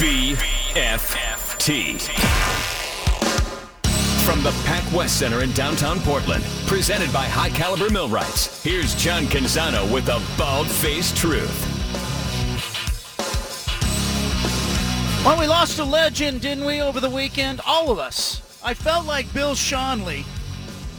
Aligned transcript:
BFFT. 0.00 2.00
From 4.24 4.42
the 4.42 4.50
Pac 4.64 4.90
West 4.94 5.18
Center 5.18 5.42
in 5.42 5.52
downtown 5.52 6.00
Portland, 6.00 6.42
presented 6.66 7.12
by 7.12 7.26
High 7.26 7.50
Caliber 7.50 7.90
Millwrights, 7.90 8.64
here's 8.64 8.94
John 8.94 9.24
Canzano 9.24 9.92
with 9.92 10.06
the 10.06 10.22
bald-faced 10.38 11.18
truth. 11.18 11.66
Well, 15.22 15.38
we 15.38 15.46
lost 15.46 15.78
a 15.78 15.84
legend, 15.84 16.40
didn't 16.40 16.64
we, 16.64 16.80
over 16.80 16.98
the 16.98 17.10
weekend? 17.10 17.60
All 17.66 17.90
of 17.90 17.98
us. 17.98 18.58
I 18.64 18.72
felt 18.72 19.04
like 19.04 19.30
Bill 19.34 19.52
Schonely 19.52 20.24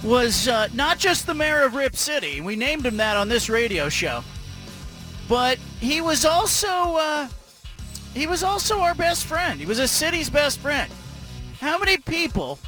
was 0.04 0.48
uh, 0.48 0.68
not 0.76 1.00
just 1.00 1.26
the 1.26 1.34
mayor 1.34 1.64
of 1.64 1.74
Rip 1.74 1.96
City. 1.96 2.40
We 2.40 2.56
named 2.56 2.86
him 2.86 2.98
that 2.98 3.18
on 3.18 3.30
this 3.30 3.50
radio 3.50 3.90
show. 3.90 4.24
But 5.28 5.58
he 5.80 6.02
was 6.02 6.24
also 6.24 6.68
uh, 6.68 7.28
he 8.14 8.28
was 8.28 8.44
also 8.44 8.80
our 8.80 8.96
best 8.96 9.26
friend. 9.26 9.60
He 9.60 9.66
was 9.66 9.80
a 9.80 9.88
city's 9.88 10.30
best 10.30 10.60
friend. 10.60 10.92
How 11.60 11.78
many 11.78 11.98
people 11.98 12.60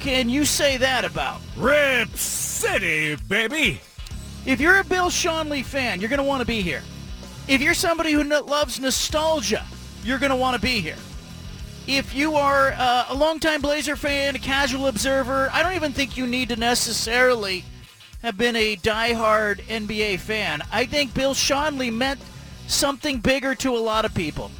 can 0.00 0.28
you 0.28 0.44
say 0.44 0.76
that 0.76 1.04
about? 1.04 1.40
Rip 1.56 2.16
City, 2.16 3.16
baby. 3.28 3.80
If 4.44 4.60
you're 4.60 4.78
a 4.78 4.84
Bill 4.84 5.08
Schonely 5.08 5.64
fan, 5.64 6.00
you're 6.00 6.08
going 6.10 6.18
to 6.18 6.24
want 6.24 6.40
to 6.40 6.46
be 6.46 6.62
here. 6.62 6.82
If 7.48 7.60
you're 7.60 7.74
somebody 7.74 8.12
who 8.12 8.22
loves 8.22 8.78
nostalgia, 8.78 9.64
you're 10.04 10.18
going 10.18 10.30
to 10.30 10.36
want 10.36 10.54
to 10.54 10.62
be 10.62 10.80
here. 10.80 10.96
If 11.86 12.14
you 12.14 12.34
are 12.34 12.72
uh, 12.76 13.06
a 13.08 13.14
longtime 13.14 13.60
Blazer 13.60 13.96
fan, 13.96 14.36
a 14.36 14.38
casual 14.38 14.88
observer, 14.88 15.48
I 15.52 15.62
don't 15.62 15.74
even 15.74 15.92
think 15.92 16.16
you 16.16 16.26
need 16.26 16.48
to 16.50 16.56
necessarily 16.56 17.64
have 18.22 18.36
been 18.36 18.56
a 18.56 18.76
diehard 18.76 19.62
NBA 19.62 20.18
fan. 20.18 20.62
I 20.72 20.86
think 20.86 21.14
Bill 21.14 21.34
Schonely 21.34 21.92
meant 21.92 22.20
something 22.66 23.20
bigger 23.20 23.54
to 23.56 23.76
a 23.76 23.78
lot 23.78 24.04
of 24.04 24.14
people. 24.14 24.50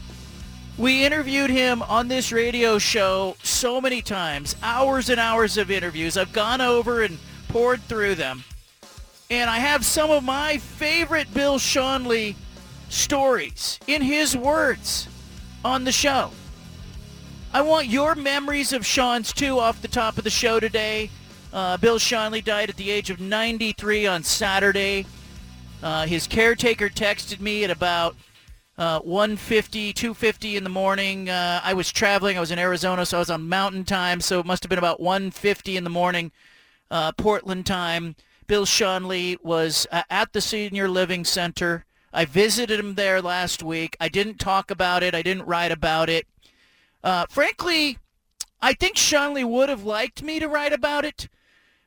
We 0.79 1.05
interviewed 1.05 1.51
him 1.51 1.83
on 1.83 2.09
this 2.09 2.33
radio 2.33 2.79
show 2.79 3.37
so 3.43 3.81
many 3.81 4.03
times, 4.03 4.57
hours 4.63 5.09
and 5.09 5.19
hours 5.19 5.57
of 5.57 5.71
interviews. 5.71 6.17
I've 6.17 6.33
gone 6.33 6.61
over 6.61 7.03
and 7.03 7.19
poured 7.49 7.81
through 7.83 8.17
them. 8.17 8.45
And 9.31 9.49
I 9.49 9.59
have 9.59 9.85
some 9.85 10.11
of 10.11 10.23
my 10.23 10.59
favorite 10.59 11.33
Bill 11.33 11.59
Schonely 11.59 12.37
stories 12.89 13.81
in 13.87 14.03
his 14.03 14.37
words 14.37 15.09
on 15.65 15.85
the 15.85 15.93
show. 15.93 16.31
I 17.53 17.63
want 17.63 17.87
your 17.87 18.15
memories 18.15 18.73
of 18.73 18.83
Schonz 18.83 19.33
too 19.33 19.59
off 19.59 19.81
the 19.81 19.89
top 19.89 20.19
of 20.19 20.25
the 20.25 20.31
show 20.31 20.61
today. 20.61 21.11
Uh, 21.53 21.79
Bill 21.79 21.99
Schonely 21.99 22.45
died 22.45 22.69
at 22.69 22.77
the 22.77 22.91
age 22.91 23.09
of 23.09 23.19
93 23.19 24.07
on 24.07 24.23
Saturday. 24.23 25.07
Uh, 25.83 26.07
his 26.07 26.27
caretaker 26.27 26.89
texted 26.89 27.41
me 27.41 27.65
at 27.65 27.71
about 27.71 28.17
uh, 28.79 29.01
150, 29.01 29.93
250 29.93 30.57
in 30.57 30.65
the 30.65 30.71
morning. 30.71 31.29
Uh, 31.29 31.61
I 31.63 31.75
was 31.75 31.93
traveling. 31.93 32.37
I 32.37 32.41
was 32.41 32.51
in 32.51 32.59
Arizona, 32.59 33.07
so 33.07 33.19
I 33.19 33.21
was 33.21 33.31
on 33.31 33.49
mountain 33.49 33.85
time, 33.85 34.21
so 34.21 34.41
it 34.41 34.47
must 34.47 34.63
have 34.63 34.71
been 34.71 34.79
about 34.79 35.01
150 35.01 35.77
in 35.77 35.85
the 35.85 35.91
morning, 35.91 36.33
uh, 36.91 37.13
Portland 37.13 37.67
time. 37.67 38.17
Bill 38.47 38.67
Schonely 38.67 39.37
was 39.43 39.87
uh, 39.91 40.03
at 40.11 40.33
the 40.33 40.41
Senior 40.41 40.89
Living 40.89 41.25
Center. 41.25 41.85
I 42.13 42.25
visited 42.25 42.79
him 42.79 42.95
there 42.95 43.21
last 43.21 43.63
week. 43.63 43.97
I 44.01 44.09
didn't 44.09 44.39
talk 44.39 44.71
about 44.71 45.03
it. 45.03 45.15
I 45.15 45.23
didn't 45.23 45.47
write 45.47 45.73
about 45.73 46.09
it. 46.09 46.27
Uh, 47.03 47.27
frankly, 47.29 47.99
I 48.61 48.73
think 48.73 48.97
Schonely 48.97 49.45
would 49.45 49.69
have 49.69 49.85
liked 49.85 50.23
me 50.23 50.39
to 50.39 50.49
write 50.49 50.73
about 50.73 51.05
it, 51.05 51.29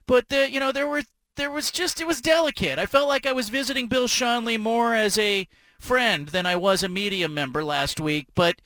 but 0.05 0.29
the, 0.29 0.49
you 0.49 0.59
know 0.59 0.71
there 0.71 0.87
were 0.87 1.03
there 1.39 1.49
was 1.49 1.71
just 1.71 2.01
it 2.01 2.07
was 2.07 2.21
delicate. 2.21 2.77
I 2.77 2.85
felt 2.85 3.07
like 3.07 3.25
I 3.25 3.31
was 3.31 3.47
visiting 3.47 3.87
Bill 3.87 4.07
Schonely 4.07 4.59
more 4.59 4.93
as 4.93 5.17
a 5.17 5.47
friend 5.79 6.27
than 6.27 6.45
I 6.45 6.57
was 6.57 6.83
a 6.83 6.89
media 6.89 7.29
member 7.29 7.63
last 7.63 8.01
week. 8.01 8.27
But 8.35 8.61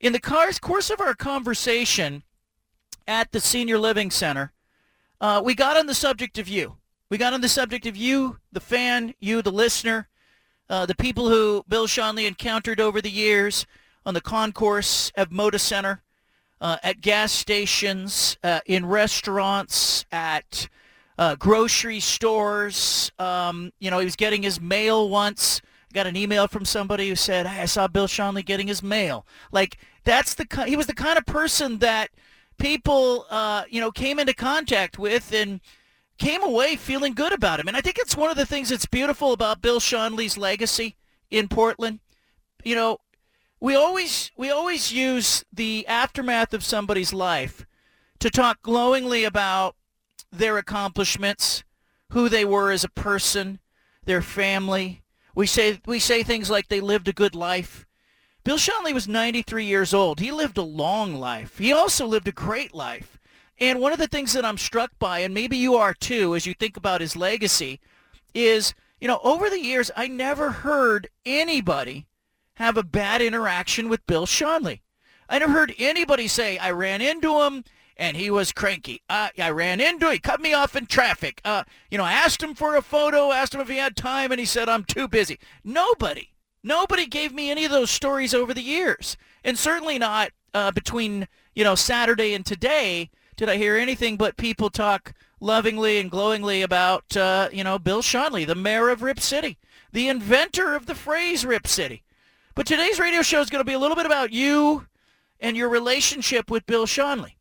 in 0.00 0.14
the 0.14 0.20
course 0.20 0.90
of 0.90 1.00
our 1.02 1.14
conversation 1.14 2.22
at 3.06 3.30
the 3.32 3.40
Senior 3.40 3.78
Living 3.78 4.10
Center, 4.10 4.52
uh, 5.20 5.42
we 5.44 5.54
got 5.54 5.76
on 5.76 5.86
the 5.86 5.94
subject 5.94 6.38
of 6.38 6.48
you. 6.48 6.76
We 7.10 7.18
got 7.18 7.34
on 7.34 7.42
the 7.42 7.48
subject 7.48 7.84
of 7.84 7.94
you, 7.94 8.38
the 8.50 8.60
fan, 8.60 9.14
you, 9.20 9.42
the 9.42 9.52
listener, 9.52 10.08
uh, 10.70 10.86
the 10.86 10.96
people 10.96 11.28
who 11.28 11.62
Bill 11.68 11.86
Schonely 11.86 12.26
encountered 12.26 12.80
over 12.80 13.02
the 13.02 13.10
years 13.10 13.66
on 14.06 14.14
the 14.14 14.22
concourse 14.22 15.12
of 15.14 15.28
Moda 15.28 15.60
Center, 15.60 16.02
uh, 16.58 16.78
at 16.82 17.02
gas 17.02 17.32
stations, 17.32 18.38
uh, 18.42 18.60
in 18.64 18.86
restaurants, 18.86 20.06
at 20.10 20.68
uh, 21.18 21.36
grocery 21.36 22.00
stores. 22.00 23.10
Um, 23.18 23.72
you 23.78 23.90
know, 23.90 23.98
he 23.98 24.04
was 24.04 24.16
getting 24.16 24.42
his 24.42 24.60
mail 24.60 25.08
once. 25.08 25.60
Got 25.92 26.06
an 26.06 26.16
email 26.16 26.48
from 26.48 26.64
somebody 26.64 27.08
who 27.08 27.14
said, 27.14 27.46
hey, 27.46 27.62
"I 27.62 27.66
saw 27.66 27.86
Bill 27.86 28.08
Schonely 28.08 28.44
getting 28.44 28.66
his 28.66 28.82
mail." 28.82 29.26
Like 29.52 29.78
that's 30.04 30.34
the 30.34 30.46
he 30.66 30.76
was 30.76 30.86
the 30.86 30.94
kind 30.94 31.16
of 31.16 31.24
person 31.24 31.78
that 31.78 32.10
people 32.58 33.26
uh, 33.30 33.64
you 33.68 33.80
know 33.80 33.92
came 33.92 34.18
into 34.18 34.34
contact 34.34 34.98
with 34.98 35.32
and 35.32 35.60
came 36.18 36.42
away 36.42 36.76
feeling 36.76 37.14
good 37.14 37.32
about 37.32 37.60
him. 37.60 37.68
And 37.68 37.76
I 37.76 37.80
think 37.80 37.98
it's 37.98 38.16
one 38.16 38.30
of 38.30 38.36
the 38.36 38.46
things 38.46 38.68
that's 38.68 38.86
beautiful 38.86 39.32
about 39.32 39.62
Bill 39.62 39.80
Schonely's 39.80 40.36
legacy 40.36 40.96
in 41.30 41.48
Portland. 41.48 42.00
You 42.62 42.74
know, 42.74 42.98
we 43.60 43.74
always 43.74 44.30
we 44.36 44.50
always 44.50 44.92
use 44.92 45.44
the 45.52 45.86
aftermath 45.86 46.54
of 46.54 46.64
somebody's 46.64 47.12
life 47.12 47.66
to 48.20 48.30
talk 48.30 48.62
glowingly 48.62 49.24
about 49.24 49.76
their 50.38 50.58
accomplishments, 50.58 51.64
who 52.10 52.28
they 52.28 52.44
were 52.44 52.70
as 52.70 52.84
a 52.84 52.88
person, 52.88 53.58
their 54.04 54.22
family. 54.22 55.02
We 55.34 55.46
say 55.46 55.80
we 55.86 55.98
say 55.98 56.22
things 56.22 56.50
like 56.50 56.68
they 56.68 56.80
lived 56.80 57.08
a 57.08 57.12
good 57.12 57.34
life. 57.34 57.86
Bill 58.44 58.58
Schonely 58.58 58.92
was 58.92 59.08
93 59.08 59.64
years 59.64 59.94
old. 59.94 60.20
He 60.20 60.30
lived 60.30 60.58
a 60.58 60.62
long 60.62 61.14
life. 61.14 61.58
He 61.58 61.72
also 61.72 62.06
lived 62.06 62.28
a 62.28 62.32
great 62.32 62.74
life. 62.74 63.18
And 63.58 63.80
one 63.80 63.92
of 63.92 63.98
the 63.98 64.06
things 64.06 64.32
that 64.34 64.44
I'm 64.44 64.58
struck 64.58 64.90
by, 64.98 65.20
and 65.20 65.32
maybe 65.32 65.56
you 65.56 65.76
are 65.76 65.94
too, 65.94 66.34
as 66.34 66.44
you 66.44 66.52
think 66.52 66.76
about 66.76 67.00
his 67.00 67.16
legacy, 67.16 67.80
is, 68.34 68.74
you 69.00 69.08
know, 69.08 69.20
over 69.22 69.48
the 69.48 69.60
years, 69.60 69.90
I 69.96 70.08
never 70.08 70.50
heard 70.50 71.08
anybody 71.24 72.06
have 72.56 72.76
a 72.76 72.82
bad 72.82 73.22
interaction 73.22 73.88
with 73.88 74.06
Bill 74.06 74.26
Schonely. 74.26 74.80
I 75.28 75.38
never 75.38 75.52
heard 75.52 75.74
anybody 75.78 76.28
say, 76.28 76.58
I 76.58 76.70
ran 76.70 77.00
into 77.00 77.40
him 77.42 77.64
and 77.96 78.16
he 78.16 78.30
was 78.30 78.52
cranky. 78.52 79.02
Uh, 79.08 79.28
I 79.38 79.50
ran 79.50 79.80
into 79.80 80.06
him. 80.06 80.12
He 80.12 80.18
cut 80.18 80.40
me 80.40 80.52
off 80.52 80.76
in 80.76 80.86
traffic. 80.86 81.40
Uh, 81.44 81.64
you 81.90 81.98
know, 81.98 82.04
I 82.04 82.12
asked 82.12 82.42
him 82.42 82.54
for 82.54 82.76
a 82.76 82.82
photo, 82.82 83.32
asked 83.32 83.54
him 83.54 83.60
if 83.60 83.68
he 83.68 83.76
had 83.76 83.96
time, 83.96 84.32
and 84.32 84.40
he 84.40 84.46
said, 84.46 84.68
I'm 84.68 84.84
too 84.84 85.08
busy. 85.08 85.38
Nobody, 85.62 86.30
nobody 86.62 87.06
gave 87.06 87.32
me 87.32 87.50
any 87.50 87.64
of 87.64 87.70
those 87.70 87.90
stories 87.90 88.34
over 88.34 88.52
the 88.52 88.62
years. 88.62 89.16
And 89.44 89.58
certainly 89.58 89.98
not 89.98 90.30
uh, 90.52 90.70
between, 90.70 91.28
you 91.54 91.64
know, 91.64 91.74
Saturday 91.74 92.34
and 92.34 92.44
today 92.44 93.10
did 93.36 93.48
I 93.48 93.56
hear 93.56 93.76
anything 93.76 94.16
but 94.16 94.36
people 94.36 94.70
talk 94.70 95.12
lovingly 95.40 95.98
and 95.98 96.10
glowingly 96.10 96.62
about, 96.62 97.16
uh, 97.16 97.48
you 97.52 97.64
know, 97.64 97.78
Bill 97.78 98.00
Schonely, 98.00 98.46
the 98.46 98.54
mayor 98.54 98.88
of 98.88 99.02
Rip 99.02 99.20
City, 99.20 99.58
the 99.92 100.08
inventor 100.08 100.74
of 100.74 100.86
the 100.86 100.94
phrase 100.94 101.44
Rip 101.44 101.66
City. 101.66 102.02
But 102.54 102.66
today's 102.66 103.00
radio 103.00 103.22
show 103.22 103.40
is 103.40 103.50
going 103.50 103.60
to 103.60 103.68
be 103.68 103.74
a 103.74 103.78
little 103.78 103.96
bit 103.96 104.06
about 104.06 104.32
you 104.32 104.86
and 105.40 105.56
your 105.56 105.68
relationship 105.68 106.50
with 106.50 106.66
Bill 106.66 106.86
Schonely. 106.86 107.34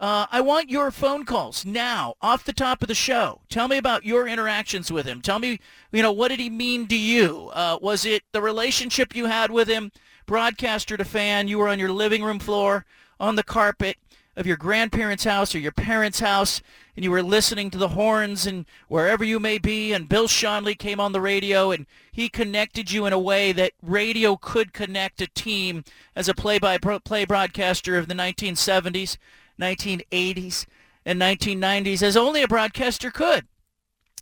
Uh, 0.00 0.26
I 0.30 0.40
want 0.40 0.70
your 0.70 0.92
phone 0.92 1.24
calls 1.24 1.64
now, 1.64 2.14
off 2.22 2.44
the 2.44 2.52
top 2.52 2.82
of 2.82 2.88
the 2.88 2.94
show. 2.94 3.40
Tell 3.48 3.66
me 3.66 3.78
about 3.78 4.04
your 4.04 4.28
interactions 4.28 4.92
with 4.92 5.06
him. 5.06 5.20
Tell 5.20 5.40
me, 5.40 5.58
you 5.90 6.02
know, 6.02 6.12
what 6.12 6.28
did 6.28 6.38
he 6.38 6.50
mean 6.50 6.86
to 6.86 6.96
you? 6.96 7.50
Uh, 7.52 7.78
was 7.82 8.04
it 8.04 8.22
the 8.30 8.40
relationship 8.40 9.16
you 9.16 9.26
had 9.26 9.50
with 9.50 9.66
him, 9.66 9.90
broadcaster 10.24 10.96
to 10.96 11.04
fan? 11.04 11.48
You 11.48 11.58
were 11.58 11.68
on 11.68 11.80
your 11.80 11.90
living 11.90 12.22
room 12.22 12.38
floor, 12.38 12.86
on 13.18 13.34
the 13.34 13.42
carpet 13.42 13.96
of 14.36 14.46
your 14.46 14.56
grandparents' 14.56 15.24
house 15.24 15.52
or 15.52 15.58
your 15.58 15.72
parents' 15.72 16.20
house, 16.20 16.62
and 16.94 17.04
you 17.04 17.10
were 17.10 17.24
listening 17.24 17.68
to 17.70 17.78
the 17.78 17.88
horns 17.88 18.46
and 18.46 18.66
wherever 18.86 19.24
you 19.24 19.40
may 19.40 19.58
be, 19.58 19.92
and 19.92 20.08
Bill 20.08 20.28
Schonely 20.28 20.78
came 20.78 21.00
on 21.00 21.10
the 21.10 21.20
radio, 21.20 21.72
and 21.72 21.86
he 22.12 22.28
connected 22.28 22.92
you 22.92 23.04
in 23.04 23.12
a 23.12 23.18
way 23.18 23.50
that 23.50 23.72
radio 23.82 24.36
could 24.36 24.72
connect 24.72 25.20
a 25.20 25.26
team 25.26 25.82
as 26.14 26.28
a 26.28 26.34
play-by-play 26.34 27.24
broadcaster 27.24 27.98
of 27.98 28.06
the 28.06 28.14
1970s. 28.14 29.16
1980s 29.60 30.66
and 31.04 31.20
1990s 31.20 32.02
as 32.02 32.16
only 32.16 32.42
a 32.42 32.48
broadcaster 32.48 33.10
could. 33.10 33.46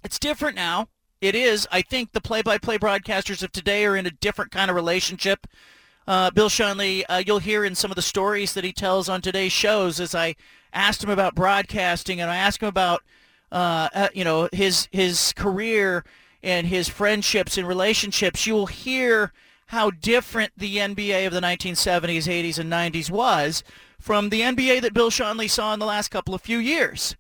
It's 0.05 0.19
different 0.19 0.57
now. 0.57 0.89
It 1.21 1.35
is. 1.35 1.67
I 1.73 1.83
think 1.83 2.13
the 2.13 2.21
play-by-play 2.21 2.79
broadcasters 2.79 3.43
of 3.43 3.51
today 3.51 3.85
are 3.87 3.97
in 3.97 4.07
a 4.07 4.11
different 4.11 4.51
kind 4.51 4.71
of 4.71 4.77
relationship. 4.77 5.47
Uh, 6.07 6.31
Bill 6.31 6.49
Schonely, 6.49 7.05
uh, 7.09 7.23
you'll 7.27 7.41
hear 7.41 7.65
in 7.65 7.75
some 7.75 7.91
of 7.91 7.97
the 7.97 8.03
stories 8.03 8.53
that 8.55 8.65
he 8.65 8.73
tells 8.73 9.09
on 9.09 9.21
today's 9.21 9.53
shows 9.53 9.99
as 9.99 10.15
I 10.15 10.37
asked 10.73 11.03
him 11.03 11.11
about 11.11 11.35
broadcasting 11.35 12.21
and 12.21 12.31
I 12.31 12.37
asked 12.37 12.63
him 12.63 12.69
about, 12.69 13.03
uh, 13.51 13.89
uh 13.93 14.09
you 14.15 14.23
know, 14.23 14.49
his 14.53 14.89
his 14.93 15.33
career 15.33 16.05
and 16.43 16.67
his 16.67 16.89
friendships 16.89 17.59
and 17.59 17.67
relationships. 17.67 18.47
You 18.47 18.55
will 18.55 18.67
hear 18.67 19.33
how 19.67 19.91
different 19.91 20.53
the 20.57 20.77
NBA 20.77 21.27
of 21.27 21.33
the 21.33 21.41
1970s, 21.41 22.25
80s, 22.25 22.59
and 22.59 22.73
90s 22.73 23.11
was 23.11 23.65
from 23.99 24.29
the 24.29 24.43
NBA 24.43 24.83
that 24.83 24.95
Bill 24.95 25.11
Schonely 25.11 25.51
saw 25.51 25.73
in 25.73 25.81
the 25.81 25.87
last 25.87 26.09
couple 26.09 26.35
of 26.35 26.41
few 26.41 26.59
years. 26.59 27.17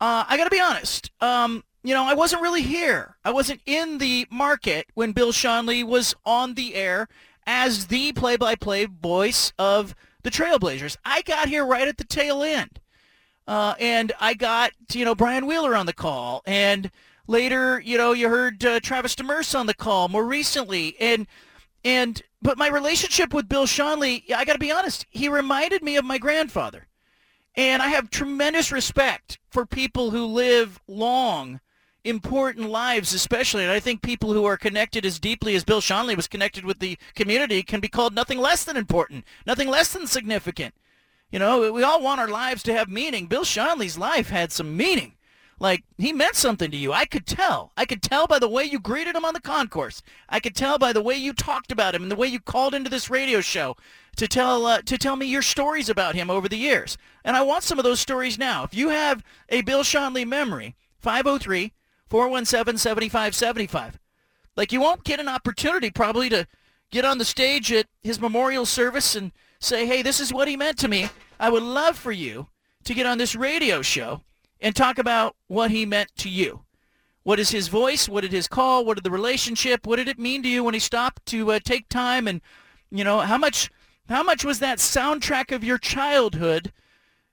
Uh, 0.00 0.24
I 0.26 0.36
got 0.36 0.44
to 0.44 0.50
be 0.50 0.60
honest. 0.60 1.10
Um, 1.20 1.62
you 1.82 1.94
know, 1.94 2.04
I 2.04 2.14
wasn't 2.14 2.42
really 2.42 2.62
here. 2.62 3.16
I 3.24 3.30
wasn't 3.30 3.60
in 3.66 3.98
the 3.98 4.26
market 4.30 4.86
when 4.94 5.12
Bill 5.12 5.32
Schonely 5.32 5.84
was 5.84 6.14
on 6.24 6.54
the 6.54 6.74
air 6.74 7.08
as 7.46 7.86
the 7.86 8.12
play-by-play 8.12 8.86
voice 8.86 9.52
of 9.58 9.94
the 10.22 10.30
Trailblazers. 10.30 10.96
I 11.04 11.22
got 11.22 11.48
here 11.48 11.64
right 11.64 11.88
at 11.88 11.96
the 11.98 12.04
tail 12.04 12.42
end. 12.42 12.80
Uh, 13.46 13.74
and 13.80 14.12
I 14.20 14.34
got, 14.34 14.72
you 14.92 15.04
know, 15.04 15.14
Brian 15.14 15.46
Wheeler 15.46 15.74
on 15.74 15.86
the 15.86 15.92
call. 15.92 16.42
And 16.46 16.90
later, 17.26 17.80
you 17.80 17.98
know, 17.98 18.12
you 18.12 18.28
heard 18.28 18.64
uh, 18.64 18.80
Travis 18.80 19.14
Demers 19.14 19.58
on 19.58 19.66
the 19.66 19.74
call 19.74 20.08
more 20.08 20.24
recently. 20.24 20.96
And, 21.00 21.26
and, 21.84 22.22
but 22.42 22.58
my 22.58 22.68
relationship 22.68 23.32
with 23.32 23.48
Bill 23.48 23.66
Schonely, 23.66 24.30
I 24.32 24.44
got 24.44 24.54
to 24.54 24.58
be 24.58 24.72
honest, 24.72 25.06
he 25.10 25.28
reminded 25.28 25.82
me 25.82 25.96
of 25.96 26.04
my 26.04 26.18
grandfather. 26.18 26.86
And 27.56 27.82
I 27.82 27.88
have 27.88 28.10
tremendous 28.10 28.70
respect 28.70 29.38
for 29.50 29.66
people 29.66 30.10
who 30.10 30.24
live 30.24 30.80
long, 30.86 31.60
important 32.04 32.70
lives, 32.70 33.12
especially. 33.12 33.64
And 33.64 33.72
I 33.72 33.80
think 33.80 34.02
people 34.02 34.32
who 34.32 34.44
are 34.44 34.56
connected 34.56 35.04
as 35.04 35.18
deeply 35.18 35.56
as 35.56 35.64
Bill 35.64 35.80
Schonely 35.80 36.16
was 36.16 36.28
connected 36.28 36.64
with 36.64 36.78
the 36.78 36.96
community 37.14 37.62
can 37.62 37.80
be 37.80 37.88
called 37.88 38.14
nothing 38.14 38.38
less 38.38 38.64
than 38.64 38.76
important, 38.76 39.24
nothing 39.46 39.68
less 39.68 39.92
than 39.92 40.06
significant. 40.06 40.74
You 41.30 41.38
know, 41.38 41.72
we 41.72 41.82
all 41.82 42.02
want 42.02 42.20
our 42.20 42.28
lives 42.28 42.62
to 42.64 42.72
have 42.72 42.88
meaning. 42.88 43.26
Bill 43.26 43.44
Schonely's 43.44 43.98
life 43.98 44.30
had 44.30 44.52
some 44.52 44.76
meaning. 44.76 45.14
Like, 45.60 45.84
he 45.98 46.14
meant 46.14 46.36
something 46.36 46.70
to 46.70 46.76
you. 46.76 46.90
I 46.90 47.04
could 47.04 47.26
tell. 47.26 47.70
I 47.76 47.84
could 47.84 48.02
tell 48.02 48.26
by 48.26 48.38
the 48.38 48.48
way 48.48 48.64
you 48.64 48.80
greeted 48.80 49.14
him 49.14 49.26
on 49.26 49.34
the 49.34 49.40
concourse. 49.40 50.02
I 50.26 50.40
could 50.40 50.56
tell 50.56 50.78
by 50.78 50.94
the 50.94 51.02
way 51.02 51.16
you 51.16 51.34
talked 51.34 51.70
about 51.70 51.94
him 51.94 52.02
and 52.02 52.10
the 52.10 52.16
way 52.16 52.28
you 52.28 52.40
called 52.40 52.74
into 52.74 52.88
this 52.88 53.10
radio 53.10 53.42
show 53.42 53.76
to 54.16 54.26
tell 54.26 54.64
uh, 54.64 54.80
to 54.82 54.96
tell 54.96 55.16
me 55.16 55.26
your 55.26 55.42
stories 55.42 55.90
about 55.90 56.14
him 56.14 56.30
over 56.30 56.48
the 56.48 56.56
years. 56.56 56.96
And 57.24 57.36
I 57.36 57.42
want 57.42 57.62
some 57.62 57.78
of 57.78 57.84
those 57.84 58.00
stories 58.00 58.38
now. 58.38 58.64
If 58.64 58.74
you 58.74 58.88
have 58.88 59.22
a 59.50 59.60
Bill 59.60 59.82
Schonely 59.82 60.26
memory, 60.26 60.76
503 60.98 61.74
417 62.08 62.78
7575. 62.78 63.98
Like, 64.56 64.72
you 64.72 64.80
won't 64.80 65.04
get 65.04 65.20
an 65.20 65.28
opportunity 65.28 65.90
probably 65.90 66.30
to 66.30 66.46
get 66.90 67.04
on 67.04 67.18
the 67.18 67.24
stage 67.24 67.70
at 67.70 67.86
his 68.02 68.20
memorial 68.20 68.66
service 68.66 69.14
and 69.14 69.30
say, 69.60 69.86
hey, 69.86 70.02
this 70.02 70.20
is 70.20 70.32
what 70.32 70.48
he 70.48 70.56
meant 70.56 70.78
to 70.78 70.88
me. 70.88 71.10
I 71.38 71.50
would 71.50 71.62
love 71.62 71.96
for 71.96 72.12
you 72.12 72.48
to 72.84 72.94
get 72.94 73.06
on 73.06 73.18
this 73.18 73.36
radio 73.36 73.82
show 73.82 74.22
and 74.60 74.74
talk 74.74 74.98
about 74.98 75.36
what 75.46 75.70
he 75.70 75.86
meant 75.86 76.10
to 76.16 76.28
you. 76.28 76.64
What 77.22 77.38
is 77.38 77.50
his 77.50 77.68
voice? 77.68 78.08
What 78.08 78.22
did 78.22 78.32
his 78.32 78.48
call? 78.48 78.84
What 78.84 78.96
did 78.96 79.04
the 79.04 79.10
relationship? 79.10 79.86
What 79.86 79.96
did 79.96 80.08
it 80.08 80.18
mean 80.18 80.42
to 80.42 80.48
you 80.48 80.64
when 80.64 80.74
he 80.74 80.80
stopped 80.80 81.24
to 81.26 81.52
uh, 81.52 81.60
take 81.62 81.88
time? 81.88 82.26
And, 82.26 82.40
you 82.90 83.04
know, 83.04 83.20
how 83.20 83.38
much 83.38 83.70
how 84.08 84.24
much 84.24 84.44
was 84.44 84.58
that 84.58 84.78
soundtrack 84.78 85.54
of 85.54 85.62
your 85.62 85.78
childhood, 85.78 86.72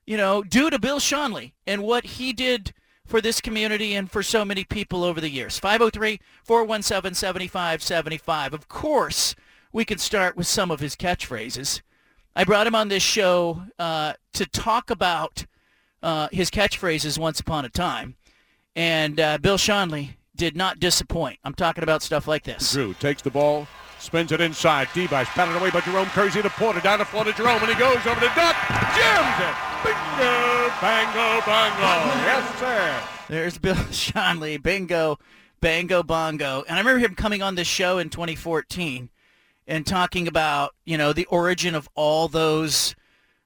you 0.06 0.16
know, 0.16 0.44
due 0.44 0.70
to 0.70 0.78
Bill 0.78 1.00
Schonely 1.00 1.54
and 1.66 1.82
what 1.82 2.04
he 2.04 2.32
did 2.32 2.72
for 3.04 3.20
this 3.20 3.40
community 3.40 3.94
and 3.94 4.08
for 4.10 4.22
so 4.22 4.44
many 4.44 4.62
people 4.62 5.02
over 5.02 5.20
the 5.20 5.30
years? 5.30 5.58
503-417-7575. 5.58 8.52
Of 8.52 8.68
course, 8.68 9.34
we 9.72 9.84
can 9.84 9.98
start 9.98 10.36
with 10.36 10.46
some 10.46 10.70
of 10.70 10.78
his 10.78 10.94
catchphrases. 10.94 11.80
I 12.36 12.44
brought 12.44 12.68
him 12.68 12.76
on 12.76 12.88
this 12.88 13.02
show 13.02 13.62
uh, 13.78 14.12
to 14.34 14.44
talk 14.46 14.90
about 14.90 15.46
uh, 16.02 16.28
his 16.32 16.50
catchphrases 16.50 17.18
once 17.18 17.40
upon 17.40 17.64
a 17.64 17.68
time. 17.68 18.16
And 18.76 19.18
uh, 19.18 19.38
Bill 19.38 19.58
Schonely 19.58 20.14
did 20.36 20.56
not 20.56 20.78
disappoint. 20.78 21.38
I'm 21.44 21.54
talking 21.54 21.82
about 21.82 22.02
stuff 22.02 22.28
like 22.28 22.44
this. 22.44 22.72
Drew 22.72 22.94
takes 22.94 23.22
the 23.22 23.30
ball, 23.30 23.66
spins 23.98 24.30
it 24.32 24.40
inside. 24.40 24.88
D-Bosh 24.94 25.34
batted 25.34 25.56
away 25.56 25.70
by 25.70 25.80
Jerome 25.80 26.06
Kersey 26.08 26.42
to 26.42 26.50
Porter. 26.50 26.80
Down 26.80 27.00
the 27.00 27.04
floor 27.04 27.24
to 27.24 27.32
Jerome, 27.32 27.60
and 27.60 27.68
he 27.68 27.74
goes 27.74 27.96
over 28.06 28.20
the 28.20 28.30
duck. 28.34 28.56
Jams 28.94 29.40
it. 29.42 29.54
Bingo, 29.84 30.72
bango, 30.80 31.40
bongo. 31.46 32.14
Yes, 32.24 32.58
sir. 32.58 33.02
There's 33.28 33.58
Bill 33.58 33.74
Schonely. 33.74 34.62
Bingo, 34.62 35.18
bango, 35.60 36.02
bongo. 36.02 36.64
And 36.68 36.76
I 36.76 36.78
remember 36.78 36.98
him 37.00 37.14
coming 37.14 37.42
on 37.42 37.54
this 37.54 37.68
show 37.68 37.98
in 37.98 38.10
2014 38.10 39.10
and 39.66 39.86
talking 39.86 40.26
about 40.26 40.74
you 40.84 40.96
know 40.96 41.12
the 41.12 41.26
origin 41.26 41.74
of 41.74 41.88
all 41.94 42.26
those 42.28 42.96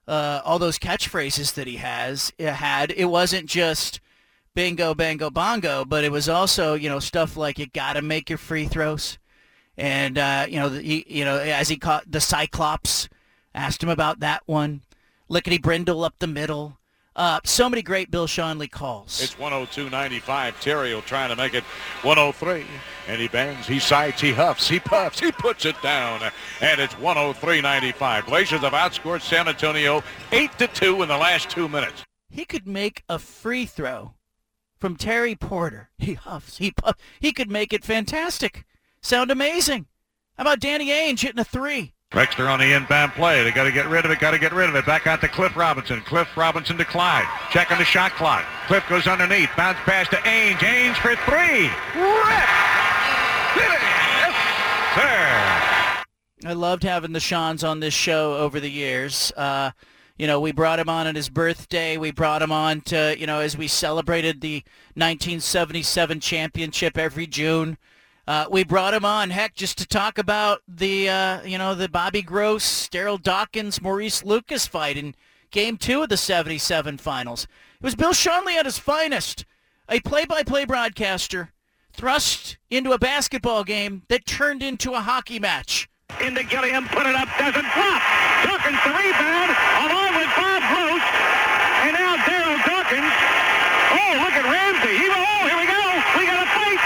uh, 0.07 0.41
all 0.43 0.59
those 0.59 0.79
catchphrases 0.79 1.53
that 1.53 1.67
he 1.67 1.77
has 1.77 2.31
had. 2.39 2.91
It 2.91 3.05
wasn't 3.05 3.47
just 3.47 3.99
bingo, 4.53 4.93
bango, 4.93 5.29
bongo, 5.29 5.85
but 5.85 6.03
it 6.03 6.11
was 6.11 6.29
also 6.29 6.73
you 6.73 6.89
know 6.89 6.99
stuff 6.99 7.37
like 7.37 7.59
you 7.59 7.67
got 7.67 7.93
to 7.93 8.01
make 8.01 8.29
your 8.29 8.37
free 8.37 8.65
throws, 8.65 9.17
and 9.77 10.17
uh, 10.17 10.45
you 10.49 10.59
know 10.59 10.69
he, 10.69 11.05
you 11.07 11.25
know 11.25 11.37
as 11.37 11.69
he 11.69 11.77
caught 11.77 12.11
the 12.11 12.21
Cyclops, 12.21 13.09
asked 13.53 13.83
him 13.83 13.89
about 13.89 14.19
that 14.19 14.43
one, 14.45 14.81
lickety 15.29 15.57
brindle 15.57 16.03
up 16.03 16.15
the 16.19 16.27
middle. 16.27 16.77
Uh, 17.15 17.39
so 17.43 17.69
many 17.69 17.81
great 17.81 18.09
Bill 18.09 18.25
Schonely 18.25 18.69
calls. 18.69 19.21
It's 19.21 19.35
102.95. 19.35 20.21
Terrio 20.53 21.05
trying 21.05 21.29
to 21.29 21.35
make 21.35 21.53
it 21.53 21.63
103. 22.01 22.65
And 23.07 23.21
he 23.21 23.27
bangs, 23.27 23.67
he 23.67 23.79
sights, 23.79 24.21
he 24.21 24.31
huffs, 24.31 24.67
he 24.67 24.79
puffs, 24.79 25.19
he 25.19 25.31
puts 25.31 25.65
it 25.65 25.79
down. 25.81 26.21
And 26.61 26.81
it's 26.81 26.95
103.95. 26.95 28.25
Blazers 28.25 28.61
have 28.61 28.73
outscored 28.73 29.21
San 29.21 29.47
Antonio 29.47 30.03
8 30.31 30.57
to 30.57 30.67
2 30.67 31.03
in 31.03 31.09
the 31.09 31.17
last 31.17 31.49
two 31.49 31.67
minutes. 31.67 32.03
He 32.29 32.45
could 32.45 32.67
make 32.67 33.03
a 33.07 33.19
free 33.19 33.65
throw 33.65 34.15
from 34.79 34.95
Terry 34.95 35.35
Porter. 35.35 35.89
He 35.97 36.15
huffs, 36.15 36.57
he 36.57 36.71
puffs. 36.71 36.99
He 37.19 37.31
could 37.31 37.51
make 37.51 37.73
it 37.73 37.85
fantastic. 37.85 38.65
Sound 39.01 39.29
amazing. 39.29 39.85
How 40.37 40.43
about 40.43 40.59
Danny 40.59 40.87
Ainge 40.87 41.19
hitting 41.19 41.39
a 41.39 41.43
three? 41.43 41.93
Drexler 42.13 42.47
on 42.47 42.59
the 42.59 42.71
inbound 42.71 43.13
play. 43.13 43.43
They 43.43 43.49
got 43.49 43.63
to 43.63 43.71
get 43.71 43.89
rid 43.89 44.05
of 44.05 44.11
it. 44.11 44.19
Got 44.19 44.31
to 44.31 44.39
get 44.39 44.53
rid 44.53 44.69
of 44.69 44.75
it. 44.75 44.85
Back 44.85 45.07
out 45.07 45.19
to 45.21 45.27
Cliff 45.27 45.55
Robinson. 45.55 45.99
Cliff 46.01 46.27
Robinson 46.37 46.77
to 46.77 46.85
Clyde. 46.85 47.25
Checking 47.49 47.79
the 47.79 47.83
shot 47.83 48.11
clock. 48.11 48.45
Cliff 48.67 48.87
goes 48.87 49.07
underneath. 49.07 49.49
Bounce 49.57 49.79
pass 49.79 50.07
to 50.09 50.17
Ainge. 50.17 50.57
Ainge 50.57 50.95
for 50.97 51.15
three. 51.25 51.69
Rip. 51.99 52.49
Yes, 53.57 54.35
sir. 54.95 56.03
I 56.47 56.53
loved 56.53 56.83
having 56.83 57.13
the 57.13 57.19
Schonz 57.19 57.67
on 57.67 57.79
this 57.79 57.95
show 57.95 58.37
over 58.37 58.59
the 58.59 58.69
years. 58.69 59.31
Uh, 59.35 59.71
you 60.15 60.27
know, 60.27 60.39
we 60.39 60.51
brought 60.51 60.77
him 60.77 60.89
on 60.89 61.07
on 61.07 61.15
his 61.15 61.29
birthday. 61.29 61.97
We 61.97 62.11
brought 62.11 62.43
him 62.43 62.51
on 62.51 62.81
to, 62.81 63.15
you 63.17 63.25
know, 63.25 63.39
as 63.39 63.57
we 63.57 63.67
celebrated 63.67 64.41
the 64.41 64.63
1977 64.93 66.19
championship 66.19 66.95
every 66.95 67.25
June. 67.25 67.79
Uh, 68.25 68.45
we 68.49 68.63
brought 68.63 68.93
him 68.93 69.03
on, 69.03 69.29
heck, 69.31 69.53
just 69.53 69.77
to 69.77 69.85
talk 69.85 70.17
about 70.17 70.61
the, 70.67 71.09
uh, 71.09 71.41
you 71.43 71.57
know, 71.57 71.75
the 71.75 71.89
Bobby 71.89 72.21
Gross, 72.21 72.87
Darryl 72.87 73.21
Dawkins, 73.21 73.81
Maurice 73.81 74.23
Lucas 74.23 74.65
fight 74.65 74.95
in 74.95 75.13
Game 75.51 75.77
2 75.77 76.03
of 76.03 76.09
the 76.09 76.15
77 76.15 76.97
finals. 76.99 77.43
It 77.43 77.83
was 77.83 77.95
Bill 77.95 78.13
Schonely 78.13 78.55
at 78.55 78.65
his 78.65 78.79
finest, 78.79 79.43
a 79.89 79.99
play-by-play 79.99 80.65
broadcaster 80.65 81.51
thrust 81.91 82.57
into 82.69 82.93
a 82.93 82.97
basketball 82.97 83.63
game 83.65 84.03
that 84.07 84.25
turned 84.25 84.63
into 84.63 84.93
a 84.93 85.01
hockey 85.01 85.37
match. 85.37 85.89
Into 86.21 86.43
Gilliam, 86.43 86.87
put 86.87 87.05
it 87.05 87.15
up, 87.15 87.27
doesn't 87.37 87.69
drop. 87.75 88.01
Dawkins 88.47 88.79
the 88.87 88.93
rebound, 88.95 89.51
along 89.83 90.15
with 90.15 90.31
Bob 90.39 90.63
Gross, 90.71 91.05
and 91.83 91.93
now 91.93 92.15
Darryl 92.23 92.57
Dawkins. 92.63 93.13
Oh, 93.93 94.11
look 94.23 94.35
at 94.39 94.45
Ramsay. 94.47 94.95
He, 94.95 95.07
oh, 95.11 95.43
here 95.43 95.59
we 95.59 95.67
go. 95.67 95.83
We 96.17 96.23
got 96.25 96.39
a 96.39 96.49
fight. 96.55 96.81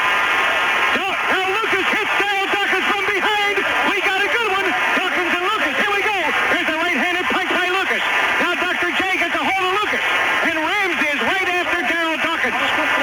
Now 1.28 1.44
Lucas 1.60 1.88
hits 1.92 2.14
Darryl 2.24 2.48
Dawkins 2.56 2.88
from 2.88 3.04
behind. 3.04 3.60
We 3.92 4.00
got 4.00 4.24
a 4.24 4.30
good 4.32 4.48
one. 4.48 4.68
Dawkins 4.96 5.34
and 5.36 5.44
Lucas. 5.44 5.76
Here 5.76 5.92
we 5.92 6.02
go. 6.08 6.18
Here's 6.56 6.70
a 6.72 6.78
right-handed 6.80 7.28
punch 7.36 7.52
by 7.52 7.68
Lucas. 7.68 8.04
Now 8.40 8.56
Dr. 8.56 8.96
J 8.96 9.20
gets 9.20 9.36
a 9.36 9.44
hold 9.44 9.64
of 9.68 9.74
Lucas. 9.76 10.04
And 10.48 10.56
Ramsay 10.56 11.10
is 11.12 11.22
right 11.28 11.50
after 11.52 11.80
Darryl 11.84 12.16
Dawkins. 12.24 12.56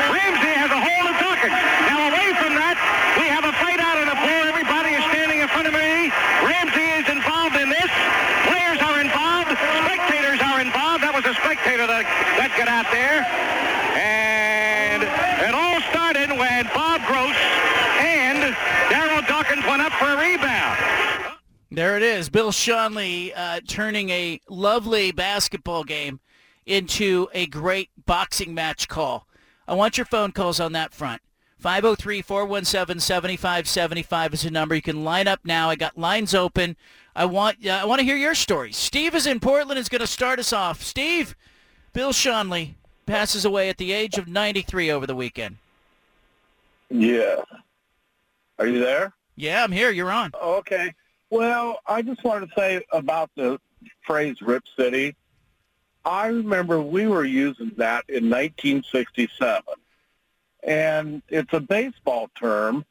Ramsay 0.08 0.52
has 0.56 0.70
a 0.72 0.80
hold 0.80 1.04
of 1.12 1.16
Dawkins. 1.20 1.52
Now 1.84 2.08
away 2.08 2.32
from 2.40 2.56
that, 2.56 2.80
we 3.20 3.28
have 3.28 3.44
a 3.44 3.52
fight 3.60 3.76
out 3.76 4.00
on 4.00 4.08
the 4.08 4.16
floor. 4.16 4.40
Everybody 4.48 4.96
is 4.96 5.04
standing 5.12 5.44
in 5.44 5.48
front 5.52 5.68
of 5.68 5.76
me. 5.76 6.08
Ramsay 6.48 6.88
is 7.04 7.08
involved 7.12 7.60
in 7.60 7.68
this. 7.68 7.92
Players 8.48 8.80
are 8.80 9.04
involved. 9.04 9.52
Spectators 9.84 10.40
are 10.40 10.64
involved. 10.64 11.04
That 11.04 11.12
was 11.12 11.28
a 11.28 11.36
spectator 11.44 11.84
that, 11.84 12.08
that 12.40 12.56
got 12.56 12.72
out 12.72 12.88
there. 12.88 13.20
And 14.00 15.04
it 15.44 15.54
all 15.54 15.80
started 15.92 16.32
when 16.32 16.64
Bob 16.72 17.04
Gross 17.04 17.36
and 18.00 18.54
Darryl 18.90 19.26
Dawkins 19.26 19.64
went 19.66 19.82
up 19.82 19.92
for 19.92 20.06
a 20.06 20.16
rebound. 20.16 20.78
There 21.70 21.96
it 21.96 22.02
is. 22.54 22.94
Lee 22.94 23.32
uh, 23.32 23.60
turning 23.66 24.10
a 24.10 24.40
lovely 24.48 25.10
basketball 25.12 25.84
game 25.84 26.20
into 26.66 27.28
a 27.32 27.46
great 27.46 27.88
boxing 28.06 28.54
match 28.54 28.88
call. 28.88 29.26
I 29.66 29.74
want 29.74 29.98
your 29.98 30.06
phone 30.06 30.32
calls 30.32 30.60
on 30.60 30.72
that 30.72 30.94
front. 30.94 31.20
503-417-7575 31.62 34.34
is 34.34 34.42
the 34.42 34.50
number. 34.50 34.74
You 34.74 34.82
can 34.82 35.04
line 35.04 35.26
up 35.26 35.40
now. 35.44 35.70
I 35.70 35.76
got 35.76 35.96
lines 35.96 36.34
open. 36.34 36.76
I 37.16 37.24
want 37.24 37.66
uh, 37.66 37.70
I 37.70 37.84
want 37.84 38.00
to 38.00 38.04
hear 38.04 38.16
your 38.16 38.34
story. 38.34 38.72
Steve 38.72 39.14
is 39.14 39.26
in 39.26 39.40
Portland 39.40 39.78
is 39.78 39.88
going 39.88 40.00
to 40.00 40.06
start 40.06 40.38
us 40.38 40.52
off. 40.52 40.82
Steve, 40.82 41.34
Bill 41.92 42.12
Schonely 42.12 42.74
passes 43.06 43.44
away 43.44 43.68
at 43.68 43.78
the 43.78 43.92
age 43.92 44.18
of 44.18 44.28
93 44.28 44.90
over 44.90 45.06
the 45.06 45.14
weekend. 45.14 45.56
Yeah. 46.90 47.42
Are 48.58 48.66
you 48.66 48.80
there? 48.80 49.14
Yeah, 49.36 49.64
I'm 49.64 49.72
here. 49.72 49.90
You're 49.90 50.12
on. 50.12 50.32
Okay. 50.40 50.94
Well, 51.34 51.80
I 51.84 52.00
just 52.02 52.22
wanted 52.22 52.46
to 52.48 52.52
say 52.56 52.84
about 52.92 53.28
the 53.34 53.60
phrase 54.06 54.40
Rip 54.40 54.62
City. 54.78 55.16
I 56.04 56.28
remember 56.28 56.80
we 56.80 57.08
were 57.08 57.24
using 57.24 57.72
that 57.76 58.04
in 58.08 58.30
1967. 58.30 59.62
And 60.62 61.22
it's 61.28 61.52
a 61.52 61.58
baseball 61.58 62.30
term 62.38 62.84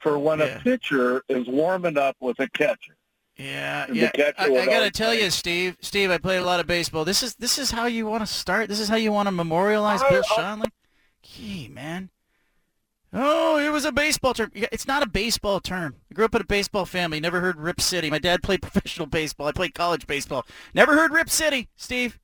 for 0.00 0.18
when 0.18 0.38
Yeah. 0.38 0.46
a 0.46 0.60
pitcher 0.60 1.22
is 1.28 1.46
warming 1.46 1.98
up 1.98 2.16
with 2.20 2.40
a 2.40 2.48
catcher. 2.48 2.96
Yeah, 3.36 3.86
yeah. 3.92 4.10
I, 4.38 4.46
I 4.46 4.64
gotta 4.66 4.90
tell 4.90 5.12
say- 5.12 5.22
you, 5.24 5.30
Steve. 5.30 5.76
Steve, 5.82 6.10
I 6.10 6.16
played 6.16 6.38
a 6.38 6.44
lot 6.46 6.58
of 6.58 6.66
baseball. 6.66 7.04
This 7.04 7.22
is 7.22 7.34
this 7.34 7.58
is 7.58 7.70
how 7.70 7.84
you 7.84 8.06
want 8.06 8.22
to 8.22 8.26
start. 8.26 8.68
This 8.70 8.80
is 8.80 8.88
how 8.88 8.96
you 8.96 9.12
want 9.12 9.26
to 9.26 9.32
memorialize 9.32 10.00
I- 10.02 10.08
Bill 10.10 10.22
Schonely. 10.22 10.70
Gee, 11.22 11.68
man. 11.68 12.08
Oh, 13.14 13.58
it 13.58 13.70
was 13.70 13.84
a 13.84 13.92
baseball 13.92 14.32
term. 14.32 14.50
It's 14.54 14.86
not 14.86 15.02
a 15.02 15.08
baseball 15.08 15.60
term. 15.60 15.96
I 16.10 16.14
grew 16.14 16.24
up 16.24 16.34
in 16.34 16.40
a 16.40 16.44
baseball 16.44 16.86
family. 16.86 17.20
Never 17.20 17.40
heard 17.40 17.58
Rip 17.58 17.80
City. 17.80 18.08
My 18.10 18.18
dad 18.18 18.42
played 18.42 18.62
professional 18.62 19.06
baseball. 19.06 19.46
I 19.48 19.52
played 19.52 19.74
college 19.74 20.06
baseball. 20.06 20.46
Never 20.72 20.94
heard 20.94 21.12
Rip 21.12 21.28
City. 21.28 21.68
Steve. 21.76 22.18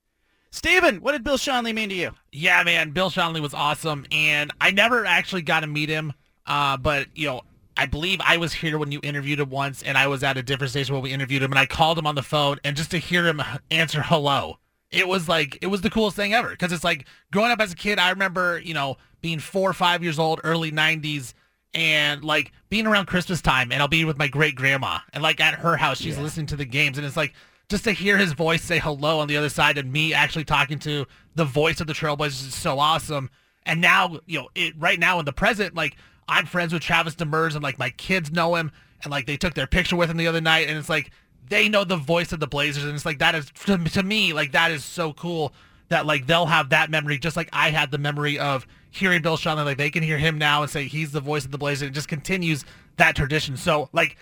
Steven, 0.51 1.03
what 1.03 1.13
did 1.13 1.25
Bill 1.25 1.37
Schonely 1.37 1.75
mean 1.75 1.91
to 1.91 1.95
you? 1.95 2.13
Yeah, 2.33 2.63
man, 2.63 2.93
Bill 2.93 3.11
Schonely 3.11 3.41
was 3.41 3.53
awesome, 3.53 4.07
and 4.11 4.51
I 4.63 4.71
never 4.71 5.05
actually 5.05 5.43
got 5.43 5.61
to 5.61 5.67
meet 5.67 5.91
him. 5.91 6.15
Uh, 6.47 6.79
but 6.79 7.09
you 7.15 7.27
know, 7.27 7.43
I 7.77 7.85
believe 7.85 8.21
I 8.25 8.39
was 8.39 8.55
here 8.55 8.79
when 8.79 8.91
you 8.91 8.99
interviewed 9.03 9.41
him 9.41 9.51
once, 9.51 9.83
and 9.83 9.99
I 9.99 10.07
was 10.07 10.25
at 10.25 10.39
a 10.39 10.43
different 10.43 10.71
station 10.71 10.95
when 10.95 11.03
we 11.03 11.13
interviewed 11.13 11.43
him, 11.43 11.53
and 11.53 11.59
I 11.59 11.67
called 11.67 11.99
him 11.99 12.07
on 12.07 12.15
the 12.15 12.23
phone, 12.23 12.59
and 12.65 12.77
just 12.77 12.91
to 12.93 12.99
hear 12.99 13.27
him 13.27 13.43
answer 13.71 14.01
hello, 14.01 14.59
it 14.91 15.07
was 15.07 15.29
like 15.29 15.59
it 15.61 15.67
was 15.67 15.81
the 15.81 15.91
coolest 15.91 16.17
thing 16.17 16.35
ever. 16.35 16.51
Because 16.51 16.73
it's 16.73 16.85
like 16.85 17.07
growing 17.33 17.51
up 17.51 17.61
as 17.61 17.73
a 17.73 17.77
kid, 17.77 17.99
I 17.99 18.11
remember 18.11 18.61
you 18.61 18.75
know 18.75 18.97
being 19.21 19.39
four 19.39 19.69
or 19.69 19.75
five 19.75 20.03
years 20.03 20.19
old, 20.19 20.41
early 20.45 20.73
'90s. 20.73 21.35
And 21.75 22.25
like 22.25 22.53
being 22.71 22.87
around 22.87 23.07
Christmas 23.07 23.43
time, 23.43 23.71
and 23.71 23.83
I'll 23.83 23.89
be 23.89 24.07
with 24.07 24.17
my 24.17 24.27
great 24.27 24.57
grandma, 24.57 25.01
and 25.13 25.23
like 25.23 25.39
at 25.39 25.55
her 25.55 25.77
house, 25.77 26.01
she's 26.01 26.17
listening 26.17 26.47
to 26.47 26.57
the 26.57 26.65
games, 26.65 26.97
and 26.97 27.07
it's 27.07 27.17
like 27.17 27.35
just 27.69 27.85
to 27.85 27.93
hear 27.93 28.17
his 28.17 28.33
voice 28.33 28.63
say 28.63 28.79
hello 28.79 29.21
on 29.21 29.29
the 29.29 29.37
other 29.37 29.49
side 29.49 29.77
and 29.77 29.93
me 29.93 30.15
actually 30.15 30.45
talking 30.45 30.79
to 30.81 31.07
the 31.35 31.45
voice 31.45 31.81
of 31.81 31.87
the 31.87 31.93
Trailblazers 31.93 32.49
is 32.49 32.55
so 32.55 32.79
awesome. 32.79 33.31
And 33.67 33.81
now, 33.81 34.21
you 34.27 34.39
know, 34.39 34.49
it 34.55 34.75
right 34.79 34.99
now 34.99 35.19
in 35.19 35.27
the 35.27 35.33
present, 35.33 35.75
like 35.75 35.97
I'm 36.27 36.47
friends 36.47 36.73
with 36.73 36.83
Travis 36.83 37.15
Demers 37.15 37.55
and 37.55 37.63
like 37.63 37.79
my 37.79 37.91
kids 37.91 38.33
know 38.33 38.55
him 38.55 38.73
and 39.03 39.11
like 39.11 39.27
they 39.27 39.37
took 39.37 39.55
their 39.55 39.67
picture 39.67 39.97
with 39.97 40.11
him 40.11 40.17
the 40.17 40.27
other 40.27 40.41
night 40.41 40.69
and 40.69 40.79
it's 40.79 40.89
like 40.89 41.11
they 41.49 41.69
know 41.69 41.85
the 41.85 41.97
voice 41.97 42.33
of 42.33 42.41
the 42.41 42.47
Blazers 42.47 42.85
and 42.85 42.95
it's 42.95 43.07
like 43.07 43.19
that 43.19 43.35
is 43.35 43.51
to, 43.67 43.79
to 43.79 44.03
me 44.03 44.33
like 44.33 44.53
that 44.53 44.71
is 44.71 44.85
so 44.85 45.13
cool 45.13 45.53
that 45.89 46.07
like 46.07 46.27
they'll 46.27 46.47
have 46.47 46.71
that 46.71 46.91
memory 46.91 47.19
just 47.19 47.37
like 47.37 47.49
I 47.53 47.71
had 47.71 47.91
the 47.91 47.99
memory 47.99 48.39
of 48.39 48.67
hearing 48.91 49.23
Bill 49.23 49.37
Schonely 49.37 49.65
like 49.65 49.79
they 49.79 49.91
can 49.91 50.03
hear 50.03 50.19
him 50.19 50.39
now 50.39 50.63
and 50.63 50.71
say 50.71 50.85
he's 50.85 51.13
the 51.13 51.21
voice 51.21 51.45
of 51.45 51.51
the 51.51 51.59
Blazers. 51.59 51.89
It 51.89 51.93
just 51.93 52.09
continues 52.09 52.65
that 52.97 53.17
tradition. 53.17 53.57
So 53.57 53.89
like 53.93 54.17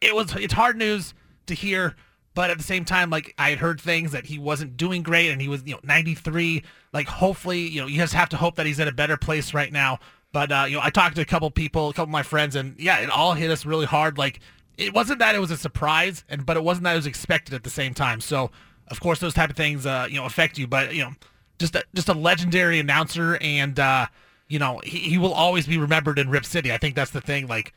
it 0.00 0.14
was 0.14 0.34
it's 0.36 0.54
hard 0.54 0.76
news 0.76 1.14
to 1.46 1.54
hear 1.54 1.96
but 2.34 2.50
at 2.50 2.56
the 2.56 2.64
same 2.64 2.84
time 2.84 3.10
like 3.10 3.34
i 3.38 3.50
had 3.50 3.58
heard 3.58 3.80
things 3.80 4.12
that 4.12 4.26
he 4.26 4.38
wasn't 4.38 4.76
doing 4.76 5.02
great 5.02 5.30
and 5.30 5.40
he 5.40 5.48
was 5.48 5.64
you 5.64 5.74
know 5.74 5.80
93 5.82 6.62
like 6.92 7.08
hopefully 7.08 7.60
you 7.60 7.80
know 7.80 7.86
you 7.86 7.96
just 7.96 8.14
have 8.14 8.28
to 8.28 8.36
hope 8.36 8.54
that 8.56 8.66
he's 8.66 8.78
in 8.78 8.86
a 8.86 8.92
better 8.92 9.16
place 9.16 9.52
right 9.54 9.72
now 9.72 9.98
but 10.32 10.52
uh 10.52 10.64
you 10.68 10.76
know 10.76 10.82
i 10.82 10.90
talked 10.90 11.16
to 11.16 11.22
a 11.22 11.24
couple 11.24 11.50
people 11.50 11.88
a 11.88 11.92
couple 11.92 12.04
of 12.04 12.10
my 12.10 12.22
friends 12.22 12.54
and 12.54 12.78
yeah 12.78 12.98
it 12.98 13.10
all 13.10 13.32
hit 13.32 13.50
us 13.50 13.66
really 13.66 13.86
hard 13.86 14.18
like 14.18 14.40
it 14.78 14.94
wasn't 14.94 15.18
that 15.18 15.34
it 15.34 15.40
was 15.40 15.50
a 15.50 15.56
surprise 15.56 16.24
and 16.28 16.46
but 16.46 16.56
it 16.56 16.64
wasn't 16.64 16.84
that 16.84 16.92
it 16.92 16.96
was 16.96 17.06
expected 17.06 17.54
at 17.54 17.64
the 17.64 17.70
same 17.70 17.92
time 17.92 18.20
so 18.20 18.50
of 18.88 19.00
course 19.00 19.18
those 19.20 19.34
type 19.34 19.50
of 19.50 19.56
things 19.56 19.84
uh 19.84 20.06
you 20.08 20.16
know 20.16 20.24
affect 20.24 20.56
you 20.56 20.66
but 20.66 20.94
you 20.94 21.02
know 21.02 21.10
just 21.58 21.74
a, 21.74 21.84
just 21.94 22.08
a 22.08 22.14
legendary 22.14 22.78
announcer 22.78 23.36
and 23.40 23.78
uh 23.78 24.06
you 24.48 24.58
know 24.58 24.80
he, 24.84 24.98
he 24.98 25.18
will 25.18 25.34
always 25.34 25.66
be 25.66 25.76
remembered 25.76 26.18
in 26.18 26.30
rip 26.30 26.46
city 26.46 26.72
i 26.72 26.78
think 26.78 26.94
that's 26.94 27.10
the 27.10 27.20
thing 27.20 27.46
like 27.46 27.74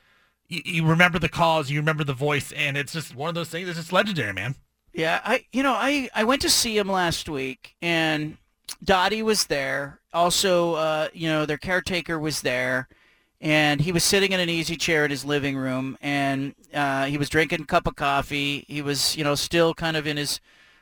you, 0.51 0.62
you 0.65 0.86
remember 0.86 1.17
the 1.17 1.29
calls, 1.29 1.72
you 1.72 1.79
remember 1.79 2.03
the 2.03 2.13
voice, 2.13 2.51
and 2.51 2.77
it's 2.77 2.93
just 2.93 3.15
one 3.15 3.29
of 3.29 3.36
those 3.36 3.50
things. 3.50 3.67
It's 3.70 3.77
just 3.77 3.93
legendary, 3.93 4.34
man. 4.34 4.55
Yeah, 4.93 5.22
I 5.24 5.46
you 5.53 5.63
know 5.63 5.74
I 5.74 6.10
I 6.13 6.25
went 6.25 6.41
to 6.41 6.50
see 6.50 6.77
him 6.77 6.91
last 6.91 7.29
week, 7.29 7.75
and 7.81 8.38
Dottie 8.84 9.24
was 9.24 9.48
there. 9.48 10.01
Also, 10.13 10.74
uh, 10.74 11.08
you 11.13 11.29
know 11.29 11.46
their 11.46 11.58
caretaker 11.58 12.20
was 12.20 12.41
there, 12.41 12.89
and 13.42 13.82
he 13.82 13.92
was 13.92 14.04
sitting 14.04 14.32
in 14.32 14.40
an 14.40 14.50
easy 14.50 14.76
chair 14.78 15.04
in 15.04 15.10
his 15.10 15.26
living 15.26 15.58
room, 15.58 15.98
and 16.00 16.54
uh, 16.74 17.06
he 17.06 17.18
was 17.18 17.28
drinking 17.28 17.62
a 17.62 17.66
cup 17.66 17.88
of 17.88 17.96
coffee. 17.96 18.66
He 18.68 18.82
was 18.82 19.18
you 19.18 19.24
know 19.24 19.36
still 19.36 19.74
kind 19.74 19.98
of 19.98 20.06
in 20.06 20.18
his 20.18 20.40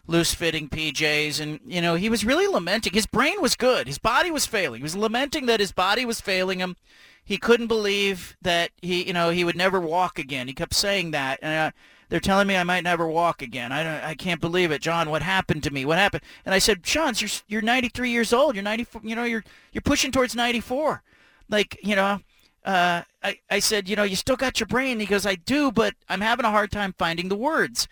loose-fitting 0.08 0.70
PJs, 0.70 1.40
and 1.40 1.60
you 1.66 1.82
know 1.82 1.96
he 1.96 2.10
was 2.10 2.26
really 2.26 2.48
lamenting. 2.48 2.94
His 2.94 3.06
brain 3.06 3.42
was 3.42 3.56
good. 3.56 3.88
His 3.88 3.98
body 3.98 4.30
was 4.30 4.46
failing. 4.46 4.80
He 4.80 4.84
was 4.84 4.98
lamenting 4.98 5.46
that 5.46 5.62
his 5.62 5.72
body 5.72 6.06
was 6.06 6.20
failing 6.20 6.60
him. 6.60 6.76
He 7.24 7.38
couldn't 7.38 7.68
believe 7.68 8.36
that 8.42 8.72
he 8.82 9.08
you 9.08 9.14
know 9.14 9.30
he 9.30 9.46
would 9.46 9.58
never 9.58 9.80
walk 9.80 10.20
again. 10.20 10.48
He 10.48 10.54
kept 10.54 10.76
saying 10.76 11.12
that, 11.12 11.40
and. 11.42 11.74
Uh, 11.74 11.78
they're 12.10 12.20
telling 12.20 12.48
me 12.48 12.58
I 12.58 12.64
might 12.64 12.84
never 12.84 13.06
walk 13.06 13.44
again. 13.44 13.72
I 13.72 13.84
don't. 13.84 14.04
I 14.04 14.16
can't 14.16 14.42
believe 14.42 14.72
it, 14.72 14.82
John. 14.82 15.12
What 15.12 15.22
happened 15.22 15.62
to 15.62 15.70
me? 15.70 15.86
What 15.86 16.00
happened? 16.00 16.24
And 16.44 16.56
I 16.56 16.58
said, 16.58 16.84
Sean, 16.84 17.14
you're 17.16 17.30
you're 17.48 17.62
93 17.62 18.10
years 18.10 18.34
old. 18.34 18.56
You're 18.56 18.64
94. 18.64 19.02
You 19.06 19.16
know, 19.16 19.26
you're 19.26 19.44
you're 19.74 19.84
pushing 19.84 20.12
towards 20.12 20.34
94. 20.36 21.04
Like, 21.50 21.80
you 21.84 21.96
know, 21.96 22.20
uh, 22.66 23.04
I 23.24 23.40
I 23.50 23.60
said, 23.60 23.88
you 23.88 23.96
know, 23.96 24.04
you 24.04 24.16
still 24.16 24.36
got 24.36 24.60
your 24.60 24.68
brain. 24.68 25.00
He 25.00 25.06
goes, 25.06 25.26
I 25.26 25.36
do, 25.36 25.72
but 25.72 25.96
I'm 26.08 26.22
having 26.22 26.46
a 26.46 26.52
hard 26.52 26.72
time 26.72 26.94
finding 26.98 27.30
the 27.30 27.36
words. 27.36 27.88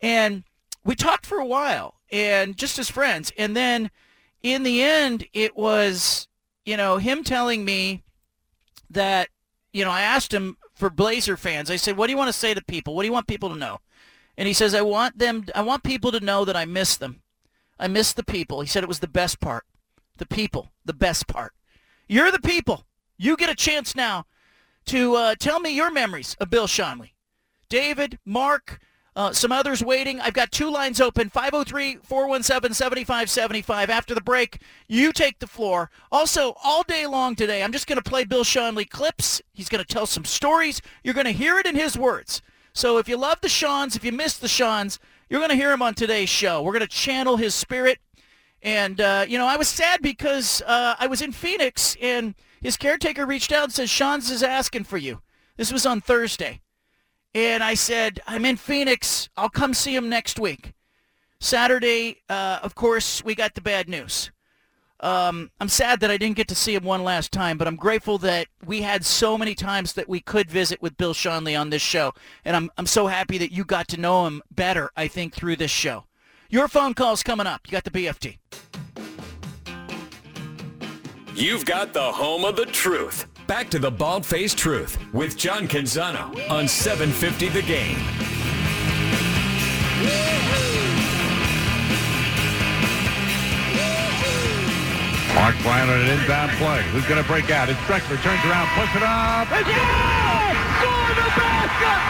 And 0.00 0.44
we 0.84 0.94
talked 0.94 1.26
for 1.26 1.38
a 1.38 1.46
while, 1.46 1.94
and 2.10 2.56
just 2.56 2.78
as 2.78 2.90
friends. 2.90 3.32
And 3.36 3.56
then, 3.56 3.90
in 4.42 4.62
the 4.62 4.82
end, 4.82 5.26
it 5.32 5.56
was, 5.56 6.28
you 6.64 6.76
know, 6.76 6.98
him 6.98 7.24
telling 7.24 7.64
me 7.64 8.02
that, 8.90 9.28
you 9.72 9.84
know, 9.84 9.90
I 9.90 10.02
asked 10.02 10.32
him 10.32 10.56
for 10.74 10.90
Blazer 10.90 11.36
fans. 11.36 11.70
I 11.70 11.76
said, 11.76 11.96
"What 11.96 12.06
do 12.06 12.12
you 12.12 12.16
want 12.18 12.28
to 12.28 12.38
say 12.38 12.54
to 12.54 12.62
people? 12.64 12.94
What 12.94 13.02
do 13.02 13.06
you 13.06 13.12
want 13.12 13.26
people 13.26 13.48
to 13.50 13.56
know?" 13.56 13.80
And 14.36 14.46
he 14.46 14.54
says, 14.54 14.74
"I 14.74 14.82
want 14.82 15.18
them. 15.18 15.46
I 15.54 15.62
want 15.62 15.82
people 15.82 16.12
to 16.12 16.20
know 16.20 16.44
that 16.44 16.56
I 16.56 16.64
miss 16.64 16.96
them. 16.96 17.22
I 17.78 17.88
miss 17.88 18.12
the 18.12 18.24
people." 18.24 18.60
He 18.60 18.66
said 18.66 18.82
it 18.82 18.88
was 18.88 19.00
the 19.00 19.08
best 19.08 19.40
part. 19.40 19.64
The 20.18 20.26
people, 20.26 20.70
the 20.84 20.94
best 20.94 21.26
part. 21.26 21.52
You're 22.08 22.30
the 22.30 22.40
people. 22.40 22.86
You 23.18 23.36
get 23.36 23.50
a 23.50 23.54
chance 23.54 23.94
now 23.94 24.24
to 24.86 25.16
uh, 25.16 25.34
tell 25.38 25.60
me 25.60 25.74
your 25.74 25.90
memories 25.90 26.36
of 26.40 26.50
Bill 26.50 26.66
Schonely. 26.66 27.10
David, 27.68 28.18
Mark, 28.24 28.78
uh, 29.16 29.32
some 29.32 29.50
others 29.50 29.82
waiting. 29.82 30.20
I've 30.20 30.34
got 30.34 30.52
two 30.52 30.70
lines 30.70 31.00
open, 31.00 31.30
503-417-7575. 31.30 33.88
After 33.88 34.14
the 34.14 34.20
break, 34.20 34.60
you 34.86 35.12
take 35.12 35.38
the 35.38 35.46
floor. 35.46 35.90
Also, 36.12 36.54
all 36.62 36.82
day 36.82 37.06
long 37.06 37.34
today, 37.34 37.62
I'm 37.62 37.72
just 37.72 37.86
going 37.86 38.00
to 38.00 38.08
play 38.08 38.24
Bill 38.24 38.44
Schonely 38.44 38.88
clips. 38.88 39.40
He's 39.54 39.70
going 39.70 39.82
to 39.82 39.92
tell 39.92 40.06
some 40.06 40.24
stories. 40.24 40.80
You're 41.02 41.14
going 41.14 41.26
to 41.26 41.32
hear 41.32 41.58
it 41.58 41.66
in 41.66 41.74
his 41.74 41.98
words. 41.98 42.42
So 42.74 42.98
if 42.98 43.08
you 43.08 43.16
love 43.16 43.40
the 43.40 43.48
Schonz, 43.48 43.96
if 43.96 44.04
you 44.04 44.12
miss 44.12 44.36
the 44.36 44.48
Schonz, 44.48 44.98
you're 45.30 45.40
going 45.40 45.50
to 45.50 45.56
hear 45.56 45.72
him 45.72 45.80
on 45.80 45.94
today's 45.94 46.28
show. 46.28 46.62
We're 46.62 46.72
going 46.72 46.82
to 46.82 46.86
channel 46.86 47.38
his 47.38 47.54
spirit. 47.54 47.98
And, 48.62 49.00
uh, 49.00 49.24
you 49.26 49.38
know, 49.38 49.46
I 49.46 49.56
was 49.56 49.68
sad 49.68 50.02
because 50.02 50.60
uh, 50.66 50.96
I 50.98 51.06
was 51.06 51.22
in 51.22 51.32
Phoenix 51.32 51.96
and 52.02 52.34
his 52.60 52.76
caretaker 52.76 53.26
reached 53.26 53.52
out 53.52 53.64
and 53.64 53.72
says, 53.72 53.88
Schonz 53.88 54.30
is 54.30 54.42
asking 54.42 54.84
for 54.84 54.98
you. 54.98 55.20
This 55.56 55.72
was 55.72 55.86
on 55.86 56.00
Thursday. 56.00 56.60
And 57.34 57.62
I 57.62 57.74
said, 57.74 58.20
I'm 58.26 58.44
in 58.44 58.56
Phoenix. 58.56 59.28
I'll 59.36 59.50
come 59.50 59.74
see 59.74 59.94
him 59.94 60.08
next 60.08 60.38
week. 60.38 60.72
Saturday, 61.38 62.22
uh, 62.28 62.60
of 62.62 62.74
course, 62.74 63.22
we 63.22 63.34
got 63.34 63.54
the 63.54 63.60
bad 63.60 63.88
news. 63.88 64.30
Um, 65.00 65.50
I'm 65.60 65.68
sad 65.68 66.00
that 66.00 66.10
I 66.10 66.16
didn't 66.16 66.36
get 66.36 66.48
to 66.48 66.54
see 66.54 66.74
him 66.74 66.84
one 66.84 67.04
last 67.04 67.30
time, 67.32 67.58
but 67.58 67.68
I'm 67.68 67.76
grateful 67.76 68.16
that 68.18 68.46
we 68.64 68.80
had 68.80 69.04
so 69.04 69.36
many 69.36 69.54
times 69.54 69.92
that 69.92 70.08
we 70.08 70.20
could 70.20 70.50
visit 70.50 70.80
with 70.80 70.96
Bill 70.96 71.12
Schonely 71.12 71.58
on 71.58 71.68
this 71.68 71.82
show. 71.82 72.14
And 72.44 72.56
I'm, 72.56 72.70
I'm 72.78 72.86
so 72.86 73.06
happy 73.06 73.36
that 73.38 73.52
you 73.52 73.64
got 73.64 73.88
to 73.88 74.00
know 74.00 74.26
him 74.26 74.42
better, 74.50 74.90
I 74.96 75.06
think, 75.08 75.34
through 75.34 75.56
this 75.56 75.70
show. 75.70 76.06
Your 76.48 76.68
phone 76.68 76.94
call's 76.94 77.22
coming 77.22 77.46
up. 77.46 77.62
You 77.66 77.72
got 77.72 77.84
the 77.84 77.90
BFT. 77.90 78.38
You've 81.38 81.66
got 81.66 81.92
the 81.92 82.00
home 82.00 82.46
of 82.46 82.56
the 82.56 82.64
truth. 82.64 83.26
Back 83.46 83.68
to 83.68 83.78
the 83.78 83.90
Bald 83.90 84.24
Faced 84.24 84.56
Truth 84.56 84.96
with 85.12 85.36
John 85.36 85.68
Canzano 85.68 86.32
on 86.50 86.66
750 86.66 87.50
The 87.50 87.60
Game. 87.60 87.98
Mark 95.34 95.54
Bryant 95.60 95.90
on 95.90 96.00
an 96.00 96.18
inbound 96.18 96.52
play. 96.52 96.82
Who's 96.84 97.04
going 97.04 97.22
to 97.22 97.28
break 97.28 97.50
out? 97.50 97.68
It's 97.68 97.78
Drexler. 97.80 98.16
Turns 98.22 98.42
around, 98.46 98.68
puts 98.72 98.96
it 98.96 99.02
up. 99.02 99.46
It's 99.52 99.68
good! 99.68 100.56
Score 100.80 101.12
the 101.20 101.28
basket! 101.36 102.00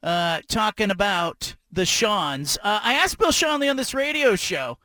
uh, 0.05 0.41
talking 0.47 0.93
about 0.93 1.57
the 1.73 1.83
Schonz. 1.83 2.57
Uh, 2.63 2.79
I 2.85 2.95
asked 2.95 3.19
Bill 3.19 3.33
Schonely 3.33 3.69
on 3.69 3.75
this 3.77 3.95
radio 3.95 4.37
show 4.37 4.79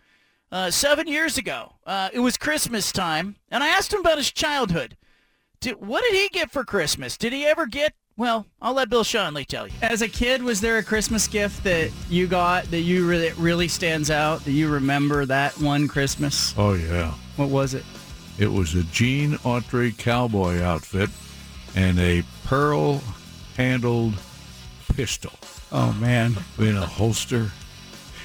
uh, 0.52 0.72
seven 0.72 1.08
years 1.08 1.38
ago. 1.38 1.74
Uh, 1.86 2.10
it 2.12 2.22
was 2.22 2.36
Christmas 2.36 2.92
time, 2.92 3.36
and 3.52 3.64
I 3.64 3.68
asked 3.68 3.94
him 3.94 4.00
about 4.00 4.18
his 4.18 4.32
childhood. 4.32 4.98
Did, 5.60 5.76
what 5.76 6.04
did 6.04 6.16
he 6.16 6.30
get 6.30 6.50
for 6.50 6.64
Christmas? 6.64 7.16
Did 7.16 7.32
he 7.32 7.46
ever 7.46 7.68
get, 7.68 7.94
well, 8.18 8.48
I'll 8.60 8.74
let 8.74 8.90
Bill 8.90 9.04
Schonely 9.04 9.46
tell 9.46 9.68
you. 9.68 9.74
As 9.84 10.02
a 10.02 10.10
kid, 10.10 10.42
was 10.42 10.62
there 10.62 10.80
a 10.80 10.84
Christmas 10.84 11.28
gift 11.28 11.64
that 11.66 11.92
you 12.10 12.26
got 12.26 12.72
that 12.72 12.82
you 12.82 13.08
really 13.08 13.34
really 13.34 13.68
stands 13.68 14.10
out 14.10 14.44
that 14.46 14.52
you 14.52 14.68
remember 14.68 15.28
that 15.28 15.56
one 15.60 15.88
Christmas? 15.88 16.56
Oh, 16.58 16.74
yeah. 16.74 17.14
What 17.36 17.50
was 17.50 17.74
it? 17.74 17.86
It 18.38 18.52
was 18.52 18.76
a 18.76 18.84
Gene 18.84 19.34
Autry 19.40 19.98
cowboy 19.98 20.62
outfit 20.62 21.10
and 21.76 22.00
a 22.00 22.24
pearl-handled 22.46 24.14
pistol 24.96 25.34
Oh 25.72 25.94
man. 25.94 26.36
in 26.58 26.76
a 26.76 26.86
holster, 26.86 27.52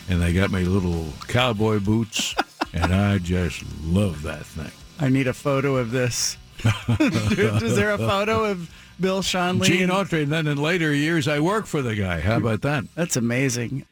and 0.08 0.22
I 0.24 0.32
got 0.32 0.50
my 0.50 0.62
little 0.62 1.06
cowboy 1.28 1.78
boots, 1.80 2.34
and 2.72 2.92
I 2.92 3.18
just 3.18 3.62
love 3.84 4.22
that 4.22 4.44
thing. 4.46 4.72
I 4.98 5.08
need 5.10 5.28
a 5.28 5.32
photo 5.34 5.76
of 5.76 5.90
this. 5.92 6.36
Is 6.98 7.76
there 7.76 7.92
a 7.92 7.98
photo 7.98 8.46
of 8.46 8.70
Bill 8.98 9.22
Schonely? 9.22 9.64
Gene 9.66 9.88
Autry, 9.90 10.22
and 10.24 10.32
then 10.32 10.46
in 10.46 10.60
later 10.60 10.92
years, 10.92 11.28
I 11.28 11.38
worked 11.38 11.68
for 11.68 11.82
the 11.82 11.94
guy. 11.94 12.20
How 12.20 12.38
about 12.38 12.62
that? 12.62 12.84
That's 12.94 13.16
amazing. 13.16 13.84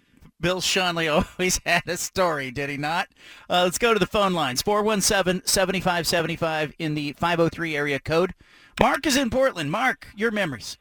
Bill 0.45 0.61
Schonely 0.61 1.11
always 1.39 1.59
had 1.65 1.85
a 1.87 1.97
story, 1.97 2.51
did 2.51 2.69
he 2.69 2.77
not? 2.77 3.09
Uh, 3.49 3.63
let's 3.65 3.79
go 3.79 3.95
to 3.95 3.99
the 3.99 4.07
phone 4.07 4.35
lines. 4.35 4.63
417-7575 4.63 6.75
in 6.79 6.95
the 6.95 7.15
503 7.15 7.75
area 7.75 7.99
code. 7.99 8.35
Mark 8.79 9.07
is 9.07 9.17
in 9.17 9.31
Portland. 9.31 9.71
Mark, 9.71 10.07
your 10.15 10.31
memories. 10.31 10.77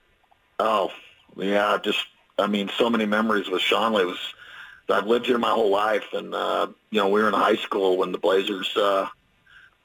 Oh, 0.60 0.92
yeah, 1.38 1.78
just 1.82 2.06
I 2.38 2.48
mean, 2.48 2.70
so 2.78 2.90
many 2.90 3.06
memories 3.06 3.50
with 3.50 3.62
Schonely. 3.62 4.02
It 4.02 4.08
was 4.08 4.20
I've 4.90 5.08
lived 5.08 5.28
here 5.28 5.38
my 5.38 5.52
whole 5.52 5.72
life, 5.72 6.12
and 6.12 6.36
uh, 6.36 6.68
you 6.90 7.00
know, 7.00 7.08
we 7.08 7.22
were 7.22 7.30
in 7.30 7.34
high 7.34 7.56
school 7.56 7.96
when 7.96 8.12
the 8.12 8.18
Blazers 8.18 8.76
uh, 8.76 9.08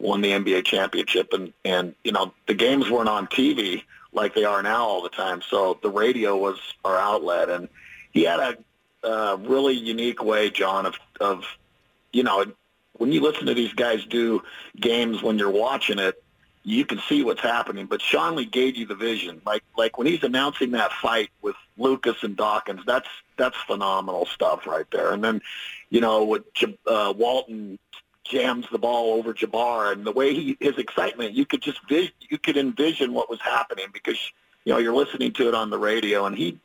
won 0.01 0.23
the 0.23 0.33
NBA 0.33 0.65
championship, 0.65 1.33
and 1.33 1.53
and 1.65 1.95
you 2.03 2.11
know, 2.11 2.35
the 2.49 2.55
games 2.55 2.91
weren't 2.91 3.09
on 3.09 3.29
TV 3.29 3.85
like 4.13 4.35
they 4.35 4.45
are 4.45 4.61
now 4.61 4.83
all 4.83 5.03
the 5.03 5.09
time. 5.09 5.41
So 5.41 5.79
the 5.83 5.91
radio 5.91 6.37
was 6.37 6.59
our 6.85 6.99
outlet, 6.99 7.49
and 7.49 7.69
he 8.11 8.25
had 8.25 8.41
a 8.41 8.59
uh, 9.05 9.37
really 9.41 9.75
unique 9.75 10.23
way, 10.23 10.51
John, 10.51 10.87
of 10.87 10.97
of 11.21 11.45
you 12.13 12.23
know, 12.23 12.45
when 12.95 13.13
you 13.13 13.21
listen 13.21 13.47
to 13.47 13.55
these 13.55 13.73
guys 13.73 14.05
do 14.05 14.43
games 14.79 15.23
when 15.23 15.39
you're 15.39 15.51
watching 15.51 15.99
it, 15.99 16.23
you 16.65 16.85
can 16.85 17.01
see 17.09 17.23
what's 17.23 17.41
happening. 17.41 17.87
But 17.87 18.01
Schonely 18.01 18.51
gave 18.51 18.77
you 18.77 18.87
the 18.87 18.95
vision. 18.95 19.41
Like 19.47 19.63
like 19.77 19.99
when 19.99 20.07
he's 20.07 20.23
announcing 20.23 20.73
that 20.73 20.93
fight 20.93 21.31
with 21.43 21.57
Lucas 21.77 22.23
and 22.23 22.37
Dawkins, 22.37 22.83
that's 22.87 23.09
that's 23.37 23.57
phenomenal 23.67 24.27
stuff 24.27 24.67
right 24.67 24.87
there. 24.91 25.13
And 25.13 25.23
then, 25.23 25.41
you 25.91 26.01
know, 26.01 26.25
with 26.25 26.45
uh, 26.87 27.15
Walton 27.17 27.79
jams 28.25 28.67
the 28.71 28.79
ball 28.79 29.15
over 29.15 29.33
Jabbar, 29.33 29.93
and 29.93 30.05
the 30.05 30.13
way 30.13 30.35
he 30.35 30.57
his 30.61 30.77
excitement, 30.79 31.33
you 31.33 31.47
could 31.47 31.63
just 31.63 31.81
vis- 31.89 32.11
you 32.21 32.39
could 32.39 32.57
envision 32.57 33.15
what 33.15 33.31
was 33.31 33.41
happening 33.41 33.87
because 33.93 34.19
you 34.65 34.73
know 34.73 34.79
you're 34.79 34.95
listening 34.95 35.33
to 35.35 35.49
it 35.49 35.55
on 35.55 35.71
the 35.71 35.79
radio, 35.79 36.27
and 36.27 36.37
he 36.37 36.59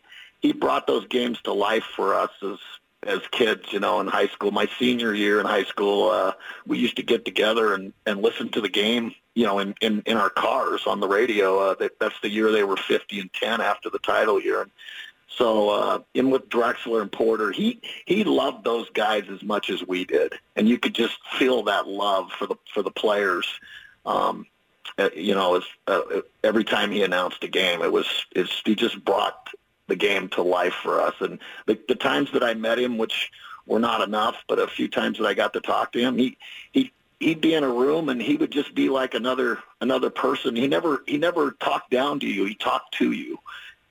he 0.44 0.52
brought 0.52 0.86
those 0.86 1.08
games 1.08 1.42
to 1.42 1.54
life 1.54 1.86
for 1.96 2.14
us 2.14 2.32
as 2.44 2.60
as 3.06 3.20
kids, 3.32 3.74
you 3.74 3.80
know, 3.80 4.00
in 4.00 4.08
high 4.08 4.28
school. 4.28 4.52
My 4.52 4.68
senior 4.80 5.14
year 5.14 5.40
in 5.42 5.46
high 5.46 5.66
school, 5.66 6.10
uh, 6.10 6.34
we 6.66 6.78
used 6.78 6.96
to 6.96 7.04
get 7.04 7.26
together 7.26 7.74
and, 7.74 7.92
and 8.06 8.22
listen 8.22 8.48
to 8.50 8.62
the 8.62 8.70
game, 8.70 9.14
you 9.34 9.46
know, 9.46 9.60
in, 9.60 9.76
in, 9.82 10.02
in 10.06 10.16
our 10.16 10.30
cars 10.30 10.88
on 10.88 11.02
the 11.02 11.08
radio. 11.08 11.60
Uh, 11.60 11.76
that, 11.76 12.00
that's 12.00 12.20
the 12.22 12.30
year 12.30 12.50
they 12.50 12.64
were 12.64 12.78
50 12.78 13.20
and 13.20 13.34
10 13.34 13.60
after 13.60 13.90
the 13.90 14.00
title 14.00 14.42
year. 14.42 14.62
And 14.62 14.72
so 15.28 15.70
uh, 15.70 16.00
in 16.14 16.30
with 16.30 16.48
Drexler 16.48 17.02
and 17.02 17.12
Porter, 17.12 17.52
he, 17.52 17.82
he 18.06 18.24
loved 18.24 18.64
those 18.64 18.90
guys 18.92 19.26
as 19.30 19.44
much 19.44 19.70
as 19.70 19.86
we 19.86 20.06
did. 20.06 20.36
And 20.56 20.70
you 20.70 20.78
could 20.78 20.96
just 20.96 21.18
feel 21.38 21.64
that 21.64 21.88
love 21.88 22.32
for 22.32 22.48
the, 22.48 22.56
for 22.74 22.84
the 22.84 22.92
players. 22.92 23.48
Um, 24.06 24.46
uh, 24.98 25.10
you 25.14 25.36
know, 25.36 25.58
as, 25.58 25.64
uh, 25.88 26.22
every 26.42 26.64
time 26.64 26.90
he 26.90 27.04
announced 27.04 27.44
a 27.44 27.50
game, 27.50 27.82
it 27.82 27.92
was, 27.92 28.26
it's, 28.32 28.62
he 28.64 28.76
just 28.76 29.04
brought 29.04 29.50
the 29.88 29.96
game 29.96 30.30
to 30.30 30.42
life 30.42 30.74
for 30.82 31.02
us. 31.02 31.16
And 31.20 31.40
the, 31.66 31.80
the 31.88 31.96
times 31.96 32.32
that 32.32 32.44
I 32.44 32.54
met 32.54 32.80
him, 32.80 32.98
which 32.98 33.32
were 33.66 33.80
not 33.80 34.02
enough, 34.02 34.36
but 34.48 34.60
a 34.60 34.68
few 34.68 34.88
times 34.88 35.18
that 35.18 35.28
I 35.28 35.34
got 35.34 35.54
to 35.54 35.62
talk 35.62 35.92
to 35.94 36.00
him, 36.00 36.18
he 36.18 36.38
he 36.72 36.92
he'd 37.20 37.42
be 37.42 37.54
in 37.54 37.64
a 37.64 37.70
room 37.70 38.10
and 38.10 38.22
he 38.22 38.36
would 38.36 38.52
just 38.52 38.76
be 38.76 38.90
like 38.90 39.14
another 39.14 39.60
another 39.82 40.10
person. 40.10 40.56
He 40.56 40.68
never 40.68 41.04
he 41.08 41.18
never 41.18 41.52
talked 41.52 41.90
down 41.90 42.20
to 42.22 42.28
you. 42.28 42.46
He 42.46 42.56
talked 42.56 42.96
to 42.96 43.12
you. 43.12 43.40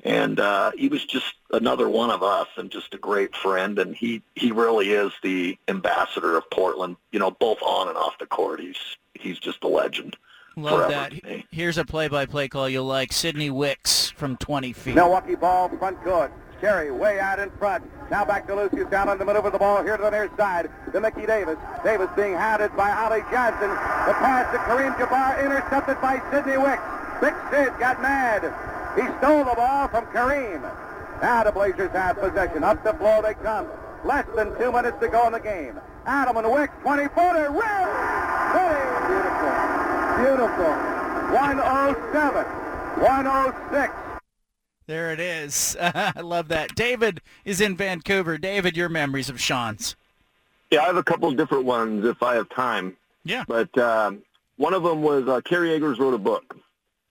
And 0.04 0.40
uh, 0.40 0.72
he 0.76 0.88
was 0.88 1.04
just 1.04 1.32
another 1.52 1.88
one 1.88 2.10
of 2.10 2.24
us, 2.24 2.48
and 2.56 2.72
just 2.72 2.92
a 2.92 2.98
great 2.98 3.36
friend. 3.36 3.78
And 3.78 3.94
he 3.94 4.22
he 4.34 4.50
really 4.50 4.90
is 4.90 5.12
the 5.22 5.56
ambassador 5.68 6.36
of 6.36 6.50
Portland. 6.50 6.96
You 7.12 7.20
know, 7.20 7.30
both 7.30 7.62
on 7.62 7.86
and 7.86 7.96
off 7.96 8.18
the 8.18 8.26
court. 8.26 8.58
He's 8.58 8.96
he's 9.14 9.38
just 9.38 9.62
a 9.62 9.68
legend. 9.68 10.16
Love 10.56 10.90
that. 10.90 11.12
Here's 11.50 11.78
a 11.78 11.84
play-by-play 11.84 12.48
call 12.48 12.68
you'll 12.68 12.84
like. 12.84 13.12
Sidney 13.12 13.50
Wicks 13.50 14.10
from 14.10 14.36
20 14.36 14.72
feet. 14.72 14.94
Milwaukee 14.94 15.34
ball 15.34 15.68
front 15.78 16.02
court. 16.02 16.32
Cherry 16.60 16.92
way 16.92 17.18
out 17.18 17.40
in 17.40 17.50
front. 17.52 17.84
Now 18.10 18.24
back 18.24 18.46
to 18.46 18.54
Lucius 18.54 18.88
down 18.88 19.08
in 19.08 19.18
the 19.18 19.24
middle 19.24 19.44
of 19.44 19.52
the 19.52 19.58
ball 19.58 19.82
here 19.82 19.96
to 19.96 20.02
the 20.02 20.10
near 20.10 20.30
side 20.36 20.70
to 20.92 21.00
Mickey 21.00 21.26
Davis. 21.26 21.58
Davis 21.82 22.08
being 22.14 22.34
hounded 22.34 22.76
by 22.76 22.92
Ollie 22.92 23.24
Johnson. 23.32 23.70
The 23.70 24.14
pass 24.14 24.52
to 24.52 24.58
Kareem 24.58 24.94
Jabbar 24.96 25.44
intercepted 25.44 26.00
by 26.00 26.22
Sidney 26.30 26.58
Wicks. 26.58 26.82
Big 27.20 27.34
Sid 27.50 27.72
got 27.80 28.00
mad. 28.00 28.42
He 28.94 29.02
stole 29.18 29.44
the 29.44 29.54
ball 29.56 29.88
from 29.88 30.06
Kareem. 30.06 30.62
Now 31.20 31.42
the 31.42 31.50
Blazers 31.50 31.90
have 31.92 32.20
possession. 32.20 32.62
Up 32.62 32.82
the 32.84 32.92
floor 32.94 33.22
they 33.22 33.34
come. 33.34 33.66
Less 34.04 34.26
than 34.36 34.56
two 34.58 34.70
minutes 34.70 34.98
to 35.00 35.08
go 35.08 35.26
in 35.26 35.32
the 35.32 35.40
game. 35.40 35.80
Adam 36.06 36.36
and 36.36 36.50
Wicks, 36.52 36.74
20-footer. 36.84 37.50
Rim! 37.50 37.88
Really 38.54 38.91
beautiful. 40.22 40.48
Beautiful. 40.48 40.92
107. 41.32 42.44
106. 43.02 43.94
There 44.86 45.12
it 45.12 45.20
is. 45.20 45.76
I 45.80 46.20
love 46.20 46.48
that. 46.48 46.74
David 46.74 47.20
is 47.44 47.60
in 47.60 47.76
Vancouver. 47.76 48.38
David, 48.38 48.76
your 48.76 48.88
memories 48.88 49.28
of 49.28 49.36
Schonz. 49.36 49.94
Yeah, 50.70 50.82
I 50.82 50.86
have 50.86 50.96
a 50.96 51.02
couple 51.02 51.28
of 51.28 51.36
different 51.36 51.64
ones 51.64 52.04
if 52.04 52.22
I 52.22 52.34
have 52.34 52.48
time. 52.50 52.96
Yeah. 53.24 53.44
But 53.46 53.76
um, 53.78 54.22
one 54.56 54.74
of 54.74 54.82
them 54.82 55.02
was 55.02 55.28
uh, 55.28 55.40
Kerry 55.42 55.72
Eggers 55.72 55.98
wrote 55.98 56.14
a 56.14 56.18
book. 56.18 56.56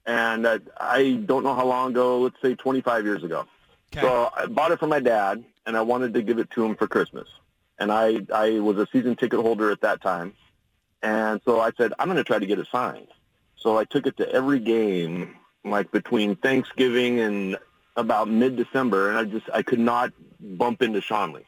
And 0.06 0.46
uh, 0.46 0.60
I 0.80 1.22
don't 1.26 1.44
know 1.44 1.54
how 1.54 1.66
long 1.66 1.92
ago, 1.92 2.20
let's 2.20 2.42
say 2.42 2.56
25 2.56 3.06
years 3.06 3.24
ago. 3.24 3.46
Okay. 3.94 4.02
So 4.02 4.30
I 4.36 4.46
bought 4.46 4.72
it 4.72 4.80
for 4.80 4.88
my 4.88 5.00
dad, 5.00 5.44
and 5.66 5.78
I 5.78 5.82
wanted 5.82 6.14
to 6.14 6.22
give 6.22 6.40
it 6.40 6.50
to 6.52 6.66
him 6.66 6.76
for 6.76 6.88
Christmas. 6.88 7.28
And 7.78 7.92
I, 7.92 8.22
I 8.34 8.60
was 8.60 8.78
a 8.78 8.88
season 8.92 9.16
ticket 9.16 9.40
holder 9.40 9.70
at 9.72 9.82
that 9.82 10.02
time. 10.02 10.34
And 11.04 11.42
so 11.46 11.60
I 11.60 11.72
said, 11.78 11.94
I'm 11.98 12.08
going 12.08 12.18
to 12.18 12.24
try 12.24 12.40
to 12.40 12.46
get 12.46 12.60
it 12.60 12.68
signed. 12.72 13.08
So 13.56 13.78
I 13.78 13.86
took 13.86 14.08
it 14.08 14.18
to 14.18 14.30
every 14.32 14.60
game, 14.60 15.36
like 15.64 15.92
between 15.92 16.36
Thanksgiving 16.36 17.20
and 17.20 17.58
about 17.96 18.30
mid-December, 18.30 19.10
and 19.10 19.18
I 19.18 19.24
just 19.26 19.50
I 19.54 19.62
could 19.62 19.80
not 19.80 20.14
bump 20.40 20.82
into 20.82 21.00
Schonely. 21.00 21.44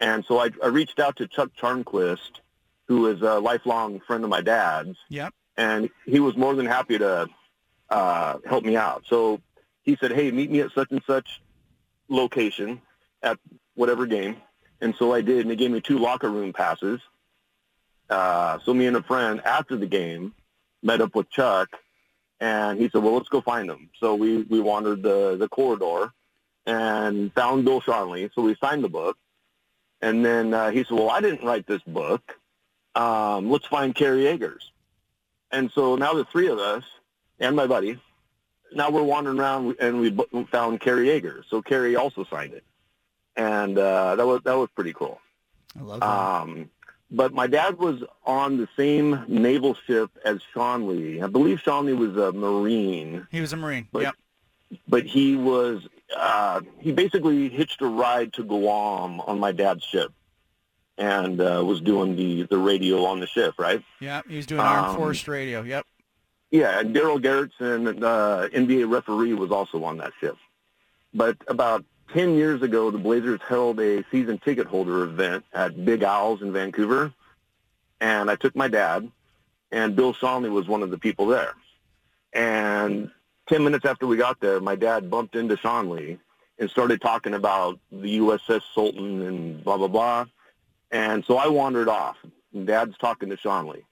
And 0.00 0.24
so 0.24 0.38
I, 0.38 0.50
I 0.62 0.68
reached 0.68 0.98
out 0.98 1.16
to 1.16 1.28
Chuck 1.28 1.50
Charnquist, 1.60 2.40
who 2.88 3.06
is 3.06 3.22
a 3.22 3.38
lifelong 3.38 4.00
friend 4.00 4.24
of 4.24 4.30
my 4.30 4.40
dad's. 4.40 4.96
Yep. 5.08 5.32
And 5.56 5.90
he 6.06 6.20
was 6.20 6.36
more 6.36 6.54
than 6.54 6.66
happy 6.66 6.98
to 6.98 7.28
uh, 7.88 8.38
help 8.44 8.64
me 8.64 8.76
out. 8.76 9.04
So 9.06 9.40
he 9.82 9.96
said, 9.96 10.12
hey, 10.12 10.30
meet 10.30 10.50
me 10.50 10.60
at 10.60 10.72
such 10.72 10.90
and 10.90 11.02
such 11.06 11.40
location 12.08 12.80
at 13.22 13.38
whatever 13.74 14.06
game. 14.06 14.36
And 14.80 14.94
so 14.96 15.12
I 15.14 15.20
did, 15.20 15.40
and 15.40 15.50
he 15.50 15.56
gave 15.56 15.70
me 15.70 15.80
two 15.80 15.98
locker 15.98 16.28
room 16.28 16.52
passes. 16.52 17.00
Uh, 18.12 18.58
so 18.64 18.74
me 18.74 18.86
and 18.86 18.96
a 18.96 19.02
friend 19.02 19.40
after 19.44 19.74
the 19.76 19.86
game 19.86 20.34
met 20.82 21.00
up 21.00 21.14
with 21.14 21.30
Chuck, 21.30 21.70
and 22.40 22.78
he 22.78 22.90
said, 22.90 23.02
"Well, 23.02 23.14
let's 23.14 23.30
go 23.30 23.40
find 23.40 23.70
him." 23.70 23.88
So 23.98 24.14
we 24.14 24.42
we 24.42 24.60
wandered 24.60 25.02
the 25.02 25.36
the 25.36 25.48
corridor 25.48 26.12
and 26.66 27.32
found 27.32 27.64
Bill 27.64 27.80
Schonely. 27.80 28.30
So 28.34 28.42
we 28.42 28.54
signed 28.56 28.84
the 28.84 28.90
book, 28.90 29.16
and 30.02 30.22
then 30.24 30.52
uh, 30.52 30.70
he 30.70 30.84
said, 30.84 30.92
"Well, 30.98 31.08
I 31.08 31.20
didn't 31.20 31.42
write 31.42 31.66
this 31.66 31.82
book. 31.86 32.38
Um, 32.94 33.50
let's 33.50 33.66
find 33.66 33.94
Kerry 33.94 34.28
Eggers." 34.28 34.70
And 35.50 35.70
so 35.74 35.96
now 35.96 36.12
the 36.12 36.26
three 36.26 36.48
of 36.48 36.58
us 36.58 36.84
and 37.40 37.56
my 37.56 37.66
buddy, 37.66 37.98
now 38.74 38.90
we're 38.90 39.02
wandering 39.02 39.38
around 39.38 39.76
and 39.80 40.00
we 40.00 40.10
found 40.50 40.80
Kerry 40.80 41.10
Eggers. 41.10 41.46
So 41.48 41.62
Kerry 41.62 41.96
also 41.96 42.24
signed 42.24 42.52
it, 42.52 42.64
and 43.36 43.78
uh, 43.78 44.16
that 44.16 44.26
was 44.26 44.42
that 44.44 44.58
was 44.58 44.68
pretty 44.74 44.92
cool. 44.92 45.18
I 45.78 45.82
love 45.82 46.00
that. 46.00 46.06
Um, 46.06 46.70
but 47.12 47.32
my 47.32 47.46
dad 47.46 47.78
was 47.78 48.02
on 48.24 48.56
the 48.56 48.68
same 48.76 49.24
naval 49.28 49.76
ship 49.86 50.10
as 50.24 50.40
Schonely. 50.54 51.22
I 51.22 51.26
believe 51.28 51.58
Schonely 51.58 51.96
was 51.96 52.16
a 52.16 52.32
Marine. 52.32 53.26
He 53.30 53.40
was 53.40 53.52
a 53.52 53.56
Marine. 53.56 53.86
But, 53.92 54.02
yep. 54.02 54.14
But 54.88 55.04
he 55.04 55.36
was 55.36 55.86
uh, 56.16 56.62
he 56.80 56.92
basically 56.92 57.48
hitched 57.48 57.82
a 57.82 57.86
ride 57.86 58.32
to 58.34 58.42
Guam 58.44 59.20
on 59.20 59.38
my 59.38 59.52
dad's 59.52 59.84
ship, 59.84 60.12
and 60.96 61.40
uh, 61.40 61.62
was 61.64 61.80
doing 61.82 62.16
the 62.16 62.44
the 62.44 62.58
radio 62.58 63.04
on 63.04 63.20
the 63.20 63.26
ship, 63.26 63.54
right? 63.58 63.82
Yeah, 64.00 64.22
he 64.26 64.36
was 64.36 64.46
doing 64.46 64.60
Armed 64.60 64.88
Um, 64.88 64.96
Force 64.96 65.28
Radio. 65.28 65.62
Yep. 65.62 65.86
Yeah, 66.50 66.80
and 66.80 66.92
Darell 66.92 67.18
Garretson, 67.18 68.02
uh, 68.02 68.48
NBA 68.48 68.90
referee, 68.90 69.32
was 69.32 69.50
also 69.50 69.84
on 69.84 69.98
that 69.98 70.12
ship. 70.20 70.36
But 71.14 71.36
about 71.48 71.84
10 72.12 72.34
years 72.34 72.62
ago, 72.62 72.90
the 72.90 72.98
Blazers 72.98 73.40
held 73.48 73.80
a 73.80 74.04
season 74.10 74.38
ticket 74.38 74.66
holder 74.66 75.02
event 75.04 75.44
at 75.52 75.84
Big 75.84 76.02
Al's 76.02 76.42
in 76.42 76.52
Vancouver. 76.52 77.12
And 78.00 78.30
I 78.30 78.36
took 78.36 78.54
my 78.54 78.68
dad, 78.68 79.10
and 79.70 79.96
Bill 79.96 80.12
Schonely 80.12 80.50
was 80.50 80.66
one 80.66 80.82
of 80.82 80.90
the 80.90 80.98
people 80.98 81.26
there. 81.26 81.54
And 82.32 83.10
10 83.48 83.64
minutes 83.64 83.84
after 83.84 84.06
we 84.06 84.16
got 84.16 84.40
there, 84.40 84.60
my 84.60 84.76
dad 84.76 85.10
bumped 85.10 85.36
into 85.36 85.56
Schonely 85.56 86.18
and 86.58 86.70
started 86.70 87.00
talking 87.00 87.34
about 87.34 87.78
the 87.90 88.18
USS 88.18 88.62
Sultan 88.74 89.22
and 89.22 89.64
blah, 89.64 89.76
blah, 89.76 89.88
blah. 89.88 90.26
And 90.90 91.24
so 91.24 91.38
I 91.38 91.48
wandered 91.48 91.88
off. 91.88 92.16
And 92.52 92.66
Dad's 92.66 92.98
talking 92.98 93.30
to 93.30 93.36
Schonely. 93.36 93.84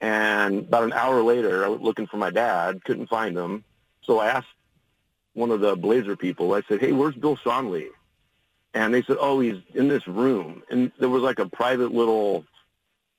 And 0.00 0.60
about 0.60 0.84
an 0.84 0.92
hour 0.92 1.22
later, 1.22 1.64
I 1.64 1.68
was 1.68 1.80
looking 1.80 2.06
for 2.06 2.18
my 2.18 2.30
dad, 2.30 2.84
couldn't 2.84 3.08
find 3.08 3.36
him. 3.36 3.64
So 4.02 4.18
I 4.18 4.28
asked 4.28 4.48
one 5.34 5.50
of 5.50 5.60
the 5.60 5.76
Blazer 5.76 6.16
people. 6.16 6.54
I 6.54 6.62
said, 6.68 6.80
"Hey, 6.80 6.92
where's 6.92 7.14
Bill 7.14 7.36
Schonely?" 7.36 7.88
And 8.72 8.92
they 8.92 9.02
said, 9.02 9.16
"Oh, 9.20 9.38
he's 9.40 9.60
in 9.74 9.88
this 9.88 10.06
room." 10.08 10.62
And 10.70 10.90
there 10.98 11.08
was 11.08 11.22
like 11.22 11.38
a 11.38 11.46
private 11.48 11.92
little. 11.92 12.44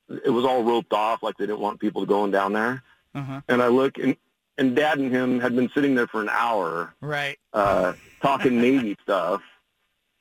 It 0.10 0.30
was 0.30 0.45
all 0.45 0.63
roped 0.63 0.93
off, 0.93 1.23
like 1.23 1.38
they 1.38 1.45
didn't 1.45 1.60
want 1.62 1.80
people 1.80 2.06
going 2.06 2.32
down 2.32 2.54
there. 2.54 2.84
Uh-huh. 3.15 3.41
And 3.47 3.62
I 3.62 3.67
look, 3.67 3.97
and 3.97 4.15
and 4.58 4.75
Dad 4.75 4.99
and 4.99 5.12
him 5.12 5.39
had 5.39 5.56
been 5.56 5.69
sitting 5.73 5.95
there 5.95 6.08
for 6.08 6.21
an 6.21 6.30
hour 6.30 6.93
Right. 7.01 7.38
uh, 7.54 7.93
talking 8.21 8.62
Navy 8.62 8.97
stuff, 9.04 9.41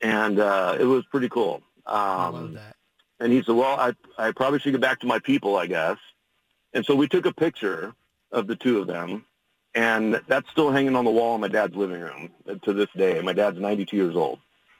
and 0.01 0.39
uh, 0.39 0.77
it 0.79 0.85
was 0.85 1.05
pretty 1.05 1.29
cool. 1.29 1.61
Um, 1.85 1.95
I 1.95 2.27
love 2.29 2.53
that. 2.53 2.75
and 3.19 3.31
he 3.31 3.43
said, 3.43 3.55
"Well, 3.55 3.79
I 3.79 3.93
I 4.17 4.31
probably 4.31 4.59
should 4.59 4.71
get 4.71 4.81
back 4.81 4.99
to 5.01 5.07
my 5.07 5.19
people, 5.19 5.55
I 5.55 5.67
guess." 5.67 5.97
And 6.73 6.85
so 6.85 6.95
we 6.95 7.07
took 7.07 7.25
a 7.25 7.33
picture 7.33 7.93
of 8.31 8.47
the 8.47 8.55
two 8.55 8.79
of 8.79 8.87
them, 8.87 9.25
and 9.75 10.21
that's 10.27 10.49
still 10.49 10.71
hanging 10.71 10.95
on 10.95 11.05
the 11.05 11.11
wall 11.11 11.35
in 11.35 11.41
my 11.41 11.49
dad's 11.49 11.75
living 11.75 11.99
room 11.99 12.29
to 12.63 12.73
this 12.73 12.87
day. 12.95 13.19
My 13.21 13.33
dad's 13.33 13.59
92 13.59 13.95
years 13.95 14.15
old. 14.15 14.39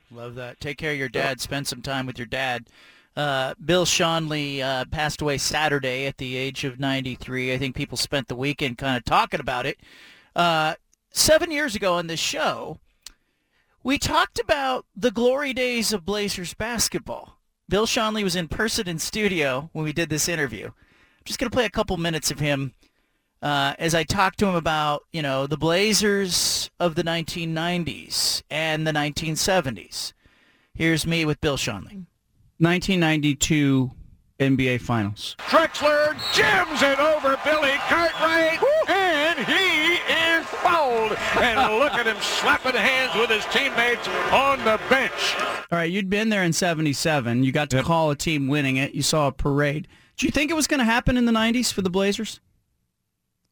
Love 0.10 0.36
that. 0.36 0.60
Take 0.60 0.78
care 0.78 0.94
of 0.94 0.98
your 0.98 1.10
dad. 1.10 1.42
Spend 1.42 1.68
some 1.68 1.82
time 1.82 2.06
with 2.06 2.18
your 2.18 2.28
dad. 2.28 2.68
Uh, 3.16 3.54
Bill 3.64 3.86
Schonely 3.86 4.62
uh, 4.62 4.86
passed 4.86 5.22
away 5.22 5.38
Saturday 5.38 6.06
at 6.06 6.18
the 6.18 6.38
age 6.38 6.64
of 6.64 6.80
93. 6.80 7.54
I 7.54 7.58
think 7.58 7.76
people 7.76 7.98
spent 7.98 8.28
the 8.28 8.36
weekend 8.36 8.78
kind 8.78 8.98
of 8.98 9.04
talking 9.04 9.40
about 9.40 9.66
it. 9.66 9.80
Uh, 10.36 10.76
seven 11.12 11.52
years 11.52 11.76
ago 11.76 11.94
on 11.94 12.08
this 12.08 12.20
show, 12.20 12.80
we 13.84 13.98
talked 13.98 14.40
about 14.40 14.86
the 14.96 15.12
glory 15.12 15.54
days 15.54 15.94
of 15.94 16.06
Blazers 16.06 16.54
basketball. 16.54 17.38
Bill 17.68 17.86
Schonely 17.86 18.24
was 18.24 18.36
in 18.36 18.48
person 18.48 18.88
in 18.88 19.00
studio 19.00 19.70
when 19.74 19.86
we 19.86 19.94
did 19.94 20.10
this 20.10 20.30
interview. 20.30 20.68
I'm 20.68 20.74
just 21.26 21.40
going 21.40 21.50
to 21.50 21.56
play 21.56 21.66
a 21.66 21.70
couple 21.70 21.98
minutes 21.98 22.32
of 22.32 22.40
him 22.40 22.74
uh, 23.42 23.74
as 23.78 23.94
I 23.94 24.04
talked 24.04 24.40
to 24.40 24.48
him 24.48 24.56
about, 24.56 25.04
you 25.12 25.22
know, 25.22 25.48
the 25.48 25.58
Blazers 25.58 26.70
of 26.80 26.96
the 26.96 27.04
1990s 27.04 28.44
and 28.50 28.86
the 28.88 28.92
1970s. 28.92 30.14
Here's 30.74 31.06
me 31.08 31.26
with 31.26 31.40
Bill 31.42 31.58
Schonely. 31.58 32.06
1992 32.58 33.92
NBA 34.40 34.82
Finals. 34.82 35.36
Drexler 35.40 36.14
jams 36.34 36.82
it 36.82 37.00
over 37.00 37.38
Billy 37.46 37.76
Cartwright, 37.88 38.60
and 38.90 39.40
he 39.40 39.94
is 39.94 40.46
fouled. 40.46 41.18
And 41.38 41.74
look 41.80 41.94
at 41.94 42.06
him 42.06 42.18
slapping 42.20 42.74
hands 42.74 43.16
with 43.16 43.30
his 43.30 43.46
teammates 43.46 44.08
on 44.34 44.60
the 44.60 44.80
bench. 44.90 45.36
All 45.72 45.78
right, 45.78 45.90
you'd 45.90 46.10
been 46.10 46.30
there 46.30 46.44
in 46.44 46.52
77. 46.52 47.44
You 47.44 47.52
got 47.54 47.70
to 47.70 47.84
call 47.84 48.12
a 48.12 48.16
team 48.16 48.48
winning 48.48 48.76
it. 48.76 48.94
You 48.94 49.02
saw 49.02 49.28
a 49.28 49.32
parade. 49.32 49.88
Do 50.18 50.26
you 50.26 50.32
think 50.32 50.52
it 50.52 50.56
was 50.56 50.68
going 50.68 50.80
to 50.80 50.86
happen 50.86 51.18
in 51.18 51.26
the 51.26 51.32
90s 51.32 51.72
for 51.72 51.82
the 51.82 51.90
Blazers? 51.90 52.40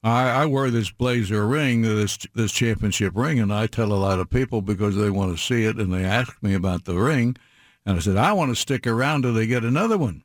I, 0.03 0.29
I 0.29 0.45
wear 0.45 0.69
this 0.69 0.91
Blazer 0.91 1.47
ring, 1.47 1.81
this 1.81 2.17
this 2.35 2.51
championship 2.51 3.13
ring, 3.15 3.39
and 3.39 3.53
I 3.53 3.67
tell 3.67 3.93
a 3.93 3.95
lot 3.95 4.19
of 4.19 4.29
people 4.29 4.61
because 4.61 4.95
they 4.95 5.09
want 5.09 5.35
to 5.35 5.41
see 5.41 5.63
it, 5.63 5.77
and 5.77 5.93
they 5.93 6.03
ask 6.03 6.41
me 6.43 6.53
about 6.53 6.85
the 6.85 6.95
ring, 6.95 7.37
and 7.85 7.97
I 7.97 7.99
said 7.99 8.17
I 8.17 8.33
want 8.33 8.51
to 8.51 8.55
stick 8.55 8.85
around 8.85 9.21
till 9.21 9.33
they 9.33 9.47
get 9.47 9.63
another 9.63 9.97
one. 9.97 10.23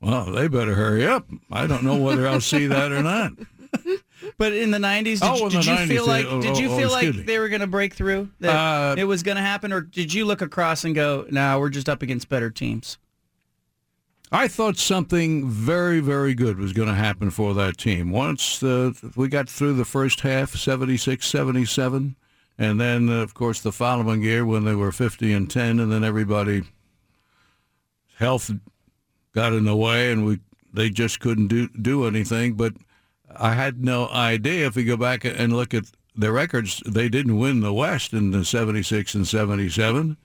Well, 0.00 0.26
they 0.32 0.48
better 0.48 0.74
hurry 0.74 1.06
up. 1.06 1.28
I 1.50 1.66
don't 1.66 1.82
know 1.82 1.96
whether 1.96 2.26
I'll 2.28 2.40
see 2.40 2.66
that 2.66 2.92
or 2.92 3.02
not. 3.02 3.32
But 4.38 4.52
in 4.52 4.70
the 4.70 4.78
90s, 4.78 5.04
did, 5.04 5.22
Oh, 5.22 5.48
did 5.50 5.62
the 5.62 5.70
you 5.70 5.76
90s, 5.76 5.88
feel 5.88 6.06
like 6.06 6.26
oh, 6.26 6.40
did 6.40 6.56
you 6.56 6.70
oh, 6.70 6.76
feel 6.78 6.90
like 6.90 7.26
they 7.26 7.38
were 7.38 7.48
going 7.48 7.60
to 7.60 7.66
break 7.66 7.92
through? 7.94 8.30
That 8.40 8.54
Uh, 8.54 8.94
it 8.96 9.04
was 9.04 9.22
going 9.22 9.36
to 9.36 9.42
happen, 9.42 9.72
or 9.72 9.80
did 9.82 10.14
you 10.14 10.24
look 10.24 10.40
across 10.40 10.84
and 10.84 10.94
go, 10.94 11.26
"Nah, 11.30 11.58
we're 11.58 11.68
just 11.68 11.88
up 11.88 12.00
against 12.02 12.28
better 12.28 12.50
teams"? 12.50 12.96
I 14.32 14.48
thought 14.48 14.76
something 14.78 15.48
very, 15.48 16.00
very 16.00 16.34
good 16.34 16.58
was 16.58 16.72
going 16.72 16.88
to 16.88 16.94
happen 16.94 17.30
for 17.30 17.54
that 17.54 17.78
team. 17.78 18.10
Once 18.10 18.62
uh, 18.62 18.92
we 19.14 19.28
got 19.28 19.48
through 19.48 19.74
the 19.74 19.84
first 19.84 20.20
half, 20.20 20.56
76 20.56 21.26
77, 21.26 22.16
and 22.58 22.80
then, 22.80 23.08
uh, 23.08 23.22
of 23.22 23.34
course, 23.34 23.60
the 23.60 23.72
following 23.72 24.22
year 24.22 24.44
when 24.46 24.64
they 24.64 24.74
were 24.74 24.92
50 24.92 25.32
and 25.32 25.50
10, 25.50 25.78
and 25.78 25.92
then 25.92 26.04
everybody, 26.04 26.62
health 28.18 28.50
got 29.34 29.52
in 29.52 29.64
the 29.64 29.76
way, 29.76 30.10
and 30.10 30.24
we 30.24 30.40
they 30.72 30.90
just 30.90 31.20
couldn't 31.20 31.48
do, 31.48 31.68
do 31.68 32.04
anything. 32.04 32.54
But 32.54 32.74
I 33.36 33.54
had 33.54 33.84
no 33.84 34.08
idea 34.08 34.66
if 34.66 34.74
we 34.74 34.84
go 34.84 34.96
back 34.96 35.24
and 35.24 35.52
look 35.52 35.72
at 35.72 35.84
the 36.16 36.32
records, 36.32 36.82
they 36.86 37.08
didn't 37.08 37.38
win 37.38 37.60
the 37.60 37.72
West 37.72 38.12
in 38.12 38.32
the 38.32 38.44
76 38.44 39.14
and 39.14 39.26
77. 39.26 40.16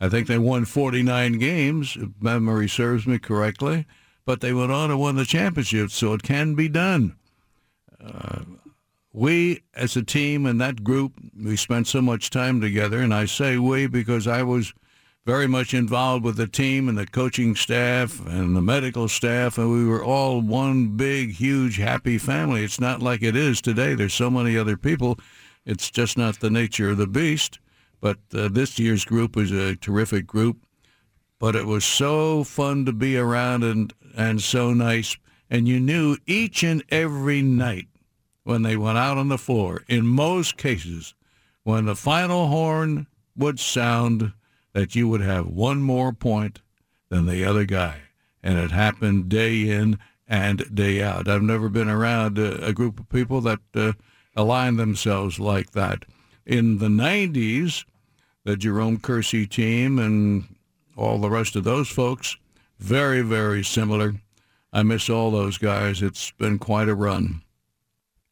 I 0.00 0.08
think 0.08 0.26
they 0.26 0.38
won 0.38 0.64
49 0.64 1.38
games, 1.38 1.96
if 1.98 2.08
memory 2.20 2.68
serves 2.68 3.06
me 3.06 3.18
correctly, 3.18 3.86
but 4.24 4.40
they 4.40 4.52
went 4.52 4.72
on 4.72 4.90
and 4.90 5.00
won 5.00 5.16
the 5.16 5.24
championship, 5.24 5.90
so 5.90 6.12
it 6.12 6.22
can 6.22 6.54
be 6.54 6.68
done. 6.68 7.16
Uh, 7.98 8.42
we, 9.12 9.62
as 9.74 9.96
a 9.96 10.02
team 10.02 10.44
and 10.44 10.60
that 10.60 10.84
group, 10.84 11.12
we 11.42 11.56
spent 11.56 11.86
so 11.86 12.02
much 12.02 12.28
time 12.28 12.60
together, 12.60 13.00
and 13.00 13.14
I 13.14 13.24
say 13.24 13.56
we 13.56 13.86
because 13.86 14.26
I 14.26 14.42
was 14.42 14.74
very 15.24 15.48
much 15.48 15.72
involved 15.72 16.24
with 16.24 16.36
the 16.36 16.46
team 16.46 16.88
and 16.88 16.98
the 16.98 17.06
coaching 17.06 17.56
staff 17.56 18.24
and 18.26 18.54
the 18.54 18.60
medical 18.60 19.08
staff, 19.08 19.56
and 19.56 19.72
we 19.72 19.84
were 19.84 20.04
all 20.04 20.40
one 20.40 20.96
big, 20.96 21.32
huge, 21.32 21.78
happy 21.78 22.18
family. 22.18 22.62
It's 22.62 22.78
not 22.78 23.02
like 23.02 23.22
it 23.22 23.34
is 23.34 23.60
today. 23.60 23.94
There's 23.94 24.14
so 24.14 24.30
many 24.30 24.56
other 24.56 24.76
people. 24.76 25.18
It's 25.64 25.90
just 25.90 26.16
not 26.16 26.38
the 26.38 26.50
nature 26.50 26.90
of 26.90 26.98
the 26.98 27.08
beast. 27.08 27.58
But 28.00 28.18
uh, 28.34 28.48
this 28.48 28.78
year's 28.78 29.04
group 29.04 29.36
was 29.36 29.50
a 29.50 29.76
terrific 29.76 30.26
group. 30.26 30.58
But 31.38 31.54
it 31.54 31.66
was 31.66 31.84
so 31.84 32.44
fun 32.44 32.84
to 32.86 32.92
be 32.92 33.16
around 33.16 33.62
and, 33.62 33.92
and 34.16 34.40
so 34.40 34.72
nice. 34.72 35.16
And 35.50 35.68
you 35.68 35.78
knew 35.78 36.16
each 36.26 36.62
and 36.62 36.82
every 36.90 37.42
night 37.42 37.88
when 38.44 38.62
they 38.62 38.76
went 38.76 38.98
out 38.98 39.18
on 39.18 39.28
the 39.28 39.38
floor, 39.38 39.82
in 39.88 40.06
most 40.06 40.56
cases, 40.56 41.14
when 41.64 41.84
the 41.84 41.96
final 41.96 42.46
horn 42.46 43.06
would 43.36 43.58
sound, 43.58 44.32
that 44.72 44.94
you 44.94 45.08
would 45.08 45.20
have 45.20 45.46
one 45.46 45.82
more 45.82 46.12
point 46.12 46.60
than 47.08 47.26
the 47.26 47.44
other 47.44 47.64
guy. 47.64 48.02
And 48.42 48.58
it 48.58 48.70
happened 48.70 49.28
day 49.28 49.68
in 49.68 49.98
and 50.28 50.64
day 50.74 51.02
out. 51.02 51.28
I've 51.28 51.42
never 51.42 51.68
been 51.68 51.88
around 51.88 52.38
a, 52.38 52.66
a 52.66 52.72
group 52.72 53.00
of 53.00 53.08
people 53.08 53.40
that 53.42 53.60
uh, 53.74 53.92
align 54.36 54.76
themselves 54.76 55.40
like 55.40 55.72
that. 55.72 56.04
In 56.46 56.78
the 56.78 56.86
90s, 56.86 57.84
the 58.44 58.56
Jerome 58.56 58.98
Kersey 58.98 59.46
team 59.46 59.98
and 59.98 60.44
all 60.96 61.18
the 61.18 61.28
rest 61.28 61.56
of 61.56 61.64
those 61.64 61.88
folks, 61.88 62.36
very, 62.78 63.20
very 63.20 63.64
similar. 63.64 64.14
I 64.72 64.84
miss 64.84 65.10
all 65.10 65.32
those 65.32 65.58
guys. 65.58 66.02
It's 66.02 66.30
been 66.32 66.58
quite 66.58 66.88
a 66.88 66.94
run. 66.94 67.42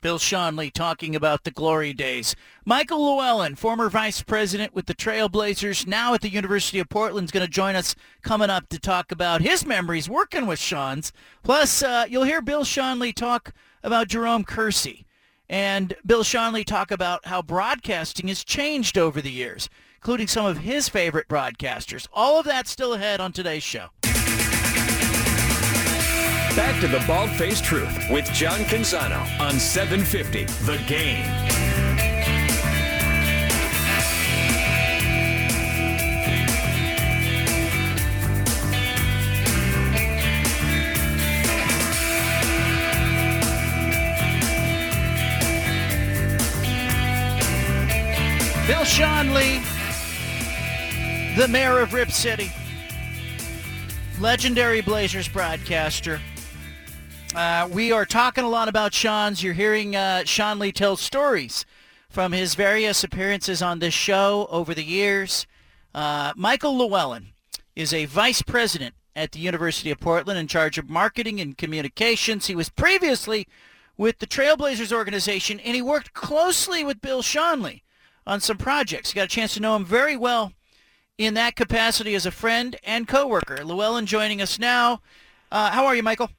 Bill 0.00 0.18
Schonely 0.18 0.70
talking 0.70 1.16
about 1.16 1.44
the 1.44 1.50
glory 1.50 1.94
days. 1.94 2.36
Michael 2.66 3.02
Llewellyn, 3.02 3.56
former 3.56 3.88
vice 3.88 4.22
president 4.22 4.74
with 4.74 4.84
the 4.84 4.94
Trailblazers, 4.94 5.86
now 5.86 6.12
at 6.12 6.20
the 6.20 6.28
University 6.28 6.78
of 6.78 6.90
Portland, 6.90 7.24
is 7.24 7.30
going 7.30 7.46
to 7.46 7.50
join 7.50 7.74
us 7.74 7.96
coming 8.22 8.50
up 8.50 8.68
to 8.68 8.78
talk 8.78 9.10
about 9.10 9.40
his 9.40 9.64
memories 9.64 10.08
working 10.08 10.46
with 10.46 10.60
Schonz. 10.60 11.10
Plus, 11.42 11.82
uh, 11.82 12.04
you'll 12.06 12.24
hear 12.24 12.42
Bill 12.42 12.64
Schonely 12.64 13.14
talk 13.14 13.54
about 13.82 14.08
Jerome 14.08 14.44
Kersey. 14.44 15.06
And 15.48 15.94
Bill 16.04 16.24
Schonely 16.24 16.64
talk 16.64 16.90
about 16.90 17.26
how 17.26 17.42
broadcasting 17.42 18.28
has 18.28 18.44
changed 18.44 18.96
over 18.96 19.20
the 19.20 19.30
years, 19.30 19.68
including 19.96 20.26
some 20.26 20.46
of 20.46 20.58
his 20.58 20.88
favorite 20.88 21.28
broadcasters. 21.28 22.06
All 22.12 22.38
of 22.38 22.46
that 22.46 22.66
still 22.66 22.94
ahead 22.94 23.20
on 23.20 23.32
today's 23.32 23.62
show. 23.62 23.88
Back 26.56 26.80
to 26.80 26.88
the 26.88 27.02
Bald 27.06 27.30
Faced 27.30 27.64
Truth 27.64 28.10
with 28.10 28.24
John 28.32 28.60
Canzano 28.60 29.20
on 29.40 29.58
750 29.58 30.44
The 30.64 30.78
Game. 30.86 31.73
Bill 48.66 48.80
Schonely, 48.80 49.62
the 51.36 51.46
mayor 51.48 51.80
of 51.80 51.92
Rip 51.92 52.10
City, 52.10 52.50
legendary 54.18 54.80
Blazers 54.80 55.28
broadcaster. 55.28 56.18
Uh, 57.36 57.68
we 57.70 57.92
are 57.92 58.06
talking 58.06 58.42
a 58.42 58.48
lot 58.48 58.68
about 58.68 58.92
Schonz. 58.92 59.42
You're 59.42 59.52
hearing 59.52 59.94
uh, 59.94 60.22
Schonely 60.24 60.72
tell 60.72 60.96
stories 60.96 61.66
from 62.08 62.32
his 62.32 62.54
various 62.54 63.04
appearances 63.04 63.60
on 63.60 63.80
this 63.80 63.92
show 63.92 64.48
over 64.50 64.72
the 64.72 64.82
years. 64.82 65.46
Uh, 65.94 66.32
Michael 66.34 66.74
Llewellyn 66.74 67.34
is 67.76 67.92
a 67.92 68.06
vice 68.06 68.40
president 68.40 68.94
at 69.14 69.32
the 69.32 69.40
University 69.40 69.90
of 69.90 70.00
Portland 70.00 70.38
in 70.38 70.48
charge 70.48 70.78
of 70.78 70.88
marketing 70.88 71.38
and 71.38 71.58
communications. 71.58 72.46
He 72.46 72.54
was 72.54 72.70
previously 72.70 73.46
with 73.98 74.20
the 74.20 74.26
Trailblazers 74.26 74.90
organization, 74.90 75.60
and 75.60 75.74
he 75.74 75.82
worked 75.82 76.14
closely 76.14 76.82
with 76.82 77.02
Bill 77.02 77.22
Schonely 77.22 77.82
on 78.26 78.40
some 78.40 78.56
projects. 78.56 79.10
You 79.10 79.16
got 79.16 79.24
a 79.24 79.28
chance 79.28 79.54
to 79.54 79.60
know 79.60 79.76
him 79.76 79.84
very 79.84 80.16
well 80.16 80.52
in 81.18 81.34
that 81.34 81.56
capacity 81.56 82.14
as 82.14 82.26
a 82.26 82.30
friend 82.30 82.76
and 82.84 83.06
coworker. 83.06 83.64
Llewellyn 83.64 84.06
joining 84.06 84.40
us 84.40 84.58
now. 84.58 85.00
Uh, 85.50 85.70
how 85.70 85.86
are 85.86 85.94
you, 85.94 86.02
Michael? 86.02 86.30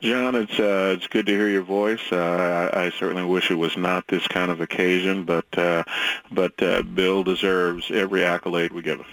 John, 0.00 0.36
it's 0.36 0.60
uh, 0.60 0.94
it's 0.96 1.08
good 1.08 1.26
to 1.26 1.32
hear 1.32 1.48
your 1.48 1.62
voice. 1.62 2.12
Uh, 2.12 2.70
I, 2.72 2.84
I 2.84 2.90
certainly 2.90 3.24
wish 3.24 3.50
it 3.50 3.56
was 3.56 3.76
not 3.76 4.06
this 4.06 4.26
kind 4.28 4.50
of 4.50 4.60
occasion, 4.60 5.24
but 5.24 5.58
uh, 5.58 5.82
but 6.30 6.62
uh, 6.62 6.82
Bill 6.82 7.24
deserves 7.24 7.90
every 7.90 8.24
accolade 8.24 8.72
we 8.72 8.82
give 8.82 9.00
him. 9.00 9.06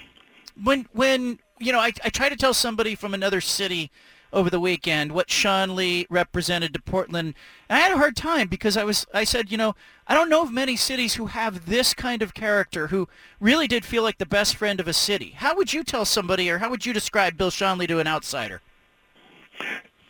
When 0.64 0.88
when 0.92 1.40
you 1.60 1.72
know, 1.72 1.80
I, 1.80 1.92
I 2.04 2.10
try 2.10 2.30
to 2.30 2.36
tell 2.36 2.54
somebody 2.54 2.94
from 2.94 3.16
another 3.16 3.42
city 3.42 3.90
over 4.36 4.52
the 4.52 4.60
weekend 4.60 5.14
what 5.14 5.30
Schonely 5.30 6.06
represented 6.10 6.74
to 6.74 6.82
Portland. 6.82 7.34
And 7.70 7.80
I 7.80 7.82
had 7.82 7.92
a 7.92 7.98
hard 7.98 8.16
time 8.16 8.48
because 8.48 8.78
I 8.78 8.84
was 8.84 9.08
I 9.14 9.24
said, 9.24 9.50
you 9.50 9.58
know, 9.58 9.76
I 10.08 10.14
don't 10.14 10.30
know 10.30 10.44
of 10.44 10.52
many 10.52 10.76
cities 10.76 11.16
who 11.16 11.28
have 11.28 11.66
this 11.66 11.96
kind 11.96 12.22
of 12.22 12.36
character 12.36 12.88
who 12.88 13.08
really 13.40 13.68
did 13.68 13.84
feel 13.84 14.04
like 14.04 14.20
the 14.20 14.26
best 14.28 14.56
friend 14.56 14.80
of 14.80 14.88
a 14.88 14.94
city. 14.94 15.32
How 15.38 15.56
would 15.56 15.74
you 15.74 15.84
tell 15.84 16.06
somebody 16.06 16.52
or 16.52 16.60
how 16.60 16.70
would 16.70 16.86
you 16.86 16.94
describe 16.94 17.38
Bill 17.38 17.50
Schonely 17.50 17.88
to 17.88 18.00
an 18.00 18.08
outsider? 18.08 18.62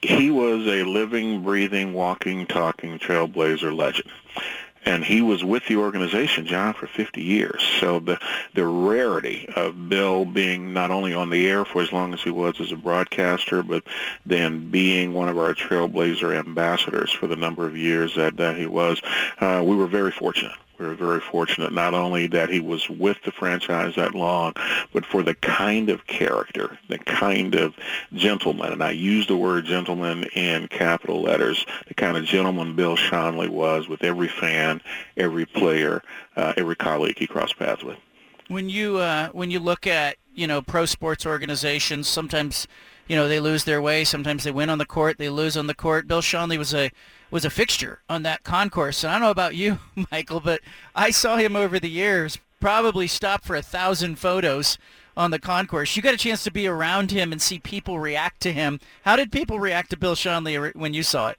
he 0.02 0.30
was 0.30 0.68
a 0.68 0.84
living, 0.84 1.42
breathing, 1.44 1.94
walking, 1.94 2.46
talking 2.46 3.00
trailblazer 3.00 3.76
legend. 3.76 4.10
And 4.86 5.04
he 5.04 5.22
was 5.22 5.44
with 5.44 5.66
the 5.66 5.78
organization, 5.78 6.46
John, 6.46 6.74
for 6.74 6.88
50 6.88 7.22
years. 7.22 7.62
So 7.80 8.00
the 8.00 8.20
the 8.54 8.66
rarity 8.66 9.48
of 9.56 9.90
Bill 9.90 10.26
being 10.26 10.74
not 10.74 10.92
only 10.92 11.14
on 11.14 11.30
the 11.30 11.48
air 11.48 11.66
for 11.66 11.82
as 11.82 11.92
long 11.92 12.14
as 12.14 12.22
he 12.22 12.30
was 12.30 12.60
as 12.62 12.72
a 12.72 12.78
broadcaster, 12.78 13.64
but 13.64 13.84
then 14.26 14.70
being 14.70 15.14
one 15.14 15.30
of 15.30 15.38
our 15.38 15.54
trailblazer 15.54 16.38
ambassadors 16.38 17.12
for 17.12 17.28
the 17.28 17.36
number 17.36 17.66
of 17.66 17.76
years 17.76 18.16
that, 18.16 18.38
that 18.38 18.58
he 18.58 18.66
was, 18.66 19.02
uh, 19.40 19.64
we 19.66 19.76
were 19.76 19.88
very 19.88 20.12
fortunate 20.12 20.56
we 20.78 20.86
were 20.86 20.96
very 20.96 21.20
fortunate 21.20 21.72
not 21.74 21.94
only 21.94 22.28
that 22.28 22.50
he 22.50 22.60
was 22.60 22.90
with 22.90 23.18
the 23.24 23.32
franchise 23.32 23.96
that 23.96 24.16
long, 24.16 24.54
but 24.94 25.06
for 25.06 25.24
the 25.24 25.36
kind 25.36 25.90
of 25.90 26.06
character, 26.08 26.78
the 26.90 26.98
kind 27.00 27.56
of 27.56 27.76
gentleman, 28.14 28.74
and 28.74 28.84
I 28.84 28.92
use 28.92 29.28
the 29.28 29.38
word 29.38 29.66
gentleman 29.66 30.26
in 30.36 30.68
capital 30.68 31.22
letters, 31.22 31.66
the 31.88 31.94
kind 31.94 32.18
of 32.18 32.26
gentleman 32.26 32.76
Bill 32.76 32.98
Schonely 32.98 33.50
was 33.50 33.88
with 33.88 34.04
every 34.04 34.28
fan, 34.28 34.82
every 35.18 35.46
player, 35.46 36.02
uh, 36.36 36.54
every 36.58 36.76
colleague 36.76 37.18
he 37.18 37.28
crossed 37.28 37.58
paths 37.58 37.84
with. 37.84 37.98
When 38.48 38.70
you 38.70 38.98
uh, 38.98 39.30
when 39.30 39.50
you 39.50 39.60
look 39.60 39.88
at 39.88 40.18
you 40.34 40.46
know 40.46 40.62
pro 40.62 40.86
sports 40.86 41.26
organizations, 41.26 42.08
sometimes 42.08 42.68
you 43.08 43.16
know 43.16 43.28
they 43.28 43.40
lose 43.40 43.64
their 43.64 43.82
way, 43.82 44.04
sometimes 44.04 44.44
they 44.44 44.52
win 44.52 44.70
on 44.70 44.78
the 44.78 44.86
court, 44.86 45.18
they 45.18 45.30
lose 45.30 45.58
on 45.58 45.68
the 45.68 45.74
court. 45.74 46.08
Bill 46.08 46.22
Schonely 46.22 46.58
was 46.58 46.74
a 46.74 46.92
was 47.32 47.46
a 47.46 47.50
fixture 47.50 48.00
on 48.10 48.24
that 48.24 48.44
concourse. 48.44 49.04
And 49.04 49.12
I 49.12 49.16
don't 49.16 49.24
know 49.24 49.32
about 49.32 49.56
you, 49.56 49.80
Michael, 50.12 50.40
but 50.40 50.62
I 50.96 51.12
saw 51.12 51.38
him 51.38 51.56
over 51.56 51.80
the 51.80 51.90
years 51.90 52.38
probably 52.60 53.06
stop 53.06 53.44
for 53.44 53.56
a 53.56 53.62
thousand 53.62 54.18
photos 54.18 54.78
on 55.16 55.32
the 55.32 55.40
concourse. 55.40 55.96
You 55.96 56.02
got 56.02 56.14
a 56.14 56.18
chance 56.18 56.44
to 56.44 56.52
be 56.52 56.68
around 56.68 57.12
him 57.12 57.32
and 57.32 57.42
see 57.42 57.60
people 57.60 58.00
react 58.00 58.42
to 58.42 58.52
him. 58.52 58.80
How 59.04 59.16
did 59.16 59.32
people 59.32 59.60
react 59.60 59.92
to 59.92 59.98
Bill 59.98 60.16
Schonely 60.16 60.76
when 60.76 60.94
you 60.94 61.04
saw 61.04 61.30
it? 61.30 61.38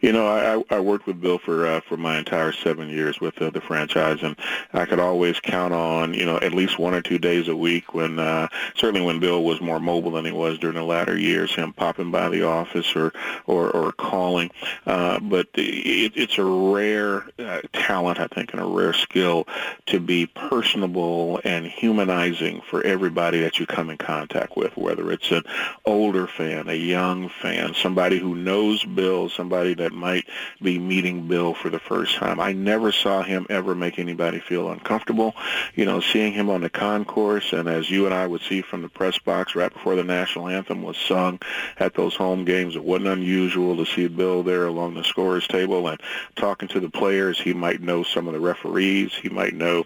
You 0.00 0.12
know, 0.12 0.26
I, 0.26 0.74
I 0.74 0.80
worked 0.80 1.06
with 1.06 1.20
Bill 1.20 1.38
for 1.38 1.66
uh, 1.66 1.80
for 1.80 1.96
my 1.96 2.18
entire 2.18 2.52
seven 2.52 2.88
years 2.88 3.20
with 3.20 3.40
uh, 3.40 3.50
the 3.50 3.60
franchise, 3.60 4.18
and 4.22 4.36
I 4.72 4.84
could 4.84 4.98
always 4.98 5.40
count 5.40 5.74
on 5.74 6.14
you 6.14 6.24
know 6.24 6.38
at 6.38 6.54
least 6.54 6.78
one 6.78 6.94
or 6.94 7.02
two 7.02 7.18
days 7.18 7.48
a 7.48 7.56
week 7.56 7.94
when 7.94 8.18
uh, 8.18 8.48
certainly 8.74 9.04
when 9.04 9.20
Bill 9.20 9.42
was 9.42 9.60
more 9.60 9.80
mobile 9.80 10.12
than 10.12 10.24
he 10.24 10.32
was 10.32 10.58
during 10.58 10.76
the 10.76 10.84
latter 10.84 11.16
years, 11.16 11.54
him 11.54 11.72
popping 11.72 12.10
by 12.10 12.28
the 12.28 12.46
office 12.46 12.94
or 12.94 13.12
or, 13.46 13.70
or 13.70 13.92
calling. 13.92 14.50
Uh, 14.86 15.18
but 15.20 15.48
it, 15.54 16.12
it's 16.16 16.38
a 16.38 16.44
rare 16.44 17.24
uh, 17.38 17.60
talent, 17.72 18.20
I 18.20 18.26
think, 18.26 18.52
and 18.52 18.60
a 18.60 18.64
rare 18.64 18.92
skill 18.92 19.46
to 19.86 20.00
be 20.00 20.26
personable 20.26 21.40
and 21.44 21.66
humanizing 21.66 22.62
for 22.62 22.82
everybody 22.84 23.40
that 23.40 23.58
you 23.58 23.66
come 23.66 23.90
in 23.90 23.98
contact 23.98 24.56
with, 24.56 24.76
whether 24.76 25.10
it's 25.10 25.30
an 25.30 25.42
older 25.84 26.26
fan, 26.26 26.68
a 26.68 26.74
young 26.74 27.28
fan, 27.28 27.74
somebody 27.74 28.18
who 28.18 28.34
knows 28.34 28.84
Bill 28.84 29.28
somebody 29.28 29.49
that 29.50 29.92
might 29.92 30.26
be 30.62 30.78
meeting 30.78 31.26
Bill 31.26 31.54
for 31.54 31.68
the 31.68 31.78
first 31.80 32.14
time. 32.14 32.40
I 32.40 32.52
never 32.52 32.92
saw 32.92 33.22
him 33.22 33.46
ever 33.50 33.74
make 33.74 33.98
anybody 33.98 34.38
feel 34.38 34.70
uncomfortable. 34.70 35.34
You 35.74 35.84
know, 35.84 36.00
seeing 36.00 36.32
him 36.32 36.48
on 36.48 36.60
the 36.60 36.70
concourse, 36.70 37.52
and 37.52 37.68
as 37.68 37.90
you 37.90 38.06
and 38.06 38.14
I 38.14 38.26
would 38.26 38.42
see 38.42 38.62
from 38.62 38.82
the 38.82 38.88
press 38.88 39.18
box 39.18 39.54
right 39.54 39.72
before 39.72 39.96
the 39.96 40.04
national 40.04 40.48
anthem 40.48 40.82
was 40.82 40.96
sung 40.96 41.40
at 41.78 41.94
those 41.94 42.14
home 42.14 42.44
games, 42.44 42.76
it 42.76 42.84
wasn't 42.84 43.08
unusual 43.08 43.76
to 43.76 43.84
see 43.84 44.06
Bill 44.06 44.42
there 44.42 44.66
along 44.66 44.94
the 44.94 45.04
scorer's 45.04 45.46
table 45.46 45.88
and 45.88 46.00
talking 46.36 46.68
to 46.68 46.80
the 46.80 46.90
players. 46.90 47.40
He 47.40 47.52
might 47.52 47.82
know 47.82 48.04
some 48.04 48.28
of 48.28 48.34
the 48.34 48.40
referees. 48.40 49.12
He 49.14 49.28
might 49.28 49.54
know 49.54 49.84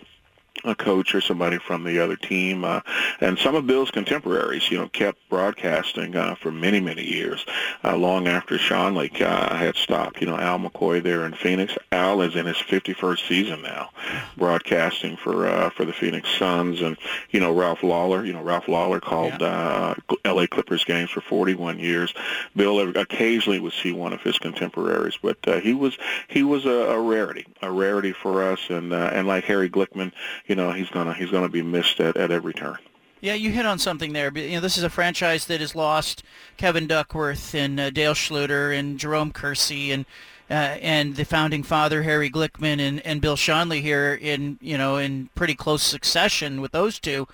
a 0.63 0.75
coach 0.75 1.15
or 1.15 1.21
somebody 1.21 1.59
from 1.59 1.85
the 1.85 1.99
other 1.99 2.17
team. 2.17 2.65
Uh, 2.65 2.81
and 3.21 3.39
some 3.39 3.55
of 3.55 3.67
Bill's 3.67 3.91
contemporaries, 3.91 4.71
you 4.71 4.79
know, 4.79 4.89
kept 4.89 5.19
broadcasting 5.29 6.17
uh, 6.17 6.35
for 6.37 6.51
many, 6.53 6.81
many 6.81 7.05
years, 7.05 7.45
uh, 7.83 7.97
long 7.97 8.29
after 8.29 8.57
Schonely 8.57 9.21
uh, 9.21 9.55
had 9.55 9.77
stopped. 9.77 10.21
You 10.21 10.27
know, 10.27 10.39
Al 10.39 10.59
McCoy 10.59 11.03
there 11.03 11.27
in 11.27 11.35
Phoenix. 11.35 11.77
Al 11.93 12.23
is 12.23 12.37
in 12.37 12.47
his 12.47 12.57
51st 12.57 13.29
season 13.29 13.63
now, 13.63 13.91
broadcasting 14.37 15.17
for 15.17 15.47
uh, 15.47 15.71
for 15.71 15.85
the 15.85 15.93
Phoenix 15.93 16.29
Suns. 16.39 16.81
And, 16.81 16.97
you 17.31 17.41
know, 17.41 17.53
Ralph 17.53 17.83
Lawler, 17.83 18.25
you 18.25 18.33
know, 18.33 18.43
Ralph 18.43 18.69
Lawler 18.69 19.01
called 19.01 19.41
yeah. 19.41 19.95
uh, 20.09 20.17
L.A. 20.25 20.47
Clippers 20.47 20.85
games 20.85 21.11
for 21.11 21.21
41 21.21 21.79
years. 21.79 22.15
Bill 22.57 22.97
occasionally 22.97 23.61
would 23.61 23.73
see 23.73 23.93
one 23.93 24.13
of 24.13 24.23
his 24.23 24.39
contemporaries, 24.39 25.19
but 25.21 25.37
uh, 25.47 25.61
he 25.61 25.75
was 25.75 25.99
he 26.29 26.43
was 26.43 26.65
a, 26.65 26.71
a 26.71 27.01
rarity, 27.01 27.47
a 27.63 27.71
rarity 27.71 28.13
for 28.13 28.43
us. 28.43 28.61
And 28.69 28.93
uh, 28.93 29.11
and 29.13 29.27
like 29.27 29.45
Harry 29.45 29.69
Glickman, 29.69 30.13
you 30.47 30.55
know, 30.55 30.73
he's 30.73 30.91
gonna 30.91 31.15
he's 31.15 31.31
gonna 31.31 31.49
be 31.49 31.63
missed 31.63 32.01
at, 32.01 32.17
at 32.17 32.31
every 32.31 32.53
turn. 32.53 32.79
Yeah, 33.21 33.35
you 33.35 33.51
hit 33.51 33.65
on 33.65 33.79
something 33.79 34.13
there. 34.13 34.31
You 34.37 34.57
know, 34.57 34.61
this 34.61 34.77
is 34.77 34.85
a 34.85 34.91
franchise 34.91 35.47
that 35.47 35.61
has 35.61 35.75
lost 35.75 36.23
Kevin 36.59 36.87
Duckworth 36.87 37.55
and 37.55 37.81
uh, 37.81 37.89
Dale 37.91 38.13
Schlueter 38.13 38.79
and 38.79 38.99
Jerome 38.99 39.33
Kersey 39.33 39.93
and 39.93 40.05
uh, 40.51 40.77
and 40.83 41.17
the 41.17 41.25
founding 41.25 41.63
father 41.63 42.03
Harry 42.03 42.31
Glickman 42.31 42.81
and, 42.81 43.01
and 43.07 43.23
Bill 43.23 43.37
Schonely 43.37 43.81
here 43.81 44.15
in 44.15 44.59
you 44.61 44.77
know 44.77 44.97
in 44.97 45.31
pretty 45.35 45.55
close 45.55 45.83
succession 45.83 46.61
with 46.61 46.73
those 46.73 46.99
two. 46.99 47.27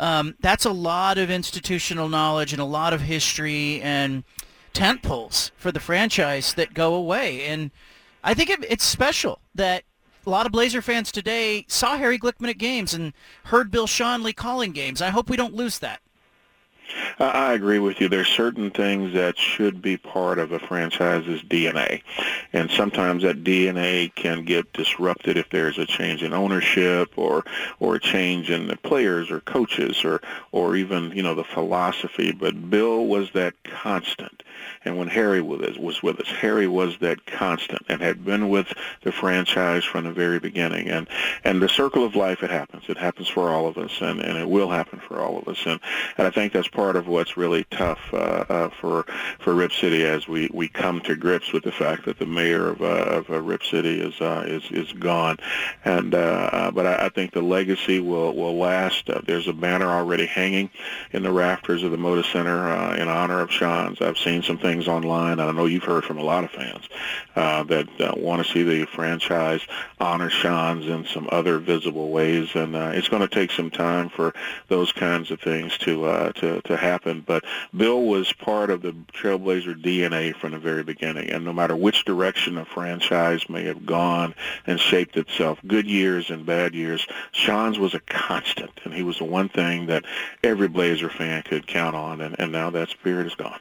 Um, 0.00 0.34
that's 0.40 0.64
a 0.64 0.72
lot 0.72 1.18
of 1.18 1.30
institutional 1.30 2.08
knowledge 2.08 2.52
and 2.52 2.60
a 2.60 2.66
lot 2.66 2.92
of 2.92 3.02
history 3.02 3.80
and 3.80 4.24
tent 4.72 5.02
poles 5.02 5.52
for 5.56 5.70
the 5.70 5.78
franchise 5.78 6.54
that 6.54 6.74
go 6.74 6.94
away. 6.94 7.44
And 7.44 7.70
I 8.24 8.34
think 8.34 8.50
it, 8.50 8.64
it's 8.68 8.84
special 8.84 9.40
that 9.54 9.84
a 10.26 10.30
lot 10.30 10.46
of 10.46 10.52
Blazer 10.52 10.82
fans 10.82 11.12
today 11.12 11.64
saw 11.68 11.96
Harry 11.96 12.18
Glickman 12.18 12.50
at 12.50 12.58
games 12.58 12.94
and 12.94 13.12
heard 13.44 13.70
Bill 13.70 13.86
Schonely 13.86 14.34
calling 14.34 14.72
games. 14.72 15.02
I 15.02 15.10
hope 15.10 15.28
we 15.28 15.36
don't 15.36 15.54
lose 15.54 15.78
that. 15.80 16.00
I 17.18 17.52
agree 17.52 17.78
with 17.78 18.00
you. 18.00 18.08
There's 18.08 18.28
certain 18.28 18.70
things 18.70 19.14
that 19.14 19.38
should 19.38 19.80
be 19.80 19.96
part 19.96 20.38
of 20.38 20.52
a 20.52 20.58
franchise's 20.58 21.42
DNA, 21.42 22.02
and 22.52 22.70
sometimes 22.70 23.22
that 23.22 23.44
DNA 23.44 24.14
can 24.14 24.44
get 24.44 24.72
disrupted 24.72 25.36
if 25.36 25.48
there's 25.50 25.78
a 25.78 25.86
change 25.86 26.22
in 26.22 26.32
ownership 26.32 27.16
or 27.16 27.44
or 27.80 27.96
a 27.96 28.00
change 28.00 28.50
in 28.50 28.68
the 28.68 28.76
players 28.76 29.30
or 29.30 29.40
coaches 29.40 30.04
or 30.04 30.20
or 30.52 30.76
even 30.76 31.10
you 31.12 31.22
know 31.22 31.34
the 31.34 31.44
philosophy. 31.44 32.32
But 32.32 32.70
Bill 32.70 33.06
was 33.06 33.30
that 33.32 33.54
constant, 33.64 34.42
and 34.84 34.98
when 34.98 35.08
Harry 35.08 35.40
was 35.40 36.02
with 36.02 36.20
us, 36.20 36.28
Harry 36.28 36.66
was 36.66 36.98
that 36.98 37.26
constant 37.26 37.82
and 37.88 38.00
had 38.00 38.24
been 38.24 38.48
with 38.48 38.72
the 39.02 39.12
franchise 39.12 39.84
from 39.84 40.04
the 40.04 40.12
very 40.12 40.38
beginning. 40.38 40.88
And 40.88 41.08
and 41.44 41.62
the 41.62 41.68
circle 41.68 42.04
of 42.04 42.16
life, 42.16 42.42
it 42.42 42.50
happens. 42.50 42.84
It 42.88 42.98
happens 42.98 43.28
for 43.28 43.50
all 43.50 43.66
of 43.66 43.78
us, 43.78 43.92
and 44.00 44.20
and 44.20 44.38
it 44.38 44.48
will 44.48 44.70
happen 44.70 45.00
for 45.00 45.20
all 45.20 45.38
of 45.38 45.48
us. 45.48 45.62
And 45.66 45.80
and 46.18 46.26
I 46.26 46.30
think 46.30 46.52
that's 46.52 46.68
part 46.68 46.96
of 46.96 47.08
what's 47.08 47.36
really 47.36 47.64
tough 47.70 48.00
uh, 48.12 48.44
uh, 48.48 48.70
for 48.70 49.06
for 49.38 49.54
Rip 49.54 49.72
City 49.72 50.04
as 50.04 50.28
we, 50.28 50.50
we 50.52 50.68
come 50.68 51.00
to 51.02 51.16
grips 51.16 51.52
with 51.52 51.64
the 51.64 51.72
fact 51.72 52.04
that 52.06 52.18
the 52.18 52.26
mayor 52.26 52.70
of, 52.70 52.82
uh, 52.82 52.84
of 52.84 53.30
uh, 53.30 53.40
Rip 53.40 53.62
City 53.62 54.00
is 54.00 54.20
uh, 54.20 54.44
is 54.46 54.64
is 54.70 54.92
gone, 54.92 55.38
and 55.84 56.14
uh, 56.14 56.50
uh, 56.52 56.70
but 56.70 56.86
I, 56.86 57.06
I 57.06 57.08
think 57.08 57.32
the 57.32 57.42
legacy 57.42 58.00
will 58.00 58.34
will 58.34 58.56
last. 58.56 59.08
Uh, 59.08 59.20
there's 59.26 59.48
a 59.48 59.52
banner 59.52 59.86
already 59.86 60.26
hanging 60.26 60.70
in 61.12 61.22
the 61.22 61.32
rafters 61.32 61.82
of 61.82 61.90
the 61.90 61.96
Moda 61.96 62.24
Center 62.32 62.68
uh, 62.68 62.96
in 62.96 63.08
honor 63.08 63.40
of 63.40 63.50
Schonz. 63.50 64.00
I've 64.00 64.18
seen 64.18 64.42
some 64.42 64.53
things 64.58 64.88
online, 64.88 65.38
and 65.38 65.42
I 65.42 65.52
know 65.52 65.66
you've 65.66 65.84
heard 65.84 66.04
from 66.04 66.18
a 66.18 66.22
lot 66.22 66.44
of 66.44 66.50
fans 66.50 66.88
uh, 67.36 67.62
that 67.64 68.00
uh, 68.00 68.14
want 68.16 68.44
to 68.44 68.52
see 68.52 68.62
the 68.62 68.86
franchise 68.86 69.60
honor 70.00 70.30
Schonz 70.30 70.88
in 70.88 71.04
some 71.06 71.28
other 71.30 71.58
visible 71.58 72.10
ways, 72.10 72.50
and 72.54 72.74
uh, 72.74 72.92
it's 72.94 73.08
going 73.08 73.22
to 73.22 73.28
take 73.28 73.50
some 73.50 73.70
time 73.70 74.08
for 74.08 74.34
those 74.68 74.92
kinds 74.92 75.30
of 75.30 75.40
things 75.40 75.76
to 75.78 76.04
uh, 76.04 76.32
to 76.32 76.60
to 76.62 76.76
happen. 76.76 77.22
But 77.26 77.44
Bill 77.76 78.04
was 78.04 78.32
part 78.32 78.70
of 78.70 78.82
the 78.82 78.92
Trailblazer 79.12 79.80
DNA 79.82 80.34
from 80.34 80.52
the 80.52 80.58
very 80.58 80.82
beginning, 80.82 81.30
and 81.30 81.44
no 81.44 81.52
matter 81.52 81.76
which 81.76 82.04
direction 82.04 82.58
a 82.58 82.64
franchise 82.64 83.48
may 83.48 83.64
have 83.64 83.86
gone 83.86 84.34
and 84.66 84.78
shaped 84.78 85.16
itself, 85.16 85.58
good 85.66 85.86
years 85.86 86.30
and 86.30 86.46
bad 86.46 86.74
years, 86.74 87.06
Schonz 87.32 87.78
was 87.78 87.94
a 87.94 88.00
constant, 88.00 88.72
and 88.84 88.92
he 88.92 89.02
was 89.02 89.18
the 89.18 89.24
one 89.24 89.48
thing 89.48 89.86
that 89.86 90.04
every 90.42 90.68
Blazer 90.68 91.08
fan 91.08 91.42
could 91.42 91.66
count 91.66 91.96
on, 91.96 92.20
and, 92.20 92.36
and 92.38 92.52
now 92.52 92.70
that 92.70 92.90
spirit 92.90 93.26
is 93.26 93.34
gone. 93.34 93.58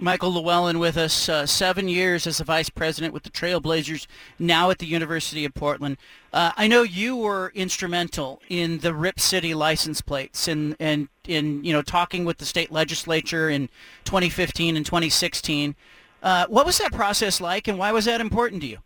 Michael 0.00 0.32
Llewellyn 0.32 0.78
with 0.78 0.96
us, 0.96 1.28
uh, 1.28 1.44
seven 1.44 1.88
years 1.88 2.26
as 2.26 2.40
a 2.40 2.44
vice 2.44 2.70
president 2.70 3.12
with 3.12 3.24
the 3.24 3.30
Trailblazers, 3.30 4.06
now 4.38 4.70
at 4.70 4.78
the 4.78 4.86
University 4.86 5.44
of 5.44 5.54
Portland. 5.54 5.96
Uh, 6.32 6.52
I 6.56 6.68
know 6.68 6.82
you 6.82 7.16
were 7.16 7.50
instrumental 7.54 8.40
in 8.48 8.78
the 8.78 8.94
Rip 8.94 9.18
City 9.18 9.54
license 9.54 10.00
plates 10.00 10.46
and, 10.46 10.76
and 10.78 11.08
in 11.26 11.64
you 11.64 11.72
know 11.72 11.82
talking 11.82 12.24
with 12.24 12.38
the 12.38 12.44
state 12.44 12.70
legislature 12.70 13.50
in 13.50 13.68
2015 14.04 14.76
and 14.76 14.86
2016. 14.86 15.74
Uh, 16.22 16.46
what 16.48 16.66
was 16.66 16.78
that 16.78 16.92
process 16.92 17.40
like, 17.40 17.66
and 17.66 17.78
why 17.78 17.90
was 17.90 18.04
that 18.04 18.20
important 18.20 18.62
to 18.62 18.68
you? 18.68 18.78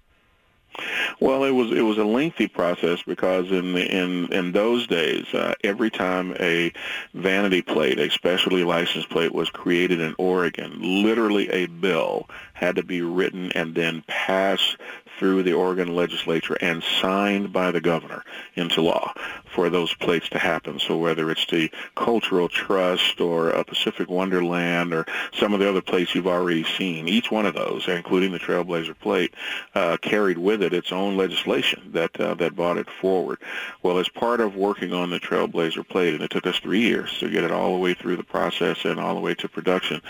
Well, 1.20 1.44
it 1.44 1.50
was 1.50 1.70
it 1.70 1.82
was 1.82 1.98
a 1.98 2.04
lengthy 2.04 2.48
process 2.48 3.02
because 3.02 3.50
in 3.50 3.74
the, 3.74 3.84
in 3.84 4.32
in 4.32 4.52
those 4.52 4.86
days, 4.86 5.32
uh, 5.34 5.54
every 5.62 5.90
time 5.90 6.34
a 6.40 6.72
vanity 7.14 7.62
plate, 7.62 7.98
a 7.98 8.10
specialty 8.10 8.64
license 8.64 9.04
plate, 9.06 9.34
was 9.34 9.50
created 9.50 10.00
in 10.00 10.14
Oregon, 10.18 10.78
literally 10.80 11.48
a 11.50 11.66
bill 11.66 12.28
had 12.54 12.76
to 12.76 12.82
be 12.82 13.02
written 13.02 13.52
and 13.52 13.74
then 13.74 14.02
passed 14.06 14.76
through 15.22 15.44
the 15.44 15.52
Oregon 15.52 15.94
legislature 15.94 16.56
and 16.60 16.82
signed 16.82 17.52
by 17.52 17.70
the 17.70 17.80
governor 17.80 18.24
into 18.56 18.82
law 18.82 19.14
for 19.54 19.70
those 19.70 19.94
plates 19.94 20.28
to 20.30 20.38
happen. 20.38 20.80
So 20.80 20.96
whether 20.96 21.30
it's 21.30 21.46
the 21.46 21.70
Cultural 21.94 22.48
Trust 22.48 23.20
or 23.20 23.50
a 23.50 23.62
Pacific 23.62 24.10
Wonderland 24.10 24.92
or 24.92 25.06
some 25.32 25.54
of 25.54 25.60
the 25.60 25.68
other 25.68 25.80
plates 25.80 26.12
you've 26.12 26.26
already 26.26 26.64
seen, 26.64 27.06
each 27.06 27.30
one 27.30 27.46
of 27.46 27.54
those, 27.54 27.86
including 27.86 28.32
the 28.32 28.40
Trailblazer 28.40 28.98
plate, 28.98 29.32
uh, 29.76 29.96
carried 30.02 30.38
with 30.38 30.60
it 30.60 30.74
its 30.74 30.90
own 30.90 31.16
legislation 31.16 31.92
that 31.92 32.18
uh, 32.20 32.34
that 32.34 32.56
brought 32.56 32.78
it 32.78 32.90
forward. 32.90 33.38
Well, 33.84 33.98
as 33.98 34.08
part 34.08 34.40
of 34.40 34.56
working 34.56 34.92
on 34.92 35.10
the 35.10 35.20
Trailblazer 35.20 35.86
plate, 35.88 36.14
and 36.14 36.22
it 36.24 36.30
took 36.30 36.48
us 36.48 36.58
three 36.58 36.80
years 36.80 37.16
to 37.20 37.30
get 37.30 37.44
it 37.44 37.52
all 37.52 37.74
the 37.74 37.78
way 37.78 37.94
through 37.94 38.16
the 38.16 38.24
process 38.24 38.84
and 38.84 38.98
all 38.98 39.14
the 39.14 39.20
way 39.20 39.34
to 39.36 39.48
production, 39.48 40.00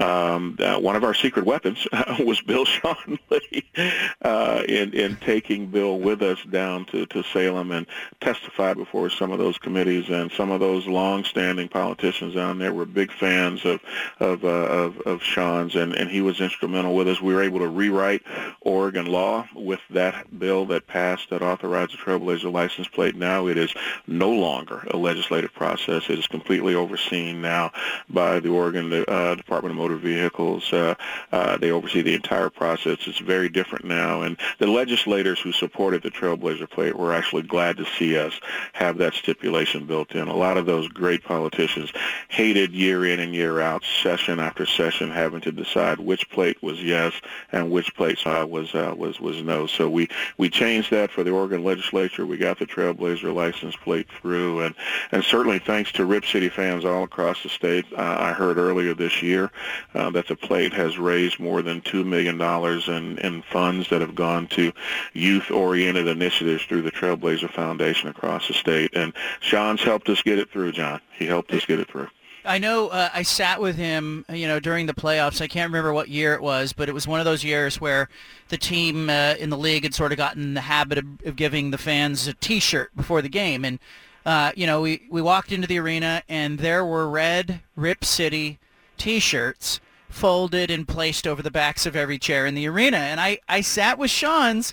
um, 0.00 0.56
uh, 0.58 0.80
one 0.80 0.96
of 0.96 1.04
our 1.04 1.14
secret 1.14 1.46
weapons 1.46 1.86
was 2.18 2.40
Bill 2.40 2.64
Schonely. 2.64 3.62
Uh, 4.22 4.55
uh, 4.56 4.62
in 4.62 4.92
in 4.94 5.16
taking 5.16 5.66
Bill 5.66 5.98
with 5.98 6.22
us 6.22 6.38
down 6.50 6.84
to 6.86 7.06
to 7.06 7.22
Salem 7.22 7.70
and 7.72 7.86
testify 8.20 8.74
before 8.74 9.10
some 9.10 9.32
of 9.32 9.38
those 9.38 9.58
committees 9.58 10.08
and 10.08 10.30
some 10.32 10.50
of 10.50 10.60
those 10.60 10.86
long-standing 10.86 11.68
politicians 11.68 12.34
down 12.34 12.58
there 12.58 12.72
were 12.72 12.86
big 12.86 13.12
fans 13.12 13.64
of 13.64 13.80
of 14.20 14.44
uh, 14.44 14.48
of, 14.48 15.00
of 15.00 15.20
Schonz 15.20 15.74
and 15.80 15.94
and 15.94 16.10
he 16.10 16.20
was 16.20 16.40
instrumental 16.40 16.94
with 16.94 17.08
us. 17.08 17.20
We 17.20 17.34
were 17.34 17.42
able 17.42 17.60
to 17.60 17.68
rewrite 17.68 18.22
Oregon 18.60 19.06
law 19.06 19.46
with 19.54 19.80
that 19.90 20.38
bill 20.38 20.66
that 20.66 20.86
passed 20.86 21.30
that 21.30 21.42
authorized 21.42 21.92
the 21.92 21.98
Trailblazer 21.98 22.52
license 22.52 22.88
plate. 22.88 23.16
Now 23.16 23.46
it 23.46 23.58
is 23.58 23.74
no 24.06 24.30
longer 24.30 24.86
a 24.90 24.96
legislative 24.96 25.52
process. 25.52 26.08
It 26.08 26.18
is 26.18 26.26
completely 26.26 26.74
overseen 26.74 27.40
now 27.40 27.72
by 28.08 28.40
the 28.40 28.48
Oregon 28.48 28.92
uh, 28.92 29.34
Department 29.34 29.72
of 29.72 29.76
Motor 29.76 29.96
Vehicles. 29.96 30.72
Uh, 30.72 30.94
uh, 31.32 31.56
they 31.56 31.70
oversee 31.70 32.02
the 32.02 32.14
entire 32.14 32.50
process. 32.50 32.98
It's 33.06 33.18
very 33.18 33.48
different 33.48 33.84
now, 33.84 34.22
and 34.22 34.35
the 34.58 34.66
legislators 34.66 35.40
who 35.40 35.52
supported 35.52 36.02
the 36.02 36.10
Trailblazer 36.10 36.68
plate 36.68 36.96
were 36.96 37.12
actually 37.12 37.42
glad 37.42 37.76
to 37.76 37.84
see 37.98 38.16
us 38.16 38.38
have 38.72 38.98
that 38.98 39.14
stipulation 39.14 39.86
built 39.86 40.12
in. 40.12 40.28
A 40.28 40.36
lot 40.36 40.56
of 40.56 40.66
those 40.66 40.88
great 40.88 41.24
politicians 41.24 41.92
hated 42.28 42.72
year 42.72 43.04
in 43.06 43.20
and 43.20 43.34
year 43.34 43.60
out, 43.60 43.84
session 44.02 44.40
after 44.40 44.66
session, 44.66 45.10
having 45.10 45.40
to 45.42 45.52
decide 45.52 46.00
which 46.00 46.28
plate 46.30 46.62
was 46.62 46.82
yes 46.82 47.12
and 47.52 47.70
which 47.70 47.94
plate 47.94 48.18
uh, 48.26 48.46
was 48.48 48.74
uh, 48.74 48.94
was 48.96 49.20
was 49.20 49.42
no. 49.42 49.66
So 49.66 49.88
we 49.88 50.08
we 50.36 50.48
changed 50.48 50.90
that 50.90 51.10
for 51.10 51.22
the 51.22 51.30
Oregon 51.30 51.64
legislature. 51.64 52.26
We 52.26 52.36
got 52.36 52.58
the 52.58 52.66
Trailblazer 52.66 53.34
license 53.34 53.76
plate 53.76 54.08
through, 54.20 54.60
and 54.60 54.74
and 55.12 55.24
certainly 55.24 55.58
thanks 55.58 55.92
to 55.92 56.04
Rip 56.04 56.24
City 56.24 56.48
fans 56.48 56.84
all 56.84 57.04
across 57.04 57.42
the 57.42 57.48
state. 57.48 57.86
Uh, 57.92 58.16
I 58.18 58.32
heard 58.32 58.58
earlier 58.58 58.94
this 58.94 59.22
year 59.22 59.50
uh, 59.94 60.10
that 60.10 60.28
the 60.28 60.36
plate 60.36 60.72
has 60.72 60.98
raised 60.98 61.38
more 61.38 61.62
than 61.62 61.80
two 61.80 62.04
million 62.04 62.38
dollars 62.38 62.88
in 62.88 63.18
in 63.18 63.42
funds 63.42 63.88
that 63.90 64.00
have 64.00 64.14
gone 64.14 64.25
on 64.26 64.46
to 64.48 64.72
youth-oriented 65.14 66.06
initiatives 66.06 66.64
through 66.64 66.82
the 66.82 66.90
Trailblazer 66.90 67.50
Foundation 67.50 68.08
across 68.08 68.48
the 68.48 68.54
state. 68.54 68.90
And 68.94 69.14
Schonz 69.40 69.80
helped 69.80 70.08
us 70.08 70.20
get 70.22 70.38
it 70.38 70.50
through, 70.50 70.72
John. 70.72 71.00
He 71.18 71.26
helped 71.26 71.52
us 71.52 71.64
get 71.64 71.80
it 71.80 71.88
through. 71.88 72.08
I 72.44 72.58
know 72.58 72.88
uh, 72.88 73.08
I 73.12 73.22
sat 73.22 73.60
with 73.60 73.76
him, 73.76 74.24
you 74.28 74.46
know, 74.46 74.60
during 74.60 74.86
the 74.86 74.94
playoffs. 74.94 75.40
I 75.40 75.48
can't 75.48 75.68
remember 75.68 75.92
what 75.92 76.08
year 76.08 76.34
it 76.34 76.42
was, 76.42 76.72
but 76.72 76.88
it 76.88 76.92
was 76.92 77.08
one 77.08 77.18
of 77.18 77.24
those 77.24 77.42
years 77.42 77.80
where 77.80 78.08
the 78.48 78.56
team 78.56 79.10
uh, 79.10 79.34
in 79.38 79.50
the 79.50 79.58
league 79.58 79.82
had 79.82 79.94
sort 79.94 80.12
of 80.12 80.18
gotten 80.18 80.54
the 80.54 80.60
habit 80.60 80.98
of, 80.98 81.04
of 81.24 81.36
giving 81.36 81.72
the 81.72 81.78
fans 81.78 82.28
a 82.28 82.34
T-shirt 82.34 82.94
before 82.94 83.20
the 83.20 83.28
game, 83.28 83.64
and 83.64 83.80
uh, 84.26 84.50
you 84.56 84.66
know, 84.66 84.80
we 84.80 85.02
we 85.08 85.22
walked 85.22 85.52
into 85.52 85.68
the 85.68 85.78
arena 85.78 86.22
and 86.28 86.58
there 86.58 86.84
were 86.84 87.08
red 87.08 87.60
Rip 87.76 88.04
City 88.04 88.58
T-shirts 88.98 89.80
folded 90.08 90.70
and 90.70 90.86
placed 90.86 91.26
over 91.26 91.42
the 91.42 91.50
backs 91.50 91.86
of 91.86 91.96
every 91.96 92.18
chair 92.18 92.46
in 92.46 92.54
the 92.54 92.68
arena. 92.68 92.98
And 92.98 93.20
I, 93.20 93.38
I 93.48 93.60
sat 93.60 93.98
with 93.98 94.10
Schonz 94.10 94.72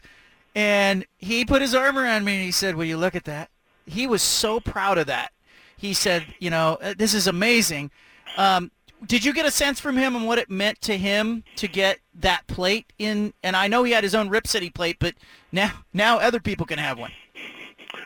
and 0.55 1.05
he 1.17 1.45
put 1.45 1.61
his 1.61 1.75
arm 1.75 1.97
around 1.97 2.25
me 2.25 2.35
and 2.35 2.43
he 2.43 2.51
said, 2.51 2.75
will 2.75 2.85
you 2.85 2.97
look 2.97 3.15
at 3.15 3.25
that? 3.25 3.49
He 3.85 4.07
was 4.07 4.21
so 4.21 4.59
proud 4.59 4.97
of 4.97 5.07
that. 5.07 5.31
He 5.75 5.93
said, 5.93 6.25
you 6.39 6.49
know, 6.49 6.77
uh, 6.81 6.93
this 6.97 7.13
is 7.13 7.27
amazing. 7.27 7.91
Um, 8.37 8.71
did 9.05 9.25
you 9.25 9.33
get 9.33 9.45
a 9.45 9.51
sense 9.51 9.79
from 9.79 9.97
him 9.97 10.15
on 10.15 10.23
what 10.23 10.37
it 10.37 10.49
meant 10.49 10.79
to 10.81 10.97
him 10.97 11.43
to 11.57 11.67
get 11.67 11.99
that 12.15 12.47
plate 12.47 12.93
in? 12.97 13.33
And 13.43 13.55
I 13.55 13.67
know 13.67 13.83
he 13.83 13.91
had 13.91 14.03
his 14.03 14.15
own 14.15 14.29
Rip 14.29 14.47
City 14.47 14.69
plate, 14.69 14.97
but 14.99 15.15
now 15.51 15.83
now 15.93 16.19
other 16.19 16.39
people 16.39 16.65
can 16.65 16.79
have 16.79 16.97
one. 16.97 17.11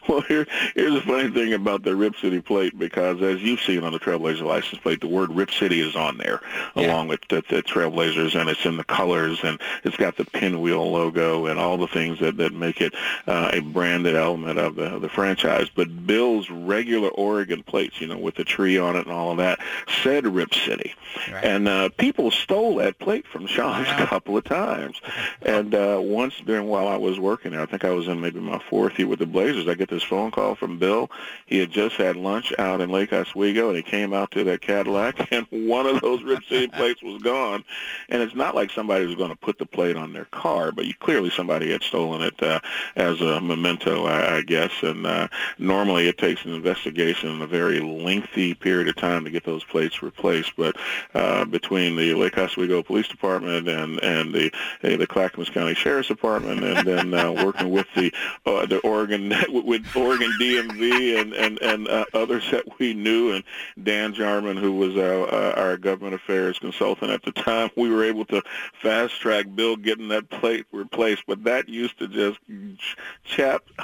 Well, 0.18 0.22
here, 0.22 0.48
here's 0.74 0.94
the 0.94 1.02
funny 1.02 1.30
thing 1.30 1.54
about 1.54 1.84
the 1.84 1.94
Rip 1.94 2.16
City 2.16 2.40
plate, 2.40 2.80
because 2.80 3.22
as 3.22 3.42
you've 3.42 3.60
seen 3.60 3.84
on 3.84 3.92
the 3.92 4.00
Trailblazer 4.00 4.44
license 4.44 4.82
plate, 4.82 5.02
the 5.02 5.08
word 5.08 5.32
Rip 5.32 5.52
City 5.52 5.82
is 5.82 5.98
on 5.98 6.18
there, 6.18 6.42
yeah. 6.76 6.88
along 6.88 7.10
with 7.10 7.20
the, 7.28 7.44
the 7.50 7.62
Trailblazers, 7.62 8.40
and 8.40 8.50
it's 8.50 8.66
in 8.66 8.78
the 8.78 8.86
colors, 8.86 9.40
and 9.44 9.60
it's 9.84 9.98
got 9.98 10.16
the 10.16 10.24
pinwheel 10.24 10.90
logo 10.90 11.48
and 11.48 11.60
all 11.60 11.76
the 11.76 11.88
things 11.88 12.20
that, 12.20 12.38
that 12.38 12.54
make 12.54 12.80
it 12.80 12.94
uh, 13.28 13.52
a 13.52 13.60
branded 13.60 14.16
element 14.16 14.58
of 14.58 14.76
the, 14.76 14.96
of 14.96 15.02
the 15.02 15.10
franchise. 15.10 15.68
But 15.74 16.08
Bill's 16.08 16.50
regular 16.50 17.10
Oregon 17.10 17.64
plates, 17.64 18.00
you 18.00 18.08
know, 18.08 18.18
with 18.18 18.36
the 18.36 18.46
tree 18.46 18.78
on 18.78 18.96
it 18.96 19.06
and 19.06 19.14
all 19.14 19.32
of 19.32 19.38
that, 19.38 19.60
said 20.04 20.26
Rip 20.26 20.54
City. 20.54 20.94
Right. 21.32 21.44
And 21.44 21.68
uh, 21.68 21.90
people 21.98 22.32
stole 22.32 22.76
that 22.76 22.98
plate 23.00 23.28
from 23.28 23.48
Schonz 23.48 23.88
wow. 23.88 24.04
a 24.04 24.08
couple 24.08 24.38
of 24.38 24.46
times. 24.46 25.02
And 25.42 25.76
uh, 25.76 26.00
once 26.02 26.36
during 26.46 26.68
while 26.68 26.88
I 26.88 26.96
was 26.96 27.20
working 27.20 27.52
there, 27.52 27.62
I 27.62 27.66
think 27.66 27.84
I 27.84 27.90
was 27.90 28.08
in 28.08 28.22
maybe 28.22 28.40
my 28.40 28.60
fourth 28.70 28.98
year 28.98 29.08
with 29.08 29.20
the 29.20 29.26
Blazers, 29.26 29.68
I 29.68 29.74
get 29.74 29.90
this 29.90 29.97
phone 30.04 30.32
call 30.32 30.56
from 30.56 30.78
Bill. 30.78 31.10
He 31.46 31.60
had 31.60 31.72
just 31.72 31.96
had 31.96 32.16
lunch 32.16 32.54
out 32.60 32.82
in 32.82 32.90
Lake 32.90 33.14
Oswego, 33.14 33.68
and 33.68 33.78
he 33.78 33.84
came 33.84 34.14
out 34.14 34.32
to 34.32 34.44
that 34.46 34.62
Cadillac, 34.62 35.32
and 35.32 35.48
one 35.50 35.86
of 35.86 36.02
those 36.02 36.24
Rip 36.24 36.44
City 36.46 36.68
plates 36.68 37.02
was 37.02 37.22
gone. 37.22 37.64
And 38.10 38.22
it's 38.22 38.36
not 38.36 38.56
like 38.56 38.72
somebody 38.72 39.06
was 39.06 39.16
going 39.16 39.30
to 39.30 39.36
put 39.36 39.58
the 39.58 39.66
plate 39.66 39.96
on 39.96 40.14
their 40.14 40.26
car, 40.26 40.72
but 40.72 40.86
you, 40.86 40.94
clearly 41.00 41.30
somebody 41.30 41.72
had 41.72 41.84
stolen 41.84 42.22
it 42.22 42.42
uh, 42.42 42.60
as 42.96 43.22
a 43.22 43.40
memento, 43.42 44.06
I, 44.06 44.38
I 44.38 44.42
guess. 44.42 44.72
And 44.82 45.06
uh, 45.06 45.28
normally 45.58 46.08
it 46.08 46.18
takes 46.18 46.46
an 46.46 46.54
investigation 46.54 47.30
and 47.30 47.42
a 47.42 47.48
very 47.48 47.80
lengthy 47.80 48.54
period 48.54 48.88
of 48.88 48.96
time 48.96 49.24
to 49.24 49.32
get 49.32 49.44
those 49.44 49.64
plates 49.64 50.02
replaced. 50.02 50.56
But 50.56 50.76
uh, 51.14 51.46
between 51.46 51.96
the 51.96 52.14
Lake 52.14 52.38
Oswego 52.38 52.84
Police 52.84 53.08
Department 53.08 53.68
and 53.68 54.00
and 54.04 54.34
the 54.34 54.52
the 54.82 55.08
Clackamas 55.08 55.50
County 55.50 55.74
Sheriff's 55.74 56.08
Department, 56.08 56.64
and 56.64 56.88
then 56.88 57.14
uh, 57.14 57.32
working 57.32 57.70
with 57.72 57.88
the 57.96 58.14
uh, 58.46 58.66
the 58.66 58.80
Oregon 58.80 59.34
with 59.50 59.86
Oregon 59.96 60.32
DMV 60.40 61.20
and 61.20 61.34
and 61.34 61.60
and 61.62 61.88
uh, 61.88 62.06
others 62.14 62.50
that 62.52 62.80
we 62.80 62.94
knew, 62.94 63.32
and 63.32 63.44
Dan 63.82 64.14
Jarman, 64.14 64.58
who 64.58 64.74
was 64.74 64.98
our, 64.98 65.34
uh, 65.34 65.54
our 65.54 65.78
government 65.78 66.16
affairs 66.16 66.60
consultant 66.60 67.12
at 67.12 67.24
the 67.24 67.32
time, 67.32 67.70
we 67.76 67.90
were 67.90 68.04
able 68.04 68.26
to 68.26 68.42
fast 68.82 69.20
track 69.20 69.46
Bill 69.56 69.76
getting 69.76 70.10
that 70.10 70.30
plate 70.30 70.66
replaced. 70.72 71.24
But 71.28 71.44
that 71.46 71.70
used 71.70 72.00
to 72.00 72.08
just 72.08 72.40
chap 73.24 73.64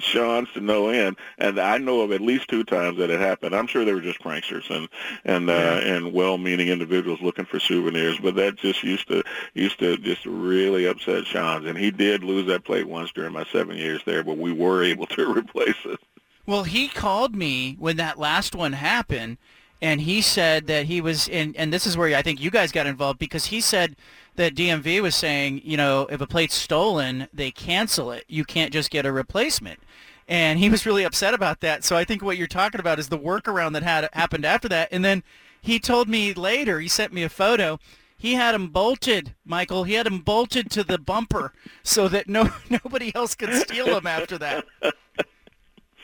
Schonz 0.00 0.52
to 0.54 0.60
no 0.60 0.88
end, 0.88 1.16
and 1.38 1.58
I 1.58 1.78
know 1.78 2.00
of 2.00 2.12
at 2.12 2.20
least 2.20 2.48
two 2.48 2.64
times 2.64 2.98
that 2.98 3.10
it 3.10 3.20
happened. 3.20 3.54
I'm 3.54 3.66
sure 3.66 3.84
they 3.84 3.94
were 3.94 4.00
just 4.00 4.20
pranksters 4.20 4.70
and 4.70 4.88
and 5.24 5.50
uh, 5.50 5.80
and 5.82 6.12
well-meaning 6.12 6.68
individuals 6.68 7.20
looking 7.20 7.44
for 7.44 7.60
souvenirs, 7.60 8.18
but 8.18 8.34
that 8.36 8.56
just 8.56 8.82
used 8.82 9.08
to 9.08 9.22
used 9.54 9.78
to 9.80 9.96
just 9.98 10.24
really 10.26 10.86
upset 10.86 11.24
Schonz, 11.24 11.68
and 11.68 11.78
he 11.78 11.90
did 11.90 12.24
lose 12.24 12.46
that 12.46 12.64
plate 12.64 12.88
once 12.88 13.12
during 13.12 13.32
my 13.32 13.44
seven 13.52 13.76
years 13.76 14.02
there, 14.04 14.22
but 14.22 14.38
we 14.38 14.52
were 14.52 14.82
able 14.82 15.06
to 15.06 15.32
replace 15.36 15.76
it. 15.84 16.00
Well, 16.46 16.62
he 16.62 16.88
called 16.88 17.34
me 17.34 17.76
when 17.78 17.96
that 17.96 18.18
last 18.18 18.54
one 18.54 18.74
happened, 18.74 19.38
and 19.82 20.00
he 20.00 20.20
said 20.20 20.68
that 20.68 20.86
he 20.86 21.00
was 21.00 21.28
in, 21.28 21.54
and 21.56 21.72
this 21.72 21.86
is 21.86 21.96
where 21.96 22.16
I 22.16 22.22
think 22.22 22.40
you 22.40 22.50
guys 22.50 22.72
got 22.72 22.86
involved 22.86 23.18
because 23.18 23.46
he 23.46 23.60
said 23.60 23.96
that 24.36 24.54
DMV 24.54 25.02
was 25.02 25.14
saying, 25.14 25.62
you 25.64 25.76
know, 25.76 26.06
if 26.10 26.20
a 26.20 26.26
plate's 26.26 26.54
stolen, 26.54 27.28
they 27.32 27.50
cancel 27.50 28.12
it. 28.12 28.24
You 28.28 28.44
can't 28.44 28.72
just 28.72 28.90
get 28.90 29.06
a 29.06 29.12
replacement. 29.12 29.80
And 30.28 30.58
he 30.58 30.68
was 30.70 30.86
really 30.86 31.04
upset 31.04 31.34
about 31.34 31.60
that. 31.60 31.84
So 31.84 31.96
I 31.96 32.04
think 32.04 32.22
what 32.22 32.36
you're 32.36 32.46
talking 32.46 32.80
about 32.80 32.98
is 32.98 33.08
the 33.08 33.18
workaround 33.18 33.72
that 33.72 33.82
had 33.82 34.08
happened 34.12 34.44
after 34.44 34.68
that. 34.68 34.88
And 34.90 35.04
then 35.04 35.22
he 35.60 35.78
told 35.78 36.08
me 36.08 36.34
later, 36.34 36.80
he 36.80 36.88
sent 36.88 37.12
me 37.12 37.22
a 37.22 37.28
photo. 37.28 37.78
He 38.18 38.34
had 38.34 38.54
him 38.54 38.68
bolted, 38.68 39.34
Michael. 39.44 39.84
He 39.84 39.94
had 39.94 40.06
him 40.06 40.20
bolted 40.20 40.70
to 40.72 40.82
the 40.82 40.98
bumper 40.98 41.52
so 41.82 42.08
that 42.08 42.28
no 42.28 42.50
nobody 42.70 43.14
else 43.14 43.34
could 43.34 43.52
steal 43.54 43.96
him 43.96 44.06
after 44.06 44.38
that. 44.38 44.64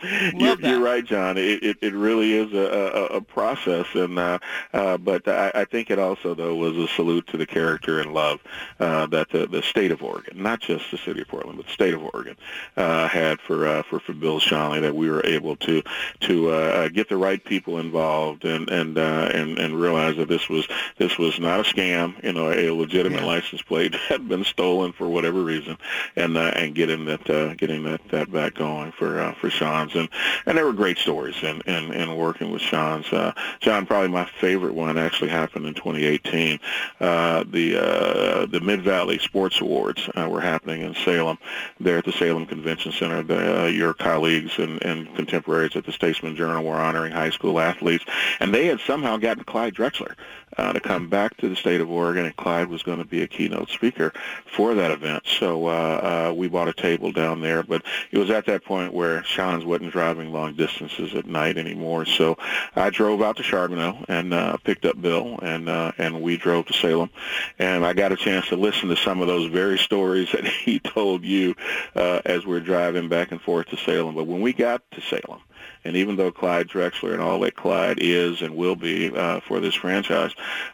you're, 0.34 0.60
you're, 0.60 0.80
right, 0.80 1.04
John. 1.04 1.38
It, 1.38 1.62
it, 1.62 1.76
it 1.80 1.94
really 1.94 2.34
is 2.34 2.52
a, 2.52 3.10
a, 3.12 3.16
a 3.16 3.20
process, 3.20 3.86
and 3.94 4.18
uh, 4.18 4.38
uh, 4.72 4.96
but 4.98 5.26
I, 5.28 5.52
I 5.54 5.64
think 5.64 5.90
it 5.90 5.98
also 5.98 6.34
though 6.34 6.54
was 6.54 6.76
a 6.76 6.88
salute 6.88 7.26
to 7.28 7.36
the 7.36 7.46
character 7.46 8.00
and 8.00 8.12
love 8.12 8.40
uh, 8.80 9.06
that 9.06 9.30
the, 9.30 9.46
the 9.46 9.62
state 9.62 9.90
of 9.90 10.02
Oregon, 10.02 10.42
not 10.42 10.60
just 10.60 10.90
the 10.90 10.98
city 10.98 11.22
of 11.22 11.28
Portland, 11.28 11.58
but 11.58 11.66
the 11.66 11.72
state 11.72 11.94
of 11.94 12.02
Oregon, 12.14 12.36
uh, 12.76 13.08
had 13.08 13.40
for 13.40 13.66
uh, 13.66 13.82
for 13.82 14.00
for 14.00 14.12
Bill 14.12 14.40
Schonely. 14.40 14.80
That 14.80 14.94
we 14.94 15.08
were 15.08 15.24
able 15.24 15.56
to 15.56 15.82
to 16.20 16.50
uh, 16.50 16.88
get 16.88 17.08
the 17.08 17.16
right 17.16 17.42
people 17.42 17.78
involved 17.78 18.44
and 18.44 18.68
and 18.70 18.98
uh, 18.98 19.30
and 19.32 19.58
and 19.58 19.80
realize 19.80 20.16
that 20.16 20.28
this 20.28 20.48
was 20.48 20.66
this 20.98 21.18
was 21.18 21.38
not 21.38 21.60
a 21.60 21.62
scam. 21.62 22.22
You 22.24 22.32
know, 22.32 22.50
a 22.50 22.70
legitimate 22.70 23.20
yeah. 23.20 23.26
license 23.26 23.62
plate 23.62 23.94
had 24.08 24.28
been 24.28 24.44
stolen 24.44 24.92
for 24.92 25.08
whatever 25.08 25.42
reason, 25.42 25.78
and 26.16 26.36
uh, 26.36 26.52
and 26.56 26.74
getting 26.74 27.04
that 27.06 27.28
uh, 27.30 27.54
getting 27.54 27.84
that 27.84 28.00
that 28.08 28.32
back 28.32 28.54
going 28.54 28.92
for 28.92 29.20
uh, 29.20 29.34
for 29.34 29.48
Schonz 29.48 29.91
and 29.94 30.08
and 30.46 30.56
there 30.56 30.64
were 30.64 30.72
great 30.72 30.98
stories 30.98 31.36
in 31.42 31.62
working 32.16 32.50
with 32.50 32.62
Schonz. 32.62 33.12
Uh, 33.12 33.32
John, 33.60 33.86
probably 33.86 34.08
my 34.08 34.24
favorite 34.40 34.74
one 34.74 34.96
actually 34.98 35.30
happened 35.30 35.66
in 35.66 35.74
2018. 35.74 36.58
Uh, 37.00 37.44
the 37.48 37.76
uh, 37.76 38.46
the 38.46 38.60
Mid 38.60 38.82
Valley 38.82 39.18
Sports 39.18 39.60
Awards 39.60 40.08
uh, 40.16 40.28
were 40.28 40.40
happening 40.40 40.82
in 40.82 40.94
Salem, 40.94 41.38
there 41.80 41.98
at 41.98 42.04
the 42.04 42.12
Salem 42.12 42.46
Convention 42.46 42.92
Center. 42.92 43.22
The, 43.22 43.64
uh, 43.64 43.66
your 43.66 43.94
colleagues 43.94 44.58
and, 44.58 44.82
and 44.82 45.14
contemporaries 45.14 45.76
at 45.76 45.84
the 45.84 45.92
Statesman 45.92 46.36
Journal 46.36 46.64
were 46.64 46.76
honoring 46.76 47.12
high 47.12 47.30
school 47.30 47.58
athletes, 47.60 48.04
and 48.40 48.54
they 48.54 48.66
had 48.66 48.80
somehow 48.80 49.16
gotten 49.16 49.44
Clyde 49.44 49.74
Drexler 49.74 50.14
uh, 50.56 50.72
to 50.72 50.80
come 50.80 51.08
back 51.08 51.36
to 51.38 51.48
the 51.48 51.56
state 51.56 51.80
of 51.80 51.90
Oregon, 51.90 52.26
and 52.26 52.36
Clyde 52.36 52.68
was 52.68 52.82
going 52.82 52.98
to 52.98 53.04
be 53.04 53.22
a 53.22 53.28
keynote 53.28 53.70
speaker 53.70 54.12
for 54.46 54.74
that 54.74 54.90
event. 54.90 55.24
So 55.26 55.66
uh, 55.66 56.30
uh, 56.30 56.34
we 56.34 56.48
bought 56.48 56.68
a 56.68 56.72
table 56.72 57.12
down 57.12 57.40
there, 57.40 57.62
but 57.62 57.82
it 58.10 58.18
was 58.18 58.30
at 58.30 58.46
that 58.46 58.64
point 58.64 58.92
where 58.92 59.22
Schonz 59.22 59.64
wasn't 59.64 59.92
driving 59.92 60.32
long 60.32 60.54
distances 60.54 61.14
at 61.14 61.26
night 61.26 61.56
anymore. 61.56 62.04
So 62.04 62.38
I 62.76 62.90
drove 62.90 63.22
out 63.22 63.36
to 63.36 63.42
Charbonneau 63.42 64.04
and 64.08 64.34
uh, 64.34 64.56
picked 64.58 64.84
up 64.84 65.00
Bill, 65.00 65.38
and 65.42 65.68
uh, 65.68 65.92
and 65.98 66.22
we 66.22 66.36
drove 66.36 66.66
to 66.66 66.72
Salem, 66.72 67.10
and 67.58 67.84
I 67.84 67.92
got 67.92 68.12
a 68.12 68.16
chance 68.16 68.48
to 68.48 68.56
listen 68.56 68.88
to 68.88 68.96
some 68.96 69.20
of 69.20 69.28
those 69.28 69.50
very 69.50 69.78
stories 69.78 70.32
that 70.32 70.46
he 70.64 70.78
told 70.78 71.24
you 71.24 71.54
uh, 71.94 72.20
as 72.24 72.46
we're 72.46 72.60
driving 72.60 73.08
back 73.08 73.32
and 73.32 73.40
forth 73.40 73.68
to 73.68 73.76
Salem. 73.76 74.14
But 74.14 74.26
when 74.26 74.40
we 74.40 74.52
got 74.52 74.82
to 74.92 75.00
Salem, 75.00 75.40
and 75.84 75.96
even 75.96 76.16
though 76.16 76.30
Clyde 76.30 76.68
Drexler 76.68 77.12
and 77.12 77.20
all 77.20 77.40
that 77.40 77.56
Clyde 77.56 77.98
is 78.00 78.42
and 78.42 78.56
will 78.56 78.76
be 78.76 79.14
uh, 79.14 79.40
for 79.40 79.60
this 79.60 79.74
franchise, 79.74 80.32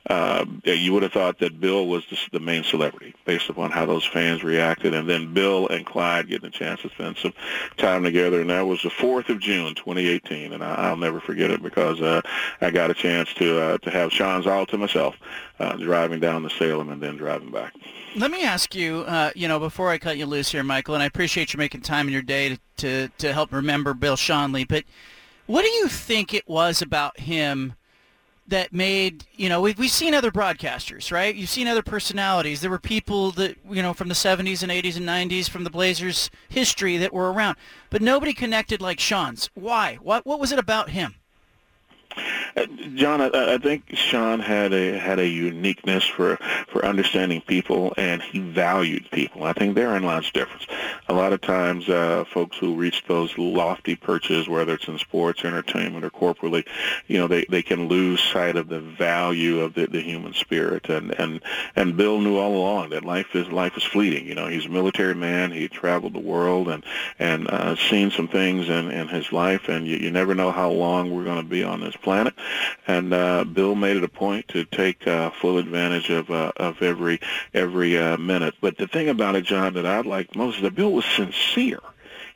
uh, 0.08 0.44
you 0.64 0.92
would 0.92 1.02
have 1.02 1.12
thought 1.12 1.38
that 1.38 1.60
Bill 1.60 1.86
was 1.86 2.04
the, 2.10 2.18
the 2.32 2.40
main 2.40 2.62
celebrity 2.64 3.14
based 3.24 3.48
upon 3.48 3.70
how 3.70 3.86
those 3.86 4.04
fans 4.04 4.44
reacted. 4.44 4.94
And 4.94 5.08
then 5.08 5.32
Bill 5.32 5.68
and 5.68 5.86
Clyde 5.86 6.28
getting 6.28 6.48
a 6.48 6.52
chance 6.52 6.82
to 6.82 6.90
spend 6.90 7.16
some 7.16 7.32
time 7.76 8.02
together. 8.02 8.40
And 8.40 8.50
that 8.50 8.66
was 8.66 8.82
the 8.82 8.90
4th 8.90 9.28
of 9.28 9.40
June, 9.40 9.74
2018. 9.74 10.52
And 10.52 10.62
I, 10.62 10.90
will 10.90 10.98
never 10.98 11.20
forget 11.20 11.50
it 11.50 11.62
because 11.62 12.00
uh, 12.00 12.20
I 12.60 12.70
got 12.70 12.90
a 12.90 12.94
chance 12.94 13.32
to 13.34 13.60
uh, 13.60 13.78
to 13.78 13.90
have 13.90 14.10
Schonz 14.10 14.46
all 14.46 14.66
to 14.66 14.78
myself 14.78 15.16
uh, 15.58 15.76
driving 15.76 16.20
down 16.20 16.42
to 16.42 16.50
Salem 16.50 16.90
and 16.90 17.02
then 17.02 17.16
driving 17.16 17.50
back. 17.50 17.74
Let 18.16 18.30
me 18.30 18.44
ask 18.44 18.74
you, 18.74 19.00
uh, 19.00 19.30
you 19.34 19.48
know, 19.48 19.58
before 19.58 19.90
I 19.90 19.98
cut 19.98 20.16
you 20.16 20.26
loose 20.26 20.50
here, 20.52 20.62
Michael, 20.62 20.94
and 20.94 21.02
I 21.02 21.06
appreciate 21.06 21.52
you 21.52 21.58
making 21.58 21.82
time 21.82 22.06
in 22.06 22.12
your 22.12 22.22
day 22.22 22.48
to, 22.50 22.58
to, 22.78 23.08
to 23.18 23.32
help 23.32 23.52
remember 23.52 23.94
Bill 23.94 24.16
Schonely, 24.16 24.66
but 24.66 24.84
what 25.46 25.62
do 25.62 25.68
you 25.68 25.88
think 25.88 26.34
it 26.34 26.46
was 26.48 26.82
about 26.82 27.20
him 27.20 27.74
that 28.48 28.72
made, 28.72 29.24
you 29.34 29.48
know, 29.48 29.60
we've, 29.60 29.78
we've 29.78 29.90
seen 29.90 30.14
other 30.14 30.30
broadcasters, 30.30 31.12
right? 31.12 31.34
You've 31.34 31.50
seen 31.50 31.68
other 31.68 31.82
personalities. 31.82 32.62
There 32.62 32.70
were 32.70 32.78
people 32.78 33.30
that, 33.32 33.56
you 33.68 33.82
know, 33.82 33.92
from 33.92 34.08
the 34.08 34.14
70s 34.14 34.62
and 34.62 34.72
80s 34.72 34.96
and 34.96 35.06
90s, 35.06 35.48
from 35.50 35.64
the 35.64 35.70
Blazers 35.70 36.30
history 36.48 36.96
that 36.96 37.12
were 37.12 37.30
around, 37.30 37.56
but 37.90 38.00
nobody 38.00 38.32
connected 38.32 38.80
like 38.80 38.98
Schonz. 38.98 39.50
Why? 39.54 39.98
What, 40.00 40.24
what 40.24 40.40
was 40.40 40.50
it 40.50 40.58
about 40.58 40.90
him? 40.90 41.16
Uh, 42.56 42.66
John, 42.94 43.20
I, 43.20 43.54
I 43.54 43.58
think 43.58 43.86
Schonz 43.88 44.42
had 44.42 44.72
a 44.72 44.98
had 44.98 45.18
a 45.18 45.28
uniqueness 45.28 46.04
for 46.04 46.36
for 46.68 46.84
understanding 46.84 47.40
people, 47.42 47.94
and 47.96 48.22
he 48.22 48.38
valued 48.40 49.10
people. 49.10 49.44
I 49.44 49.52
think 49.52 49.74
therein 49.74 50.02
lies 50.02 50.30
the 50.32 50.40
difference. 50.40 50.66
A 51.08 51.14
lot 51.14 51.32
of 51.32 51.40
times, 51.40 51.88
uh, 51.88 52.24
folks 52.32 52.56
who 52.58 52.74
reach 52.74 53.04
those 53.06 53.36
lofty 53.38 53.96
perches, 53.96 54.48
whether 54.48 54.74
it's 54.74 54.88
in 54.88 54.98
sports, 54.98 55.44
entertainment, 55.44 56.04
or 56.04 56.10
corporately, 56.10 56.66
you 57.06 57.18
know, 57.18 57.28
they 57.28 57.44
they 57.48 57.62
can 57.62 57.88
lose 57.88 58.20
sight 58.20 58.56
of 58.56 58.68
the 58.68 58.80
value 58.80 59.60
of 59.60 59.74
the, 59.74 59.86
the 59.86 60.00
human 60.00 60.34
spirit. 60.34 60.88
And 60.88 61.12
and 61.18 61.40
and 61.76 61.96
Bill 61.96 62.20
knew 62.20 62.36
all 62.36 62.56
along 62.56 62.90
that 62.90 63.04
life 63.04 63.34
is 63.34 63.48
life 63.48 63.76
is 63.76 63.84
fleeting. 63.84 64.26
You 64.26 64.34
know, 64.34 64.46
he's 64.46 64.66
a 64.66 64.70
military 64.70 65.14
man. 65.14 65.52
He 65.52 65.68
traveled 65.68 66.14
the 66.14 66.18
world 66.18 66.68
and 66.68 66.84
and 67.18 67.48
uh, 67.48 67.76
seen 67.76 68.10
some 68.10 68.28
things 68.28 68.68
in 68.68 68.90
in 68.90 69.08
his 69.08 69.32
life, 69.32 69.68
and 69.68 69.86
you, 69.86 69.96
you 69.96 70.10
never 70.10 70.34
know 70.34 70.50
how 70.50 70.70
long 70.70 71.14
we're 71.14 71.24
going 71.24 71.42
to 71.42 71.48
be 71.48 71.64
on 71.64 71.80
this 71.80 71.96
planet. 71.96 72.07
And 72.86 73.12
uh, 73.12 73.44
Bill 73.44 73.74
made 73.74 73.96
it 73.96 74.04
a 74.04 74.08
point 74.08 74.48
to 74.48 74.64
take 74.64 75.06
uh, 75.06 75.30
full 75.30 75.58
advantage 75.58 76.10
of 76.10 76.30
uh, 76.30 76.52
of 76.56 76.82
every 76.82 77.20
every 77.54 77.98
uh, 77.98 78.16
minute. 78.16 78.54
But 78.60 78.78
the 78.78 78.86
thing 78.86 79.08
about 79.08 79.36
it, 79.36 79.44
John, 79.44 79.74
that 79.74 79.86
I 79.86 80.00
liked 80.00 80.36
most 80.36 80.56
is 80.56 80.62
that 80.62 80.74
Bill 80.74 80.92
was 80.92 81.04
sincere 81.04 81.80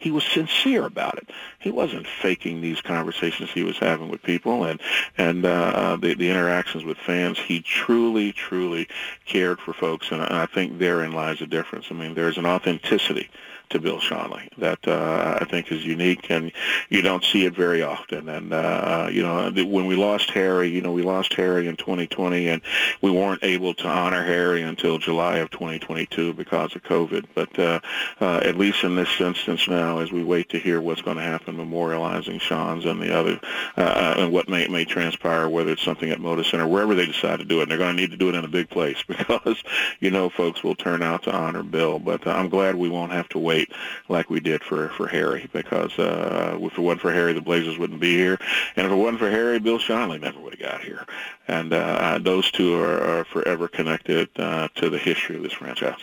he 0.02 0.10
was 0.10 0.24
sincere 0.24 0.84
about 0.84 1.16
it. 1.18 1.30
He 1.60 1.70
wasn't 1.70 2.08
faking 2.08 2.60
these 2.60 2.80
conversations 2.80 3.50
he 3.50 3.62
was 3.62 3.78
having 3.78 4.08
with 4.08 4.22
people 4.22 4.64
and 4.64 4.80
and 5.16 5.44
uh, 5.46 5.96
the 6.00 6.14
the 6.14 6.28
interactions 6.28 6.84
with 6.84 6.98
fans. 6.98 7.38
He 7.38 7.60
truly, 7.60 8.32
truly 8.32 8.88
cared 9.26 9.60
for 9.60 9.72
folks, 9.72 10.10
and 10.10 10.20
I 10.20 10.46
think 10.46 10.78
therein 10.78 11.12
lies 11.12 11.38
the 11.38 11.46
difference. 11.46 11.86
I 11.90 11.94
mean, 11.94 12.14
there's 12.14 12.36
an 12.36 12.46
authenticity 12.46 13.30
to 13.72 13.80
Bill 13.80 13.98
Schonely 13.98 14.48
that 14.58 14.86
uh, 14.86 15.38
I 15.40 15.44
think 15.44 15.72
is 15.72 15.84
unique, 15.84 16.30
and 16.30 16.52
you 16.88 17.02
don't 17.02 17.24
see 17.24 17.44
it 17.44 17.54
very 17.54 17.82
often. 17.82 18.28
And 18.28 18.52
uh, 18.52 19.08
you 19.10 19.22
know, 19.22 19.50
when 19.50 19.86
we 19.86 19.96
lost 19.96 20.30
Harry, 20.30 20.68
you 20.68 20.80
know, 20.80 20.92
we 20.92 21.02
lost 21.02 21.34
Harry 21.34 21.66
in 21.66 21.76
2020, 21.76 22.48
and 22.48 22.62
we 23.00 23.10
weren't 23.10 23.42
able 23.42 23.74
to 23.74 23.88
honor 23.88 24.22
Harry 24.24 24.62
until 24.62 24.98
July 24.98 25.38
of 25.38 25.50
2022 25.50 26.34
because 26.34 26.74
of 26.76 26.82
COVID. 26.82 27.26
But 27.34 27.58
uh, 27.58 27.80
uh, 28.20 28.40
at 28.44 28.56
least 28.56 28.84
in 28.84 28.96
this 28.96 29.20
instance 29.20 29.68
now, 29.68 29.98
as 29.98 30.12
we 30.12 30.22
wait 30.22 30.48
to 30.50 30.58
hear 30.58 30.80
what's 30.80 31.02
going 31.02 31.16
to 31.16 31.22
happen, 31.22 31.56
memorializing 31.56 32.40
Schonz 32.40 32.86
and 32.86 33.00
the 33.00 33.14
other, 33.14 33.40
uh, 33.76 33.80
uh, 33.80 34.14
and 34.18 34.32
what 34.32 34.48
may 34.48 34.68
may 34.68 34.84
transpire, 34.84 35.48
whether 35.48 35.72
it's 35.72 35.82
something 35.82 36.10
at 36.10 36.18
Moda 36.18 36.44
Center, 36.44 36.66
wherever 36.66 36.94
they 36.94 37.06
decide 37.06 37.38
to 37.38 37.44
do 37.44 37.60
it, 37.60 37.62
and 37.62 37.70
they're 37.70 37.78
going 37.78 37.96
to 37.96 38.00
need 38.00 38.10
to 38.10 38.16
do 38.16 38.28
it 38.28 38.34
in 38.34 38.44
a 38.44 38.48
big 38.48 38.68
place 38.68 39.02
because 39.08 39.62
you 40.00 40.10
know 40.10 40.28
folks 40.28 40.62
will 40.62 40.74
turn 40.74 41.02
out 41.02 41.22
to 41.24 41.32
honor 41.32 41.62
Bill. 41.62 41.98
But 41.98 42.26
I'm 42.26 42.48
glad 42.48 42.74
we 42.74 42.88
won't 42.88 43.12
have 43.12 43.28
to 43.30 43.38
wait 43.38 43.61
wait 43.62 43.76
like 44.08 44.30
we 44.30 44.40
did 44.40 44.62
for 44.62 44.88
for 44.90 45.06
Harry 45.06 45.48
because 45.52 45.98
uh, 45.98 46.58
if 46.60 46.72
it 46.72 46.80
wasn't 46.80 47.00
for 47.00 47.12
Harry, 47.12 47.32
the 47.32 47.40
Blazers 47.40 47.78
wouldn't 47.78 48.00
be 48.00 48.16
here, 48.16 48.38
and 48.76 48.86
if 48.86 48.92
it 48.92 48.96
wasn't 48.96 49.18
for 49.18 49.30
Harry, 49.30 49.58
Bill 49.58 49.78
Schonely 49.78 50.20
never 50.20 50.40
would 50.40 50.54
have 50.54 50.70
got 50.70 50.80
here. 50.82 51.06
And 51.48 51.72
uh, 51.72 52.18
those 52.22 52.50
two 52.50 52.80
are, 52.80 53.00
are 53.02 53.24
forever 53.24 53.68
connected 53.68 54.28
uh, 54.36 54.68
to 54.76 54.90
the 54.90 54.98
history 54.98 55.36
of 55.36 55.42
this 55.42 55.52
franchise. 55.52 56.00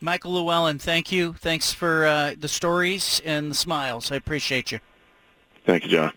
Michael 0.00 0.34
Llewellyn, 0.34 0.78
thank 0.78 1.10
you. 1.10 1.32
Thanks 1.34 1.72
for 1.72 2.06
uh, 2.06 2.34
the 2.38 2.48
stories 2.48 3.20
and 3.24 3.50
the 3.50 3.54
smiles. 3.54 4.12
I 4.12 4.16
appreciate 4.16 4.70
you. 4.70 4.80
Thank 5.64 5.84
you, 5.84 5.90
John. 5.90 6.12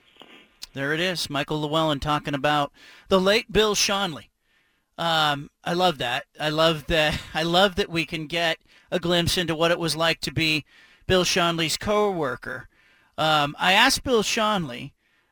There 0.74 0.94
it 0.94 1.00
is, 1.00 1.30
Michael 1.30 1.62
Llewellyn 1.62 2.00
talking 2.00 2.36
about 2.36 2.72
the 3.08 3.20
late 3.20 3.52
Bill 3.52 3.74
Schonely. 3.74 4.26
Um, 4.98 5.50
I 5.64 5.74
love 5.74 5.98
that. 6.00 6.26
I 6.40 6.50
love 6.50 6.86
that. 6.88 7.20
I 7.34 7.44
love 7.44 7.76
that 7.76 7.90
we 7.90 8.06
can 8.06 8.28
get 8.28 8.60
a 8.92 9.00
glimpse 9.00 9.38
into 9.38 9.56
what 9.56 9.72
it 9.72 9.80
was 9.80 9.96
like 9.96 10.20
to 10.22 10.32
be 10.32 10.66
Bill 11.08 11.24
Schonely's 11.24 11.78
co-worker. 11.78 12.68
Um, 13.18 13.56
I 13.60 13.74
asked 13.74 14.04
Bill 14.04 14.24
Schonely 14.24 14.92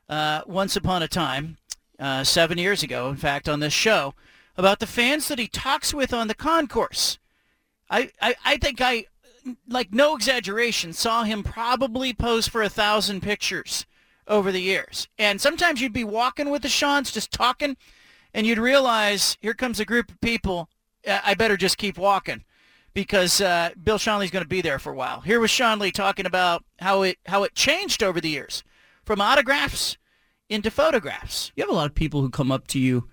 uh, 0.10 0.42
once 0.46 0.76
upon 0.76 1.04
a 1.04 1.08
time, 1.08 1.58
uh, 2.00 2.24
seven 2.24 2.58
years 2.58 2.84
ago, 2.84 3.10
in 3.10 3.16
fact, 3.16 3.48
on 3.48 3.60
this 3.60 3.74
show, 3.74 4.14
about 4.58 4.80
the 4.80 4.88
fans 4.88 5.28
that 5.28 5.40
he 5.40 5.48
talks 5.48 5.94
with 5.94 6.14
on 6.14 6.28
the 6.28 6.34
concourse. 6.34 7.20
I, 7.90 8.12
I, 8.22 8.36
I 8.44 8.58
think 8.58 8.82
I, 8.82 9.06
like 9.68 9.94
no 9.94 10.16
exaggeration, 10.16 10.94
saw 10.94 11.24
him 11.24 11.44
probably 11.44 12.14
pose 12.14 12.48
for 12.48 12.64
a 12.64 12.70
thousand 12.70 13.22
pictures 13.22 13.86
over 14.28 14.52
the 14.52 14.62
years. 14.62 15.08
And 15.18 15.40
sometimes 15.40 15.80
you'd 15.80 15.94
be 15.94 16.04
walking 16.04 16.50
with 16.50 16.64
the 16.64 16.68
Schonz, 16.68 17.14
just 17.14 17.32
talking, 17.32 17.78
and 18.34 18.46
you'd 18.46 18.58
realize 18.58 19.38
here 19.42 19.54
comes 19.54 19.80
a 19.80 19.86
group 19.86 20.10
of 20.12 20.20
people. 20.20 20.70
I 21.08 21.36
better 21.36 21.56
just 21.56 21.78
keep 21.78 21.98
walking 21.98 22.44
because 22.94 23.42
uh, 23.42 23.70
Bill 23.82 23.98
Schonely's 23.98 24.32
going 24.32 24.44
to 24.44 24.50
be 24.50 24.62
there 24.62 24.80
for 24.80 24.92
a 24.92 24.96
while. 24.96 25.22
Here 25.22 25.40
was 25.40 25.52
Schonely 25.52 25.92
talking 25.92 26.26
about 26.26 26.64
how 26.80 27.04
it 27.04 27.18
how 27.26 27.44
it 27.44 27.56
changed 27.56 28.04
over 28.04 28.20
the 28.20 28.30
years, 28.30 28.64
from 29.04 29.22
autographs 29.22 29.98
into 30.50 30.72
photographs. 30.72 31.52
You 31.56 31.64
have 31.64 31.72
a 31.72 31.76
lot 31.76 31.90
of 31.90 31.96
people 31.96 32.22
who 32.22 32.30
come 32.30 32.52
up 32.52 32.68
to 32.68 32.80
you 32.80 33.08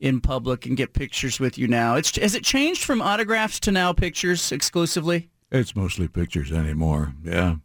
in 0.00 0.20
public 0.20 0.64
and 0.66 0.76
get 0.76 0.92
pictures 0.92 1.40
with 1.40 1.58
you 1.58 1.68
now. 1.68 1.96
It's 1.96 2.16
has 2.16 2.34
it 2.34 2.44
changed 2.44 2.84
from 2.84 3.02
autographs 3.02 3.60
to 3.60 3.72
now 3.72 3.92
pictures 3.92 4.52
exclusively? 4.52 5.30
It's 5.50 5.74
mostly 5.74 6.08
pictures 6.08 6.52
anymore. 6.52 7.14
Yeah. 7.24 7.56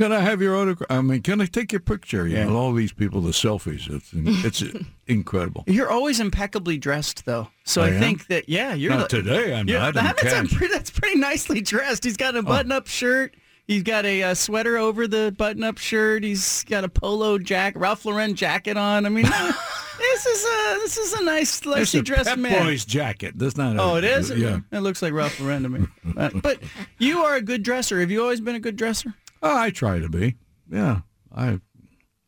Can 0.00 0.12
I 0.12 0.20
have 0.20 0.40
your 0.40 0.56
autograph? 0.56 0.86
I 0.88 1.02
mean, 1.02 1.20
can 1.20 1.42
I 1.42 1.44
take 1.44 1.72
your 1.72 1.80
picture? 1.82 2.26
You 2.26 2.38
yeah. 2.38 2.44
know, 2.44 2.56
all 2.56 2.72
these 2.72 2.90
people, 2.90 3.20
the 3.20 3.32
selfies. 3.32 3.86
It's 3.90 4.10
it's 4.14 4.64
incredible. 5.06 5.62
You're 5.66 5.90
always 5.90 6.20
impeccably 6.20 6.78
dressed, 6.78 7.26
though. 7.26 7.48
So 7.64 7.82
I, 7.82 7.88
I 7.88 7.98
think 7.98 8.26
that 8.28 8.48
yeah, 8.48 8.72
you're 8.72 8.92
not 8.92 9.10
the, 9.10 9.18
today. 9.18 9.54
I'm 9.54 9.66
not. 9.66 9.92
That's, 9.92 10.54
pretty, 10.54 10.72
that's 10.72 10.88
pretty 10.88 11.18
nicely 11.18 11.60
dressed. 11.60 12.02
He's 12.02 12.16
got 12.16 12.34
a 12.34 12.38
oh. 12.38 12.42
button-up 12.42 12.84
oh. 12.86 12.88
shirt. 12.88 13.34
He's 13.66 13.82
got 13.82 14.06
a 14.06 14.22
uh, 14.22 14.34
sweater 14.34 14.78
over 14.78 15.06
the 15.06 15.34
button-up 15.36 15.76
shirt. 15.76 16.24
He's 16.24 16.64
got 16.64 16.82
a 16.82 16.88
polo 16.88 17.36
jacket, 17.36 17.78
Ralph 17.78 18.06
Lauren 18.06 18.34
jacket 18.34 18.78
on. 18.78 19.04
I 19.04 19.10
mean, 19.10 19.26
this 19.98 20.24
is 20.24 20.44
a 20.44 20.78
this 20.80 20.96
is 20.96 21.12
a 21.12 21.24
nice, 21.24 21.62
nicely 21.66 22.00
dressed 22.00 22.30
Pep 22.30 22.38
man. 22.38 22.64
Boys 22.64 22.86
jacket. 22.86 23.34
That's 23.36 23.58
not. 23.58 23.76
A, 23.76 23.82
Oh, 23.82 23.96
it 23.96 24.04
is. 24.04 24.30
Yeah. 24.30 24.60
it 24.72 24.80
looks 24.80 25.02
like 25.02 25.12
Ralph 25.12 25.38
Lauren 25.40 25.62
to 25.64 25.68
me. 25.68 25.86
Uh, 26.16 26.30
but 26.42 26.58
you 26.98 27.18
are 27.18 27.34
a 27.34 27.42
good 27.42 27.62
dresser. 27.62 28.00
Have 28.00 28.10
you 28.10 28.22
always 28.22 28.40
been 28.40 28.54
a 28.54 28.60
good 28.60 28.76
dresser? 28.76 29.14
Oh, 29.42 29.56
I 29.56 29.70
try 29.70 29.98
to 29.98 30.08
be. 30.08 30.36
Yeah, 30.70 31.00
I 31.34 31.60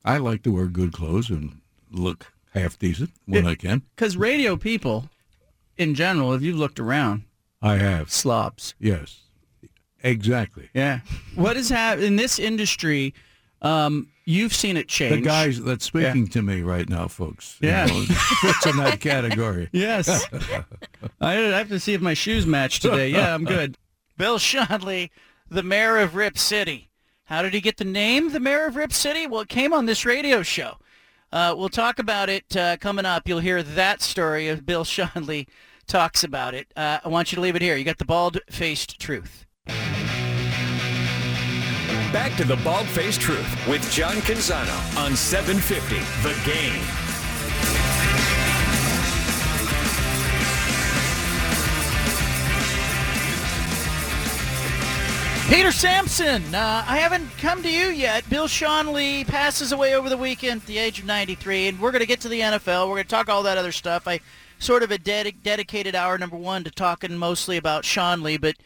I 0.04 0.18
like 0.18 0.42
to 0.44 0.52
wear 0.52 0.66
good 0.66 0.92
clothes 0.92 1.30
and 1.30 1.60
look 1.90 2.32
half 2.54 2.78
decent 2.78 3.10
when 3.26 3.46
I 3.46 3.54
can. 3.54 3.82
Because 3.94 4.16
radio 4.16 4.56
people, 4.56 5.08
in 5.76 5.94
general, 5.94 6.32
if 6.32 6.42
you've 6.42 6.56
looked 6.58 6.80
around, 6.80 7.22
I 7.60 7.76
have. 7.76 8.10
slobs. 8.10 8.74
Yes, 8.78 9.20
exactly. 10.02 10.70
Yeah. 10.74 11.00
What 11.34 11.56
is 11.56 11.68
happening 11.68 12.08
in 12.08 12.16
this 12.16 12.38
industry? 12.38 13.14
Um, 13.60 14.08
you've 14.24 14.52
seen 14.54 14.76
it 14.76 14.88
change. 14.88 15.14
The 15.14 15.20
guys 15.20 15.62
that's 15.62 15.84
speaking 15.84 16.26
to 16.28 16.42
me 16.42 16.62
right 16.62 16.88
now, 16.88 17.06
folks. 17.06 17.58
you 17.60 17.68
Yeah. 17.68 17.86
know, 17.86 18.02
fits 18.40 18.66
in 18.66 18.76
that 18.78 19.00
category. 19.00 19.68
Yes. 19.72 20.24
I 21.20 21.34
have 21.34 21.68
to 21.68 21.78
see 21.78 21.94
if 21.94 22.00
my 22.00 22.14
shoes 22.14 22.44
match 22.46 22.80
today. 22.80 23.08
Yeah, 23.10 23.32
I'm 23.34 23.44
good. 23.44 23.78
Bill 24.18 24.38
Schonely, 24.38 25.10
the 25.48 25.62
mayor 25.62 25.98
of 25.98 26.14
Rip 26.16 26.36
City. 26.38 26.88
How 27.26 27.42
did 27.42 27.54
he 27.54 27.60
get 27.60 27.76
the 27.76 27.84
name, 27.84 28.32
the 28.32 28.40
mayor 28.40 28.66
of 28.66 28.76
Rip 28.76 28.92
City? 28.92 29.26
Well, 29.26 29.42
it 29.42 29.48
came 29.48 29.72
on 29.72 29.86
this 29.86 30.04
radio 30.04 30.42
show. 30.42 30.76
Uh, 31.30 31.54
we'll 31.56 31.68
talk 31.68 31.98
about 31.98 32.28
it 32.28 32.56
uh, 32.56 32.76
coming 32.78 33.06
up. 33.06 33.26
You'll 33.26 33.38
hear 33.38 33.62
that 33.62 34.02
story 34.02 34.48
of 34.48 34.66
Bill 34.66 34.84
Schonely 34.84 35.48
talks 35.86 36.24
about 36.24 36.54
it. 36.54 36.72
Uh, 36.76 36.98
I 37.04 37.08
want 37.08 37.32
you 37.32 37.36
to 37.36 37.42
leave 37.42 37.56
it 37.56 37.62
here. 37.62 37.76
You 37.76 37.84
got 37.84 37.98
the 37.98 38.04
bald-faced 38.04 38.98
truth. 39.00 39.46
Back 42.12 42.36
to 42.36 42.44
the 42.44 42.56
Bald 42.56 42.86
Faced 42.88 43.22
Truth 43.22 43.66
with 43.66 43.90
John 43.90 44.16
Canzano 44.16 44.98
on 44.98 45.16
750 45.16 45.96
The 46.22 46.34
Game. 46.44 47.11
Peter 55.53 55.70
Sampson, 55.70 56.55
uh, 56.55 56.82
I 56.88 56.96
haven't 56.96 57.28
come 57.36 57.62
to 57.62 57.70
you 57.70 57.88
yet. 57.88 58.26
Bill 58.30 58.48
Schonely 58.48 59.26
passes 59.26 59.70
away 59.70 59.94
over 59.94 60.09
the 60.09 60.16
weekend 60.16 60.62
at 60.62 60.66
the 60.66 60.78
age 60.78 61.00
of 61.00 61.05
93, 61.05 61.68
and 61.68 61.78
we're 61.78 61.90
going 61.90 62.00
to 62.00 62.07
get 62.07 62.22
to 62.22 62.30
the 62.30 62.40
NFL. 62.40 62.88
We're 62.88 62.94
going 62.94 63.05
to 63.05 63.11
talk 63.11 63.28
all 63.28 63.42
that 63.42 63.59
other 63.59 63.70
stuff. 63.70 64.09
I 64.09 64.20
sort 64.59 64.82
of 64.82 64.90
a 64.90 64.96
dedi- 64.96 65.34
dedicated 65.42 65.94
hour 65.94 66.16
number 66.16 66.38
one 66.38 66.64
to 66.64 66.70
talking 66.70 67.18
mostly 67.18 67.59
about 67.59 67.84
Schonely, 67.84 68.40
but 68.40 68.57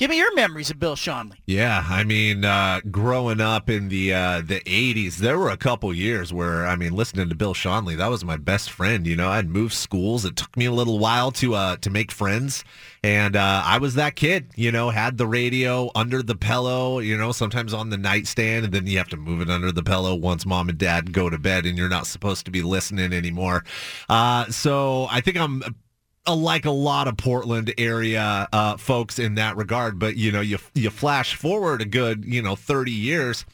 give 0.00 0.10
me 0.10 0.16
your 0.16 0.34
memories 0.34 0.70
of 0.70 0.80
Bill 0.80 0.96
Schonely. 0.96 1.36
Yeah, 1.46 1.84
I 1.86 2.04
mean, 2.04 2.44
uh, 2.44 2.80
growing 2.90 3.40
up 3.40 3.68
in 3.68 3.88
the 3.88 4.14
uh, 4.14 4.40
the 4.40 4.60
'80s, 4.60 5.18
there 5.18 5.38
were 5.38 5.50
a 5.50 5.56
couple 5.56 5.92
years 5.94 6.32
where 6.32 6.66
I 6.66 6.74
mean, 6.74 6.94
listening 6.94 7.28
to 7.28 7.34
Bill 7.34 7.54
Schonely, 7.54 7.96
that 7.98 8.08
was 8.08 8.24
my 8.24 8.38
best 8.38 8.70
friend. 8.70 9.06
You 9.06 9.14
know, 9.14 9.28
I'd 9.28 9.48
moved 9.48 9.74
schools. 9.74 10.24
It 10.24 10.36
took 10.36 10.56
me 10.56 10.64
a 10.64 10.72
little 10.72 10.98
while 10.98 11.30
to 11.32 11.54
uh, 11.54 11.76
to 11.76 11.90
make 11.90 12.10
friends, 12.10 12.64
and 13.04 13.36
uh, 13.36 13.62
I 13.64 13.78
was 13.78 13.94
that 13.94 14.16
kid. 14.16 14.48
You 14.56 14.72
know, 14.72 14.88
had 14.88 15.18
the 15.18 15.26
radio 15.26 15.90
under 15.94 16.22
the 16.22 16.34
pillow. 16.34 16.98
You 16.98 17.16
know, 17.16 17.30
sometimes 17.30 17.74
on 17.74 17.90
the 17.90 17.98
nightstand, 17.98 18.64
and 18.64 18.74
then 18.74 18.86
you 18.86 18.96
have 18.98 19.08
to 19.10 19.16
move 19.18 19.42
it 19.42 19.50
under 19.50 19.70
the 19.70 19.82
pillow 19.82 20.14
once 20.14 20.46
mom 20.46 20.70
and 20.70 20.78
dad 20.78 21.12
go 21.12 21.28
to 21.28 21.38
bed, 21.38 21.66
and 21.66 21.76
you're 21.76 21.90
not 21.90 22.06
supposed 22.06 22.46
to 22.46 22.50
be 22.50 22.62
listening 22.62 23.12
anymore. 23.12 23.64
Uh, 24.08 24.46
so 24.46 25.06
I 25.10 25.20
think 25.20 25.36
I'm 25.36 25.62
like 26.28 26.64
a 26.64 26.70
lot 26.70 27.08
of 27.08 27.16
Portland 27.16 27.72
area 27.78 28.48
uh, 28.52 28.76
folks 28.76 29.18
in 29.18 29.36
that 29.36 29.56
regard. 29.56 29.98
But 29.98 30.16
you 30.16 30.32
know, 30.32 30.40
you 30.40 30.58
you 30.74 30.90
flash 30.90 31.34
forward 31.34 31.80
a 31.82 31.86
good 31.86 32.24
you 32.24 32.42
know 32.42 32.56
thirty 32.56 32.92
years, 32.92 33.44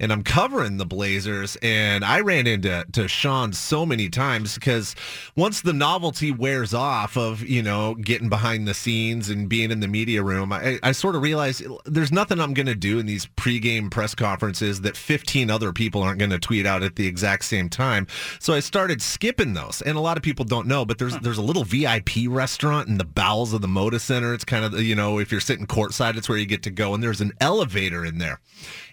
and 0.00 0.12
I'm 0.12 0.22
covering 0.22 0.76
the 0.76 0.86
Blazers, 0.86 1.56
and 1.62 2.04
I 2.04 2.20
ran 2.20 2.46
into 2.46 2.84
to 2.92 3.02
Schonz 3.02 3.56
so 3.56 3.84
many 3.84 4.08
times 4.08 4.54
because 4.54 4.94
once 5.36 5.60
the 5.60 5.72
novelty 5.72 6.30
wears 6.30 6.72
off 6.72 7.16
of 7.16 7.42
you 7.42 7.62
know 7.62 7.94
getting 7.94 8.28
behind 8.28 8.68
the 8.68 8.74
scenes 8.74 9.28
and 9.28 9.48
being 9.48 9.70
in 9.70 9.80
the 9.80 9.88
media 9.88 10.22
room, 10.22 10.52
I, 10.52 10.78
I 10.82 10.92
sort 10.92 11.16
of 11.16 11.22
realized 11.22 11.64
there's 11.84 12.12
nothing 12.12 12.40
I'm 12.40 12.54
going 12.54 12.66
to 12.66 12.74
do 12.74 12.98
in 12.98 13.06
these 13.06 13.26
pregame 13.36 13.90
press 13.90 14.14
conferences 14.14 14.82
that 14.82 14.96
15 14.96 15.50
other 15.50 15.72
people 15.72 16.02
aren't 16.02 16.18
going 16.18 16.30
to 16.30 16.38
tweet 16.38 16.66
out 16.66 16.82
at 16.82 16.96
the 16.96 17.06
exact 17.06 17.44
same 17.44 17.68
time. 17.68 18.06
So 18.38 18.54
I 18.54 18.60
started 18.60 19.02
skipping 19.02 19.54
those, 19.54 19.82
and 19.82 19.96
a 19.96 20.00
lot 20.00 20.16
of 20.16 20.22
people 20.22 20.44
don't 20.44 20.66
know, 20.66 20.84
but 20.84 20.98
there's 20.98 21.18
there's 21.18 21.38
a 21.38 21.42
little 21.42 21.64
VIP 21.64 22.10
restaurant 22.28 22.88
in 22.88 22.98
the 22.98 23.04
bowels 23.04 23.52
of 23.52 23.62
the 23.62 23.68
Moda 23.68 24.00
Center. 24.00 24.32
It's 24.32 24.44
kind 24.44 24.64
of 24.64 24.80
you 24.80 24.94
know 24.94 25.18
if 25.18 25.32
you're 25.32 25.40
sitting 25.40 25.66
courtside, 25.66 26.16
it's 26.16 26.28
where 26.28 26.38
you 26.38 26.46
get 26.46 26.62
to 26.64 26.70
go, 26.70 26.94
and 26.94 27.02
there's 27.02 27.20
an 27.20 27.32
elevator 27.40 28.04
in 28.04 28.18
there 28.18 28.40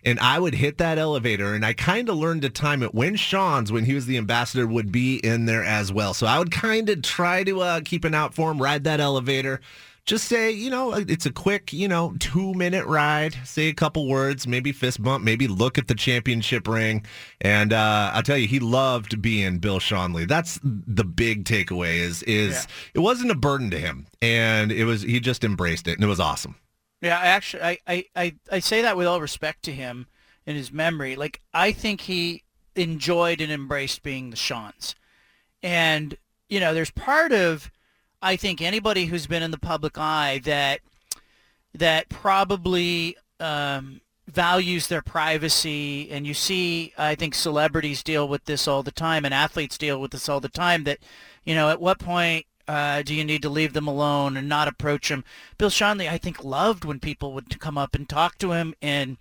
and 0.06 0.20
I 0.20 0.40
would 0.40 0.54
hit 0.54 0.78
that 0.78 0.98
elevator 0.98 1.54
and 1.54 1.66
I 1.66 1.74
kind 1.74 2.08
of 2.08 2.16
learned 2.16 2.44
to 2.44 2.50
time 2.50 2.84
it 2.84 2.94
when 2.94 3.16
Schonz 3.16 3.72
when 3.72 3.86
he 3.86 3.94
was 3.94 4.06
the 4.06 4.18
ambassador 4.18 4.68
would 4.68 4.92
be 4.92 5.18
in 5.18 5.46
there 5.46 5.64
as 5.64 5.92
well. 5.92 6.14
So 6.14 6.28
I 6.28 6.38
would 6.38 6.52
kind 6.52 6.90
of 6.90 7.02
try 7.02 7.44
to 7.44 7.62
uh, 7.62 7.82
keep 7.84 8.06
an 8.06 8.14
out 8.14 8.34
for 8.34 8.52
him, 8.52 8.62
ride 8.62 8.84
that 8.84 9.00
elevator. 9.00 9.60
Just 10.06 10.26
say, 10.26 10.52
you 10.52 10.70
know, 10.70 10.94
it's 10.94 11.26
a 11.26 11.32
quick, 11.32 11.74
you 11.74 11.88
know, 11.88 12.14
two 12.20 12.54
minute 12.54 12.86
ride. 12.86 13.36
Say 13.44 13.70
a 13.70 13.74
couple 13.74 14.08
words, 14.08 14.46
maybe 14.46 14.72
fist 14.72 15.02
bump, 15.02 15.24
maybe 15.24 15.48
look 15.48 15.80
at 15.80 15.88
the 15.88 15.96
championship 15.96 16.68
ring. 16.68 17.04
And 17.42 17.74
uh, 17.74 18.12
I'll 18.14 18.22
tell 18.22 18.38
you, 18.38 18.48
he 18.48 18.60
loved 18.60 19.20
being 19.20 19.58
Bill 19.58 19.80
Schonely. 19.80 20.28
That's 20.28 20.60
the 20.64 21.04
big 21.04 21.46
takeaway. 21.46 21.96
Is 21.96 22.22
is 22.22 22.68
it 22.94 23.00
wasn't 23.00 23.32
a 23.32 23.36
burden 23.36 23.72
to 23.72 23.80
him, 23.80 24.06
and 24.22 24.72
it 24.72 24.86
was 24.86 25.02
he 25.02 25.20
just 25.20 25.44
embraced 25.44 25.88
it, 25.88 25.94
and 25.94 26.04
it 26.04 26.08
was 26.08 26.20
awesome. 26.20 26.56
Yeah, 27.06 27.20
I 27.20 27.28
actually, 27.28 27.62
I, 27.62 27.78
I, 27.86 28.06
I, 28.16 28.36
I 28.52 28.60
say 28.60 28.82
that 28.82 28.98
with 28.98 29.06
all 29.06 29.22
respect 29.22 29.62
to 29.66 29.72
him 29.72 30.08
and 30.48 30.58
his 30.58 30.72
memory. 30.72 31.16
Like, 31.16 31.40
I 31.54 31.72
think 31.72 32.02
he 32.02 32.42
enjoyed 32.76 33.42
and 33.42 33.52
embraced 33.52 34.02
being 34.02 34.32
the 34.32 34.36
Schonz. 34.36 34.96
And, 35.62 36.18
you 36.50 36.60
know, 36.60 36.74
there's 36.74 36.90
part 36.90 37.32
of, 37.32 37.70
I 38.24 38.36
think, 38.38 38.60
anybody 38.60 39.06
who's 39.06 39.28
been 39.28 39.44
in 39.44 39.52
the 39.52 39.60
public 39.60 40.00
eye 40.00 40.42
that, 40.46 40.80
that 41.76 42.10
probably 42.10 43.18
um, 43.40 44.02
values 44.28 44.88
their 44.88 45.04
privacy. 45.04 46.10
And 46.10 46.26
you 46.26 46.34
see, 46.34 46.92
I 46.98 47.14
think, 47.14 47.36
celebrities 47.36 48.02
deal 48.02 48.28
with 48.28 48.46
this 48.46 48.68
all 48.68 48.82
the 48.82 48.90
time 48.90 49.26
and 49.26 49.34
athletes 49.34 49.78
deal 49.78 50.02
with 50.02 50.10
this 50.10 50.28
all 50.28 50.40
the 50.40 50.50
time 50.50 50.86
that, 50.86 50.98
you 51.44 51.54
know, 51.54 51.70
at 51.70 51.80
what 51.80 52.00
point 52.00 52.48
uh, 52.68 53.02
do 53.02 53.14
you 53.14 53.24
need 53.24 53.42
to 53.42 53.50
leave 53.50 53.74
them 53.74 53.88
alone 53.88 54.38
and 54.38 54.50
not 54.50 54.68
approach 54.68 55.10
them? 55.10 55.24
Bill 55.58 55.70
Schonely, 55.70 56.10
I 56.10 56.18
think, 56.18 56.44
loved 56.44 56.86
when 56.86 57.00
people 57.00 57.34
would 57.34 57.60
come 57.60 57.78
up 57.78 57.96
and 57.96 58.08
talk 58.08 58.38
to 58.40 58.52
him 58.52 58.74
and 58.82 59.18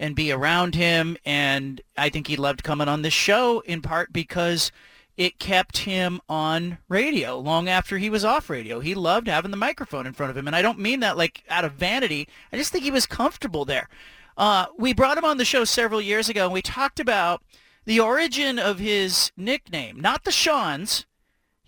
and 0.00 0.14
be 0.14 0.30
around 0.30 0.76
him, 0.76 1.16
and 1.24 1.80
I 1.96 2.08
think 2.08 2.28
he 2.28 2.36
loved 2.36 2.62
coming 2.62 2.86
on 2.86 3.02
this 3.02 3.12
show 3.12 3.60
in 3.60 3.82
part 3.82 4.12
because 4.12 4.70
it 5.16 5.40
kept 5.40 5.78
him 5.78 6.20
on 6.28 6.78
radio 6.88 7.36
long 7.36 7.68
after 7.68 7.98
he 7.98 8.08
was 8.08 8.24
off 8.24 8.48
radio. 8.48 8.78
He 8.78 8.94
loved 8.94 9.26
having 9.26 9.50
the 9.50 9.56
microphone 9.56 10.06
in 10.06 10.12
front 10.12 10.30
of 10.30 10.36
him, 10.36 10.46
and 10.46 10.54
I 10.54 10.62
don't 10.62 10.78
mean 10.78 11.00
that 11.00 11.16
like 11.16 11.42
out 11.50 11.64
of 11.64 11.72
vanity. 11.72 12.28
I 12.52 12.56
just 12.56 12.70
think 12.70 12.84
he 12.84 12.92
was 12.92 13.06
comfortable 13.06 13.64
there. 13.64 13.88
Uh, 14.36 14.66
we 14.78 14.94
brought 14.94 15.18
him 15.18 15.24
on 15.24 15.36
the 15.36 15.44
show 15.44 15.64
several 15.64 16.00
years 16.00 16.28
ago, 16.28 16.44
and 16.44 16.52
we 16.52 16.62
talked 16.62 17.00
about 17.00 17.42
the 17.84 17.98
origin 17.98 18.60
of 18.60 18.78
his 18.78 19.32
nickname, 19.36 19.98
not 19.98 20.22
the 20.22 20.30
Schonz. 20.30 21.06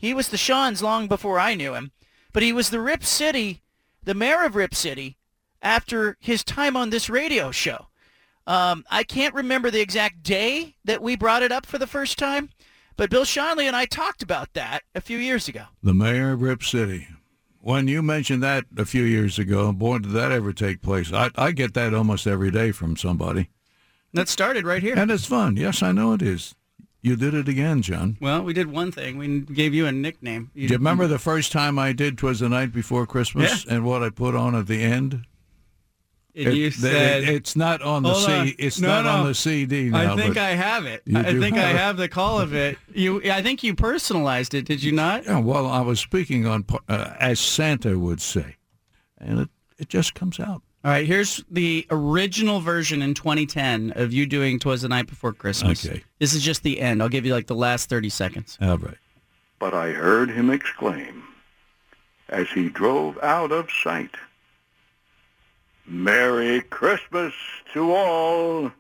He 0.01 0.15
was 0.15 0.31
the 0.31 0.39
Schonz 0.39 0.81
long 0.81 1.09
before 1.09 1.39
I 1.39 1.55
knew 1.55 1.75
him, 1.75 1.93
but 2.33 2.43
he 2.43 2.55
was 2.55 2.71
the 2.71 2.81
Rip 2.81 3.05
City, 3.05 3.61
the 4.03 4.15
mayor 4.15 4.45
of 4.45 4.57
Rip 4.57 4.75
City, 4.75 5.19
after 5.61 6.17
his 6.21 6.43
time 6.43 6.75
on 6.75 6.89
this 6.89 7.11
radio 7.11 7.51
show. 7.51 7.89
Um, 8.47 8.83
I 8.91 9.05
can't 9.05 9.35
remember 9.35 9.71
the 9.71 9.83
exact 9.83 10.23
day 10.23 10.77
that 10.87 11.03
we 11.03 11.17
brought 11.17 11.43
it 11.43 11.53
up 11.53 11.67
for 11.67 11.77
the 11.77 11.87
first 11.87 12.17
time, 12.19 12.49
but 12.97 13.11
Bill 13.11 13.25
Schonely 13.25 13.65
and 13.65 13.77
I 13.77 13.85
talked 13.85 14.23
about 14.23 14.55
that 14.55 14.85
a 14.95 15.03
few 15.03 15.19
years 15.19 15.49
ago. 15.49 15.65
The 15.83 15.93
mayor 15.93 16.33
of 16.33 16.41
Rip 16.41 16.63
City. 16.63 17.07
When 17.61 17.87
you 17.87 18.01
mentioned 18.01 18.43
that 18.43 18.65
a 18.79 18.87
few 18.87 19.03
years 19.03 19.39
ago, 19.39 19.71
boy, 19.71 19.99
did 19.99 20.13
that 20.13 20.33
ever 20.33 20.55
take 20.55 20.81
place. 20.81 21.13
I, 21.13 21.29
I 21.37 21.53
get 21.53 21.75
that 21.75 21.93
almost 21.93 22.27
every 22.27 22.51
day 22.51 22.73
from 22.73 22.97
somebody. 22.97 23.51
That 24.15 24.29
started 24.29 24.65
right 24.65 24.83
here. 24.83 24.97
And 24.97 25.11
it's 25.11 25.27
fun. 25.27 25.59
Yes, 25.59 25.83
I 25.83 25.93
know 25.93 26.15
it 26.15 26.23
is. 26.23 26.55
You 27.03 27.17
did 27.17 27.33
it 27.33 27.49
again, 27.49 27.81
John. 27.83 28.19
Well, 28.21 28.43
we 28.43 28.53
did 28.53 28.71
one 28.71 28.93
thing. 28.93 29.17
We 29.17 29.41
gave 29.41 29.73
you 29.73 29.87
a 29.87 29.93
nickname. 29.93 30.51
Do 30.55 30.61
you 30.61 30.69
remember 30.69 31.07
the 31.07 31.19
first 31.19 31.51
time 31.51 31.79
I 31.79 31.93
did 31.93 32.19
"Twas 32.19 32.41
the 32.41 32.49
Night 32.49 32.73
Before 32.73 33.07
Christmas" 33.07 33.65
and 33.65 33.85
what 33.85 34.03
I 34.03 34.11
put 34.11 34.35
on 34.35 34.55
at 34.55 34.67
the 34.67 34.83
end? 34.83 35.25
And 36.35 36.49
It- 36.49 36.55
you 36.55 36.71
said, 36.71 37.25
it's 37.25 37.57
not 37.57 37.83
on 37.83 38.03
the 38.05 38.15
C. 38.15 38.33
on. 38.33 38.53
It's 38.59 38.79
No, 38.81 38.89
not 38.89 39.07
on 39.07 39.21
no. 39.23 39.29
the 39.29 39.35
CD 39.35 39.89
now. 39.91 40.13
I 40.13 40.17
think 40.17 40.37
I 40.37 40.51
have 40.51 40.87
it. 40.87 41.03
I 41.13 41.23
think 41.25 41.57
I 41.57 41.61
have 41.61 41.75
it. 41.75 41.79
have 41.79 41.97
the 41.97 42.09
call 42.09 42.39
of 42.39 42.55
it. 42.55 42.79
You, 42.95 43.21
I 43.33 43.43
think 43.43 43.65
you 43.65 43.75
personalized 43.75 44.55
it. 44.55 44.65
Did 44.65 44.83
you 44.83 44.93
not? 44.93 45.25
Yeah, 45.25 45.39
well, 45.41 45.67
I 45.67 45.81
was 45.81 45.99
speaking 45.99 46.47
on 46.47 46.65
uh, 46.89 47.15
as 47.19 47.41
Santa 47.41 47.99
would 47.99 48.21
say, 48.21 48.57
and 49.19 49.41
it 49.41 49.49
it 49.79 49.89
just 49.89 50.15
comes 50.15 50.39
out. 50.39 50.63
All 50.83 50.91
right, 50.91 51.07
here's 51.07 51.45
the 51.51 51.87
original 51.91 52.61
version 52.61 53.03
in 53.03 53.13
2010 53.13 53.93
of 53.97 54.15
you 54.15 54.25
doing 54.25 54.59
"Twas 54.59 54.81
the 54.81 54.89
Night 54.89 55.07
Before 55.07 55.35
Christmas." 55.35 55.85
Okay. 55.85 56.03
This 56.19 56.33
is 56.33 56.43
just 56.43 56.63
the 56.63 56.81
end. 56.81 57.03
I'll 57.03 57.11
give 57.11 57.27
you 57.27 57.35
like 57.35 57.49
the 57.49 57.55
last 57.55 57.91
30 57.91 58.09
seconds. 58.09 58.57
All 58.63 58.79
right. 58.79 58.97
But 59.59 59.75
I 59.75 59.91
heard 59.91 60.31
him 60.31 60.49
exclaim 60.49 61.25
as 62.31 62.49
he 62.49 62.71
drove 62.71 63.19
out 63.23 63.53
of 63.53 63.69
sight, 63.71 64.15
Merry 65.85 66.63
Christmas 66.63 67.35
to 67.75 67.93
all, 67.93 68.73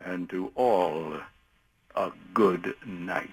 and 0.00 0.30
to 0.30 0.50
all 0.54 1.18
a 1.94 2.10
good 2.32 2.74
night. 2.86 3.28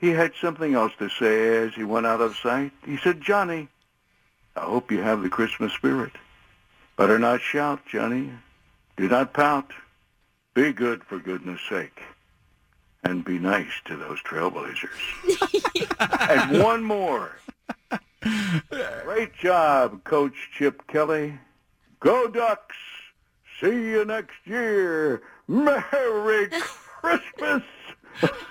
He 0.00 0.08
had 0.10 0.32
something 0.40 0.74
else 0.74 0.92
to 0.98 1.08
say 1.08 1.58
as 1.58 1.74
he 1.74 1.84
went 1.84 2.06
out 2.06 2.20
of 2.20 2.34
sight. 2.36 2.72
He 2.84 2.96
said, 2.96 3.20
Johnny, 3.20 3.68
I 4.56 4.62
hope 4.62 4.90
you 4.90 5.02
have 5.02 5.22
the 5.22 5.28
Christmas 5.28 5.72
spirit. 5.72 6.12
Better 6.96 7.18
not 7.18 7.40
shout, 7.40 7.80
Johnny. 7.86 8.30
Do 8.96 9.08
not 9.08 9.32
pout. 9.32 9.72
Be 10.54 10.72
good 10.72 11.04
for 11.04 11.18
goodness 11.18 11.60
sake. 11.68 12.02
And 13.02 13.24
be 13.24 13.38
nice 13.38 13.72
to 13.86 13.96
those 13.96 14.20
trailblazers. 14.22 14.88
and 16.28 16.62
one 16.62 16.82
more. 16.84 17.36
Great 19.04 19.34
job, 19.34 20.04
Coach 20.04 20.50
Chip 20.56 20.86
Kelly. 20.86 21.38
Go 22.00 22.28
Ducks. 22.28 22.76
See 23.60 23.68
you 23.68 24.04
next 24.04 24.36
year. 24.44 25.22
Merry 25.48 26.48
Christmas. 27.00 27.62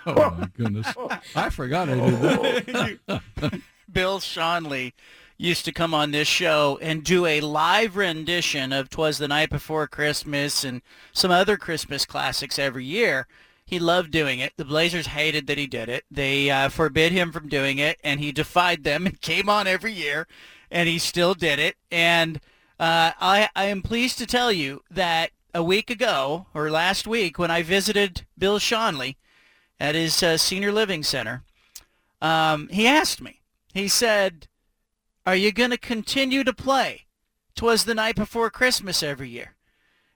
Oh 0.08 0.32
my 0.40 0.48
goodness! 0.58 0.88
I 1.36 1.50
forgot 1.52 1.90
I 1.90 1.96
did 1.96 3.00
that. 3.06 3.62
Bill 3.92 4.20
Schonely 4.20 4.94
used 5.40 5.64
to 5.64 5.72
come 5.72 5.94
on 5.94 6.12
this 6.12 6.28
show 6.28 6.78
and 6.82 7.02
do 7.02 7.26
a 7.26 7.40
live 7.40 7.96
rendition 7.96 8.74
of 8.74 8.90
"Twas 8.90 9.18
the 9.18 9.28
Night 9.28 9.50
Before 9.50 9.88
Christmas" 9.88 10.66
and 10.66 10.82
some 11.14 11.32
other 11.32 11.56
Christmas 11.56 12.06
classics 12.06 12.60
every 12.60 12.84
year. 12.84 13.26
He 13.66 13.80
loved 13.80 14.12
doing 14.12 14.40
it. 14.40 14.54
The 14.58 14.66
Blazers 14.66 15.08
hated 15.08 15.48
that 15.48 15.58
he 15.58 15.66
did 15.66 15.88
it. 15.88 16.04
They 16.12 16.50
uh, 16.52 16.68
forbid 16.68 17.14
him 17.14 17.32
from 17.32 17.48
doing 17.48 17.78
it, 17.78 17.98
and 18.04 18.20
he 18.20 18.34
defied 18.34 18.84
them 18.84 19.06
and 19.06 19.22
came 19.22 19.48
on 19.48 19.66
every 19.66 19.94
year, 19.94 20.28
and 20.70 20.90
he 20.90 21.00
still 21.00 21.34
did 21.34 21.58
it. 21.58 21.78
And 21.90 22.42
uh, 22.78 23.14
I, 23.20 23.48
I 23.56 23.66
am 23.66 23.82
pleased 23.82 24.18
to 24.18 24.28
tell 24.28 24.52
you 24.52 24.82
that 24.92 25.32
a 25.54 25.64
week 25.64 25.90
ago, 25.90 26.48
or 26.54 26.70
last 26.70 27.08
week, 27.08 27.40
when 27.40 27.50
I 27.50 27.64
visited 27.64 28.26
Bill 28.38 28.60
Schonely 28.60 29.16
at 29.80 29.96
his 29.96 30.22
uh, 30.22 30.36
senior 30.36 30.74
living 30.74 31.02
center, 31.02 31.44
um, 32.22 32.68
he 32.70 32.86
asked 32.86 33.22
me. 33.22 33.40
He 33.74 33.88
said, 33.88 34.49
"Are 35.26 35.36
you 35.36 35.52
going 35.52 35.72
to 35.72 35.78
continue 35.78 36.44
to 36.44 36.54
play? 36.54 37.06
Twas 37.56 37.86
the 37.86 37.96
night 37.96 38.16
before 38.16 38.50
Christmas 38.50 39.04
every 39.04 39.30
year." 39.30 39.56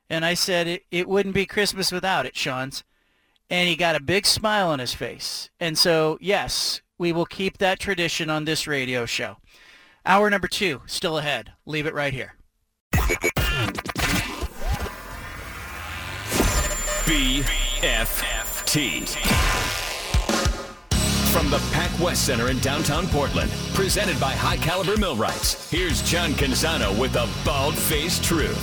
And 0.10 0.26
I 0.26 0.34
said, 0.34 0.68
"It, 0.68 0.84
it 0.92 1.08
wouldn't 1.08 1.36
be 1.36 1.46
Christmas 1.46 1.92
without 1.92 2.26
it, 2.26 2.36
Schonz." 2.36 2.84
And 3.50 3.70
he 3.70 3.76
got 3.76 3.96
a 3.96 4.02
big 4.02 4.26
smile 4.26 4.70
on 4.70 4.80
his 4.80 4.94
face. 4.94 5.50
And 5.60 5.78
so, 5.78 6.18
yes, 6.22 6.82
we 6.98 7.12
will 7.12 7.26
keep 7.26 7.58
that 7.58 7.80
tradition 7.80 8.30
on 8.30 8.46
this 8.46 8.66
radio 8.68 9.06
show. 9.06 9.38
Hour 10.06 10.30
number 10.30 10.48
two, 10.48 10.82
still 10.86 11.18
ahead. 11.18 11.54
Leave 11.66 11.86
it 11.86 11.94
right 11.94 12.14
here. 12.14 12.36
BFFT. 17.06 18.34
From 21.34 21.50
the 21.50 21.58
Pac 21.72 22.00
West 22.00 22.28
Center 22.28 22.50
in 22.50 22.60
downtown 22.60 23.08
Portland, 23.08 23.50
presented 23.74 24.20
by 24.20 24.34
High 24.34 24.58
Caliber 24.58 24.98
Millwrights, 24.98 25.68
here's 25.72 26.04
John 26.04 26.34
Canzano 26.34 26.96
with 27.00 27.14
the 27.14 27.28
bald-faced 27.44 28.24
truth. 28.24 28.56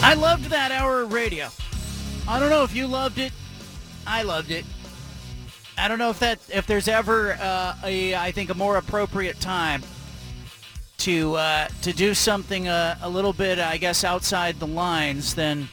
I 0.00 0.14
loved 0.14 0.44
that 0.44 0.70
hour 0.70 1.00
of 1.00 1.12
radio. 1.12 1.48
I 2.28 2.38
don't 2.38 2.50
know 2.50 2.62
if 2.62 2.72
you 2.72 2.86
loved 2.86 3.18
it. 3.18 3.32
I 4.06 4.22
loved 4.22 4.52
it. 4.52 4.64
I 5.76 5.88
don't 5.88 5.98
know 5.98 6.10
if 6.10 6.20
that 6.20 6.38
if 6.48 6.68
there's 6.68 6.86
ever 6.86 7.32
uh, 7.32 7.74
a 7.82 8.14
I 8.14 8.30
think 8.30 8.50
a 8.50 8.54
more 8.54 8.76
appropriate 8.76 9.40
time 9.40 9.82
to 10.98 11.34
uh, 11.34 11.66
to 11.82 11.92
do 11.92 12.14
something 12.14 12.68
uh, 12.68 12.96
a 13.02 13.08
little 13.08 13.32
bit 13.32 13.58
I 13.58 13.76
guess 13.76 14.04
outside 14.04 14.60
the 14.60 14.68
lines 14.68 15.34
than 15.34 15.68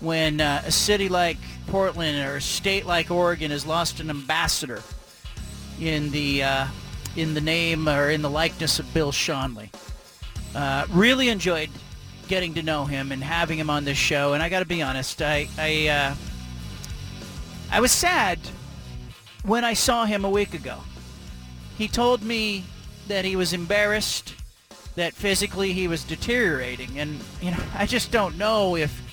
when 0.00 0.40
uh, 0.40 0.62
a 0.64 0.70
city 0.70 1.08
like 1.08 1.38
Portland 1.66 2.18
or 2.26 2.36
a 2.36 2.40
state 2.40 2.86
like 2.86 3.10
Oregon 3.10 3.50
has 3.50 3.66
lost 3.66 4.00
an 4.00 4.10
ambassador 4.10 4.82
in 5.80 6.10
the 6.10 6.42
uh, 6.42 6.66
in 7.16 7.34
the 7.34 7.40
name 7.40 7.88
or 7.88 8.10
in 8.10 8.22
the 8.22 8.30
likeness 8.30 8.78
of 8.78 8.92
Bill 8.94 9.12
Schonely. 9.12 9.70
Uh, 10.54 10.86
really 10.90 11.28
enjoyed 11.28 11.70
getting 12.28 12.54
to 12.54 12.62
know 12.62 12.84
him 12.84 13.10
and 13.10 13.22
having 13.24 13.58
him 13.58 13.70
on 13.70 13.84
this 13.84 13.98
show. 13.98 14.34
And 14.34 14.42
I 14.42 14.48
got 14.48 14.60
to 14.60 14.66
be 14.66 14.82
honest, 14.82 15.20
I 15.22 15.48
I, 15.58 15.88
uh, 15.88 16.14
I 17.70 17.80
was 17.80 17.90
sad 17.90 18.38
when 19.44 19.64
I 19.64 19.74
saw 19.74 20.04
him 20.04 20.24
a 20.24 20.30
week 20.30 20.54
ago. 20.54 20.78
He 21.76 21.88
told 21.88 22.22
me 22.22 22.64
that 23.08 23.24
he 23.24 23.36
was 23.36 23.52
embarrassed, 23.52 24.34
that 24.96 25.14
physically 25.14 25.72
he 25.72 25.88
was 25.88 26.04
deteriorating, 26.04 26.98
and 26.98 27.20
you 27.40 27.50
know 27.50 27.62
I 27.74 27.86
just 27.86 28.10
don't 28.10 28.36
know 28.36 28.76
if 28.76 29.07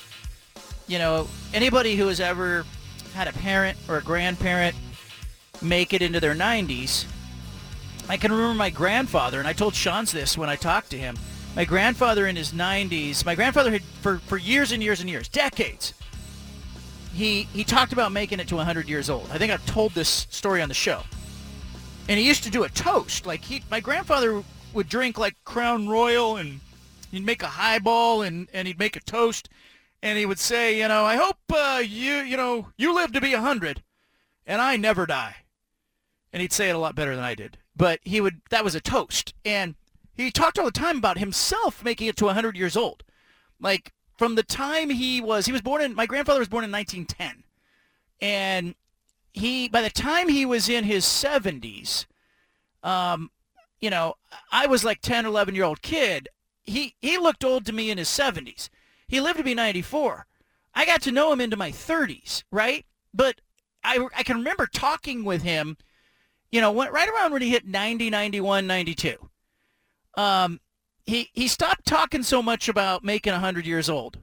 you 0.87 0.99
know 0.99 1.27
anybody 1.53 1.95
who 1.95 2.07
has 2.07 2.19
ever 2.19 2.65
had 3.13 3.27
a 3.27 3.33
parent 3.33 3.77
or 3.87 3.97
a 3.97 4.01
grandparent 4.01 4.75
make 5.61 5.93
it 5.93 6.01
into 6.01 6.19
their 6.19 6.35
90s. 6.35 7.05
I 8.07 8.17
can 8.17 8.31
remember 8.31 8.53
my 8.53 8.69
grandfather, 8.69 9.39
and 9.39 9.47
I 9.47 9.53
told 9.53 9.73
Schonz 9.73 10.11
this 10.11 10.37
when 10.37 10.49
I 10.49 10.55
talked 10.55 10.91
to 10.91 10.97
him 10.97 11.17
my 11.55 11.63
grandfather 11.63 12.27
in 12.27 12.35
his 12.35 12.51
90s, 12.51 13.25
my 13.25 13.33
grandfather 13.33 13.71
had, 13.71 13.81
for, 14.01 14.17
for 14.19 14.37
years 14.37 14.73
and 14.73 14.83
years 14.83 14.99
and 14.99 15.09
years, 15.09 15.29
decades, 15.29 15.93
he, 17.13 17.43
he 17.53 17.63
talked 17.63 17.93
about 17.93 18.11
making 18.11 18.41
it 18.41 18.47
to 18.49 18.57
100 18.57 18.89
years 18.89 19.09
old. 19.09 19.29
I 19.31 19.37
think 19.37 19.53
I've 19.53 19.65
told 19.65 19.93
this 19.93 20.27
story 20.29 20.61
on 20.61 20.67
the 20.67 20.75
show. 20.75 21.01
And 22.09 22.19
he 22.19 22.27
used 22.27 22.43
to 22.43 22.49
do 22.51 22.65
a 22.65 22.69
toast. 22.69 23.25
Like 23.25 23.41
he, 23.41 23.63
my 23.71 23.79
grandfather 23.79 24.43
would 24.73 24.89
drink 24.89 25.17
like 25.17 25.35
Crown 25.45 25.87
Royal 25.87 26.35
and 26.35 26.59
he'd 27.09 27.25
make 27.25 27.41
a 27.41 27.47
highball 27.47 28.21
and, 28.21 28.49
and 28.53 28.67
he'd 28.67 28.77
make 28.77 28.97
a 28.97 28.99
toast. 28.99 29.47
And 30.01 30.17
he 30.17 30.25
would 30.25 30.39
say, 30.39 30.79
you 30.79 30.87
know, 30.87 31.03
I 31.03 31.15
hope 31.15 31.37
uh, 31.53 31.81
you, 31.83 32.15
you 32.15 32.37
know, 32.37 32.69
you 32.77 32.93
live 32.93 33.11
to 33.13 33.21
be 33.21 33.33
a 33.33 33.37
100 33.37 33.81
and 34.45 34.61
I 34.61 34.77
never 34.77 35.05
die. 35.05 35.37
And 36.31 36.41
he'd 36.41 36.53
say 36.53 36.69
it 36.69 36.75
a 36.75 36.79
lot 36.79 36.95
better 36.95 37.15
than 37.15 37.23
I 37.23 37.35
did. 37.35 37.57
But 37.75 37.99
he 38.03 38.21
would, 38.21 38.41
that 38.49 38.63
was 38.63 38.75
a 38.75 38.81
toast. 38.81 39.33
And 39.43 39.75
he 40.13 40.31
talked 40.31 40.59
all 40.59 40.65
the 40.65 40.71
time 40.71 40.97
about 40.97 41.17
himself 41.17 41.83
making 41.83 42.07
it 42.07 42.15
to 42.17 42.25
a 42.25 42.27
100 42.27 42.55
years 42.55 42.77
old. 42.77 43.03
Like 43.59 43.93
from 44.17 44.35
the 44.35 44.43
time 44.43 44.89
he 44.89 45.21
was, 45.21 45.45
he 45.45 45.51
was 45.51 45.61
born 45.61 45.81
in, 45.81 45.95
my 45.95 46.05
grandfather 46.05 46.39
was 46.39 46.49
born 46.49 46.63
in 46.63 46.71
1910. 46.71 47.43
And 48.21 48.75
he, 49.33 49.67
by 49.67 49.81
the 49.81 49.89
time 49.89 50.29
he 50.29 50.45
was 50.45 50.69
in 50.69 50.83
his 50.83 51.05
70s, 51.05 52.05
um, 52.83 53.31
you 53.81 53.89
know, 53.89 54.15
I 54.51 54.67
was 54.67 54.83
like 54.83 55.01
10, 55.01 55.25
11 55.25 55.55
year 55.55 55.65
old 55.65 55.81
kid. 55.81 56.29
He, 56.63 56.95
he 56.99 57.17
looked 57.17 57.43
old 57.43 57.65
to 57.65 57.73
me 57.73 57.91
in 57.91 57.97
his 57.97 58.09
70s. 58.09 58.69
He 59.07 59.21
lived 59.21 59.37
to 59.37 59.43
be 59.43 59.53
94. 59.53 60.25
I 60.73 60.85
got 60.85 61.01
to 61.03 61.11
know 61.11 61.31
him 61.31 61.41
into 61.41 61.57
my 61.57 61.71
30s, 61.71 62.43
right? 62.51 62.85
But 63.13 63.39
I, 63.83 64.05
I 64.15 64.23
can 64.23 64.37
remember 64.37 64.67
talking 64.67 65.23
with 65.23 65.43
him, 65.43 65.77
you 66.51 66.59
know, 66.59 66.73
right 66.73 67.09
around 67.09 67.31
when 67.31 67.41
he 67.41 67.49
hit 67.49 67.65
90, 67.67 68.09
91, 68.09 68.67
92 68.67 69.29
um, 70.17 70.59
he 71.05 71.29
he 71.33 71.47
stopped 71.47 71.85
talking 71.85 72.23
so 72.23 72.41
much 72.41 72.67
about 72.67 73.03
making 73.03 73.33
a 73.33 73.39
hundred 73.39 73.65
years 73.65 73.89
old, 73.89 74.17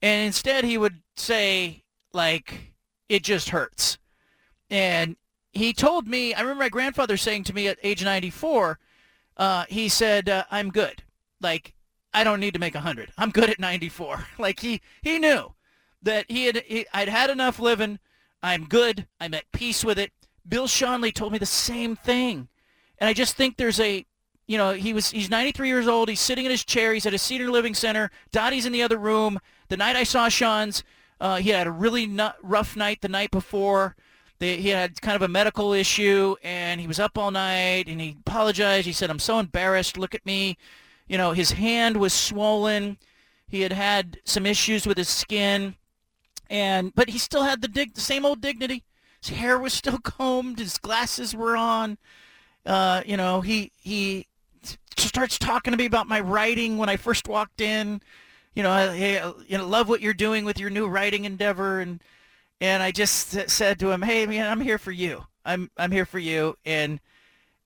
and 0.00 0.26
instead 0.26 0.64
he 0.64 0.78
would 0.78 1.02
say 1.16 1.82
like 2.12 2.72
it 3.08 3.22
just 3.22 3.50
hurts, 3.50 3.98
and 4.70 5.16
he 5.52 5.72
told 5.72 6.06
me. 6.06 6.34
I 6.34 6.40
remember 6.40 6.64
my 6.64 6.68
grandfather 6.68 7.16
saying 7.16 7.44
to 7.44 7.54
me 7.54 7.68
at 7.68 7.78
age 7.82 8.02
ninety 8.02 8.30
four, 8.30 8.78
uh, 9.36 9.64
he 9.68 9.88
said, 9.88 10.28
uh, 10.28 10.44
"I'm 10.50 10.70
good. 10.70 11.02
Like 11.40 11.74
I 12.16 12.24
don't 12.24 12.40
need 12.40 12.54
to 12.54 12.60
make 12.60 12.74
a 12.74 12.80
hundred. 12.80 13.12
I'm 13.18 13.30
good 13.30 13.50
at 13.50 13.60
ninety 13.60 13.90
four. 13.90 14.26
like 14.38 14.60
he 14.60 14.80
he 15.02 15.18
knew 15.18 15.52
that 16.02 16.24
he 16.28 16.46
had 16.46 16.64
he, 16.66 16.86
I'd 16.92 17.10
had 17.10 17.28
enough 17.28 17.60
living. 17.60 17.98
I'm 18.42 18.64
good. 18.64 19.06
I'm 19.20 19.34
at 19.34 19.52
peace 19.52 19.84
with 19.84 19.98
it. 19.98 20.12
Bill 20.48 20.66
Schonely 20.66 21.12
told 21.12 21.32
me 21.32 21.38
the 21.38 21.44
same 21.46 21.94
thing, 21.94 22.48
and 22.98 23.08
I 23.08 23.12
just 23.12 23.36
think 23.36 23.56
there's 23.56 23.80
a 23.80 24.06
you 24.46 24.56
know, 24.56 24.72
he 24.72 24.94
was 24.94 25.10
he's 25.10 25.28
93 25.28 25.68
years 25.68 25.88
old. 25.88 26.08
He's 26.08 26.20
sitting 26.20 26.46
in 26.46 26.50
his 26.50 26.64
chair. 26.64 26.94
He's 26.94 27.04
at 27.04 27.12
a 27.12 27.18
senior 27.18 27.50
living 27.50 27.74
center. 27.74 28.10
Dottie's 28.32 28.64
in 28.64 28.72
the 28.72 28.82
other 28.82 28.96
room. 28.96 29.38
The 29.68 29.76
night 29.76 29.96
I 29.96 30.04
saw 30.04 30.28
Schonz, 30.28 30.84
uh, 31.20 31.36
he 31.36 31.50
had 31.50 31.66
a 31.66 31.72
really 31.72 32.08
rough 32.42 32.76
night 32.76 33.02
the 33.02 33.08
night 33.08 33.30
before. 33.30 33.96
They, 34.38 34.56
he 34.58 34.68
had 34.68 35.00
kind 35.02 35.16
of 35.16 35.22
a 35.22 35.28
medical 35.28 35.72
issue, 35.72 36.36
and 36.42 36.80
he 36.80 36.86
was 36.86 37.00
up 37.00 37.18
all 37.18 37.30
night, 37.30 37.88
and 37.88 38.00
he 38.00 38.16
apologized. 38.26 38.86
He 38.86 38.92
said, 38.92 39.10
"I'm 39.10 39.18
so 39.18 39.38
embarrassed. 39.38 39.98
Look 39.98 40.14
at 40.14 40.24
me." 40.24 40.56
You 41.06 41.18
know, 41.18 41.32
his 41.32 41.52
hand 41.52 41.98
was 41.98 42.12
swollen. 42.12 42.98
He 43.48 43.60
had 43.60 43.72
had 43.72 44.18
some 44.24 44.46
issues 44.46 44.86
with 44.86 44.98
his 44.98 45.08
skin, 45.08 45.76
and 46.50 46.94
but 46.94 47.10
he 47.10 47.18
still 47.18 47.44
had 47.44 47.62
the 47.62 47.68
dig, 47.68 47.94
the 47.94 48.00
same 48.00 48.24
old 48.24 48.40
dignity. 48.40 48.84
His 49.20 49.36
hair 49.36 49.58
was 49.58 49.72
still 49.72 49.98
combed. 50.02 50.58
His 50.58 50.78
glasses 50.78 51.34
were 51.34 51.56
on. 51.56 51.98
Uh, 52.64 53.02
you 53.06 53.16
know, 53.16 53.40
he 53.40 53.70
he 53.80 54.26
starts 54.96 55.38
talking 55.38 55.70
to 55.70 55.76
me 55.76 55.86
about 55.86 56.08
my 56.08 56.20
writing 56.20 56.78
when 56.78 56.88
I 56.88 56.96
first 56.96 57.28
walked 57.28 57.60
in. 57.60 58.00
You 58.54 58.62
know, 58.62 58.92
hey, 58.92 59.22
you 59.46 59.58
know, 59.58 59.66
love 59.66 59.88
what 59.88 60.00
you're 60.00 60.14
doing 60.14 60.44
with 60.44 60.58
your 60.58 60.70
new 60.70 60.88
writing 60.88 61.24
endeavor, 61.24 61.80
and 61.80 62.02
and 62.60 62.82
I 62.82 62.90
just 62.90 63.48
said 63.50 63.78
to 63.78 63.90
him, 63.90 64.02
hey 64.02 64.26
man, 64.26 64.50
I'm 64.50 64.60
here 64.60 64.78
for 64.78 64.92
you. 64.92 65.24
I'm 65.44 65.70
I'm 65.76 65.92
here 65.92 66.06
for 66.06 66.18
you, 66.18 66.56
and 66.64 66.98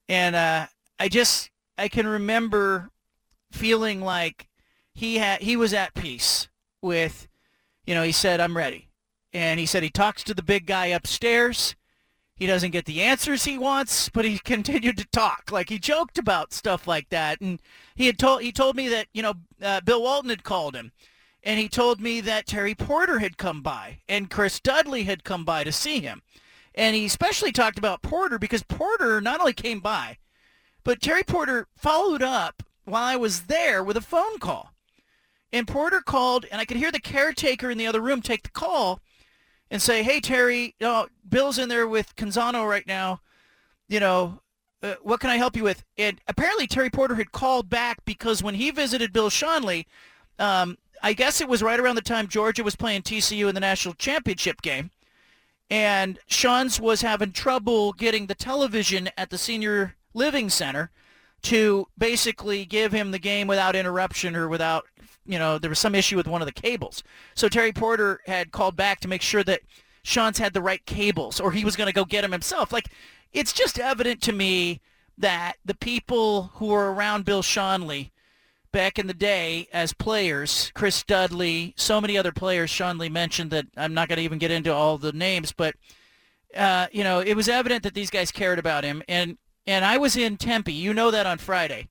and 0.08 0.36
uh, 0.36 0.66
I 0.98 1.08
just 1.08 1.50
I 1.78 1.88
can 1.88 2.06
remember 2.06 2.90
feeling 3.50 4.00
like 4.00 4.48
he 4.94 5.18
had 5.18 5.42
he 5.42 5.56
was 5.56 5.72
at 5.72 5.94
peace 5.94 6.48
with, 6.82 7.28
you 7.84 7.94
know, 7.94 8.02
he 8.02 8.12
said 8.12 8.40
I'm 8.40 8.56
ready, 8.56 8.88
and 9.32 9.60
he 9.60 9.66
said 9.66 9.82
he 9.82 9.90
talks 9.90 10.22
to 10.24 10.34
the 10.34 10.42
big 10.42 10.66
guy 10.66 10.86
upstairs. 10.86 11.74
He 12.34 12.46
doesn't 12.46 12.70
get 12.70 12.86
the 12.86 13.02
answers 13.02 13.44
he 13.44 13.58
wants, 13.58 14.08
but 14.08 14.24
he 14.24 14.38
continued 14.44 14.96
to 14.96 15.06
talk. 15.12 15.50
Like 15.52 15.68
he 15.68 15.78
joked 15.78 16.18
about 16.18 16.52
stuff 16.52 16.86
like 16.86 17.08
that, 17.10 17.40
and 17.40 17.60
he 17.94 18.06
had 18.06 18.18
told 18.18 18.42
he 18.42 18.52
told 18.52 18.76
me 18.76 18.88
that 18.88 19.08
you 19.12 19.22
know 19.22 19.34
uh, 19.62 19.80
Bill 19.82 20.02
Walton 20.02 20.30
had 20.30 20.44
called 20.44 20.74
him, 20.74 20.92
and 21.42 21.60
he 21.60 21.68
told 21.68 22.00
me 22.00 22.20
that 22.20 22.46
Terry 22.46 22.74
Porter 22.74 23.18
had 23.18 23.38
come 23.38 23.62
by 23.62 24.00
and 24.08 24.30
Chris 24.30 24.60
Dudley 24.60 25.04
had 25.04 25.24
come 25.24 25.44
by 25.44 25.64
to 25.64 25.72
see 25.72 26.00
him, 26.00 26.22
and 26.74 26.96
he 26.96 27.06
especially 27.06 27.52
talked 27.52 27.78
about 27.78 28.02
Porter 28.02 28.38
because 28.38 28.62
Porter 28.62 29.20
not 29.20 29.40
only 29.40 29.52
came 29.52 29.80
by, 29.80 30.18
but 30.82 31.00
Terry 31.00 31.22
Porter 31.22 31.68
followed 31.76 32.22
up 32.22 32.62
while 32.90 33.04
I 33.04 33.16
was 33.16 33.42
there 33.42 33.82
with 33.82 33.96
a 33.96 34.02
phone 34.02 34.38
call, 34.38 34.72
and 35.52 35.66
Porter 35.66 36.00
called, 36.00 36.46
and 36.50 36.60
I 36.60 36.64
could 36.64 36.76
hear 36.76 36.92
the 36.92 37.00
caretaker 37.00 37.70
in 37.70 37.78
the 37.78 37.86
other 37.86 38.00
room 38.00 38.22
take 38.22 38.42
the 38.42 38.50
call 38.50 39.00
and 39.70 39.80
say, 39.80 40.02
"Hey 40.02 40.20
Terry, 40.20 40.74
you 40.78 40.86
know, 40.86 41.08
Bill's 41.28 41.58
in 41.58 41.68
there 41.68 41.86
with 41.86 42.16
Canzano 42.16 42.68
right 42.68 42.86
now. 42.86 43.20
You 43.88 44.00
know, 44.00 44.40
uh, 44.82 44.94
what 45.02 45.20
can 45.20 45.30
I 45.30 45.36
help 45.36 45.56
you 45.56 45.62
with?" 45.64 45.84
And 45.98 46.20
apparently 46.26 46.66
Terry 46.66 46.90
Porter 46.90 47.14
had 47.16 47.32
called 47.32 47.68
back 47.68 48.04
because 48.04 48.42
when 48.42 48.54
he 48.54 48.70
visited 48.70 49.12
Bill 49.12 49.30
Schonely, 49.30 49.86
um, 50.38 50.78
I 51.02 51.12
guess 51.12 51.40
it 51.40 51.48
was 51.48 51.62
right 51.62 51.80
around 51.80 51.96
the 51.96 52.02
time 52.02 52.28
Georgia 52.28 52.62
was 52.62 52.76
playing 52.76 53.02
TCU 53.02 53.48
in 53.48 53.54
the 53.54 53.60
national 53.60 53.94
championship 53.94 54.62
game, 54.62 54.90
and 55.68 56.18
Schonz 56.28 56.78
was 56.80 57.02
having 57.02 57.32
trouble 57.32 57.92
getting 57.92 58.26
the 58.26 58.34
television 58.34 59.10
at 59.16 59.30
the 59.30 59.38
senior 59.38 59.96
living 60.14 60.50
center 60.50 60.90
to 61.42 61.86
basically 61.96 62.64
give 62.64 62.92
him 62.92 63.10
the 63.10 63.18
game 63.18 63.46
without 63.46 63.76
interruption 63.76 64.36
or 64.36 64.48
without 64.48 64.84
you 65.26 65.38
know, 65.38 65.58
there 65.58 65.70
was 65.70 65.78
some 65.78 65.94
issue 65.94 66.16
with 66.16 66.26
one 66.26 66.42
of 66.42 66.46
the 66.46 66.52
cables. 66.52 67.02
So 67.34 67.48
Terry 67.48 67.72
Porter 67.72 68.20
had 68.26 68.50
called 68.50 68.76
back 68.76 69.00
to 69.00 69.08
make 69.08 69.22
sure 69.22 69.44
that 69.44 69.60
Schonz 70.04 70.38
had 70.38 70.54
the 70.54 70.62
right 70.62 70.84
cables 70.86 71.40
or 71.40 71.52
he 71.52 71.64
was 71.64 71.76
going 71.76 71.86
to 71.86 71.92
go 71.92 72.04
get 72.04 72.22
them 72.22 72.32
himself. 72.32 72.72
Like, 72.72 72.88
it's 73.32 73.52
just 73.52 73.78
evident 73.78 74.22
to 74.22 74.32
me 74.32 74.80
that 75.18 75.56
the 75.64 75.74
people 75.74 76.50
who 76.54 76.66
were 76.66 76.92
around 76.92 77.24
Bill 77.24 77.42
Schonely 77.42 78.10
back 78.72 78.98
in 78.98 79.06
the 79.06 79.14
day 79.14 79.68
as 79.72 79.92
players, 79.92 80.72
Chris 80.74 81.02
Dudley, 81.02 81.74
so 81.76 82.00
many 82.00 82.16
other 82.16 82.32
players 82.32 82.70
Schonely 82.70 83.10
mentioned 83.10 83.50
that 83.50 83.66
I'm 83.76 83.94
not 83.94 84.08
going 84.08 84.16
to 84.16 84.22
even 84.22 84.38
get 84.38 84.50
into 84.50 84.72
all 84.72 84.96
the 84.96 85.12
names, 85.12 85.52
but, 85.52 85.74
uh, 86.56 86.86
you 86.90 87.04
know, 87.04 87.20
it 87.20 87.34
was 87.34 87.48
evident 87.48 87.82
that 87.82 87.94
these 87.94 88.10
guys 88.10 88.32
cared 88.32 88.58
about 88.58 88.84
him. 88.84 89.02
And, 89.08 89.38
and 89.70 89.84
I 89.84 89.98
was 89.98 90.16
in 90.16 90.36
Tempe. 90.36 90.72
You 90.72 90.92
know 90.92 91.12
that 91.12 91.26
on 91.26 91.38
Friday. 91.38 91.90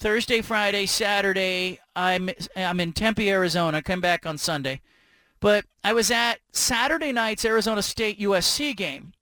Thursday, 0.00 0.42
Friday, 0.42 0.86
Saturday, 0.86 1.78
I'm 1.94 2.30
I'm 2.56 2.80
in 2.80 2.92
Tempe, 2.92 3.30
Arizona. 3.30 3.80
Come 3.80 4.00
back 4.00 4.26
on 4.26 4.38
Sunday. 4.38 4.80
But 5.38 5.66
I 5.84 5.92
was 5.92 6.10
at 6.10 6.40
Saturday 6.50 7.12
night's 7.12 7.44
Arizona 7.44 7.80
State 7.80 8.18
USC 8.18 8.76
game 8.76 9.12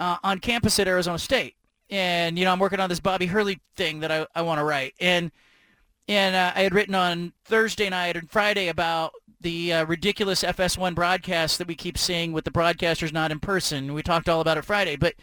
uh, 0.00 0.16
on 0.24 0.40
campus 0.40 0.80
at 0.80 0.88
Arizona 0.88 1.20
State. 1.20 1.54
And, 1.88 2.36
you 2.36 2.44
know, 2.44 2.50
I'm 2.50 2.58
working 2.58 2.80
on 2.80 2.88
this 2.88 2.98
Bobby 2.98 3.26
Hurley 3.26 3.60
thing 3.76 4.00
that 4.00 4.10
I, 4.10 4.26
I 4.34 4.42
want 4.42 4.58
to 4.58 4.64
write. 4.64 4.94
And 4.98 5.30
and 6.08 6.34
uh, 6.34 6.52
I 6.56 6.62
had 6.62 6.74
written 6.74 6.96
on 6.96 7.32
Thursday 7.44 7.88
night 7.90 8.16
and 8.16 8.28
Friday 8.28 8.66
about 8.66 9.12
the 9.40 9.72
uh, 9.72 9.84
ridiculous 9.84 10.42
FS1 10.42 10.96
broadcast 10.96 11.58
that 11.58 11.68
we 11.68 11.76
keep 11.76 11.96
seeing 11.96 12.32
with 12.32 12.44
the 12.44 12.50
broadcasters 12.50 13.12
not 13.12 13.30
in 13.30 13.38
person. 13.38 13.94
We 13.94 14.02
talked 14.02 14.28
all 14.28 14.40
about 14.40 14.58
it 14.58 14.64
Friday. 14.64 14.96
But 14.96 15.14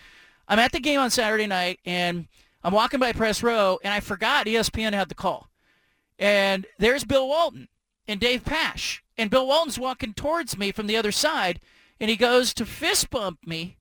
I'm 0.51 0.59
at 0.59 0.71
the 0.71 0.79
game 0.79 0.99
on 0.99 1.09
Saturday 1.09 1.47
night, 1.47 1.79
and– 1.85 2.27
I'm 2.63 2.73
walking 2.73 2.99
by 2.99 3.11
press 3.11 3.41
row, 3.41 3.79
and 3.83 3.93
I 3.93 3.99
forgot 3.99 4.45
ESPN 4.45 4.93
had 4.93 5.09
the 5.09 5.15
call. 5.15 5.49
And 6.19 6.67
there's 6.77 7.03
Bill 7.03 7.27
Walton 7.27 7.69
and 8.07 8.19
Dave 8.19 8.43
Pasch, 8.43 9.03
And 9.17 9.29
Bill 9.29 9.47
Walton's 9.47 9.79
walking 9.79 10.13
towards 10.13 10.57
me 10.57 10.71
from 10.71 10.87
the 10.87 10.97
other 10.97 11.11
side, 11.11 11.59
and 11.99 12.09
he 12.09 12.15
goes 12.15 12.53
to 12.55 12.65
fist 12.65 13.09
bump 13.09 13.39
me, 13.45 13.77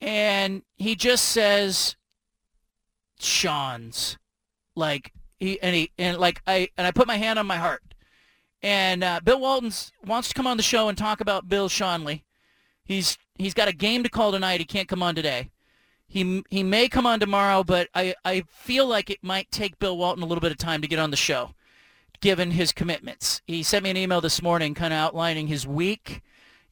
and 0.00 0.62
he 0.76 0.94
just 0.94 1.26
says, 1.26 1.96
Schonz. 3.20 4.16
Like, 4.74 5.12
he, 5.38 5.60
and 5.60 5.74
he, 5.74 5.90
and 5.98 6.16
like, 6.18 6.40
I, 6.46 6.70
and 6.78 6.86
I 6.86 6.90
put 6.90 7.06
my 7.06 7.16
hand 7.16 7.38
on 7.38 7.46
my 7.46 7.56
heart. 7.56 7.82
And 8.62 9.04
uh, 9.04 9.20
Bill 9.22 9.40
Walton 9.40 9.72
wants 10.04 10.28
to 10.28 10.34
come 10.34 10.46
on 10.46 10.56
the 10.56 10.62
show 10.62 10.88
and 10.88 10.96
talk 10.96 11.20
about 11.20 11.48
Bill 11.48 11.68
Schonely. 11.68 12.22
He's, 12.84 13.18
he's 13.36 13.54
got 13.54 13.68
a 13.68 13.72
game 13.72 14.02
to 14.04 14.08
call 14.08 14.32
tonight. 14.32 14.60
He 14.60 14.66
can't 14.66 14.88
come 14.88 15.02
on 15.02 15.14
today. 15.14 15.50
He 16.10 16.42
he 16.50 16.64
may 16.64 16.88
come 16.88 17.06
on 17.06 17.20
tomorrow, 17.20 17.62
but 17.62 17.88
I, 17.94 18.16
I 18.24 18.42
feel 18.48 18.84
like 18.84 19.10
it 19.10 19.22
might 19.22 19.50
take 19.52 19.78
Bill 19.78 19.96
Walton 19.96 20.24
a 20.24 20.26
little 20.26 20.40
bit 20.40 20.50
of 20.50 20.58
time 20.58 20.82
to 20.82 20.88
get 20.88 20.98
on 20.98 21.12
the 21.12 21.16
show, 21.16 21.54
given 22.20 22.50
his 22.50 22.72
commitments. 22.72 23.42
He 23.46 23.62
sent 23.62 23.84
me 23.84 23.90
an 23.90 23.96
email 23.96 24.20
this 24.20 24.42
morning, 24.42 24.74
kind 24.74 24.92
of 24.92 24.98
outlining 24.98 25.46
his 25.46 25.68
week, 25.68 26.22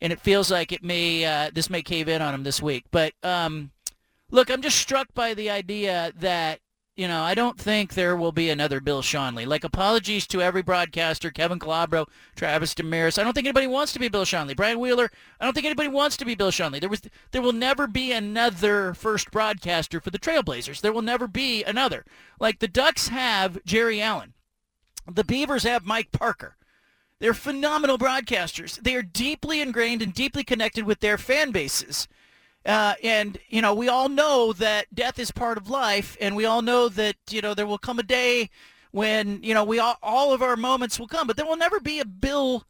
and 0.00 0.12
it 0.12 0.20
feels 0.20 0.50
like 0.50 0.72
it 0.72 0.82
may 0.82 1.24
uh, 1.24 1.50
this 1.54 1.70
may 1.70 1.82
cave 1.82 2.08
in 2.08 2.20
on 2.20 2.34
him 2.34 2.42
this 2.42 2.60
week. 2.60 2.86
But 2.90 3.12
um, 3.22 3.70
look, 4.32 4.50
I'm 4.50 4.60
just 4.60 4.78
struck 4.78 5.14
by 5.14 5.34
the 5.34 5.50
idea 5.50 6.12
that 6.18 6.58
you 6.98 7.06
know, 7.06 7.22
I 7.22 7.34
don't 7.34 7.56
think 7.56 7.94
there 7.94 8.16
will 8.16 8.32
be 8.32 8.50
another 8.50 8.80
Bill 8.80 9.02
Schonely. 9.02 9.46
Like, 9.46 9.62
apologies 9.62 10.26
to 10.26 10.42
every 10.42 10.62
broadcaster, 10.62 11.30
Kevin 11.30 11.60
Calabro, 11.60 12.08
Travis 12.34 12.74
Demers. 12.74 13.20
I 13.20 13.22
don't 13.22 13.34
think 13.34 13.46
anybody 13.46 13.68
wants 13.68 13.92
to 13.92 14.00
be 14.00 14.08
Bill 14.08 14.24
Schonely. 14.24 14.56
Brian 14.56 14.80
Wheeler, 14.80 15.08
I 15.38 15.44
don't 15.44 15.54
think 15.54 15.64
anybody 15.64 15.88
wants 15.88 16.16
to 16.16 16.24
be 16.24 16.34
Bill 16.34 16.50
Schonely. 16.50 16.80
There 16.80 16.88
was, 16.88 17.02
there 17.30 17.40
will 17.40 17.52
never 17.52 17.86
be 17.86 18.10
another 18.10 18.94
first 18.94 19.30
broadcaster 19.30 20.00
for 20.00 20.10
the 20.10 20.18
Trailblazers. 20.18 20.80
There 20.80 20.92
will 20.92 21.02
never 21.02 21.28
be 21.28 21.62
another. 21.62 22.04
Like, 22.40 22.58
the 22.58 22.66
Ducks 22.66 23.08
have 23.08 23.64
Jerry 23.64 24.02
Allen. 24.02 24.34
The 25.06 25.22
Beavers 25.22 25.62
have 25.62 25.86
Mike 25.86 26.10
Parker. 26.10 26.56
They're 27.20 27.32
phenomenal 27.32 27.98
broadcasters. 27.98 28.82
They 28.82 28.96
are 28.96 29.02
deeply 29.02 29.60
ingrained 29.60 30.02
and 30.02 30.12
deeply 30.12 30.42
connected 30.42 30.84
with 30.84 30.98
their 30.98 31.16
fan 31.16 31.52
bases. 31.52 32.08
Uh, 32.68 32.92
and 33.02 33.38
you 33.48 33.62
know, 33.62 33.74
we 33.74 33.88
all 33.88 34.10
know 34.10 34.52
that 34.52 34.94
death 34.94 35.18
is 35.18 35.30
part 35.30 35.56
of 35.56 35.70
life, 35.70 36.18
and 36.20 36.36
we 36.36 36.44
all 36.44 36.60
know 36.60 36.90
that 36.90 37.16
you 37.30 37.40
know 37.40 37.54
there 37.54 37.66
will 37.66 37.78
come 37.78 37.98
a 37.98 38.02
day 38.02 38.50
when 38.90 39.42
you 39.42 39.54
know 39.54 39.64
we 39.64 39.78
all 39.78 39.96
all 40.02 40.34
of 40.34 40.42
our 40.42 40.54
moments 40.54 41.00
will 41.00 41.08
come, 41.08 41.26
but 41.26 41.38
there 41.38 41.46
will 41.46 41.56
never 41.56 41.80
be 41.80 41.98
a 41.98 42.04
Bill 42.04 42.66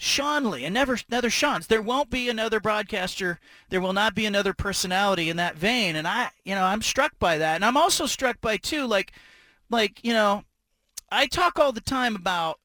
Schonely 0.00 0.64
and 0.64 0.72
never 0.72 0.98
another 1.06 1.28
Schonz. 1.28 1.66
There 1.66 1.82
won't 1.82 2.08
be 2.08 2.30
another 2.30 2.60
broadcaster. 2.60 3.38
There 3.68 3.82
will 3.82 3.92
not 3.92 4.14
be 4.14 4.24
another 4.24 4.54
personality 4.54 5.28
in 5.28 5.36
that 5.36 5.56
vein, 5.56 5.96
and 5.96 6.08
I 6.08 6.30
you 6.44 6.54
know 6.54 6.64
I'm 6.64 6.80
struck 6.80 7.18
by 7.18 7.36
that, 7.36 7.56
and 7.56 7.64
I'm 7.64 7.76
also 7.76 8.06
struck 8.06 8.40
by 8.40 8.56
too 8.56 8.86
like 8.86 9.12
like 9.68 10.02
you 10.02 10.14
know 10.14 10.44
I 11.10 11.26
talk 11.26 11.58
all 11.58 11.72
the 11.72 11.82
time 11.82 12.16
about 12.16 12.58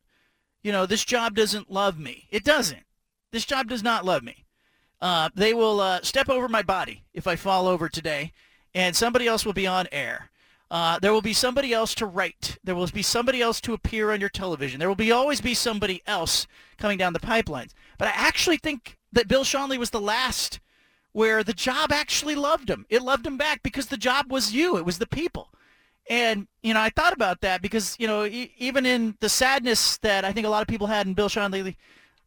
you 0.63 0.71
know 0.71 0.85
this 0.85 1.03
job 1.03 1.35
doesn't 1.35 1.69
love 1.69 1.99
me. 1.99 2.29
It 2.31 2.45
doesn't. 2.45 2.85
This 3.33 3.43
job 3.43 3.67
does 3.67 3.83
not 3.83 4.05
love 4.05 4.23
me. 4.23 4.45
Uh, 4.99 5.29
they 5.35 5.53
will 5.53 5.79
uh, 5.79 6.01
step 6.01 6.29
over 6.29 6.47
my 6.47 6.61
body 6.61 7.03
if 7.13 7.27
I 7.27 7.35
fall 7.35 7.67
over 7.67 7.87
today, 7.87 8.31
and 8.73 8.95
somebody 8.95 9.27
else 9.27 9.45
will 9.45 9.53
be 9.53 9.67
on 9.67 9.87
air. 9.91 10.31
Uh, 10.69 10.99
there 10.99 11.13
will 11.13 11.21
be 11.21 11.33
somebody 11.33 11.73
else 11.73 11.95
to 11.95 12.05
write. 12.05 12.57
There 12.63 12.75
will 12.75 12.87
be 12.87 13.01
somebody 13.01 13.41
else 13.41 13.61
to 13.61 13.73
appear 13.73 14.11
on 14.11 14.19
your 14.19 14.29
television. 14.29 14.79
There 14.79 14.89
will 14.89 14.95
be 14.95 15.11
always 15.11 15.39
be 15.39 15.53
somebody 15.53 16.01
else 16.05 16.45
coming 16.77 16.97
down 16.97 17.13
the 17.13 17.19
pipelines. 17.19 17.71
But 17.97 18.09
I 18.09 18.11
actually 18.15 18.57
think 18.57 18.97
that 19.13 19.27
Bill 19.29 19.43
Schonely 19.43 19.77
was 19.77 19.91
the 19.91 20.01
last 20.01 20.59
where 21.13 21.43
the 21.43 21.53
job 21.53 21.91
actually 21.91 22.35
loved 22.35 22.69
him. 22.69 22.85
It 22.89 23.01
loved 23.01 23.25
him 23.25 23.37
back 23.37 23.63
because 23.63 23.87
the 23.87 23.97
job 23.97 24.31
was 24.31 24.53
you. 24.53 24.77
It 24.77 24.85
was 24.85 24.99
the 24.99 25.07
people. 25.07 25.49
And, 26.09 26.47
you 26.61 26.73
know, 26.73 26.81
I 26.81 26.89
thought 26.89 27.13
about 27.13 27.41
that 27.41 27.61
because, 27.61 27.95
you 27.97 28.07
know, 28.07 28.25
e- 28.25 28.53
even 28.57 28.85
in 28.85 29.15
the 29.19 29.29
sadness 29.29 29.97
that 29.99 30.25
I 30.25 30.31
think 30.31 30.45
a 30.45 30.49
lot 30.49 30.61
of 30.61 30.67
people 30.67 30.87
had 30.87 31.07
in 31.07 31.13
Bill 31.13 31.29
Schonely, 31.29 31.75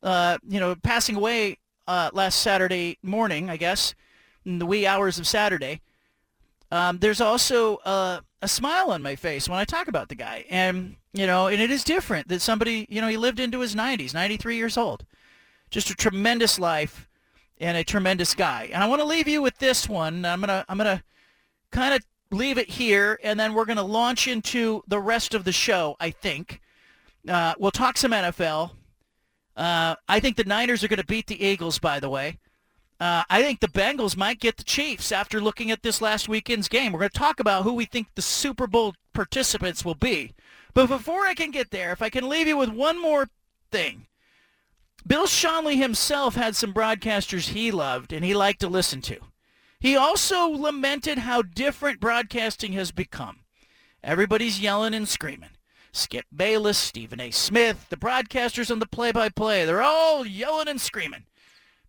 uh, 0.03 0.39
you 0.49 0.61
know, 0.61 0.75
passing 0.75 1.17
away 1.17 1.59
uh, 1.87 2.11
last 2.13 2.41
Saturday 2.41 2.99
morning, 3.03 3.51
I 3.51 3.57
guess, 3.57 3.95
in 4.45 4.59
the 4.59 4.67
wee 4.67 4.87
hours 4.87 5.19
of 5.19 5.27
Saturday, 5.27 5.81
um, 6.71 6.99
there's 6.99 7.21
also 7.21 7.79
a, 7.85 8.23
a 8.43 8.49
smile 8.49 8.91
on 8.91 9.03
my 9.03 9.17
face 9.17 9.49
when 9.49 9.59
I 9.59 9.65
talk 9.65 9.89
about 9.89 10.09
the 10.09 10.15
guy. 10.15 10.45
And, 10.51 10.97
you 11.13 11.27
know, 11.27 11.49
and 11.49 11.61
it 11.61 11.71
is 11.71 11.85
different 11.85 12.29
that 12.29 12.41
somebody, 12.41 12.87
you 12.89 13.01
know, 13.01 13.09
he 13.09 13.17
lived 13.17 13.41
into 13.41 13.61
his 13.61 13.75
90s, 13.75 14.15
93 14.15 14.57
years 14.57 14.77
old. 14.77 15.05
Just 15.71 15.91
a 15.91 15.95
tremendous 15.95 16.59
life 16.59 17.09
and 17.59 17.77
a 17.77 17.85
tremendous 17.85 18.35
guy. 18.35 18.71
And 18.73 18.83
I 18.83 18.89
want 18.89 19.01
to 19.01 19.07
leave 19.07 19.29
you 19.29 19.43
with 19.43 19.59
this 19.59 19.89
one. 19.89 20.25
I'm 20.25 20.41
going 20.41 20.49
to 20.49 20.65
I'm 20.69 20.79
going 20.79 20.99
to 20.99 21.03
kind 21.71 21.95
of 21.95 22.05
leave 22.33 22.59
it 22.59 22.71
here 22.71 23.19
and 23.23 23.39
then 23.39 23.55
we're 23.55 23.65
going 23.65 23.77
to 23.77 23.83
launch 23.83 24.29
into 24.29 24.83
the 24.87 25.01
rest 25.01 25.35
of 25.35 25.45
the 25.45 25.53
show, 25.53 25.97
I 26.01 26.11
think. 26.11 26.61
Uh, 27.29 27.55
we'll 27.59 27.71
talk 27.71 27.97
some 27.97 28.13
NFL. 28.13 28.71
Uh, 29.61 29.95
I 30.09 30.21
think 30.21 30.37
the 30.39 30.45
Niners 30.45 30.83
are 30.83 30.89
going 30.89 31.01
to 31.01 31.05
beat 31.05 31.27
the 31.27 31.45
Eagles, 31.45 31.79
by 31.79 32.01
the 32.01 32.09
way. 32.09 32.39
Uh, 32.99 33.25
I 33.29 33.43
think 33.43 33.61
the 33.61 33.69
Bengals 33.69 34.17
might 34.17 34.41
get 34.41 34.57
the 34.57 34.65
Chiefs 34.65 35.13
after 35.13 35.39
looking 35.39 35.71
at 35.71 35.83
this 35.83 36.01
last 36.01 36.31
weekend's 36.31 36.67
game. 36.67 36.93
We're 36.93 37.01
going 37.01 37.11
to 37.11 37.19
talk 37.19 37.41
about 37.41 37.65
who 37.65 37.75
we 37.75 37.85
think 37.85 38.09
the 38.15 38.23
Super 38.23 38.67
Bowl 38.67 38.95
participants 39.13 39.85
will 39.85 39.95
be. 39.95 40.33
But 40.73 40.87
before 40.87 41.27
I 41.27 41.35
can 41.35 41.51
get 41.51 41.71
there, 41.71 41.93
if 41.93 42.01
I 42.01 42.09
can 42.09 42.27
leave 42.27 42.47
you 42.47 42.57
with 42.57 42.71
one 42.71 43.01
more 43.01 43.29
thing. 43.71 44.07
Bill 45.07 45.27
Schonely 45.27 45.77
himself 45.77 46.37
had 46.37 46.57
some 46.57 46.73
broadcasters 46.73 47.49
he 47.49 47.71
loved 47.71 48.15
and 48.15 48.25
he 48.25 48.35
liked 48.35 48.61
to 48.61 48.69
listen 48.69 49.03
to. 49.03 49.19
He 49.79 49.95
also 49.95 50.47
lamented 50.47 51.19
how 51.19 51.43
different 51.43 52.01
broadcasting 52.01 52.73
has 52.73 52.93
become. 52.93 53.41
Everybody's 54.03 54.61
yelling 54.61 54.95
and 54.95 55.07
screaming. 55.09 55.51
Skip 55.93 56.27
Bayless, 56.35 56.79
Stephen 56.79 57.21
A. 57.21 57.31
Smith, 57.31 57.87
the 57.91 57.97
broadcasters 57.97 58.71
on 58.71 58.79
the 58.79 58.87
play-by-play, 58.87 59.65
they're 59.65 59.83
all 59.83 60.27
yelling 60.27 60.69
and 60.69 60.81
screaming. 60.81 61.25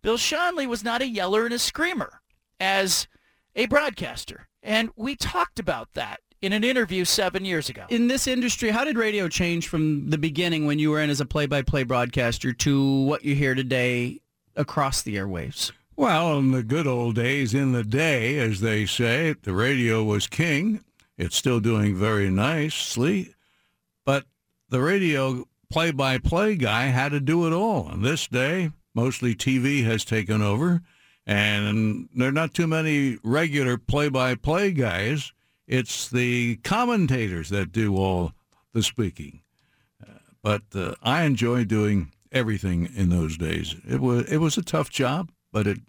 Bill 0.02 0.16
Schonely 0.16 0.66
was 0.66 0.82
not 0.82 1.02
a 1.02 1.08
yeller 1.08 1.44
and 1.44 1.54
a 1.54 1.58
screamer 1.58 2.20
as 2.58 3.06
a 3.54 3.66
broadcaster. 3.66 4.48
And 4.62 4.90
we 4.96 5.16
talked 5.16 5.58
about 5.58 5.94
that 5.94 6.20
in 6.40 6.52
an 6.52 6.64
interview 6.64 7.04
seven 7.04 7.44
years 7.44 7.68
ago. 7.68 7.84
In 7.88 8.08
this 8.08 8.26
industry, 8.26 8.70
how 8.70 8.84
did 8.84 8.96
radio 8.96 9.28
change 9.28 9.68
from 9.68 10.10
the 10.10 10.18
beginning 10.18 10.66
when 10.66 10.80
you 10.80 10.90
were 10.90 11.00
in 11.00 11.10
as 11.10 11.20
a 11.20 11.26
play-by-play 11.26 11.84
broadcaster 11.84 12.52
to 12.52 13.02
what 13.02 13.24
you 13.24 13.36
hear 13.36 13.54
today 13.54 14.20
across 14.56 15.02
the 15.02 15.16
airwaves? 15.16 15.70
Well, 15.94 16.38
in 16.38 16.50
the 16.50 16.64
good 16.64 16.86
old 16.86 17.14
days, 17.14 17.54
in 17.54 17.72
the 17.72 17.84
day, 17.84 18.38
as 18.38 18.60
they 18.60 18.86
say, 18.86 19.36
the 19.42 19.52
radio 19.52 20.02
was 20.02 20.26
king. 20.26 20.82
It's 21.16 21.36
still 21.36 21.60
doing 21.60 21.94
very 21.94 22.30
nicely, 22.30 23.24
but 23.24 23.34
the 24.72 24.80
radio 24.80 25.44
play-by-play 25.70 26.56
guy 26.56 26.84
had 26.84 27.10
to 27.10 27.20
do 27.20 27.46
it 27.46 27.52
all. 27.52 27.88
And 27.88 28.02
this 28.02 28.26
day, 28.26 28.70
mostly 28.94 29.34
TV 29.34 29.84
has 29.84 30.02
taken 30.02 30.40
over, 30.40 30.80
and 31.26 32.08
there 32.14 32.28
are 32.28 32.32
not 32.32 32.54
too 32.54 32.66
many 32.66 33.18
regular 33.22 33.76
play-by-play 33.76 34.72
guys. 34.72 35.32
It's 35.66 36.08
the 36.08 36.56
commentators 36.64 37.50
that 37.50 37.70
do 37.70 37.96
all 37.96 38.32
the 38.72 38.82
speaking. 38.82 39.42
Uh, 40.02 40.14
but 40.42 40.62
uh, 40.74 40.94
I 41.02 41.24
enjoy 41.24 41.64
doing 41.64 42.10
everything 42.32 42.88
in 42.96 43.10
those 43.10 43.36
days. 43.36 43.76
It 43.86 44.00
was 44.00 44.24
it 44.32 44.38
was 44.38 44.56
a 44.56 44.62
tough 44.62 44.88
job, 44.88 45.30
but 45.52 45.66
it 45.66 45.80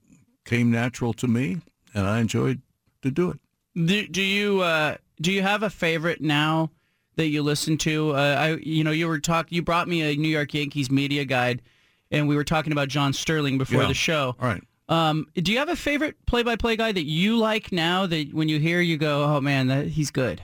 came 0.43 0.69
natural 0.69 1.13
to 1.13 1.27
me, 1.27 1.61
and 1.93 2.05
I 2.05 2.19
enjoyed 2.19 2.61
to 3.01 3.11
do 3.11 3.29
it. 3.31 3.39
Do, 3.75 4.07
do 4.07 4.21
you 4.21 4.61
uh, 4.61 4.97
do 5.21 5.31
you 5.31 5.41
have 5.41 5.63
a 5.63 5.69
favorite 5.69 6.19
now 6.19 6.69
that 7.16 7.28
you 7.28 7.41
listen 7.43 7.78
to? 7.80 8.11
Uh, 8.11 8.36
I 8.39 8.55
you 8.57 8.84
know 8.84 8.91
you 8.91 9.07
were 9.07 9.20
talk 9.20 9.51
you 9.51 9.61
brought 9.61 9.88
me 9.88 10.01
a 10.01 10.16
New 10.16 10.28
York 10.30 10.53
Yankees 10.53 10.89
media 10.91 11.26
guide, 11.26 11.61
and 12.11 12.28
we 12.28 12.36
were 12.36 12.43
talking 12.43 12.72
about 12.72 12.88
John 12.89 13.14
Sterling 13.14 13.57
before 13.57 13.82
Yeah. 13.84 13.88
the 13.88 13.93
show. 13.93 14.36
All 14.39 14.47
right. 14.47 14.64
Um, 14.89 15.28
do 15.36 15.51
you 15.51 15.59
have 15.59 15.70
a 15.70 15.76
favorite 15.78 16.18
play-by-play 16.26 16.76
guy 16.76 16.91
that 16.91 17.05
you 17.05 17.38
like 17.38 17.72
now 17.72 18.05
that 18.05 18.34
when 18.34 18.49
you 18.49 18.59
hear 18.59 18.82
you 18.82 18.97
go, 18.97 19.24
oh 19.24 19.39
man, 19.41 19.68
that, 19.68 19.88
he's 19.88 20.11
good? 20.11 20.43